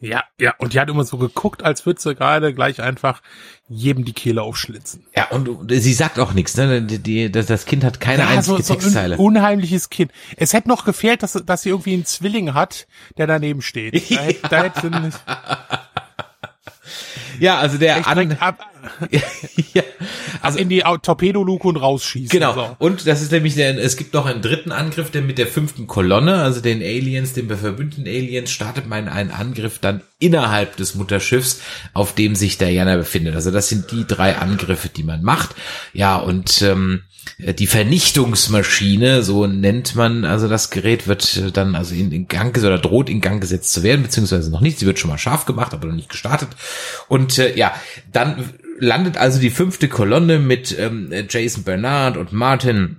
Ja, 0.00 0.24
ja. 0.38 0.54
Und 0.58 0.72
die 0.72 0.80
hat 0.80 0.88
immer 0.88 1.04
so 1.04 1.18
geguckt, 1.18 1.62
als 1.62 1.84
würde 1.84 2.00
sie 2.00 2.14
gerade 2.14 2.54
gleich 2.54 2.80
einfach 2.80 3.20
jedem 3.68 4.04
die 4.04 4.12
Kehle 4.12 4.42
aufschlitzen. 4.42 5.04
Ja, 5.14 5.28
und, 5.28 5.48
und 5.48 5.70
sie 5.70 5.92
sagt 5.92 6.18
auch 6.18 6.32
nichts, 6.32 6.56
ne? 6.56 6.82
Die, 6.82 6.98
die, 6.98 7.30
das, 7.30 7.46
das 7.46 7.66
Kind 7.66 7.84
hat 7.84 8.00
keine 8.00 8.26
einzige 8.26 8.56
so, 8.56 8.62
so 8.62 8.74
Textzeile. 8.74 9.14
ein 9.16 9.20
unheimliches 9.20 9.90
Kind. 9.90 10.10
Es 10.36 10.52
hätte 10.52 10.68
noch 10.68 10.84
gefehlt, 10.84 11.22
dass, 11.22 11.32
dass 11.32 11.62
sie 11.62 11.68
irgendwie 11.68 11.92
einen 11.92 12.06
Zwilling 12.06 12.54
hat, 12.54 12.88
der 13.18 13.26
daneben 13.26 13.62
steht. 13.62 14.02
Da 14.10 14.22
hätte, 14.22 14.48
da 14.48 14.62
hätte 14.64 14.90
ja, 17.40 17.58
also 17.58 17.78
der 17.78 17.98
echt 17.98 18.06
an, 18.06 18.18
direkt 18.18 18.42
ab, 18.42 18.58
ja, 19.74 19.82
also 20.40 20.58
in 20.58 20.68
die 20.68 20.82
Torpedoluke 21.02 21.68
und 21.68 21.76
rausschießen. 21.76 22.28
Genau. 22.28 22.54
So. 22.54 22.76
Und 22.78 23.06
das 23.06 23.22
ist 23.22 23.32
nämlich 23.32 23.54
der, 23.54 23.78
es 23.78 23.96
gibt 23.96 24.14
noch 24.14 24.26
einen 24.26 24.42
dritten 24.42 24.72
Angriff, 24.72 25.10
der 25.10 25.22
mit 25.22 25.38
der 25.38 25.46
fünften 25.46 25.86
Kolonne, 25.86 26.36
also 26.36 26.60
den 26.60 26.80
Aliens, 26.80 27.32
den 27.32 27.48
verbündeten 27.48 28.06
Aliens, 28.06 28.50
startet 28.50 28.86
man 28.86 29.08
einen 29.08 29.30
Angriff 29.30 29.78
dann 29.78 30.02
innerhalb 30.18 30.76
des 30.76 30.94
Mutterschiffs, 30.94 31.60
auf 31.94 32.14
dem 32.14 32.36
sich 32.36 32.58
Diana 32.58 32.96
befindet. 32.96 33.34
Also 33.34 33.50
das 33.50 33.68
sind 33.68 33.90
die 33.90 34.06
drei 34.06 34.36
Angriffe, 34.36 34.88
die 34.88 35.02
man 35.02 35.22
macht. 35.22 35.54
Ja, 35.92 36.16
und 36.16 36.62
ähm, 36.62 37.02
die 37.38 37.66
Vernichtungsmaschine, 37.66 39.22
so 39.22 39.46
nennt 39.46 39.94
man, 39.94 40.24
also 40.24 40.48
das 40.48 40.70
Gerät 40.70 41.06
wird 41.06 41.56
dann 41.56 41.74
also 41.74 41.94
in, 41.94 42.12
in 42.12 42.28
Gang 42.28 42.56
oder 42.58 42.78
droht 42.78 43.08
in 43.08 43.20
Gang 43.20 43.40
gesetzt 43.40 43.72
zu 43.72 43.82
werden, 43.82 44.02
beziehungsweise 44.02 44.50
noch 44.50 44.60
nicht. 44.60 44.78
Sie 44.78 44.86
wird 44.86 44.98
schon 44.98 45.10
mal 45.10 45.18
scharf 45.18 45.46
gemacht, 45.46 45.72
aber 45.72 45.88
noch 45.88 45.94
nicht 45.94 46.10
gestartet. 46.10 46.50
Und 47.08 47.38
äh, 47.38 47.56
ja, 47.56 47.74
dann 48.12 48.50
landet 48.78 49.16
also 49.16 49.40
die 49.40 49.50
fünfte 49.50 49.88
Kolonne 49.88 50.38
mit 50.38 50.76
ähm, 50.78 51.12
Jason 51.28 51.64
Bernard 51.64 52.16
und 52.16 52.32
Martin 52.32 52.96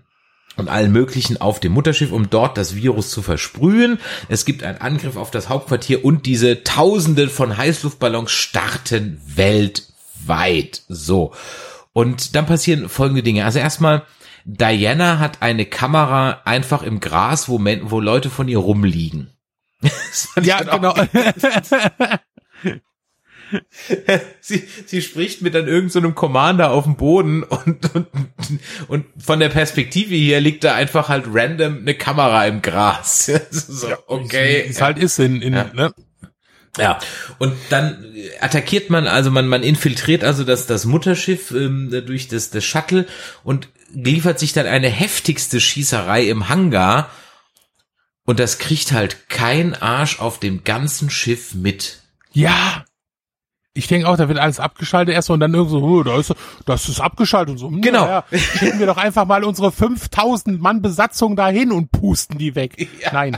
und 0.57 0.69
allen 0.69 0.91
möglichen 0.91 1.39
auf 1.39 1.59
dem 1.59 1.71
Mutterschiff, 1.73 2.11
um 2.11 2.29
dort 2.29 2.57
das 2.57 2.75
Virus 2.75 3.09
zu 3.09 3.21
versprühen. 3.21 3.99
Es 4.27 4.45
gibt 4.45 4.63
einen 4.63 4.79
Angriff 4.79 5.15
auf 5.15 5.31
das 5.31 5.49
Hauptquartier 5.49 6.03
und 6.03 6.25
diese 6.25 6.63
Tausende 6.63 7.29
von 7.29 7.57
Heißluftballons 7.57 8.31
starten 8.31 9.21
weltweit. 9.25 10.83
So. 10.87 11.33
Und 11.93 12.35
dann 12.35 12.45
passieren 12.45 12.89
folgende 12.89 13.23
Dinge. 13.23 13.45
Also 13.45 13.59
erstmal, 13.59 14.03
Diana 14.45 15.19
hat 15.19 15.41
eine 15.41 15.65
Kamera 15.65 16.41
einfach 16.45 16.83
im 16.83 16.99
Gras, 16.99 17.49
wo, 17.49 17.59
wo 17.59 17.99
Leute 17.99 18.29
von 18.29 18.47
ihr 18.47 18.59
rumliegen. 18.59 19.31
Ja, 20.43 20.61
genau. 20.61 20.93
sie, 24.41 24.63
sie 24.85 25.01
spricht 25.01 25.41
mit 25.41 25.55
dann 25.55 25.67
irgendeinem 25.67 26.03
so 26.03 26.11
Commander 26.11 26.71
auf 26.71 26.85
dem 26.85 26.95
Boden 26.95 27.43
und, 27.43 27.95
und, 27.95 28.07
und 28.87 29.05
von 29.17 29.39
der 29.39 29.49
Perspektive 29.49 30.15
hier 30.15 30.39
liegt 30.39 30.63
da 30.63 30.75
einfach 30.75 31.09
halt 31.09 31.25
random 31.27 31.79
eine 31.79 31.95
Kamera 31.95 32.45
im 32.45 32.61
Gras. 32.61 33.25
so, 33.51 33.87
okay. 34.07 34.63
Wie 34.65 34.69
es 34.69 34.81
halt 34.81 34.97
ist 34.97 35.19
in, 35.19 35.41
in 35.41 35.53
Ja. 35.53 35.69
ne? 35.73 35.93
Ja, 36.77 36.99
und 37.37 37.53
dann 37.69 38.05
attackiert 38.39 38.89
man, 38.89 39.05
also 39.07 39.29
man, 39.29 39.47
man 39.47 39.61
infiltriert 39.61 40.23
also 40.23 40.45
das, 40.45 40.67
das 40.67 40.85
Mutterschiff 40.85 41.51
ähm, 41.51 41.89
durch 42.05 42.29
das, 42.29 42.49
das 42.49 42.63
Shuttle 42.63 43.07
und 43.43 43.67
liefert 43.93 44.39
sich 44.39 44.53
dann 44.53 44.67
eine 44.67 44.87
heftigste 44.87 45.59
Schießerei 45.59 46.23
im 46.23 46.47
Hangar 46.47 47.09
und 48.25 48.39
das 48.39 48.57
kriegt 48.57 48.93
halt 48.93 49.27
kein 49.27 49.75
Arsch 49.75 50.19
auf 50.21 50.39
dem 50.39 50.63
ganzen 50.63 51.09
Schiff 51.09 51.53
mit. 51.53 51.99
Ja. 52.31 52.85
Ich 53.73 53.87
denke 53.87 54.07
auch, 54.07 54.17
da 54.17 54.27
wird 54.27 54.37
alles 54.37 54.59
abgeschaltet 54.59 55.15
erst 55.15 55.29
und 55.29 55.39
dann 55.39 55.53
irgend 55.53 55.71
so, 55.71 55.81
oh, 55.81 56.03
da 56.03 56.17
ist, 56.17 56.33
das 56.65 56.89
ist 56.89 56.99
abgeschaltet 56.99 57.53
und 57.53 57.57
so. 57.57 57.67
hm, 57.69 57.81
Genau. 57.81 58.05
Ja, 58.05 58.25
schicken 58.31 58.79
wir 58.79 58.85
doch 58.85 58.97
einfach 58.97 59.25
mal 59.25 59.43
unsere 59.45 59.71
5000 59.71 60.61
Mann 60.61 60.81
Besatzung 60.81 61.35
dahin 61.37 61.71
und 61.71 61.91
pusten 61.91 62.37
die 62.37 62.55
weg. 62.55 62.89
Nein. 63.13 63.37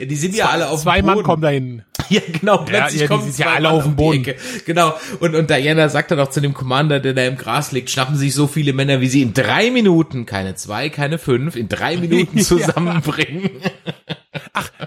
Die 0.00 0.16
sind 0.16 0.34
ja 0.34 0.48
alle 0.50 0.68
auf 0.68 0.80
Zwei 0.82 0.96
dem 0.98 1.06
Mann 1.06 1.14
Boden. 1.16 1.26
kommen 1.26 1.42
dahin. 1.42 1.82
Ja, 2.08 2.20
genau, 2.40 2.58
plötzlich 2.58 3.02
ja, 3.02 3.06
die 3.06 3.08
kommen 3.08 3.22
sind 3.22 3.38
ja 3.38 3.46
zwei 3.46 3.54
alle 3.54 3.68
Mann 3.68 3.76
auf 3.76 3.82
dem 3.84 3.90
die 3.92 3.96
Boden. 3.96 4.24
Ecke. 4.24 4.36
Genau. 4.66 4.94
Und, 5.20 5.36
und 5.36 5.48
Diana 5.48 5.88
sagt 5.88 6.10
dann 6.10 6.18
auch 6.18 6.30
zu 6.30 6.40
dem 6.40 6.54
Commander, 6.54 6.98
der 6.98 7.14
da 7.14 7.22
im 7.24 7.36
Gras 7.36 7.70
liegt, 7.70 7.88
schnappen 7.88 8.16
sich 8.16 8.34
so 8.34 8.48
viele 8.48 8.72
Männer, 8.72 9.00
wie 9.00 9.06
sie 9.06 9.22
in 9.22 9.32
drei 9.32 9.70
Minuten, 9.70 10.26
keine 10.26 10.56
zwei, 10.56 10.88
keine 10.88 11.18
fünf, 11.18 11.54
in 11.54 11.68
drei 11.68 11.96
Minuten 11.98 12.36
Ja. 12.38 12.44
zusammenbringen. 12.44 13.50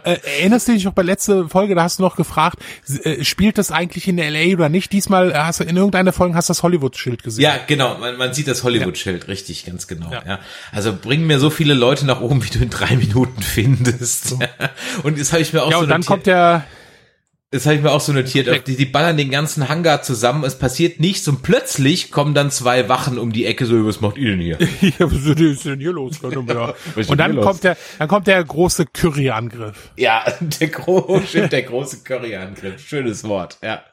Äh, 0.06 0.18
erinnerst 0.40 0.68
du 0.68 0.72
dich 0.74 0.84
noch 0.86 0.94
bei 0.94 1.02
letzter 1.02 1.48
Folge, 1.50 1.76
da 1.76 1.84
hast 1.84 2.00
du 2.00 2.04
noch 2.04 2.16
gefragt, 2.16 2.60
äh, 3.04 3.24
spielt 3.24 3.58
das 3.58 3.72
eigentlich 3.72 4.08
in 4.08 4.18
LA 4.18 4.54
oder 4.54 4.70
nicht? 4.70 4.92
Diesmal 4.92 5.34
hast 5.34 5.60
du 5.60 5.64
in 5.66 5.76
irgendeiner 5.78 6.12
Folge 6.14 6.36
hast 6.36 6.50
du 6.50 6.52
das 6.52 6.64
Hollywood-Schild 6.64 7.24
gesehen. 7.24 7.44
Ja, 7.44 7.56
genau, 7.68 7.98
man, 7.98 8.18
man 8.18 8.34
sieht 8.34 8.48
das 8.48 8.64
Hollywood-Schild, 8.64 9.28
richtig, 9.28 9.66
ganz 9.66 9.88
genau. 9.88 10.12
Ja. 10.12 10.24
Ja. 10.26 10.40
Also 10.72 10.94
bring 11.00 11.26
mir 11.28 11.40
so 11.40 11.50
viele 11.50 11.74
Leute 11.74 12.06
nach 12.06 12.22
oben, 12.22 12.44
wie 12.44 12.50
du 12.50 12.60
in 12.60 12.70
drei 12.70 12.96
Minuten 12.96 13.42
findest. 13.42 14.36
Und 15.04 15.20
das 15.20 15.32
habe 15.32 15.42
ich 15.42 15.54
mir 15.54 15.64
auch 15.64 15.72
Ja, 15.72 15.78
so 15.78 15.84
und 15.84 15.90
dann 15.90 16.02
notiert. 16.02 16.08
kommt 16.08 16.26
der, 16.28 16.66
Das 17.52 17.66
habe 17.66 17.76
ich 17.76 17.82
mir 17.84 17.92
auch 17.92 18.02
so 18.02 18.14
notiert. 18.14 18.68
Die, 18.68 18.76
die 18.76 18.86
ballern 18.86 19.16
den 19.16 19.30
ganzen 19.30 19.70
Hangar 19.70 20.02
zusammen, 20.02 20.44
es 20.44 20.58
passiert 20.58 21.00
nichts 21.00 21.28
und 21.28 21.44
plötzlich 21.44 22.10
kommen 22.12 22.34
dann 22.34 22.50
zwei 22.50 22.90
Wachen 22.90 23.20
um 23.20 23.32
die 23.32 23.46
Ecke, 23.46 23.66
so, 23.68 23.86
was 23.86 24.02
macht 24.02 24.18
ihr 24.18 24.32
denn 24.32 24.40
hier? 24.40 24.58
ja, 24.82 25.12
was 25.12 25.26
ist 25.40 25.66
denn 25.66 25.80
hier 25.80 25.92
los? 25.92 26.20
Ja. 26.24 26.30
Und 27.08 27.18
dann 27.20 27.36
los? 27.36 27.46
kommt 27.46 27.64
der, 27.64 27.78
dann 28.00 28.08
kommt 28.08 28.26
der 28.28 28.44
große 28.44 28.88
Curry-Angriff. 28.88 29.92
Ja, 29.98 30.24
der 30.40 30.68
große, 30.68 31.48
der 31.48 31.62
große 31.64 32.04
Curryangriff. 32.04 32.80
Schönes 32.88 33.24
Wort, 33.24 33.58
ja. 33.62 33.84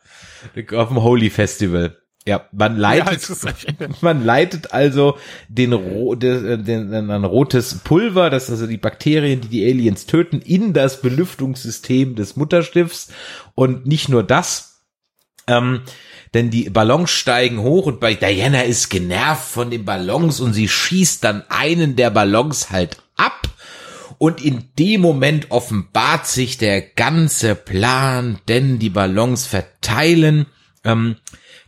Auf 0.75 0.89
dem 0.89 1.03
Holy 1.03 1.29
Festival. 1.29 2.00
Ja, 2.27 2.47
man 2.53 2.77
leitet, 2.77 3.29
echt- 3.31 4.03
man 4.03 4.25
leitet 4.25 4.73
also 4.73 5.17
den, 5.49 5.71
den, 6.19 6.65
den, 6.65 7.11
ein 7.11 7.25
rotes 7.25 7.79
Pulver, 7.79 8.29
das 8.29 8.51
also 8.51 8.67
die 8.67 8.77
Bakterien, 8.77 9.41
die 9.41 9.49
die 9.49 9.65
Aliens 9.65 10.07
töten, 10.07 10.41
in 10.43 10.73
das 10.75 11.01
Belüftungssystem 11.01 12.15
des 12.17 12.37
Mutterschiffs. 12.37 13.09
Und 13.55 13.87
nicht 13.87 14.09
nur 14.11 14.23
das, 14.23 14.83
ähm, 15.47 15.81
denn 16.35 16.51
die 16.51 16.69
Ballons 16.71 17.11
steigen 17.11 17.61
hoch 17.63 17.87
und 17.87 18.01
bei 18.01 18.15
Diana 18.15 18.63
ist 18.63 18.91
genervt 18.91 19.49
von 19.51 19.71
den 19.71 19.85
Ballons 19.85 20.41
und 20.41 20.53
sie 20.53 20.69
schießt 20.69 21.25
dann 21.25 21.43
einen 21.49 21.97
der 21.97 22.11
Ballons 22.11 22.71
halt 22.71 22.99
ab. 23.17 23.49
Und 24.19 24.45
in 24.45 24.65
dem 24.79 25.01
Moment 25.01 25.51
offenbart 25.51 26.27
sich 26.27 26.59
der 26.59 26.83
ganze 26.83 27.55
Plan, 27.55 28.39
denn 28.49 28.79
die 28.79 28.91
Ballons 28.91 29.47
verteilen 29.47 30.45
ähm, 30.85 31.17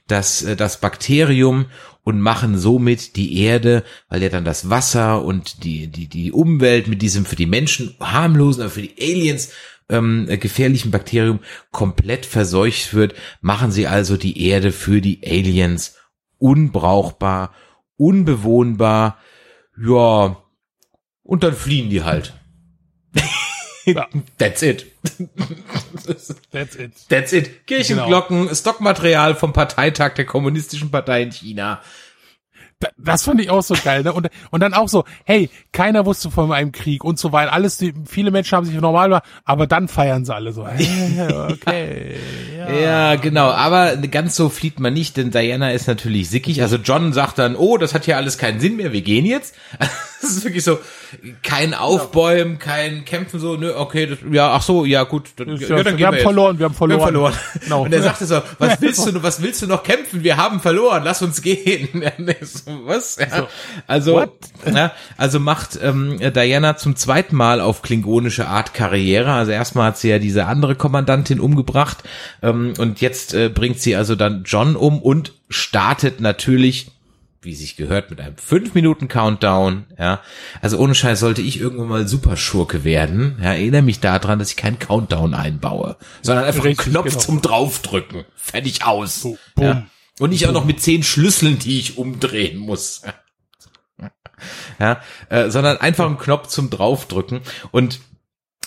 das, 0.06 0.42
äh, 0.42 0.56
das 0.56 0.80
Bakterium 0.80 1.66
und 2.04 2.20
machen 2.20 2.58
somit 2.58 3.16
die 3.16 3.38
Erde, 3.40 3.84
weil 4.08 4.22
ja 4.22 4.28
dann 4.28 4.44
das 4.44 4.68
Wasser 4.70 5.24
und 5.24 5.64
die, 5.64 5.86
die, 5.86 6.08
die 6.08 6.32
Umwelt 6.32 6.88
mit 6.88 7.02
diesem 7.02 7.24
für 7.24 7.36
die 7.36 7.46
Menschen 7.46 7.94
harmlosen, 8.00 8.62
aber 8.62 8.70
für 8.70 8.82
die 8.82 8.96
Aliens 9.00 9.52
ähm, 9.88 10.26
äh, 10.28 10.36
gefährlichen 10.36 10.90
Bakterium 10.90 11.40
komplett 11.70 12.26
verseucht 12.26 12.94
wird, 12.94 13.14
machen 13.40 13.70
sie 13.70 13.86
also 13.86 14.16
die 14.16 14.46
Erde 14.46 14.72
für 14.72 15.00
die 15.00 15.20
Aliens 15.24 15.96
unbrauchbar, 16.38 17.54
unbewohnbar, 17.96 19.18
ja, 19.80 20.36
und 21.22 21.44
dann 21.44 21.54
fliehen 21.54 21.88
die 21.88 22.02
halt. 22.02 22.34
Ja. 23.84 24.06
That's 24.38 24.62
it. 24.62 24.86
That's 26.52 26.76
it. 26.76 26.94
That's 27.08 27.32
it. 27.32 27.66
Kirchenglocken, 27.66 28.54
Stockmaterial 28.54 29.34
vom 29.34 29.52
Parteitag 29.52 30.14
der 30.14 30.24
Kommunistischen 30.26 30.90
Partei 30.90 31.22
in 31.22 31.32
China. 31.32 31.80
Da- 32.78 32.88
Das 32.98 33.22
fand 33.24 33.40
ich 33.40 33.48
auch 33.50 33.62
so 33.62 33.74
geil, 33.82 34.02
ne? 34.02 34.12
Und, 34.12 34.28
und 34.50 34.60
dann 34.60 34.74
auch 34.74 34.88
so, 34.88 35.04
hey, 35.24 35.50
keiner 35.72 36.04
wusste 36.06 36.30
von 36.30 36.52
einem 36.52 36.72
Krieg 36.72 37.04
und 37.04 37.18
so 37.18 37.30
weiter. 37.32 37.52
Alles, 37.52 37.76
die, 37.78 37.94
viele 38.06 38.30
Menschen 38.32 38.56
haben 38.56 38.64
sich 38.66 38.74
normal 38.74 39.08
gemacht, 39.08 39.24
aber 39.44 39.66
dann 39.68 39.86
feiern 39.88 40.24
sie 40.24 40.34
alle 40.34 40.52
so. 40.52 40.66
Hey, 40.66 41.28
okay. 41.50 42.16
Ja. 42.56 42.62
Ja, 42.62 43.16
genau, 43.16 43.50
aber 43.50 43.96
ganz 43.96 44.36
so 44.36 44.48
flieht 44.48 44.78
man 44.78 44.94
nicht, 44.94 45.16
denn 45.16 45.32
Diana 45.32 45.72
ist 45.72 45.88
natürlich 45.88 46.30
sickig. 46.30 46.62
Also 46.62 46.76
John 46.76 47.12
sagt 47.12 47.38
dann, 47.40 47.56
oh, 47.56 47.76
das 47.76 47.92
hat 47.92 48.04
hier 48.04 48.16
alles 48.16 48.38
keinen 48.38 48.60
Sinn 48.60 48.76
mehr, 48.76 48.92
wir 48.92 49.02
gehen 49.02 49.26
jetzt. 49.26 49.56
Das 50.22 50.30
ist 50.30 50.44
wirklich 50.44 50.62
so, 50.62 50.78
kein 51.42 51.74
Aufbäumen, 51.74 52.58
kein 52.60 53.04
Kämpfen, 53.04 53.40
so, 53.40 53.56
nö, 53.56 53.74
okay, 53.76 54.06
das, 54.06 54.18
ja, 54.30 54.52
ach 54.52 54.62
so, 54.62 54.84
ja 54.84 55.02
gut, 55.02 55.30
dann, 55.36 55.56
Ja, 55.56 55.76
ja, 55.76 55.82
dann 55.82 55.98
wir 55.98 56.06
haben 56.06 56.14
jetzt. 56.14 56.22
verloren, 56.22 56.58
wir 56.58 56.66
haben 56.66 56.74
verloren. 56.74 57.00
Wir 57.00 57.06
haben 57.06 57.12
verloren. 57.12 57.34
Genau. 57.60 57.84
Und 57.84 57.92
er 57.92 58.02
sagte 58.02 58.26
so, 58.26 58.40
was 58.58 58.80
willst 58.80 59.04
du, 59.06 59.22
was 59.22 59.42
willst 59.42 59.62
du 59.62 59.66
noch 59.66 59.82
kämpfen? 59.82 60.22
Wir 60.22 60.36
haben 60.36 60.60
verloren, 60.60 61.02
lass 61.04 61.22
uns 61.22 61.42
gehen. 61.42 61.88
so, 62.42 62.86
was? 62.86 63.16
Ja. 63.16 63.48
Also, 63.86 64.24
ja, 64.72 64.92
also 65.16 65.40
macht 65.40 65.78
ähm, 65.82 66.18
Diana 66.18 66.76
zum 66.76 66.94
zweiten 66.94 67.34
Mal 67.34 67.60
auf 67.60 67.82
klingonische 67.82 68.46
Art 68.46 68.74
Karriere. 68.74 69.32
Also 69.32 69.50
erstmal 69.50 69.88
hat 69.88 69.98
sie 69.98 70.08
ja 70.08 70.18
diese 70.20 70.46
andere 70.46 70.76
Kommandantin 70.76 71.40
umgebracht 71.40 71.98
ähm, 72.42 72.74
und 72.78 73.00
jetzt 73.00 73.34
äh, 73.34 73.48
bringt 73.48 73.80
sie 73.80 73.96
also 73.96 74.14
dann 74.14 74.44
John 74.44 74.76
um 74.76 75.02
und 75.02 75.32
startet 75.48 76.20
natürlich 76.20 76.92
wie 77.42 77.54
sich 77.54 77.76
gehört, 77.76 78.10
mit 78.10 78.20
einem 78.20 78.36
5 78.36 78.74
Minuten 78.74 79.08
Countdown, 79.08 79.86
ja. 79.98 80.20
Also 80.60 80.78
ohne 80.78 80.94
Scheiß 80.94 81.20
sollte 81.20 81.42
ich 81.42 81.60
irgendwann 81.60 81.88
mal 81.88 82.08
Superschurke 82.08 82.84
werden. 82.84 83.38
Ja, 83.40 83.52
erinnere 83.52 83.82
mich 83.82 84.00
daran, 84.00 84.38
dass 84.38 84.50
ich 84.50 84.56
keinen 84.56 84.78
Countdown 84.78 85.34
einbaue, 85.34 85.96
sondern 86.22 86.44
einfach 86.44 86.64
Richtig, 86.64 86.86
einen 86.86 86.92
Knopf 86.92 87.10
genau. 87.10 87.18
zum 87.18 87.42
draufdrücken. 87.42 88.24
Fertig 88.36 88.84
aus. 88.84 89.20
So, 89.20 89.36
boom. 89.54 89.64
ja. 89.64 89.86
Und 90.20 90.30
nicht 90.30 90.46
auch 90.46 90.52
noch 90.52 90.64
mit 90.64 90.80
zehn 90.80 91.02
Schlüsseln, 91.02 91.58
die 91.58 91.80
ich 91.80 91.98
umdrehen 91.98 92.58
muss. 92.58 93.02
Ja, 94.80 95.00
äh, 95.28 95.50
sondern 95.50 95.76
einfach 95.78 96.06
einen 96.06 96.18
Knopf 96.18 96.48
zum 96.48 96.70
draufdrücken 96.70 97.42
und 97.70 98.00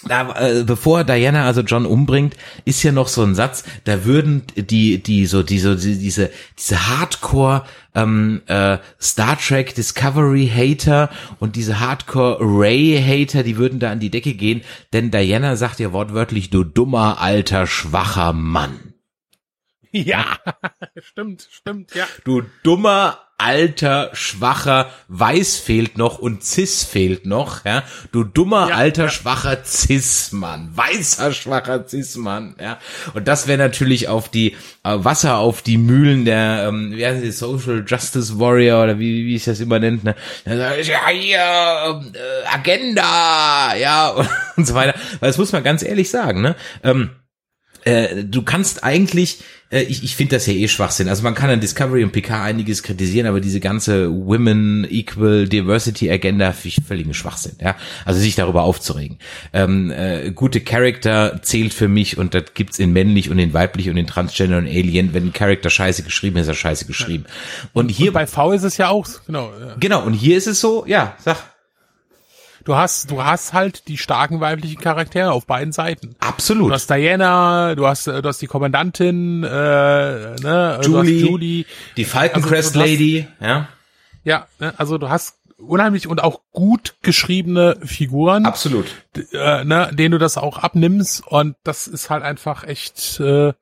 da, 0.08 0.34
äh, 0.40 0.64
bevor 0.64 1.04
Diana 1.04 1.46
also 1.46 1.62
John 1.62 1.86
umbringt, 1.86 2.36
ist 2.64 2.84
ja 2.84 2.92
noch 2.92 3.08
so 3.08 3.24
ein 3.24 3.36
Satz, 3.36 3.64
da 3.86 4.06
würden 4.06 4.44
die, 4.56 5.02
die, 5.02 5.26
so, 5.26 5.44
die, 5.44 5.60
so, 5.60 5.76
die, 5.76 5.98
diese, 5.98 6.32
diese 6.58 6.88
Hardcore, 6.88 7.66
ähm, 7.96 8.42
äh, 8.48 8.78
Star 9.02 9.38
Trek 9.38 9.74
Discovery 9.74 10.48
Hater 10.54 11.10
und 11.40 11.56
diese 11.56 11.80
Hardcore 11.80 12.38
Ray 12.40 13.02
Hater, 13.02 13.44
die 13.44 13.58
würden 13.58 13.80
da 13.80 13.92
an 13.92 14.00
die 14.00 14.12
Decke 14.12 14.34
gehen, 14.34 14.62
denn 14.94 15.12
Diana 15.12 15.56
sagt 15.56 15.80
ja 15.80 15.92
wortwörtlich, 15.92 16.50
du 16.50 16.64
dummer, 16.64 17.22
alter, 17.22 17.68
schwacher 17.68 18.34
Mann. 18.34 18.94
Ja, 19.92 20.26
stimmt, 21.00 21.48
stimmt, 21.50 21.96
ja. 21.96 22.06
Du 22.26 22.44
dummer, 22.64 23.18
alter, 23.38 24.12
schwacher, 24.14 24.90
weiß 25.10 25.58
fehlt 25.58 25.98
noch 25.98 26.20
und 26.20 26.44
cis 26.44 26.84
fehlt 26.84 27.26
noch, 27.26 27.66
ja. 27.66 27.84
Du 28.12 28.24
dummer, 28.24 28.70
Ja, 28.70 28.76
alter, 28.76 29.04
ja. 29.04 29.10
schwacher 29.10 29.58
Cis-Mann. 29.66 30.70
Weißer, 30.74 31.34
schwacher 31.34 31.86
Cis-Mann, 31.88 32.56
ja. 32.62 32.80
Und 33.14 33.28
das 33.28 33.48
wäre 33.48 33.58
natürlich 33.58 34.08
auf 34.08 34.30
die, 34.30 34.54
äh, 34.84 34.96
Wasser 34.96 35.38
auf 35.38 35.62
die 35.62 35.78
Mühlen 35.78 36.24
der, 36.24 36.68
ähm, 36.70 36.94
wie 36.96 37.06
heißt 37.06 37.24
die, 37.24 37.32
Social 37.32 37.84
Justice 37.86 38.40
Warrior 38.40 38.84
oder 38.84 39.00
wie, 39.00 39.26
wie 39.26 39.36
ich 39.36 39.44
das 39.44 39.60
immer 39.60 39.80
nennt, 39.80 40.04
ne. 40.06 40.16
Ja, 40.46 40.72
hier, 41.10 41.40
ähm, 41.40 42.14
äh, 42.14 42.48
Agenda, 42.48 43.76
ja, 43.76 44.16
und 44.56 44.66
so 44.66 44.74
weiter. 44.76 44.98
Weil 45.20 45.30
das 45.30 45.38
muss 45.38 45.52
man 45.52 45.64
ganz 45.64 45.84
ehrlich 45.84 46.10
sagen, 46.10 46.42
ne. 46.42 46.56
Ähm, 46.84 47.10
äh, 47.86 48.24
du 48.24 48.42
kannst 48.42 48.84
eigentlich, 48.84 49.40
äh, 49.72 49.84
ich, 49.84 50.04
ich 50.04 50.16
finde 50.16 50.36
das 50.36 50.48
ja 50.48 50.54
eh 50.54 50.68
Schwachsinn. 50.68 51.08
Also 51.08 51.24
man 51.24 51.36
kann 51.36 51.50
an 51.50 51.62
Discovery 51.62 52.04
und 52.04 52.12
PK 52.12 52.44
einiges 52.44 52.84
kritisieren, 52.84 53.28
aber 53.28 53.40
diese 53.40 53.60
ganze 53.60 54.12
Women 54.12 54.86
Equal 54.90 55.48
Diversity 55.48 56.12
Agenda 56.12 56.52
finde 56.52 56.68
ich 56.68 56.86
völligen 56.86 57.14
Schwachsinn. 57.14 57.56
Ja, 57.62 57.76
also 58.04 58.20
sich 58.20 58.36
darüber 58.36 58.64
aufzuregen. 58.64 59.20
Ähm, 59.54 59.92
äh, 59.92 60.32
gute 60.32 60.62
Charakter 60.62 61.40
zählt 61.44 61.74
für 61.74 61.88
mich 61.88 62.18
und 62.18 62.34
das 62.34 62.46
gibt's 62.56 62.80
in 62.80 62.92
männlich 62.92 63.30
und 63.30 63.40
in 63.40 63.54
weiblich 63.54 63.90
und 63.90 63.98
in 63.98 64.08
Transgender 64.08 64.58
und 64.58 64.68
Alien. 64.68 65.14
Wenn 65.14 65.28
ein 65.28 65.34
Charakter 65.34 65.70
scheiße 65.70 66.04
geschrieben 66.04 66.38
ist, 66.38 66.44
ist 66.44 66.50
er 66.50 66.56
scheiße 66.56 66.86
geschrieben. 66.86 67.26
Und 67.74 67.90
hier 67.90 68.06
Hier 68.06 68.14
bei 68.14 68.28
V 68.28 68.52
ist 68.52 68.64
es 68.64 68.78
ja 68.78 68.90
auch, 68.90 69.06
so, 69.06 69.20
genau. 69.26 69.52
Ja. 69.60 69.76
genau 69.80 70.06
und 70.06 70.14
hier 70.14 70.38
ist 70.38 70.48
es 70.48 70.60
so, 70.60 70.86
ja, 70.88 71.16
sag 71.24 71.55
Du 72.66 72.76
hast, 72.76 73.12
du 73.12 73.24
hast 73.24 73.54
halt 73.54 73.88
die 73.88 73.98
starken 73.98 74.40
weiblichen 74.42 74.82
Charaktere 74.82 75.32
auf 75.32 75.46
beiden 75.46 75.72
Seiten. 75.72 76.16
absolut. 76.20 76.70
Du 76.70 76.74
hast 76.74 76.90
Diana, 76.90 77.76
du 77.76 77.86
hast, 77.88 78.08
du 78.08 78.24
hast 78.24 78.42
die 78.42 78.48
Kommandantin, 78.48 79.44
äh, 79.44 79.48
ne, 79.48 80.82
Julie, 80.84 81.20
Julie. 81.26 81.66
die 81.96 82.06
Falcon 82.06 82.38
Also, 82.44 82.50
Crest 82.50 82.76
du 82.76 82.80
hast- 82.80 82.88
Lady, 82.90 83.28
ja, 83.40 83.68
Ja, 84.24 84.48
ne, 84.60 84.74
also 84.78 84.98
du 84.98 85.10
hast 85.10 85.38
unheimlich 85.58 86.08
und 86.08 86.22
auch 86.24 86.42
gut 86.52 86.96
geschriebene 87.04 87.78
Figuren, 87.84 88.46
absolut. 88.48 88.88
äh, 89.32 89.64
ne, 89.64 89.92
denen 89.94 90.12
du 90.14 90.18
das 90.18 90.38
auch 90.38 90.58
abnimmst 90.58 91.26
und 91.28 91.56
das 91.64 91.88
ist 91.88 92.10
halt 92.10 92.24
einfach 92.24 92.64
echt, 92.64 93.20
äh, 93.20 93.54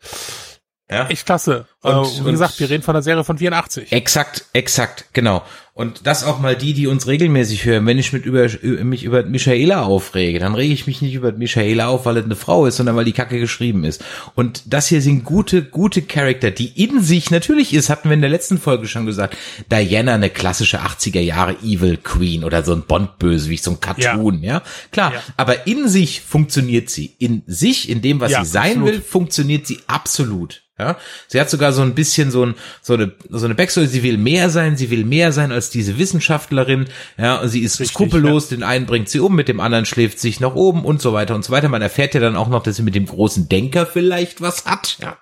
Ja. 0.89 1.07
echt 1.09 1.25
klasse. 1.25 1.65
Und- 1.83 1.93
äh, 2.05 2.15
wie 2.17 2.19
und- 2.21 2.31
gesagt, 2.31 2.59
wir 2.59 2.69
reden 2.69 2.83
von 2.83 2.93
der 2.93 3.03
Serie 3.03 3.23
von 3.23 3.37
84. 3.37 3.91
Exakt, 3.91 4.45
exakt, 4.53 5.05
genau. 5.13 5.43
Und 5.75 6.05
das 6.05 6.23
auch 6.23 6.39
mal 6.39 6.55
die, 6.55 6.73
die 6.73 6.85
uns 6.85 7.07
regelmäßig 7.07 7.65
hören. 7.65 7.87
Wenn 7.87 7.97
ich 7.97 8.13
mit 8.13 8.27
über, 8.27 8.47
mich 8.83 9.03
über 9.03 9.23
Michaela 9.23 9.81
aufrege, 9.81 10.37
dann 10.37 10.53
rege 10.53 10.71
ich 10.71 10.85
mich 10.85 11.01
nicht 11.01 11.15
über 11.15 11.31
Michaela 11.31 11.87
auf, 11.87 12.05
weil 12.05 12.17
es 12.17 12.25
eine 12.25 12.35
Frau 12.35 12.67
ist, 12.67 12.77
sondern 12.77 12.95
weil 12.95 13.05
die 13.05 13.11
Kacke 13.11 13.39
geschrieben 13.39 13.83
ist. 13.83 14.03
Und 14.35 14.61
das 14.67 14.85
hier 14.87 15.01
sind 15.01 15.23
gute, 15.23 15.63
gute 15.63 16.03
Charakter, 16.03 16.51
die 16.51 16.67
in 16.83 17.01
sich 17.01 17.31
natürlich 17.31 17.73
ist, 17.73 17.89
hatten 17.89 18.07
wir 18.09 18.13
in 18.13 18.21
der 18.21 18.29
letzten 18.29 18.59
Folge 18.59 18.87
schon 18.87 19.07
gesagt, 19.07 19.35
Diana 19.71 20.13
eine 20.13 20.29
klassische 20.29 20.81
80er 20.81 21.21
Jahre 21.21 21.55
Evil 21.63 21.97
Queen 21.97 22.43
oder 22.43 22.61
so 22.63 22.73
ein 22.73 22.83
Bond-Bösewicht, 22.83 23.63
so 23.63 23.71
ein 23.71 23.79
Cartoon, 23.79 24.43
ja. 24.43 24.61
Klar, 24.91 25.13
Ja. 25.15 25.23
aber 25.37 25.65
in 25.65 25.87
sich 25.87 26.21
funktioniert 26.21 26.91
sie. 26.91 27.15
In 27.17 27.41
sich, 27.47 27.89
in 27.89 28.03
dem, 28.03 28.19
was 28.19 28.31
Ja, 28.31 28.45
sie 28.45 28.51
sein 28.51 28.63
absolut. 28.73 28.87
will, 28.89 29.01
funktioniert 29.01 29.65
sie 29.65 29.79
absolut. 29.87 30.61
Ja, 30.79 30.97
sie 31.27 31.39
hat 31.39 31.49
sogar 31.49 31.71
so 31.73 31.81
ein 31.81 31.95
bisschen 31.95 32.31
so 32.31 32.45
ein 32.45 32.55
so 32.81 32.93
eine 32.93 33.13
so 33.29 33.45
eine 33.45 33.55
Backstory. 33.55 33.87
Sie 33.87 34.03
will 34.03 34.17
mehr 34.17 34.49
sein. 34.49 34.77
Sie 34.77 34.89
will 34.89 35.05
mehr 35.05 35.31
sein 35.31 35.51
als 35.51 35.69
diese 35.69 35.97
Wissenschaftlerin. 35.97 36.85
Ja, 37.17 37.37
und 37.37 37.49
sie 37.49 37.61
ist 37.61 37.79
Richtig, 37.79 37.95
skrupellos. 37.95 38.49
Den 38.49 38.63
einen 38.63 38.85
bringt 38.85 39.09
sie 39.09 39.19
um, 39.19 39.35
mit 39.35 39.47
dem 39.47 39.59
anderen 39.59 39.85
schläft 39.85 40.19
sich 40.19 40.39
nach 40.39 40.55
oben 40.55 40.85
und 40.85 41.01
so 41.01 41.13
weiter 41.13 41.35
und 41.35 41.43
so 41.43 41.51
weiter. 41.51 41.69
Man 41.69 41.81
erfährt 41.81 42.13
ja 42.13 42.19
dann 42.19 42.35
auch 42.35 42.47
noch, 42.49 42.63
dass 42.63 42.77
sie 42.77 42.83
mit 42.83 42.95
dem 42.95 43.05
großen 43.05 43.49
Denker 43.49 43.85
vielleicht 43.85 44.41
was 44.41 44.65
hat. 44.65 44.97
Ja. 45.01 45.17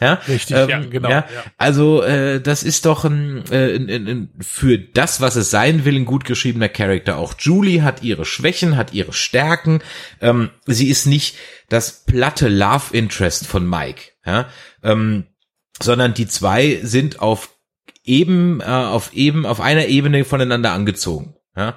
Ja, 0.00 0.14
Richtig, 0.26 0.56
ja, 0.56 0.66
genau, 0.66 1.08
Ja, 1.08 1.18
ja. 1.32 1.44
Also 1.58 2.02
äh, 2.02 2.40
das 2.40 2.62
ist 2.62 2.86
doch 2.86 3.04
ein, 3.04 3.44
äh, 3.50 3.76
ein, 3.76 4.08
ein, 4.08 4.28
für 4.40 4.78
das, 4.78 5.20
was 5.20 5.36
es 5.36 5.50
sein 5.50 5.84
will, 5.84 5.96
ein 5.96 6.04
gut 6.04 6.24
geschriebener 6.24 6.68
Charakter. 6.68 7.18
Auch 7.18 7.34
Julie 7.38 7.82
hat 7.82 8.02
ihre 8.02 8.24
Schwächen, 8.24 8.76
hat 8.76 8.92
ihre 8.92 9.12
Stärken. 9.12 9.80
Ähm, 10.20 10.50
sie 10.66 10.88
ist 10.88 11.06
nicht 11.06 11.36
das 11.68 12.04
platte 12.04 12.48
Love 12.48 12.96
Interest 12.96 13.46
von 13.46 13.68
Mike, 13.68 14.12
ja, 14.26 14.48
ähm, 14.82 15.26
sondern 15.84 16.14
die 16.14 16.26
zwei 16.26 16.80
sind 16.82 17.20
auf 17.20 17.50
eben 18.04 18.60
äh, 18.60 18.64
auf 18.64 19.12
eben 19.14 19.46
auf 19.46 19.60
einer 19.60 19.86
Ebene 19.86 20.24
voneinander 20.24 20.72
angezogen. 20.72 21.34
Ja. 21.56 21.74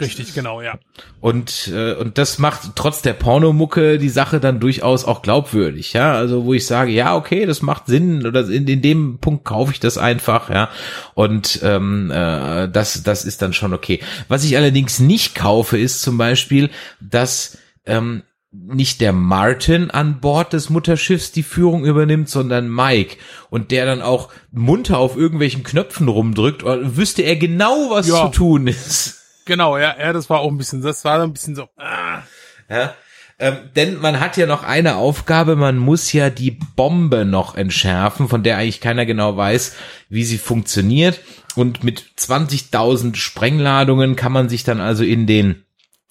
Richtig, 0.00 0.34
genau, 0.34 0.60
ja. 0.60 0.78
Und, 1.20 1.68
äh, 1.72 1.94
und 1.94 2.18
das 2.18 2.38
macht 2.38 2.72
trotz 2.74 3.02
der 3.02 3.14
Pornomucke 3.14 3.98
die 3.98 4.08
Sache 4.08 4.40
dann 4.40 4.60
durchaus 4.60 5.04
auch 5.04 5.22
glaubwürdig, 5.22 5.94
ja. 5.94 6.12
Also 6.12 6.44
wo 6.44 6.52
ich 6.52 6.66
sage, 6.66 6.92
ja, 6.92 7.16
okay, 7.16 7.46
das 7.46 7.62
macht 7.62 7.86
Sinn 7.86 8.26
oder 8.26 8.46
in, 8.48 8.66
in 8.66 8.82
dem 8.82 9.18
Punkt 9.18 9.44
kaufe 9.44 9.72
ich 9.72 9.80
das 9.80 9.96
einfach, 9.96 10.50
ja. 10.50 10.68
Und 11.14 11.60
ähm, 11.62 12.10
äh, 12.10 12.68
das, 12.68 13.02
das 13.02 13.24
ist 13.24 13.40
dann 13.40 13.52
schon 13.54 13.72
okay. 13.72 14.00
Was 14.28 14.44
ich 14.44 14.56
allerdings 14.56 14.98
nicht 14.98 15.34
kaufe, 15.34 15.78
ist 15.78 16.02
zum 16.02 16.18
Beispiel, 16.18 16.70
dass 17.00 17.56
ähm, 17.86 18.22
nicht 18.68 19.00
der 19.00 19.12
Martin 19.12 19.90
an 19.90 20.20
Bord 20.20 20.52
des 20.52 20.70
Mutterschiffs 20.70 21.32
die 21.32 21.42
Führung 21.42 21.84
übernimmt, 21.84 22.28
sondern 22.28 22.68
Mike. 22.68 23.16
Und 23.50 23.70
der 23.70 23.86
dann 23.86 24.02
auch 24.02 24.30
munter 24.50 24.98
auf 24.98 25.16
irgendwelchen 25.16 25.62
Knöpfen 25.62 26.08
rumdrückt, 26.08 26.64
wüsste 26.64 27.22
er 27.22 27.36
genau, 27.36 27.90
was 27.90 28.08
Ja. 28.08 28.26
zu 28.26 28.38
tun 28.38 28.66
ist. 28.66 29.22
Genau, 29.44 29.78
ja, 29.78 29.94
ja, 29.98 30.12
das 30.12 30.28
war 30.28 30.40
auch 30.40 30.50
ein 30.50 30.58
bisschen, 30.58 30.82
das 30.82 31.04
war 31.04 31.22
ein 31.22 31.32
bisschen 31.32 31.54
so, 31.54 31.68
ah, 31.76 32.22
Ja. 32.68 32.94
Ähm, 33.38 33.56
denn 33.76 34.00
man 34.00 34.18
hat 34.18 34.38
ja 34.38 34.46
noch 34.46 34.62
eine 34.62 34.96
Aufgabe, 34.96 35.56
man 35.56 35.76
muss 35.76 36.10
ja 36.14 36.30
die 36.30 36.52
Bombe 36.74 37.26
noch 37.26 37.54
entschärfen, 37.54 38.28
von 38.28 38.42
der 38.42 38.56
eigentlich 38.56 38.80
keiner 38.80 39.04
genau 39.04 39.36
weiß, 39.36 39.76
wie 40.08 40.24
sie 40.24 40.38
funktioniert. 40.38 41.20
Und 41.54 41.84
mit 41.84 42.02
20.000 42.18 43.14
Sprengladungen 43.16 44.16
kann 44.16 44.32
man 44.32 44.48
sich 44.48 44.64
dann 44.64 44.80
also 44.80 45.04
in 45.04 45.26
den 45.26 45.64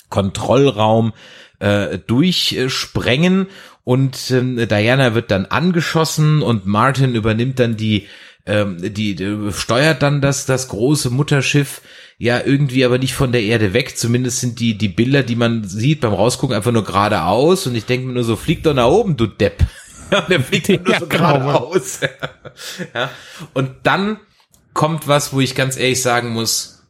Kontrollraum 0.09 1.13
äh, 1.59 1.97
durchsprengen 1.97 3.47
und 3.83 4.31
ähm, 4.31 4.67
Diana 4.67 5.13
wird 5.13 5.31
dann 5.31 5.45
angeschossen 5.45 6.41
und 6.41 6.65
Martin 6.65 7.15
übernimmt 7.15 7.59
dann 7.59 7.77
die 7.77 8.07
ähm, 8.47 8.77
die, 8.79 9.15
die 9.15 9.51
steuert 9.51 10.01
dann 10.01 10.21
das 10.21 10.45
das 10.45 10.67
große 10.67 11.09
Mutterschiff 11.09 11.81
ja 12.17 12.39
irgendwie 12.43 12.85
aber 12.85 12.97
nicht 12.97 13.13
von 13.13 13.31
der 13.31 13.43
Erde 13.43 13.73
weg. 13.73 13.97
Zumindest 13.97 14.39
sind 14.39 14.59
die 14.59 14.77
die 14.77 14.89
Bilder, 14.89 15.23
die 15.23 15.35
man 15.35 15.63
sieht 15.63 16.01
beim 16.01 16.13
Rausgucken, 16.13 16.55
einfach 16.55 16.71
nur 16.71 16.83
geradeaus 16.83 17.67
und 17.67 17.75
ich 17.75 17.85
denke 17.85 18.07
mir 18.07 18.13
nur 18.13 18.23
so, 18.23 18.35
flieg 18.35 18.63
doch 18.63 18.73
nach 18.73 18.87
oben, 18.87 19.17
du 19.17 19.27
Depp. 19.27 19.63
Der 20.29 20.39
fliegt 20.39 20.67
ja 20.67 20.77
nur 20.77 20.99
so 20.99 21.07
genau. 21.07 21.39
geradeaus. 21.39 21.99
ja. 22.93 23.09
Und 23.53 23.71
dann 23.83 24.19
kommt 24.73 25.07
was, 25.07 25.33
wo 25.33 25.41
ich 25.41 25.55
ganz 25.55 25.77
ehrlich 25.77 26.01
sagen 26.01 26.29
muss, 26.29 26.83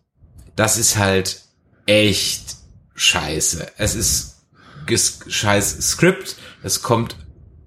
das 0.56 0.78
ist 0.78 0.98
halt 0.98 1.42
echt 1.86 2.58
scheiße. 2.96 3.68
Es 3.78 3.96
ist 3.96 4.35
scheiß 4.90 5.92
Skript, 5.92 6.38
es 6.64 6.82
kommt 6.82 7.18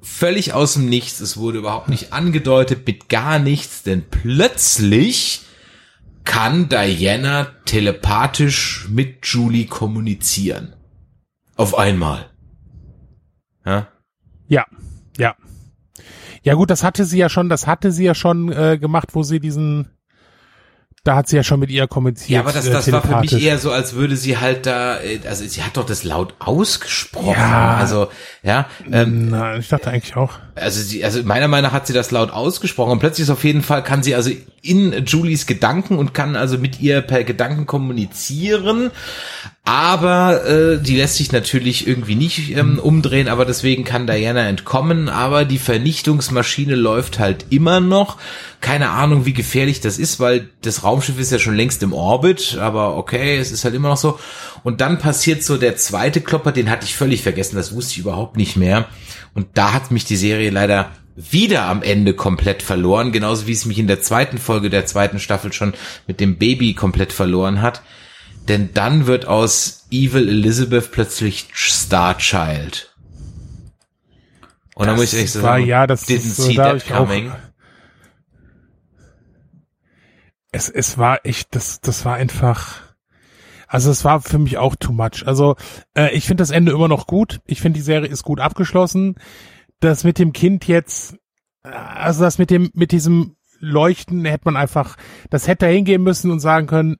völlig 0.02 0.52
aus 0.52 0.74
dem 0.74 0.88
Nichts, 0.88 1.20
es 1.20 1.36
wurde 1.36 1.58
überhaupt 1.58 1.88
nicht 1.88 2.12
angedeutet 2.12 2.86
mit 2.86 3.08
gar 3.08 3.38
nichts, 3.38 3.82
denn 3.82 4.04
plötzlich 4.08 5.42
kann 6.24 6.68
Diana 6.68 7.46
telepathisch 7.64 8.86
mit 8.90 9.26
Julie 9.26 9.66
kommunizieren. 9.66 10.74
Auf 11.56 11.76
einmal. 11.76 12.30
Ja? 13.64 13.88
Ja, 14.46 14.66
ja. 15.16 15.36
Ja 16.42 16.54
gut, 16.54 16.70
das 16.70 16.82
hatte 16.82 17.04
sie 17.04 17.18
ja 17.18 17.28
schon, 17.28 17.48
das 17.48 17.66
hatte 17.66 17.92
sie 17.92 18.04
ja 18.04 18.14
schon 18.14 18.52
äh, 18.52 18.78
gemacht, 18.78 19.08
wo 19.14 19.22
sie 19.22 19.40
diesen, 19.40 19.88
da 21.04 21.16
hat 21.16 21.28
sie 21.28 21.36
ja 21.36 21.42
schon 21.42 21.60
mit 21.60 21.70
ihr 21.70 21.86
kommuniziert. 21.86 22.30
Ja, 22.30 22.40
aber 22.40 22.52
das, 22.52 22.66
äh, 22.66 22.72
das 22.72 22.90
war 22.92 23.02
für 23.02 23.20
mich 23.20 23.42
eher 23.42 23.58
so, 23.58 23.70
als 23.70 23.94
würde 23.94 24.16
sie 24.16 24.38
halt 24.38 24.66
da, 24.66 25.00
äh, 25.00 25.20
also 25.28 25.46
sie 25.46 25.62
hat 25.62 25.76
doch 25.76 25.86
das 25.86 26.04
laut 26.04 26.34
ausgesprochen. 26.38 27.34
Ja. 27.38 27.76
Also, 27.76 28.08
ja, 28.42 28.66
ähm, 28.90 29.30
Nein, 29.30 29.60
ich 29.60 29.68
dachte 29.68 29.90
eigentlich 29.90 30.16
auch. 30.16 30.32
also 30.54 30.80
sie, 30.82 31.04
also 31.04 31.22
meiner 31.22 31.48
Meinung 31.48 31.70
nach 31.70 31.72
hat 31.72 31.86
sie 31.86 31.92
das 31.92 32.10
laut 32.10 32.30
ausgesprochen 32.30 32.92
und 32.92 32.98
plötzlich 32.98 33.24
ist 33.24 33.30
auf 33.30 33.44
jeden 33.44 33.62
Fall 33.62 33.82
kann 33.82 34.02
sie 34.02 34.14
also 34.14 34.30
in 34.62 35.04
Julies 35.06 35.46
Gedanken 35.46 35.96
und 35.96 36.14
kann 36.14 36.36
also 36.36 36.58
mit 36.58 36.80
ihr 36.80 37.00
per 37.00 37.24
Gedanken 37.24 37.66
kommunizieren, 37.66 38.90
aber 39.64 40.46
äh, 40.46 40.78
die 40.78 40.96
lässt 40.96 41.16
sich 41.16 41.32
natürlich 41.32 41.86
irgendwie 41.86 42.16
nicht 42.16 42.50
ähm, 42.56 42.78
umdrehen, 42.78 43.28
aber 43.28 43.44
deswegen 43.44 43.84
kann 43.84 44.06
Diana 44.06 44.48
entkommen, 44.48 45.08
aber 45.08 45.44
die 45.44 45.58
Vernichtungsmaschine 45.58 46.74
läuft 46.74 47.18
halt 47.18 47.46
immer 47.50 47.80
noch. 47.80 48.16
Keine 48.60 48.90
Ahnung, 48.90 49.24
wie 49.24 49.32
gefährlich 49.34 49.80
das 49.80 49.98
ist, 49.98 50.18
weil 50.18 50.50
das 50.62 50.82
Raumschiff 50.82 51.18
ist 51.18 51.30
ja 51.30 51.38
schon 51.38 51.54
längst 51.54 51.82
im 51.84 51.92
Orbit, 51.92 52.58
aber 52.60 52.96
okay, 52.96 53.36
es 53.38 53.52
ist 53.52 53.64
halt 53.64 53.74
immer 53.74 53.88
noch 53.88 53.96
so. 53.96 54.18
Und 54.64 54.80
dann 54.80 54.98
passiert 54.98 55.44
so 55.44 55.56
der 55.56 55.76
zweite 55.76 56.20
Klopper, 56.20 56.50
den 56.50 56.68
hatte 56.68 56.84
ich 56.84 56.96
völlig 56.96 57.22
vergessen, 57.22 57.54
das 57.56 57.72
wusste 57.74 57.92
ich 57.92 57.98
überhaupt 57.98 58.36
nicht 58.36 58.56
mehr. 58.56 58.86
Und 59.34 59.46
da 59.54 59.72
hat 59.72 59.92
mich 59.92 60.04
die 60.04 60.16
Serie 60.16 60.50
leider 60.50 60.90
wieder 61.14 61.64
am 61.66 61.82
Ende 61.82 62.14
komplett 62.14 62.62
verloren, 62.62 63.12
genauso 63.12 63.46
wie 63.46 63.52
es 63.52 63.64
mich 63.64 63.78
in 63.78 63.86
der 63.86 64.02
zweiten 64.02 64.38
Folge 64.38 64.70
der 64.70 64.86
zweiten 64.86 65.20
Staffel 65.20 65.52
schon 65.52 65.74
mit 66.08 66.18
dem 66.20 66.36
Baby 66.36 66.74
komplett 66.74 67.12
verloren 67.12 67.62
hat. 67.62 67.82
Denn 68.48 68.70
dann 68.74 69.06
wird 69.06 69.26
aus 69.26 69.86
Evil 69.90 70.28
Elizabeth 70.28 70.90
plötzlich 70.90 71.48
Star 71.54 72.18
Child. 72.18 72.92
Und 74.74 74.86
dann 74.86 74.96
muss 74.96 75.12
ich 75.12 75.20
echt 75.20 75.34
Das 75.34 75.42
war, 75.42 75.54
sagen, 75.54 75.66
ja, 75.66 75.86
das 75.86 76.06
didn't 76.06 76.16
ist 76.16 76.36
so, 76.36 76.42
see 76.44 76.56
hab 76.56 76.64
that 76.72 76.82
ich 76.84 76.92
auch- 76.92 76.98
coming. 77.06 77.32
Es, 80.50 80.68
es 80.68 80.98
war 80.98 81.24
echt, 81.24 81.54
das, 81.54 81.80
das 81.80 82.04
war 82.04 82.14
einfach, 82.14 82.80
also 83.66 83.90
es 83.90 84.04
war 84.04 84.20
für 84.20 84.38
mich 84.38 84.58
auch 84.58 84.76
too 84.76 84.92
much. 84.92 85.26
Also 85.26 85.56
äh, 85.94 86.14
ich 86.14 86.26
finde 86.26 86.42
das 86.42 86.50
Ende 86.50 86.72
immer 86.72 86.88
noch 86.88 87.06
gut. 87.06 87.40
Ich 87.44 87.60
finde 87.60 87.78
die 87.78 87.84
Serie 87.84 88.08
ist 88.08 88.22
gut 88.22 88.40
abgeschlossen. 88.40 89.16
Das 89.80 90.04
mit 90.04 90.18
dem 90.18 90.32
Kind 90.32 90.66
jetzt, 90.66 91.18
äh, 91.64 91.68
also 91.68 92.22
das 92.22 92.38
mit 92.38 92.50
dem, 92.50 92.70
mit 92.74 92.92
diesem 92.92 93.36
Leuchten 93.60 94.24
hätte 94.24 94.44
man 94.46 94.56
einfach, 94.56 94.96
das 95.30 95.48
hätte 95.48 95.66
er 95.66 95.72
hingehen 95.72 96.02
müssen 96.02 96.30
und 96.30 96.40
sagen 96.40 96.66
können, 96.66 96.96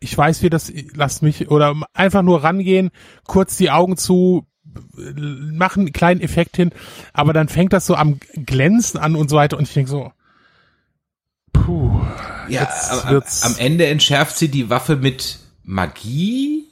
ich 0.00 0.16
weiß, 0.16 0.42
wie 0.42 0.50
das, 0.50 0.72
lasst 0.94 1.22
mich, 1.22 1.50
oder 1.50 1.74
einfach 1.92 2.22
nur 2.22 2.42
rangehen, 2.42 2.90
kurz 3.24 3.56
die 3.56 3.70
Augen 3.70 3.96
zu, 3.96 4.46
machen 4.94 5.80
einen 5.82 5.92
kleinen 5.92 6.20
Effekt 6.20 6.56
hin, 6.56 6.70
aber 7.12 7.32
dann 7.32 7.48
fängt 7.48 7.72
das 7.72 7.86
so 7.86 7.94
am 7.94 8.18
Glänzen 8.34 8.98
an 8.98 9.16
und 9.16 9.28
so 9.28 9.36
weiter 9.36 9.58
und 9.58 9.68
ich 9.68 9.74
denke 9.74 9.90
so, 9.90 10.12
puh, 11.64 12.00
Ja, 12.48 12.62
jetzt 12.62 13.44
am, 13.44 13.52
am 13.52 13.58
Ende 13.58 13.86
entschärft 13.86 14.36
sie 14.36 14.48
die 14.48 14.70
Waffe 14.70 14.96
mit 14.96 15.38
Magie. 15.64 16.64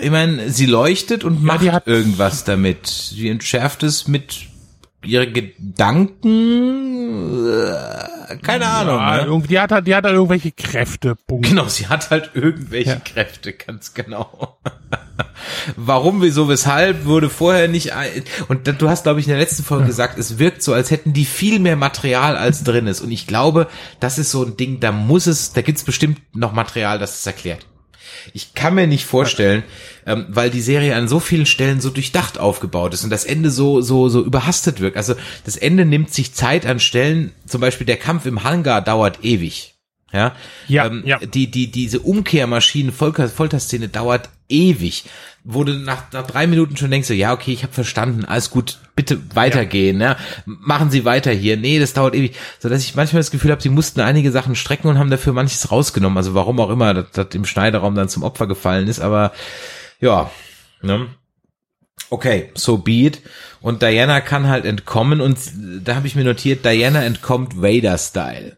Ich 0.00 0.10
meine, 0.10 0.50
sie 0.50 0.66
leuchtet 0.66 1.24
und 1.24 1.42
macht 1.42 1.70
hat- 1.72 1.86
irgendwas 1.86 2.44
damit. 2.44 2.86
Sie 2.86 3.28
entschärft 3.28 3.82
es 3.82 4.06
mit 4.08 4.46
ihren 5.04 5.32
Gedanken. 5.32 7.46
Äh, 7.48 8.36
Keine 8.42 8.66
Ahnung. 8.66 8.96
Ja, 8.98 9.16
ne? 9.16 9.22
irgendwie, 9.24 9.48
die 9.48 9.58
hat 9.58 9.72
halt, 9.72 9.86
die 9.86 9.94
hat 9.94 10.04
halt 10.04 10.14
irgendwelche 10.14 10.52
Kräfte. 10.52 11.16
Punkt. 11.26 11.48
Genau, 11.48 11.66
sie 11.66 11.88
hat 11.88 12.10
halt 12.10 12.30
irgendwelche 12.34 12.90
Ja. 12.90 12.96
Kräfte, 12.96 13.52
ganz 13.52 13.94
genau. 13.94 14.58
Warum, 15.76 16.22
wieso, 16.22 16.48
weshalb, 16.48 17.04
wurde 17.04 17.30
vorher 17.30 17.68
nicht 17.68 17.92
ein 17.94 18.24
und 18.48 18.66
du 18.66 18.88
hast, 18.88 19.04
glaube 19.04 19.20
ich, 19.20 19.26
in 19.26 19.30
der 19.30 19.40
letzten 19.40 19.64
Folge 19.64 19.86
gesagt, 19.86 20.18
es 20.18 20.38
wirkt 20.38 20.62
so, 20.62 20.72
als 20.72 20.90
hätten 20.90 21.12
die 21.12 21.24
viel 21.24 21.58
mehr 21.58 21.76
Material 21.76 22.36
als 22.36 22.64
drin 22.64 22.86
ist. 22.86 23.00
Und 23.00 23.10
ich 23.10 23.26
glaube, 23.26 23.68
das 24.00 24.18
ist 24.18 24.30
so 24.30 24.44
ein 24.44 24.56
Ding, 24.56 24.80
da 24.80 24.92
muss 24.92 25.26
es, 25.26 25.52
da 25.52 25.62
gibt's 25.62 25.84
bestimmt 25.84 26.20
noch 26.34 26.52
Material, 26.52 26.98
das 26.98 27.18
es 27.18 27.26
erklärt. 27.26 27.66
Ich 28.32 28.54
kann 28.54 28.74
mir 28.74 28.86
nicht 28.86 29.04
vorstellen, 29.04 29.62
ähm, 30.06 30.26
weil 30.28 30.50
die 30.50 30.60
Serie 30.60 30.96
an 30.96 31.08
so 31.08 31.20
vielen 31.20 31.46
Stellen 31.46 31.80
so 31.80 31.90
durchdacht 31.90 32.38
aufgebaut 32.38 32.94
ist 32.94 33.04
und 33.04 33.10
das 33.10 33.24
Ende 33.24 33.50
so 33.50 33.80
so 33.80 34.08
so 34.08 34.24
überhastet 34.24 34.80
wirkt. 34.80 34.96
Also 34.96 35.14
das 35.44 35.56
Ende 35.56 35.84
nimmt 35.84 36.12
sich 36.12 36.34
Zeit 36.34 36.66
an 36.66 36.80
Stellen. 36.80 37.32
Zum 37.46 37.60
Beispiel 37.60 37.86
der 37.86 37.96
Kampf 37.96 38.26
im 38.26 38.44
Hangar 38.44 38.82
dauert 38.82 39.24
ewig. 39.24 39.74
Ja, 40.12 40.34
Ja, 40.68 40.86
ähm, 40.86 41.02
ja. 41.04 41.18
die 41.18 41.50
die 41.50 41.70
diese 41.70 42.00
Umkehrmaschinen 42.00 42.92
Folter, 42.92 43.28
Folterszene 43.28 43.88
dauert 43.88 44.30
ewig. 44.48 45.04
Wo 45.44 45.64
du 45.64 45.72
nach, 45.72 46.12
nach 46.12 46.26
drei 46.26 46.46
Minuten 46.46 46.76
schon 46.76 46.90
denkst, 46.90 47.08
so, 47.08 47.14
ja 47.14 47.32
okay, 47.32 47.52
ich 47.52 47.62
habe 47.62 47.72
verstanden, 47.72 48.24
alles 48.24 48.50
gut, 48.50 48.78
bitte 48.94 49.18
weitergehen, 49.34 50.00
ja. 50.00 50.16
machen 50.44 50.90
Sie 50.90 51.04
weiter 51.04 51.30
hier. 51.30 51.56
Nee, 51.56 51.78
das 51.78 51.94
dauert 51.94 52.14
ewig, 52.14 52.36
so 52.58 52.68
dass 52.68 52.82
ich 52.82 52.94
manchmal 52.94 53.20
das 53.20 53.30
Gefühl 53.30 53.52
habe, 53.52 53.62
sie 53.62 53.70
mussten 53.70 54.00
einige 54.00 54.30
Sachen 54.30 54.56
strecken 54.56 54.88
und 54.88 54.98
haben 54.98 55.10
dafür 55.10 55.32
manches 55.32 55.70
rausgenommen. 55.70 56.18
Also 56.18 56.34
warum 56.34 56.60
auch 56.60 56.70
immer, 56.70 56.92
dass 56.92 57.12
das 57.12 57.28
im 57.34 57.46
Schneiderraum 57.46 57.94
dann 57.94 58.08
zum 58.08 58.24
Opfer 58.24 58.46
gefallen 58.46 58.88
ist, 58.88 59.00
aber 59.00 59.32
ja, 60.00 60.30
ne? 60.82 61.06
Okay, 62.10 62.50
so 62.54 62.78
be 62.78 63.06
it. 63.06 63.22
Und 63.60 63.82
Diana 63.82 64.20
kann 64.20 64.48
halt 64.48 64.64
entkommen 64.64 65.20
und 65.20 65.38
da 65.82 65.94
habe 65.94 66.06
ich 66.06 66.14
mir 66.14 66.24
notiert, 66.24 66.64
Diana 66.64 67.02
entkommt 67.04 67.60
Vader-Style. 67.60 68.57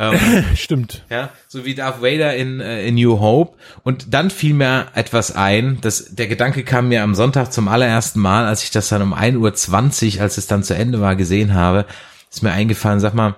Ähm, 0.00 0.18
Stimmt. 0.56 1.04
ja, 1.10 1.28
so 1.46 1.66
wie 1.66 1.74
Darth 1.74 2.00
Vader 2.00 2.34
in, 2.34 2.60
äh, 2.60 2.86
in 2.86 2.94
New 2.94 3.20
Hope. 3.20 3.58
Und 3.82 4.14
dann 4.14 4.30
fiel 4.30 4.54
mir 4.54 4.86
etwas 4.94 5.36
ein, 5.36 5.78
das, 5.82 6.14
der 6.14 6.26
Gedanke 6.26 6.64
kam 6.64 6.88
mir 6.88 7.02
am 7.02 7.14
Sonntag 7.14 7.52
zum 7.52 7.68
allerersten 7.68 8.18
Mal, 8.18 8.46
als 8.46 8.64
ich 8.64 8.70
das 8.70 8.88
dann 8.88 9.02
um 9.02 9.12
1.20 9.12 10.16
Uhr, 10.16 10.22
als 10.22 10.38
es 10.38 10.46
dann 10.46 10.62
zu 10.62 10.74
Ende 10.74 11.02
war, 11.02 11.16
gesehen 11.16 11.52
habe, 11.52 11.84
ist 12.30 12.42
mir 12.42 12.52
eingefallen, 12.52 12.98
sag 12.98 13.12
mal, 13.12 13.36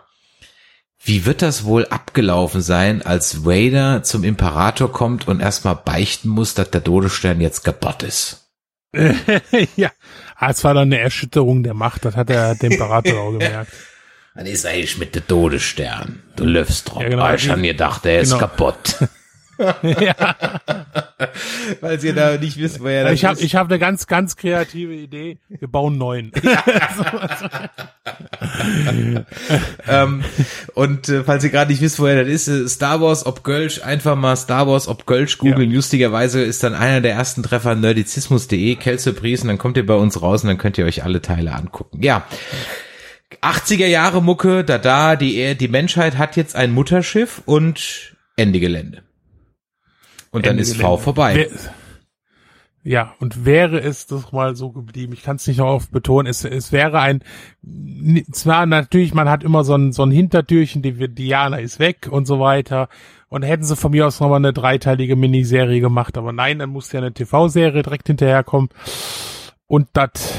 wie 1.04 1.26
wird 1.26 1.42
das 1.42 1.64
wohl 1.64 1.86
abgelaufen 1.86 2.60
sein, 2.60 3.02
als 3.02 3.44
Vader 3.44 4.04
zum 4.04 4.22
Imperator 4.22 4.92
kommt 4.92 5.26
und 5.26 5.40
erstmal 5.40 5.74
beichten 5.74 6.28
muss, 6.28 6.54
dass 6.54 6.70
der 6.70 6.84
Todesstern 6.84 7.40
jetzt 7.40 7.64
Gott 7.64 8.04
ist? 8.04 8.52
ja. 9.76 9.90
Ah, 10.36 10.50
es 10.50 10.62
war 10.62 10.74
dann 10.74 10.92
eine 10.92 11.00
Erschütterung 11.00 11.64
der 11.64 11.74
Macht, 11.74 12.04
das 12.04 12.14
hat 12.14 12.28
der 12.28 12.54
der 12.54 12.70
Imperator 12.70 13.20
auch 13.20 13.32
gemerkt. 13.38 13.72
Was 14.34 14.48
ist 14.48 14.64
eigentlich 14.66 14.96
mit 14.98 15.14
dem 15.14 15.26
Todesstern? 15.26 16.22
Du 16.36 16.44
läufst 16.44 16.90
drauf. 16.90 17.02
Ja, 17.02 17.08
genau. 17.10 17.22
Ah, 17.24 17.34
ich 17.34 17.48
hab 17.50 17.60
gedacht, 17.60 18.04
der 18.04 18.20
ist 18.20 18.30
Genau. 18.30 18.40
kaputt. 18.40 18.96
Weil 21.80 22.02
ihr 22.04 22.14
da 22.14 22.36
nicht 22.38 22.56
wisst, 22.56 22.82
wer 22.82 23.04
das 23.04 23.12
Ich 23.12 23.24
habe 23.24 23.34
ist. 23.38 23.44
ich 23.44 23.54
hab 23.54 23.68
eine 23.68 23.78
ganz, 23.78 24.06
ganz 24.06 24.36
kreative 24.36 24.94
Idee. 24.94 25.38
Wir 25.48 25.68
bauen 25.68 25.98
neun. 25.98 26.32
ähm, 29.88 30.24
und 30.74 31.08
äh, 31.08 31.22
falls 31.24 31.44
ihr 31.44 31.50
gerade 31.50 31.70
nicht 31.70 31.80
wisst, 31.82 32.00
woher 32.00 32.24
das 32.24 32.32
ist, 32.32 32.48
äh, 32.48 32.68
Star 32.68 33.00
Wars 33.00 33.24
ob 33.26 33.44
Gölsch, 33.44 33.82
einfach 33.82 34.16
mal 34.16 34.36
Star 34.36 34.66
Wars 34.66 34.88
ob 34.88 35.06
Gölsch 35.06 35.38
googeln. 35.38 35.70
Lustigerweise 35.70 36.42
ist 36.42 36.62
dann 36.64 36.74
einer 36.74 37.00
der 37.00 37.12
ersten 37.14 37.42
Treffer 37.42 37.74
nerdizismus.de, 37.74 38.74
Kelze 38.76 39.12
Priesen, 39.12 39.48
dann 39.48 39.58
kommt 39.58 39.76
ihr 39.76 39.86
bei 39.86 39.94
uns 39.94 40.20
raus 40.22 40.42
und 40.42 40.48
dann 40.48 40.58
könnt 40.58 40.78
ihr 40.78 40.86
euch 40.86 41.04
alle 41.04 41.20
Teile 41.22 41.52
angucken. 41.52 42.02
Ja. 42.02 42.24
80er 43.40 43.86
Jahre 43.86 44.22
Mucke, 44.22 44.64
da 44.64 44.78
da, 44.78 45.16
die, 45.16 45.36
Er- 45.36 45.54
die 45.54 45.68
Menschheit 45.68 46.18
hat 46.18 46.36
jetzt 46.36 46.54
ein 46.56 46.72
Mutterschiff 46.72 47.42
und 47.46 48.14
Ende 48.36 48.60
Gelände. 48.60 49.02
Und 50.30 50.46
dann 50.46 50.52
Ende 50.52 50.62
ist 50.62 50.74
V 50.76 50.78
Gelände. 50.82 51.02
vorbei. 51.02 51.34
Wer- 51.36 51.72
Ja, 52.84 53.14
und 53.20 53.44
wäre 53.44 53.78
es 53.80 54.06
doch 54.08 54.32
mal 54.32 54.56
so 54.56 54.72
geblieben, 54.72 55.12
ich 55.12 55.22
kann 55.22 55.36
es 55.36 55.46
nicht 55.46 55.58
noch 55.58 55.68
oft 55.68 55.92
betonen, 55.92 56.26
es, 56.28 56.44
es 56.44 56.72
wäre 56.72 56.98
ein, 56.98 57.22
zwar 58.32 58.66
natürlich, 58.66 59.14
man 59.14 59.28
hat 59.28 59.44
immer 59.44 59.62
so 59.62 59.76
ein, 59.76 59.92
so 59.92 60.02
ein 60.04 60.10
Hintertürchen, 60.10 60.82
die 60.82 60.92
Diana 61.14 61.58
ist 61.58 61.78
weg 61.78 62.08
und 62.10 62.26
so 62.26 62.40
weiter, 62.40 62.88
und 63.28 63.44
hätten 63.44 63.62
sie 63.62 63.76
von 63.76 63.92
mir 63.92 64.06
aus 64.08 64.18
nochmal 64.18 64.38
eine 64.38 64.52
dreiteilige 64.52 65.14
Miniserie 65.14 65.80
gemacht, 65.80 66.18
aber 66.18 66.32
nein, 66.32 66.58
dann 66.58 66.70
muss 66.70 66.90
ja 66.90 66.98
eine 66.98 67.12
TV-Serie 67.12 67.84
direkt 67.84 68.08
hinterherkommen, 68.08 68.70
und 69.68 69.86
das, 69.92 70.34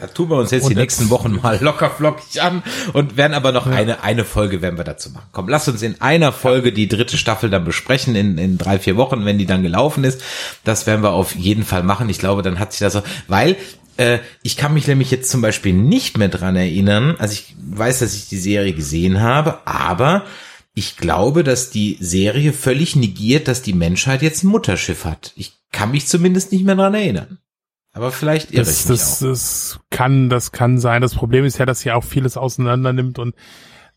Da 0.00 0.06
tun 0.06 0.30
wir 0.30 0.36
uns 0.36 0.50
jetzt 0.50 0.64
Und 0.64 0.70
die 0.70 0.76
nächsten 0.76 1.10
Wochen 1.10 1.38
mal 1.42 1.58
locker 1.62 1.90
flockig 1.90 2.42
an 2.42 2.62
und 2.92 3.16
werden 3.16 3.34
aber 3.34 3.52
noch 3.52 3.66
eine, 3.66 4.02
eine 4.02 4.24
Folge 4.24 4.62
werden 4.62 4.76
wir 4.78 4.84
dazu 4.84 5.10
machen. 5.10 5.26
Komm, 5.32 5.48
lass 5.48 5.68
uns 5.68 5.82
in 5.82 6.00
einer 6.00 6.32
Folge 6.32 6.72
die 6.72 6.88
dritte 6.88 7.16
Staffel 7.18 7.50
dann 7.50 7.64
besprechen, 7.64 8.14
in, 8.14 8.38
in 8.38 8.58
drei, 8.58 8.78
vier 8.78 8.96
Wochen, 8.96 9.24
wenn 9.24 9.38
die 9.38 9.46
dann 9.46 9.62
gelaufen 9.62 10.04
ist. 10.04 10.22
Das 10.64 10.86
werden 10.86 11.02
wir 11.02 11.10
auf 11.12 11.34
jeden 11.34 11.64
Fall 11.64 11.82
machen. 11.82 12.08
Ich 12.08 12.18
glaube, 12.18 12.42
dann 12.42 12.58
hat 12.58 12.72
sich 12.72 12.80
das 12.80 12.92
so, 12.94 13.02
weil, 13.28 13.56
Äh, 13.98 14.20
ich 14.42 14.56
kann 14.56 14.72
mich 14.72 14.86
nämlich 14.86 15.10
jetzt 15.10 15.30
zum 15.30 15.42
Beispiel 15.42 15.74
nicht 15.74 16.16
mehr 16.16 16.28
dran 16.30 16.56
erinnern. 16.56 17.14
Also 17.18 17.34
ich 17.34 17.54
weiß, 17.62 17.98
dass 17.98 18.14
ich 18.14 18.26
die 18.26 18.38
Serie 18.38 18.72
gesehen 18.72 19.20
habe, 19.20 19.66
aber 19.66 20.24
ich 20.74 20.96
glaube, 20.96 21.44
dass 21.44 21.68
die 21.68 21.98
Serie 22.00 22.54
völlig 22.54 22.96
negiert, 22.96 23.48
dass 23.48 23.60
die 23.60 23.74
Menschheit 23.74 24.22
jetzt 24.22 24.44
ein 24.44 24.48
Mutterschiff 24.48 25.04
hat. 25.04 25.32
Ich 25.36 25.52
kann 25.72 25.90
mich 25.90 26.06
zumindest 26.06 26.52
nicht 26.52 26.64
mehr 26.64 26.76
dran 26.76 26.94
erinnern. 26.94 27.36
Aber 27.94 28.10
vielleicht 28.10 28.52
irre 28.52 28.64
Das, 28.64 28.84
ich 28.84 28.88
mich 28.88 28.98
das, 28.98 29.22
auch. 29.22 29.28
das 29.28 29.80
kann, 29.90 30.28
das 30.30 30.52
kann 30.52 30.78
sein. 30.78 31.02
Das 31.02 31.14
Problem 31.14 31.44
ist 31.44 31.58
ja, 31.58 31.66
dass 31.66 31.80
sie 31.80 31.92
auch 31.92 32.04
vieles 32.04 32.36
auseinander 32.36 32.92
nimmt 32.92 33.18
und 33.18 33.34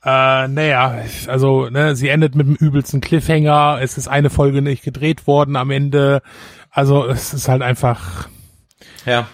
äh, 0.03 0.47
naja, 0.47 0.99
also 1.27 1.67
ne, 1.69 1.95
sie 1.95 2.09
endet 2.09 2.35
mit 2.35 2.45
dem 2.45 2.55
übelsten 2.55 3.01
Cliffhanger. 3.01 3.79
Es 3.81 3.97
ist 3.97 4.07
eine 4.07 4.29
Folge 4.29 4.61
nicht 4.61 4.83
gedreht 4.83 5.25
worden 5.25 5.55
am 5.55 5.71
Ende. 5.71 6.21
Also 6.69 7.07
es 7.07 7.33
ist 7.33 7.47
halt 7.47 7.63
einfach, 7.63 8.27
Ja. 9.05 9.27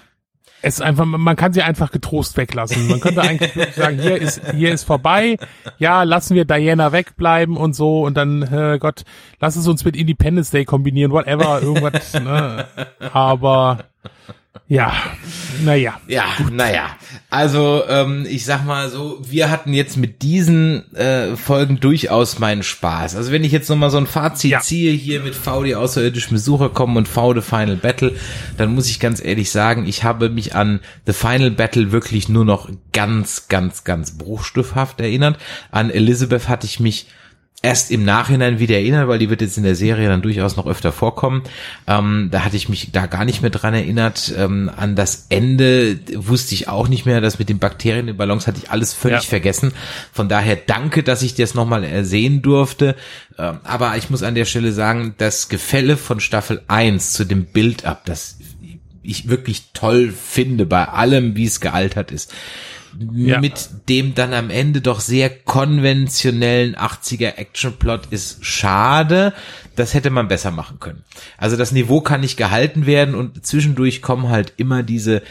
es 0.62 0.76
ist 0.76 0.82
einfach, 0.82 1.04
man 1.06 1.36
kann 1.36 1.52
sie 1.52 1.62
einfach 1.64 1.92
getrost 1.92 2.38
weglassen. 2.38 2.88
Man 2.88 3.02
könnte 3.02 3.22
eigentlich 3.22 3.52
sagen, 3.76 4.00
hier 4.00 4.16
ist, 4.16 4.42
hier 4.56 4.72
ist 4.72 4.84
vorbei. 4.86 5.38
Ja, 5.78 6.04
lassen 6.04 6.36
wir 6.36 6.46
Diana 6.46 6.94
wegbleiben 6.94 7.58
und 7.58 7.74
so 7.74 8.04
und 8.06 8.16
dann, 8.16 8.44
äh, 8.44 8.78
Gott, 8.80 9.04
lass 9.42 9.58
es 9.58 9.68
uns 9.68 9.84
mit 9.84 9.98
Independence 9.98 10.52
Day 10.52 10.64
kombinieren, 10.64 11.12
whatever, 11.12 11.62
irgendwas, 11.62 12.14
ne? 12.14 12.66
Aber 13.12 13.86
ja, 14.68 14.94
naja. 15.64 16.00
Ja, 16.08 16.26
naja. 16.52 16.96
Also, 17.30 17.84
ähm, 17.88 18.26
ich 18.30 18.46
sag 18.46 18.66
mal 18.66 18.90
so, 18.90 19.20
wir 19.24 19.50
hatten 19.50 19.74
jetzt 19.74 19.96
mit 19.98 20.22
diesen 20.22 20.94
äh, 20.94 21.36
Folgen 21.38 21.80
durchaus 21.80 22.40
meinen 22.40 22.64
Spaß. 22.64 23.16
Also 23.16 23.32
wenn 23.32 23.44
ich 23.44 23.52
jetzt 23.52 23.70
nochmal 23.70 23.90
so 23.90 23.98
ein 23.98 24.08
Fazit 24.08 24.52
Ja. 24.52 24.60
ziehe 24.60 24.92
hier 24.92 25.22
mit 25.22 25.36
V, 25.36 25.64
die 25.64 25.76
außerirdischen 25.76 26.34
Besucher 26.36 26.70
kommen 26.70 26.98
und 26.98 27.08
V, 27.08 27.34
The 27.34 27.42
Final 27.42 27.78
Battle, 27.78 28.14
dann 28.58 28.76
muss 28.76 28.90
ich 28.90 29.00
ganz 29.00 29.24
ehrlich 29.24 29.52
sagen, 29.52 29.86
ich 29.88 30.04
habe 30.04 30.30
mich 30.30 30.56
an 30.56 30.82
The 31.06 31.14
Final 31.14 31.52
Battle 31.52 31.92
wirklich 31.92 32.28
nur 32.28 32.44
noch 32.46 32.70
ganz, 32.92 33.48
ganz, 33.48 33.84
ganz 33.86 34.18
bruchstückhaft 34.18 35.00
erinnert. 35.00 35.38
An 35.72 35.90
Elizabeth 35.90 36.50
hatte 36.50 36.66
ich 36.66 36.80
mich 36.80 37.08
erst 37.64 37.92
im 37.92 38.04
Nachhinein 38.04 38.60
wieder 38.60 38.76
erinnern, 38.76 39.08
weil 39.08 39.20
die 39.20 39.30
wird 39.30 39.42
jetzt 39.42 39.58
in 39.58 39.64
der 39.64 39.76
Serie 39.76 40.08
dann 40.08 40.22
durchaus 40.24 40.56
noch 40.56 40.66
öfter 40.66 40.92
vorkommen. 40.92 41.44
Ähm, 41.88 42.30
da 42.32 42.44
hatte 42.44 42.56
ich 42.56 42.70
mich 42.70 42.92
da 42.92 43.06
gar 43.06 43.24
nicht 43.24 43.42
mehr 43.42 43.52
dran 43.52 43.74
erinnert. 43.74 44.34
Ähm, 44.36 44.72
an 44.76 44.96
das 44.96 45.28
Ende 45.30 46.00
wusste 46.16 46.56
ich 46.56 46.68
auch 46.68 46.88
nicht 46.88 47.06
mehr. 47.06 47.22
Das 47.22 47.38
mit 47.40 47.50
den 47.50 47.60
Bakterien 47.60 48.08
in 48.08 48.18
Ballons 48.18 48.48
hatte 48.48 48.60
ich 48.64 48.72
alles 48.72 48.94
völlig 48.94 49.24
Ja. 49.24 49.30
vergessen. 49.30 49.74
Von 50.12 50.28
daher 50.28 50.56
danke, 50.56 51.04
dass 51.04 51.22
ich 51.22 51.36
das 51.36 51.54
nochmal 51.54 52.04
sehen 52.04 52.42
durfte. 52.42 52.96
Ähm, 53.38 53.60
aber 53.64 53.96
ich 53.98 54.10
muss 54.10 54.24
an 54.24 54.34
der 54.36 54.46
Stelle 54.46 54.72
sagen, 54.72 55.14
das 55.20 55.48
Gefälle 55.48 55.98
von 55.98 56.20
Staffel 56.20 56.62
1 56.68 57.14
zu 57.14 57.26
dem 57.26 57.46
Build-up, 57.46 58.06
das 58.06 58.38
ich 59.04 59.30
wirklich 59.30 59.72
toll 59.74 60.12
finde 60.12 60.66
bei 60.66 60.88
allem, 60.88 61.36
wie 61.36 61.46
es 61.46 61.60
gealtert 61.60 62.12
ist 62.12 62.34
Ja. 63.14 63.40
mit 63.40 63.70
dem 63.90 64.16
dann 64.16 64.34
am 64.34 64.50
Ende 64.50 64.82
doch 64.82 65.00
sehr 65.00 65.30
konventionellen 65.30 66.76
80er 66.76 67.36
Actionplot 67.36 68.08
ist 68.12 68.46
schade. 68.46 69.34
Das 69.76 69.94
hätte 69.94 70.10
man 70.10 70.28
besser 70.28 70.52
machen 70.52 70.80
können. 70.80 71.04
Also 71.38 71.58
das 71.58 71.72
Niveau 71.72 72.02
kann 72.02 72.22
nicht 72.22 72.38
gehalten 72.38 72.86
werden 72.86 73.16
und 73.16 73.46
zwischendurch 73.46 74.02
kommen 74.02 74.30
halt 74.30 74.54
immer 74.58 74.84
diese 74.84 75.22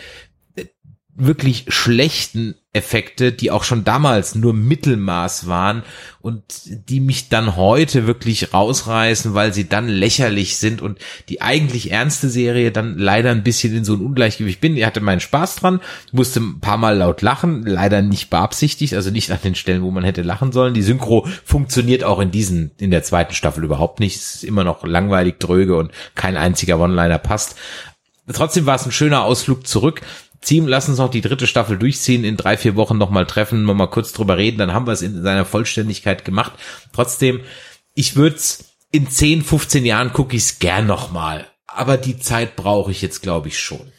wirklich 1.26 1.66
schlechten 1.68 2.54
Effekte, 2.72 3.32
die 3.32 3.50
auch 3.50 3.64
schon 3.64 3.82
damals 3.82 4.36
nur 4.36 4.54
Mittelmaß 4.54 5.48
waren 5.48 5.82
und 6.20 6.42
die 6.88 7.00
mich 7.00 7.28
dann 7.28 7.56
heute 7.56 8.06
wirklich 8.06 8.54
rausreißen, 8.54 9.34
weil 9.34 9.52
sie 9.52 9.68
dann 9.68 9.88
lächerlich 9.88 10.56
sind 10.56 10.80
und 10.80 10.98
die 11.28 11.42
eigentlich 11.42 11.90
ernste 11.90 12.28
Serie 12.28 12.70
dann 12.70 12.96
leider 12.96 13.32
ein 13.32 13.42
bisschen 13.42 13.74
in 13.74 13.84
so 13.84 13.94
ein 13.94 14.00
Ungleichgewicht 14.00 14.60
bin. 14.60 14.76
Ich 14.76 14.86
hatte 14.86 15.00
meinen 15.00 15.20
Spaß 15.20 15.56
dran, 15.56 15.80
musste 16.12 16.40
ein 16.40 16.60
paar 16.60 16.76
Mal 16.76 16.96
laut 16.96 17.22
lachen, 17.22 17.66
leider 17.66 18.02
nicht 18.02 18.30
beabsichtigt, 18.30 18.94
also 18.94 19.10
nicht 19.10 19.32
an 19.32 19.38
den 19.42 19.56
Stellen, 19.56 19.82
wo 19.82 19.90
man 19.90 20.04
hätte 20.04 20.22
lachen 20.22 20.52
sollen. 20.52 20.72
Die 20.72 20.82
Synchro 20.82 21.26
funktioniert 21.44 22.04
auch 22.04 22.20
in 22.20 22.30
diesen, 22.30 22.70
in 22.78 22.92
der 22.92 23.02
zweiten 23.02 23.34
Staffel 23.34 23.64
überhaupt 23.64 23.98
nicht. 23.98 24.14
Es 24.14 24.36
ist 24.36 24.44
immer 24.44 24.62
noch 24.62 24.84
langweilig, 24.84 25.40
dröge 25.40 25.76
und 25.76 25.90
kein 26.14 26.36
einziger 26.36 26.78
One-Liner 26.78 27.18
passt. 27.18 27.56
Trotzdem 28.32 28.66
war 28.66 28.76
es 28.76 28.86
ein 28.86 28.92
schöner 28.92 29.24
Ausflug 29.24 29.66
zurück. 29.66 30.02
Ziehen, 30.40 30.66
lass 30.66 30.88
uns 30.88 30.98
noch 30.98 31.10
die 31.10 31.20
dritte 31.20 31.46
Staffel 31.46 31.78
durchziehen, 31.78 32.24
in 32.24 32.36
drei, 32.36 32.56
vier 32.56 32.74
Wochen 32.76 32.96
nochmal 32.96 33.26
treffen, 33.26 33.64
noch 33.64 33.74
mal 33.74 33.88
kurz 33.88 34.12
drüber 34.12 34.38
reden, 34.38 34.58
dann 34.58 34.72
haben 34.72 34.86
wir 34.86 34.92
es 34.92 35.02
in 35.02 35.22
seiner 35.22 35.44
Vollständigkeit 35.44 36.24
gemacht. 36.24 36.52
Trotzdem, 36.92 37.40
ich 37.94 38.16
würde 38.16 38.40
in 38.90 39.08
10, 39.08 39.42
15 39.42 39.84
Jahren 39.84 40.12
gucke 40.12 40.36
ich 40.36 40.42
es 40.42 40.58
gern 40.58 40.86
nochmal. 40.86 41.46
Aber 41.66 41.96
die 41.96 42.18
Zeit 42.18 42.56
brauche 42.56 42.90
ich 42.90 43.02
jetzt, 43.02 43.20
glaube 43.22 43.48
ich, 43.48 43.58
schon. 43.60 43.92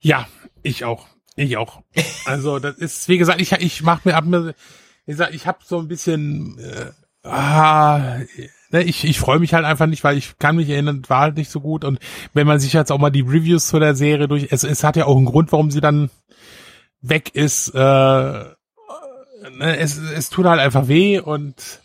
Ja, 0.00 0.28
ich 0.62 0.84
auch. 0.84 1.06
Ich 1.36 1.56
auch. 1.56 1.82
Also 2.26 2.58
das 2.58 2.76
ist, 2.78 3.08
wie 3.08 3.18
gesagt, 3.18 3.42
ich 3.42 3.52
ich 3.52 3.82
mach 3.82 4.02
mir, 4.04 4.54
wie 5.04 5.12
gesagt, 5.12 5.34
ich 5.34 5.46
habe 5.46 5.58
so 5.62 5.78
ein 5.78 5.88
bisschen, 5.88 6.58
äh, 6.58 6.90
ah, 7.28 8.18
ne, 8.74 8.82
ich 8.82 9.04
ich 9.04 9.18
freue 9.18 9.38
mich 9.38 9.54
halt 9.54 9.64
einfach 9.64 9.86
nicht, 9.86 10.04
weil 10.04 10.18
ich 10.18 10.36
kann 10.38 10.56
mich 10.56 10.68
erinnern, 10.68 11.02
war 11.08 11.20
halt 11.20 11.36
nicht 11.36 11.50
so 11.50 11.60
gut. 11.60 11.84
Und 11.84 11.98
wenn 12.34 12.46
man 12.46 12.58
sich 12.58 12.72
jetzt 12.72 12.90
auch 12.90 12.98
mal 12.98 13.10
die 13.10 13.22
Reviews 13.22 13.68
zu 13.68 13.78
der 13.78 13.94
Serie 13.94 14.28
durch, 14.28 14.48
es, 14.50 14.64
es 14.64 14.84
hat 14.84 14.96
ja 14.96 15.06
auch 15.06 15.16
einen 15.16 15.26
Grund, 15.26 15.52
warum 15.52 15.70
sie 15.70 15.80
dann 15.80 16.10
weg 17.00 17.34
ist. 17.34 17.68
Äh, 17.70 17.78
ne, 17.78 18.54
es 19.78 19.98
es 19.98 20.28
tut 20.28 20.46
halt 20.46 20.60
einfach 20.60 20.88
weh 20.88 21.20
und 21.20 21.80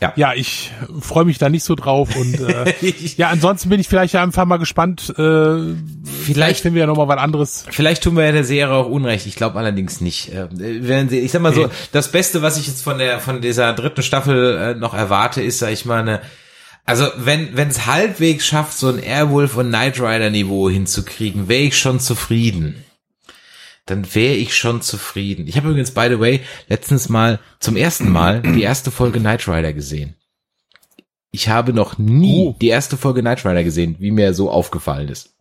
Ja. 0.00 0.12
ja, 0.16 0.34
ich 0.34 0.72
freue 1.00 1.24
mich 1.24 1.38
da 1.38 1.48
nicht 1.48 1.64
so 1.64 1.74
drauf 1.74 2.16
und 2.16 2.38
äh, 2.38 2.74
ja, 3.16 3.28
ansonsten 3.28 3.70
bin 3.70 3.80
ich 3.80 3.88
vielleicht 3.88 4.12
ja 4.12 4.22
einfach 4.22 4.44
mal 4.44 4.58
gespannt. 4.58 5.14
Äh, 5.16 5.74
vielleicht 6.24 6.60
finden 6.60 6.74
wir 6.74 6.80
ja 6.80 6.86
noch 6.86 6.96
mal 6.96 7.08
was 7.08 7.18
anderes. 7.18 7.64
Vielleicht 7.70 8.02
tun 8.02 8.16
wir 8.16 8.24
ja 8.24 8.32
der 8.32 8.44
Serie 8.44 8.74
auch 8.74 8.88
Unrecht. 8.88 9.26
Ich 9.26 9.36
glaube 9.36 9.58
allerdings 9.58 10.00
nicht. 10.00 10.32
Äh, 10.34 10.48
Wenn 10.50 11.08
sie, 11.08 11.20
ich 11.20 11.32
sag 11.32 11.40
mal 11.40 11.54
so, 11.54 11.70
das 11.92 12.12
Beste, 12.12 12.42
was 12.42 12.58
ich 12.58 12.66
jetzt 12.66 12.82
von 12.82 12.98
der 12.98 13.20
von 13.20 13.40
dieser 13.40 13.72
dritten 13.72 14.02
Staffel 14.02 14.56
äh, 14.56 14.74
noch 14.74 14.92
erwarte, 14.92 15.42
ist, 15.42 15.60
sag 15.60 15.72
ich 15.72 15.86
mal, 15.86 16.00
eine 16.00 16.20
also 16.86 17.08
wenn 17.16 17.56
wenn 17.56 17.68
es 17.68 17.86
halbwegs 17.86 18.46
schafft, 18.46 18.78
so 18.78 18.88
ein 18.88 19.00
Airwolf 19.00 19.56
und 19.56 19.68
Knight 19.68 20.00
Rider 20.00 20.30
Niveau 20.30 20.70
hinzukriegen, 20.70 21.48
wäre 21.48 21.62
ich 21.62 21.78
schon 21.78 21.98
zufrieden. 22.00 22.85
Dann 23.86 24.14
wäre 24.14 24.34
ich 24.34 24.54
schon 24.56 24.82
zufrieden. 24.82 25.46
Ich 25.46 25.56
habe 25.56 25.68
übrigens, 25.68 25.92
by 25.92 26.08
the 26.10 26.18
way, 26.18 26.40
letztens 26.68 27.08
mal 27.08 27.38
zum 27.60 27.76
ersten 27.76 28.10
Mal 28.10 28.42
die 28.42 28.62
erste 28.62 28.90
Folge 28.90 29.20
Knight 29.20 29.46
Rider 29.48 29.72
gesehen. 29.72 30.16
Ich 31.30 31.48
habe 31.48 31.72
noch 31.72 31.96
nie 31.98 32.46
Oh. 32.48 32.56
die 32.60 32.68
erste 32.68 32.96
Folge 32.96 33.20
Knight 33.20 33.44
Rider 33.44 33.62
gesehen, 33.62 33.96
wie 33.98 34.10
mir 34.10 34.34
so 34.34 34.50
aufgefallen 34.50 35.08
ist. 35.08 35.35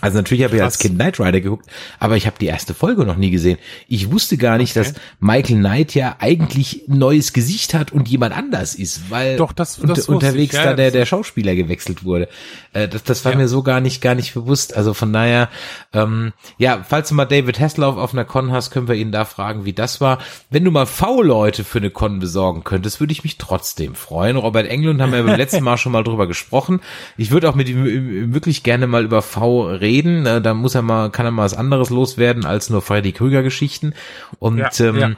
Also 0.00 0.18
natürlich 0.18 0.44
habe 0.44 0.56
ich 0.56 0.62
als. 0.62 0.78
Kind 0.78 0.96
Knight 0.96 1.18
Rider 1.18 1.40
geguckt, 1.40 1.66
aber 1.98 2.16
ich 2.16 2.26
habe 2.26 2.36
die 2.38 2.46
erste 2.46 2.74
Folge 2.74 3.04
noch 3.06 3.16
nie 3.16 3.30
gesehen. 3.30 3.58
Ich 3.88 4.10
wusste 4.12 4.36
gar 4.36 4.58
nicht, 4.58 4.76
Okay. 4.76 4.88
dass 4.92 5.00
Michael 5.20 5.58
Knight 5.60 5.94
ja 5.94 6.16
eigentlich 6.18 6.82
ein 6.88 6.98
neues 6.98 7.32
Gesicht 7.32 7.72
hat 7.74 7.92
und 7.92 8.08
jemand 8.08 8.36
anders 8.36 8.74
ist, 8.74 9.10
weil 9.10 9.36
Doch, 9.36 9.52
das- 9.52 9.78
das 9.80 9.88
wusste 10.08 10.12
unterwegs 10.12 10.52
ich, 10.52 10.58
ja, 10.58 10.66
da 10.66 10.74
der, 10.74 10.90
der 10.90 11.06
Schauspieler 11.06 11.54
gewechselt 11.54 12.04
wurde. 12.04 12.28
Äh, 12.72 12.88
das, 12.88 13.04
das 13.04 13.24
war 13.24 13.32
Ja. 13.32 13.38
mir 13.38 13.48
so 13.48 13.62
gar 13.62 13.80
nicht, 13.80 14.02
gar 14.02 14.14
nicht 14.14 14.34
bewusst. 14.34 14.76
Also 14.76 14.92
von 14.94 15.12
daher, 15.12 15.48
ähm, 15.92 16.32
ja, 16.58 16.84
falls 16.86 17.08
du 17.08 17.14
mal 17.14 17.24
David 17.24 17.58
Hasselhoff 17.60 17.96
auf 17.96 18.12
einer 18.12 18.24
Con 18.24 18.52
hast, 18.52 18.70
können 18.72 18.88
wir 18.88 18.96
ihn 18.96 19.12
da 19.12 19.24
fragen, 19.24 19.64
wie 19.64 19.72
das 19.72 20.00
war. 20.02 20.18
Wenn 20.50 20.64
du 20.64 20.70
mal 20.70 20.86
V-Leute 20.86 21.64
für 21.64 21.78
eine 21.78 21.90
Con 21.90 22.18
besorgen 22.18 22.62
könntest, 22.64 23.00
würde 23.00 23.12
ich 23.12 23.24
mich 23.24 23.38
trotzdem 23.38 23.94
freuen. 23.94 24.36
Robert 24.36 24.66
Englund 24.66 25.00
haben 25.00 25.12
wir 25.12 25.22
beim 25.22 25.36
letzten 25.38 25.64
Mal 25.64 25.78
schon 25.78 25.92
mal 25.92 26.02
drüber 26.04 26.26
gesprochen. 26.26 26.80
Ich 27.16 27.30
würde 27.30 27.48
auch 27.48 27.54
mit 27.54 27.68
ihm 27.68 28.34
wirklich 28.34 28.62
gerne 28.64 28.86
mal 28.86 29.04
über 29.04 29.22
V 29.22 29.62
reden. 29.66 29.83
Äh, 30.26 30.40
Da 30.40 30.54
muss 30.54 30.74
er 30.74 30.82
mal, 30.82 31.10
kann 31.10 31.26
er 31.26 31.32
mal 31.32 31.44
was 31.44 31.54
anderes 31.54 31.90
loswerden 31.90 32.44
als 32.44 32.70
nur 32.70 32.82
Freddy 32.82 33.12
Krüger 33.12 33.42
Geschichten. 33.42 33.94
Und 34.38 34.58
Ja, 34.58 34.70
ähm, 34.80 34.96
ja. 34.98 35.10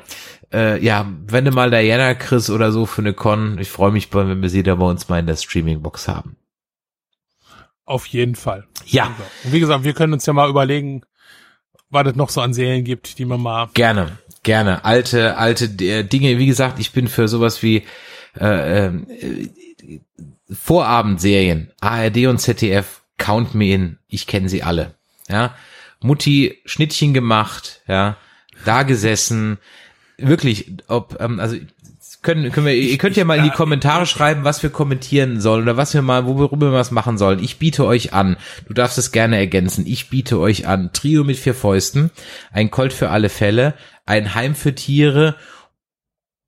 äh, 0.52 0.84
ja, 0.84 1.06
wenn 1.26 1.44
du 1.44 1.50
mal 1.50 1.70
Diana 1.70 2.14
Chris 2.14 2.50
oder 2.50 2.72
so 2.72 2.86
für 2.86 3.02
eine 3.02 3.12
Con, 3.14 3.58
ich 3.58 3.70
freue 3.70 3.92
mich, 3.92 4.12
wenn 4.14 4.42
wir 4.42 4.48
sie 4.48 4.62
da 4.62 4.74
bei 4.74 4.86
uns 4.86 5.08
mal 5.08 5.18
in 5.20 5.26
der 5.26 5.36
Streaming-Box 5.36 6.08
haben. 6.08 6.36
Auf 7.84 8.06
jeden 8.06 8.34
Fall. 8.34 8.66
Ja, 8.84 9.14
Und 9.44 9.52
wie 9.52 9.60
gesagt, 9.60 9.84
wir 9.84 9.92
können 9.92 10.12
uns 10.12 10.26
ja 10.26 10.32
mal 10.32 10.50
überlegen, 10.50 11.02
was 11.88 12.06
es 12.08 12.16
noch 12.16 12.30
so 12.30 12.40
an 12.40 12.52
Serien 12.52 12.82
gibt, 12.84 13.18
die 13.18 13.24
man 13.24 13.40
mal. 13.40 13.68
gerne, 13.74 14.18
gerne. 14.42 14.84
Alte, 14.84 15.36
alte 15.36 15.66
äh, 15.84 16.02
Dinge, 16.02 16.38
wie 16.38 16.46
gesagt, 16.46 16.80
ich 16.80 16.90
bin 16.92 17.06
für 17.06 17.28
sowas 17.28 17.62
wie 17.62 17.84
äh, 18.40 18.86
äh, 18.86 18.92
Vorabendserien, 20.50 21.72
ARD 21.80 22.26
und 22.26 22.38
ZDF, 22.38 23.02
count 23.18 23.54
me 23.54 23.72
in, 23.72 23.98
ich 24.08 24.26
kenne 24.26 24.48
sie 24.48 24.62
alle. 24.62 24.94
Ja, 25.28 25.54
Mutti 26.00 26.58
Schnittchen 26.64 27.14
gemacht, 27.14 27.82
ja, 27.88 28.16
da 28.64 28.82
gesessen, 28.82 29.58
wirklich, 30.18 30.72
ob, 30.88 31.16
ähm, 31.20 31.40
also 31.40 31.56
können, 32.22 32.50
können 32.50 32.66
wir, 32.66 32.74
ihr 32.74 32.98
könnt 32.98 33.16
ja 33.16 33.24
mal 33.24 33.38
in 33.38 33.44
die 33.44 33.50
Kommentare 33.50 34.06
schreiben, 34.06 34.44
was 34.44 34.62
wir 34.62 34.70
kommentieren 34.70 35.40
sollen 35.40 35.62
oder 35.62 35.76
was 35.76 35.94
wir 35.94 36.02
mal, 36.02 36.26
worüber 36.26 36.70
wir 36.70 36.72
was 36.72 36.90
machen 36.90 37.18
sollen. 37.18 37.42
Ich 37.42 37.58
biete 37.58 37.84
euch 37.84 38.12
an, 38.12 38.36
du 38.66 38.74
darfst 38.74 38.98
es 38.98 39.12
gerne 39.12 39.36
ergänzen, 39.36 39.86
ich 39.86 40.10
biete 40.10 40.38
euch 40.38 40.66
an, 40.66 40.90
Trio 40.92 41.24
mit 41.24 41.36
vier 41.36 41.54
Fäusten, 41.54 42.10
ein 42.52 42.70
Colt 42.70 42.92
für 42.92 43.10
alle 43.10 43.28
Fälle, 43.28 43.74
ein 44.06 44.34
Heim 44.34 44.54
für 44.54 44.74
Tiere 44.74 45.36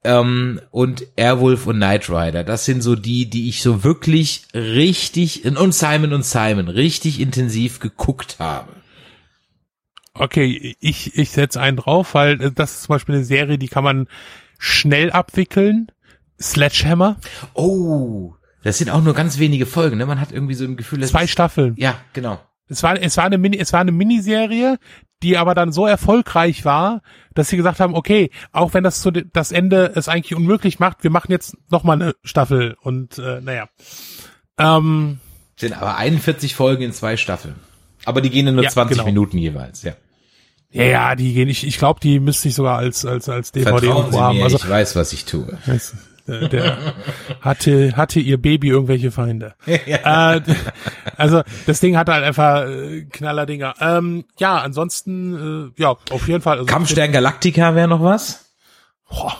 ähm, 0.04 0.60
und 0.70 1.06
Airwolf 1.16 1.66
und 1.66 1.76
Knight 1.76 2.08
Rider. 2.08 2.44
Das 2.44 2.64
sind 2.64 2.82
so 2.82 2.94
die, 2.94 3.28
die 3.28 3.48
ich 3.48 3.62
so 3.62 3.84
wirklich 3.84 4.44
richtig 4.54 5.44
und 5.44 5.74
Simon 5.74 6.12
und 6.12 6.24
Simon 6.24 6.68
richtig 6.68 7.20
intensiv 7.20 7.80
geguckt 7.80 8.36
habe. 8.38 8.72
Okay, 10.14 10.76
ich, 10.80 11.16
ich 11.16 11.30
setze 11.30 11.60
einen 11.60 11.76
drauf, 11.76 12.14
weil 12.14 12.38
das 12.38 12.72
ist 12.72 12.82
zum 12.84 12.94
Beispiel 12.94 13.16
eine 13.16 13.24
Serie, 13.24 13.58
die 13.58 13.68
kann 13.68 13.84
man 13.84 14.08
schnell 14.58 15.10
abwickeln. 15.10 15.88
Sledgehammer. 16.40 17.16
Oh, 17.54 18.34
das 18.62 18.78
sind 18.78 18.90
auch 18.90 19.02
nur 19.02 19.14
ganz 19.14 19.38
wenige 19.38 19.66
Folgen, 19.66 19.98
ne? 19.98 20.06
Man 20.06 20.20
hat 20.20 20.32
irgendwie 20.32 20.54
so 20.54 20.64
ein 20.64 20.76
Gefühl, 20.76 21.00
dass 21.00 21.10
Zwei 21.10 21.26
Staffeln. 21.26 21.74
Ja, 21.76 22.00
genau. 22.12 22.40
Es 22.68 22.82
war, 22.82 23.00
es 23.00 23.16
war 23.16 23.24
eine 23.24 23.38
Mini, 23.38 23.58
es 23.58 23.72
war 23.72 23.80
eine 23.80 23.92
Miniserie, 23.92 24.78
die 25.22 25.36
aber 25.36 25.54
dann 25.54 25.72
so 25.72 25.86
erfolgreich 25.86 26.64
war, 26.64 27.02
dass 27.34 27.48
sie 27.48 27.56
gesagt 27.56 27.80
haben, 27.80 27.94
okay, 27.94 28.30
auch 28.52 28.74
wenn 28.74 28.84
das 28.84 29.00
zu, 29.00 29.10
das 29.10 29.52
Ende 29.52 29.92
es 29.94 30.08
eigentlich 30.08 30.34
unmöglich 30.34 30.78
macht, 30.78 31.02
wir 31.02 31.10
machen 31.10 31.32
jetzt 31.32 31.56
noch 31.70 31.82
mal 31.84 31.94
eine 31.94 32.14
Staffel 32.22 32.76
und 32.82 33.18
äh, 33.18 33.40
naja. 33.40 33.68
Ähm, 34.58 35.18
Sind 35.56 35.72
aber 35.80 35.96
41 35.96 36.54
Folgen 36.54 36.82
in 36.82 36.92
zwei 36.92 37.16
Staffeln. 37.16 37.56
Aber 38.04 38.20
die 38.20 38.30
gehen 38.30 38.46
in 38.46 38.54
nur 38.54 38.64
Ja, 38.64 38.70
20 38.70 38.96
genau. 38.96 39.06
Minuten 39.06 39.38
jeweils, 39.38 39.82
ja. 39.82 39.92
ja, 40.70 40.84
ja, 40.84 41.14
die 41.16 41.34
gehen, 41.34 41.48
ich, 41.48 41.66
ich 41.66 41.78
glaube, 41.78 42.00
die 42.00 42.20
müsste 42.20 42.48
ich 42.48 42.54
sogar 42.54 42.78
als 42.78 43.04
als 43.04 43.28
als 43.28 43.52
DVD 43.52 43.70
Vertrauen 43.70 43.96
irgendwo 43.96 44.16
Sie 44.18 44.22
haben. 44.22 44.36
mir, 44.38 44.44
Also 44.44 44.56
ich 44.56 44.68
weiß, 44.68 44.94
was 44.96 45.12
ich 45.12 45.24
tue. 45.24 45.58
Äh, 45.66 45.78
der 46.28 46.78
hatte, 47.40 47.96
hatte 47.96 48.20
ihr 48.20 48.40
Baby 48.40 48.68
irgendwelche 48.68 49.10
Feinde. 49.10 49.54
äh, 49.66 50.40
also 51.16 51.42
das 51.66 51.80
Ding 51.80 51.96
hatte 51.96 52.12
halt 52.12 52.24
einfach 52.24 52.66
äh, 52.66 53.06
Knallerdinger. 53.10 53.74
Ähm, 53.80 54.24
ja, 54.38 54.58
ansonsten, 54.58 55.72
äh, 55.76 55.82
ja, 55.82 55.96
auf 56.10 56.28
jeden 56.28 56.42
Fall. 56.42 56.58
Also, 56.58 56.66
Kampfstern 56.66 57.12
Galactica 57.12 57.74
wäre 57.74 57.88
noch 57.88 58.02
was. 58.02 58.52
Boah, 59.08 59.36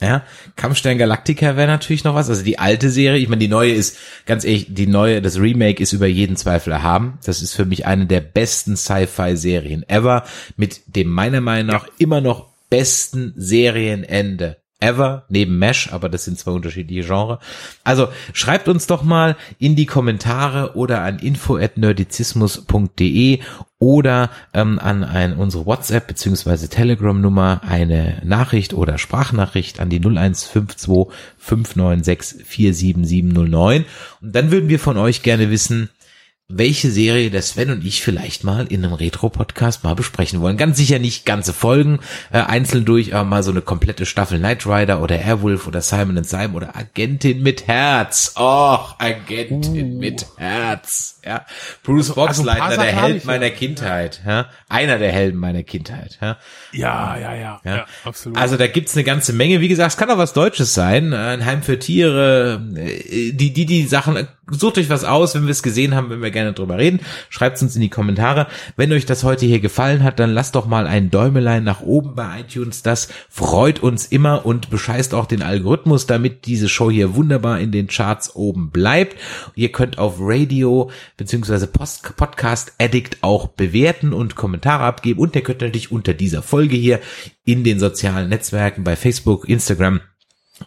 Ja, 0.00 0.22
Kampfstern 0.56 0.98
Galactica 0.98 1.56
wäre 1.56 1.66
natürlich 1.66 2.04
noch 2.04 2.14
was. 2.14 2.30
Also 2.30 2.44
die 2.44 2.58
alte 2.58 2.90
Serie, 2.90 3.20
ich 3.20 3.28
meine, 3.28 3.40
die 3.40 3.48
neue 3.48 3.72
ist, 3.72 3.98
ganz 4.26 4.44
ehrlich, 4.44 4.66
die 4.68 4.86
neue, 4.86 5.20
das 5.20 5.38
Remake 5.38 5.82
ist 5.82 5.92
über 5.92 6.06
jeden 6.06 6.36
Zweifel 6.36 6.72
erhaben. 6.72 7.18
Das 7.24 7.42
ist 7.42 7.54
für 7.54 7.64
mich 7.64 7.84
eine 7.86 8.06
der 8.06 8.20
besten 8.20 8.76
Sci-Fi-Serien 8.76 9.88
ever, 9.88 10.24
mit 10.56 10.82
dem 10.86 11.08
meiner 11.08 11.40
Meinung 11.40 11.72
nach 11.72 11.88
immer 11.98 12.20
noch 12.20 12.52
besten 12.70 13.34
Serienende 13.36 14.61
ever, 14.82 15.24
neben 15.28 15.58
Mesh, 15.58 15.92
aber 15.92 16.08
das 16.08 16.24
sind 16.24 16.38
zwei 16.38 16.50
unterschiedliche 16.50 17.06
Genres. 17.06 17.38
Also 17.84 18.08
schreibt 18.32 18.68
uns 18.68 18.86
doch 18.86 19.02
mal 19.02 19.36
in 19.58 19.76
die 19.76 19.84
Kommentare 19.86 20.76
oder 20.76 21.02
an 21.02 21.18
info@nerdizismus.de 21.20 23.40
oder 23.78 24.30
ähm, 24.52 24.78
an 24.78 25.04
ein, 25.04 25.34
unsere 25.36 25.64
WhatsApp 25.66 26.06
beziehungsweise 26.06 26.68
Telegram-Nummer 26.68 27.62
eine 27.66 28.20
Nachricht 28.24 28.74
oder 28.74 28.98
Sprachnachricht 28.98 29.80
an 29.80 29.88
die 29.88 29.98
0152 29.98 31.06
596 31.38 32.46
47709 32.46 33.86
und 34.20 34.34
dann 34.34 34.50
würden 34.50 34.68
wir 34.68 34.78
von 34.78 34.98
euch 34.98 35.22
gerne 35.22 35.50
wissen, 35.50 35.88
welche 36.54 36.90
Serie 36.90 37.30
der 37.30 37.42
Sven 37.42 37.70
und 37.70 37.84
ich 37.84 38.02
vielleicht 38.02 38.44
mal 38.44 38.66
in 38.66 38.84
einem 38.84 38.94
Retro-Podcast 38.94 39.84
mal 39.84 39.94
besprechen 39.94 40.40
wollen. 40.40 40.56
Ganz 40.56 40.76
sicher 40.76 40.98
nicht 40.98 41.24
ganze 41.24 41.52
Folgen 41.52 42.00
äh, 42.32 42.38
einzeln 42.38 42.84
durch, 42.84 43.14
aber 43.14 43.24
mal 43.28 43.42
so 43.42 43.50
eine 43.50 43.62
komplette 43.62 44.06
Staffel 44.06 44.38
Knight 44.38 44.66
Rider 44.66 45.02
oder 45.02 45.18
Airwolf 45.18 45.66
oder 45.66 45.80
Simon 45.80 46.18
and 46.18 46.28
Simon 46.28 46.56
oder 46.56 46.76
Agentin 46.76 47.42
mit 47.42 47.66
Herz. 47.66 48.34
Och, 48.36 48.96
Agentin 48.98 49.98
mit 49.98 50.26
Herz. 50.36 51.20
Ja, 51.24 51.46
Bruce 51.84 52.10
also 52.10 52.14
Boxleitner, 52.14 52.68
der 52.68 52.76
Sachen 52.76 52.96
hab 52.96 53.08
Held 53.08 53.24
meiner 53.24 53.46
ja. 53.46 53.54
Kindheit. 53.54 54.20
Ja, 54.26 54.46
einer 54.68 54.98
der 54.98 55.12
Helden 55.12 55.38
meiner 55.38 55.62
Kindheit. 55.62 56.18
Ja. 56.20 56.36
ja, 56.72 57.16
ja, 57.16 57.34
ja, 57.34 57.60
ja, 57.64 57.76
Ja. 57.76 57.86
absolut. 58.04 58.36
Also 58.38 58.56
da 58.56 58.66
gibt's 58.66 58.96
eine 58.96 59.04
ganze 59.04 59.32
Menge. 59.32 59.60
Wie 59.60 59.68
gesagt, 59.68 59.92
es 59.92 59.96
kann 59.96 60.10
auch 60.10 60.18
was 60.18 60.32
Deutsches 60.32 60.74
sein. 60.74 61.14
Ein 61.14 61.46
Heim 61.46 61.62
für 61.62 61.78
Tiere. 61.78 62.60
Die, 62.60 63.52
die, 63.52 63.66
die 63.66 63.86
Sachen. 63.86 64.26
Sucht 64.50 64.76
euch 64.76 64.90
was 64.90 65.04
aus, 65.04 65.34
wenn 65.34 65.44
wir 65.44 65.52
es 65.52 65.62
gesehen 65.62 65.94
haben, 65.94 66.10
wenn 66.10 66.20
wir 66.20 66.32
gerne 66.32 66.52
drüber 66.52 66.76
reden. 66.76 67.00
Schreibt's 67.30 67.62
uns 67.62 67.76
in 67.76 67.80
die 67.80 67.88
Kommentare. 67.88 68.48
Wenn 68.76 68.92
euch 68.92 69.06
das 69.06 69.22
heute 69.22 69.46
hier 69.46 69.60
gefallen 69.60 70.02
hat, 70.02 70.18
dann 70.18 70.34
lasst 70.34 70.56
doch 70.56 70.66
mal 70.66 70.86
ein 70.86 71.10
Däumelein 71.10 71.62
nach 71.62 71.80
oben 71.80 72.16
bei 72.16 72.40
iTunes. 72.40 72.82
Das 72.82 73.08
freut 73.30 73.80
uns 73.80 74.06
immer 74.06 74.44
und 74.44 74.68
bescheißt 74.68 75.14
auch 75.14 75.26
den 75.26 75.42
Algorithmus, 75.42 76.06
damit 76.06 76.46
diese 76.46 76.68
Show 76.68 76.90
hier 76.90 77.14
wunderbar 77.14 77.60
in 77.60 77.70
den 77.70 77.86
Charts 77.86 78.34
oben 78.34 78.70
bleibt. 78.70 79.16
Ihr 79.54 79.70
könnt 79.70 79.98
auf 79.98 80.16
Radio 80.18 80.90
beziehungsweise 81.16 81.66
Podcast 81.66 82.72
Addict 82.78 83.22
auch 83.22 83.48
bewerten 83.48 84.12
und 84.12 84.36
Kommentare 84.36 84.84
abgeben 84.84 85.20
und 85.20 85.34
ihr 85.34 85.42
könnt 85.42 85.60
natürlich 85.60 85.92
unter 85.92 86.14
dieser 86.14 86.42
Folge 86.42 86.76
hier 86.76 87.00
in 87.44 87.64
den 87.64 87.78
sozialen 87.78 88.28
Netzwerken 88.28 88.84
bei 88.84 88.96
Facebook, 88.96 89.48
Instagram 89.48 90.00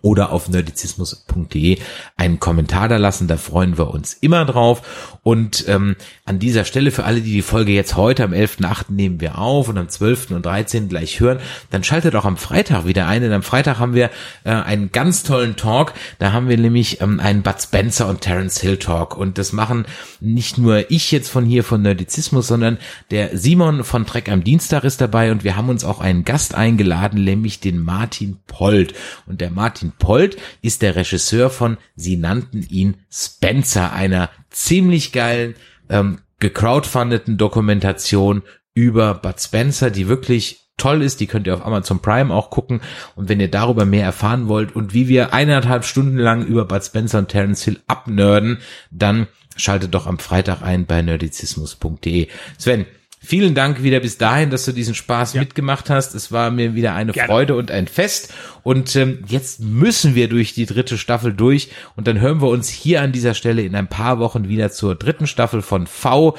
oder 0.01 0.31
auf 0.31 0.49
nerdizismus.de 0.49 1.80
einen 2.17 2.39
Kommentar 2.39 2.89
da 2.89 2.97
lassen, 2.97 3.27
da 3.27 3.38
freuen 3.38 3.77
wir 3.77 3.91
uns 3.91 4.13
immer 4.13 4.45
drauf. 4.45 5.15
Und 5.26 5.68
ähm, 5.68 5.95
an 6.26 6.38
dieser 6.38 6.65
Stelle 6.65 6.91
für 6.91 7.03
alle, 7.03 7.19
die 7.19 7.31
die 7.31 7.41
Folge 7.41 7.72
jetzt 7.72 7.95
heute 7.95 8.23
am 8.23 8.31
11.8. 8.31 8.91
nehmen 8.91 9.19
wir 9.19 9.39
auf 9.39 9.68
und 9.69 9.77
am 9.80 9.89
12. 9.89 10.30
und 10.30 10.45
13. 10.45 10.88
gleich 10.88 11.19
hören, 11.19 11.39
dann 11.72 11.84
schaltet 11.84 12.15
auch 12.15 12.26
am 12.26 12.38
Freitag 12.38 12.85
wieder 12.85 13.07
ein, 13.07 13.23
denn 13.23 13.34
am 13.34 13.41
Freitag 13.41 13.80
haben 13.80 13.95
wir 13.95 14.11
äh, 14.43 14.52
einen 14.52 14.91
ganz 14.91 15.23
tollen 15.23 15.56
Talk, 15.56 15.93
da 16.19 16.31
haben 16.31 16.47
wir 16.47 16.60
nämlich 16.60 17.02
ähm, 17.02 17.19
einen 17.19 17.41
Bud 17.41 17.60
Spencer 17.60 18.07
und 18.07 18.22
Terence 18.22 18.61
Hill 18.61 18.77
Talk 18.77 19.18
und 19.18 19.39
das 19.39 19.52
machen 19.52 19.88
nicht 20.19 20.60
nur 20.60 20.91
ich 20.91 21.11
jetzt 21.11 21.30
von 21.30 21.43
hier 21.43 21.64
von 21.64 21.81
Nerdizismus, 21.81 22.45
sondern 22.45 22.77
der 23.10 23.35
Simon 23.35 23.84
von 23.84 24.06
Trek 24.06 24.30
am 24.30 24.43
Dienstag 24.43 24.84
ist 24.84 25.02
dabei 25.02 25.31
und 25.31 25.43
wir 25.43 25.56
haben 25.56 25.69
uns 25.69 25.84
auch 25.84 26.02
einen 26.02 26.23
Gast 26.23 26.53
eingeladen, 26.53 27.23
nämlich 27.23 27.60
den 27.60 27.80
Martin 27.80 28.38
Pold. 28.45 28.93
Und 29.26 29.41
der 29.41 29.49
Martin 29.49 29.91
Pold 29.97 30.38
ist 30.61 30.84
der 30.84 30.95
Regisseur 30.95 31.49
von 31.49 31.77
Sie 31.95 32.15
nannten 32.15 32.61
ihn 32.69 32.97
Spencer, 33.10 33.91
einer 33.91 34.30
ziemlich 34.56 35.11
geilen, 35.11 35.56
ähm, 35.90 36.19
gecrowdfundeten 36.40 37.38
Dokumentation 37.38 38.44
über 38.73 39.14
Bud 39.14 39.40
Spencer, 39.40 39.91
die 39.91 40.07
wirklich 40.07 40.61
toll 40.77 41.02
ist, 41.02 41.19
die 41.19 41.27
könnt 41.27 41.48
ihr 41.48 41.53
auf 41.53 41.65
Amazon 41.65 42.02
Prime 42.02 42.34
auch 42.34 42.49
gucken 42.49 42.82
und 43.15 43.30
wenn 43.30 43.40
ihr 43.40 43.49
darüber 43.49 43.86
mehr 43.86 44.03
erfahren 44.03 44.48
wollt 44.48 44.76
und 44.76 44.94
wie 44.94 45.07
wir 45.07 45.34
eineinhalb 45.34 45.86
Stunden 45.86 46.18
lang 46.18 46.45
über 46.45 46.65
Bud 46.65 46.84
Spencer 46.84 47.19
und 47.19 47.30
Terence 47.30 47.64
Hill 47.64 47.80
abnörden, 47.88 48.60
dann 48.91 49.27
schaltet 49.56 49.94
doch 49.94 50.07
am 50.07 50.19
Freitag 50.19 50.61
ein 50.61 50.86
bei 50.86 51.02
nerdizismus.de. 51.02 52.27
Sven, 52.57 52.86
vielen 53.26 53.56
Dank 53.56 53.84
wieder 53.84 53.99
bis 53.99 54.18
dahin, 54.18 54.49
dass 54.49 54.65
du 54.65 54.72
diesen 54.72 54.95
Spaß 54.95 55.34
mitgemacht 55.35 55.89
hast. 55.89 56.15
Es 56.15 56.31
war 56.31 56.52
mir 56.52 56.76
wieder 56.76 56.93
eine 56.93 57.11
Gerne. 57.11 57.27
Freude 57.27 57.56
und 57.56 57.72
ein 57.72 57.88
Fest. 57.88 58.34
Und 58.64 58.95
ähm, 58.95 59.23
jetzt 59.27 59.60
müssen 59.60 60.15
wir 60.15 60.27
durch 60.27 60.53
die 60.53 60.65
dritte 60.65 60.97
Staffel 60.97 61.34
durch 61.34 61.69
und 61.95 62.07
dann 62.07 62.19
hören 62.19 62.41
wir 62.41 62.47
uns 62.47 62.69
hier 62.69 63.02
an 63.02 63.11
dieser 63.11 63.34
Stelle 63.34 63.61
in 63.61 63.76
ein 63.76 63.88
paar 63.88 64.19
Wochen 64.19 64.47
wieder 64.47 64.72
zur 64.72 64.95
dritten 64.95 65.27
Staffel 65.27 65.61
von 65.61 65.88
V. 65.88 66.38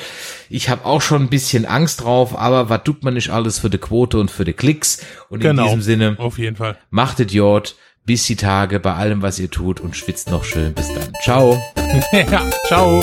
Ich 0.48 0.68
habe 0.68 0.84
auch 0.84 1.02
schon 1.02 1.22
ein 1.22 1.28
bisschen 1.28 1.66
Angst 1.66 2.02
drauf, 2.02 2.36
aber 2.36 2.68
was 2.68 2.84
tut 2.84 3.04
man 3.04 3.14
nicht 3.14 3.30
alles 3.30 3.58
für 3.58 3.70
die 3.70 3.78
Quote 3.78 4.18
und 4.18 4.30
für 4.30 4.44
die 4.44 4.54
Klicks? 4.54 5.04
Und 5.28 5.42
in 5.44 5.50
genau, 5.50 5.64
diesem 5.64 5.82
Sinne, 5.82 6.16
auf 6.18 6.38
jeden 6.38 6.56
Fall. 6.56 6.76
macht 6.90 7.20
Idiot, 7.20 7.76
bis 8.04 8.26
die 8.26 8.36
Tage 8.36 8.80
bei 8.80 8.94
allem, 8.94 9.22
was 9.22 9.38
ihr 9.38 9.50
tut 9.50 9.80
und 9.80 9.96
schwitzt 9.96 10.30
noch 10.30 10.44
schön. 10.44 10.72
Bis 10.74 10.92
dann. 10.94 11.12
Ciao. 11.22 11.60
ja, 12.12 12.50
ciao. 12.66 13.02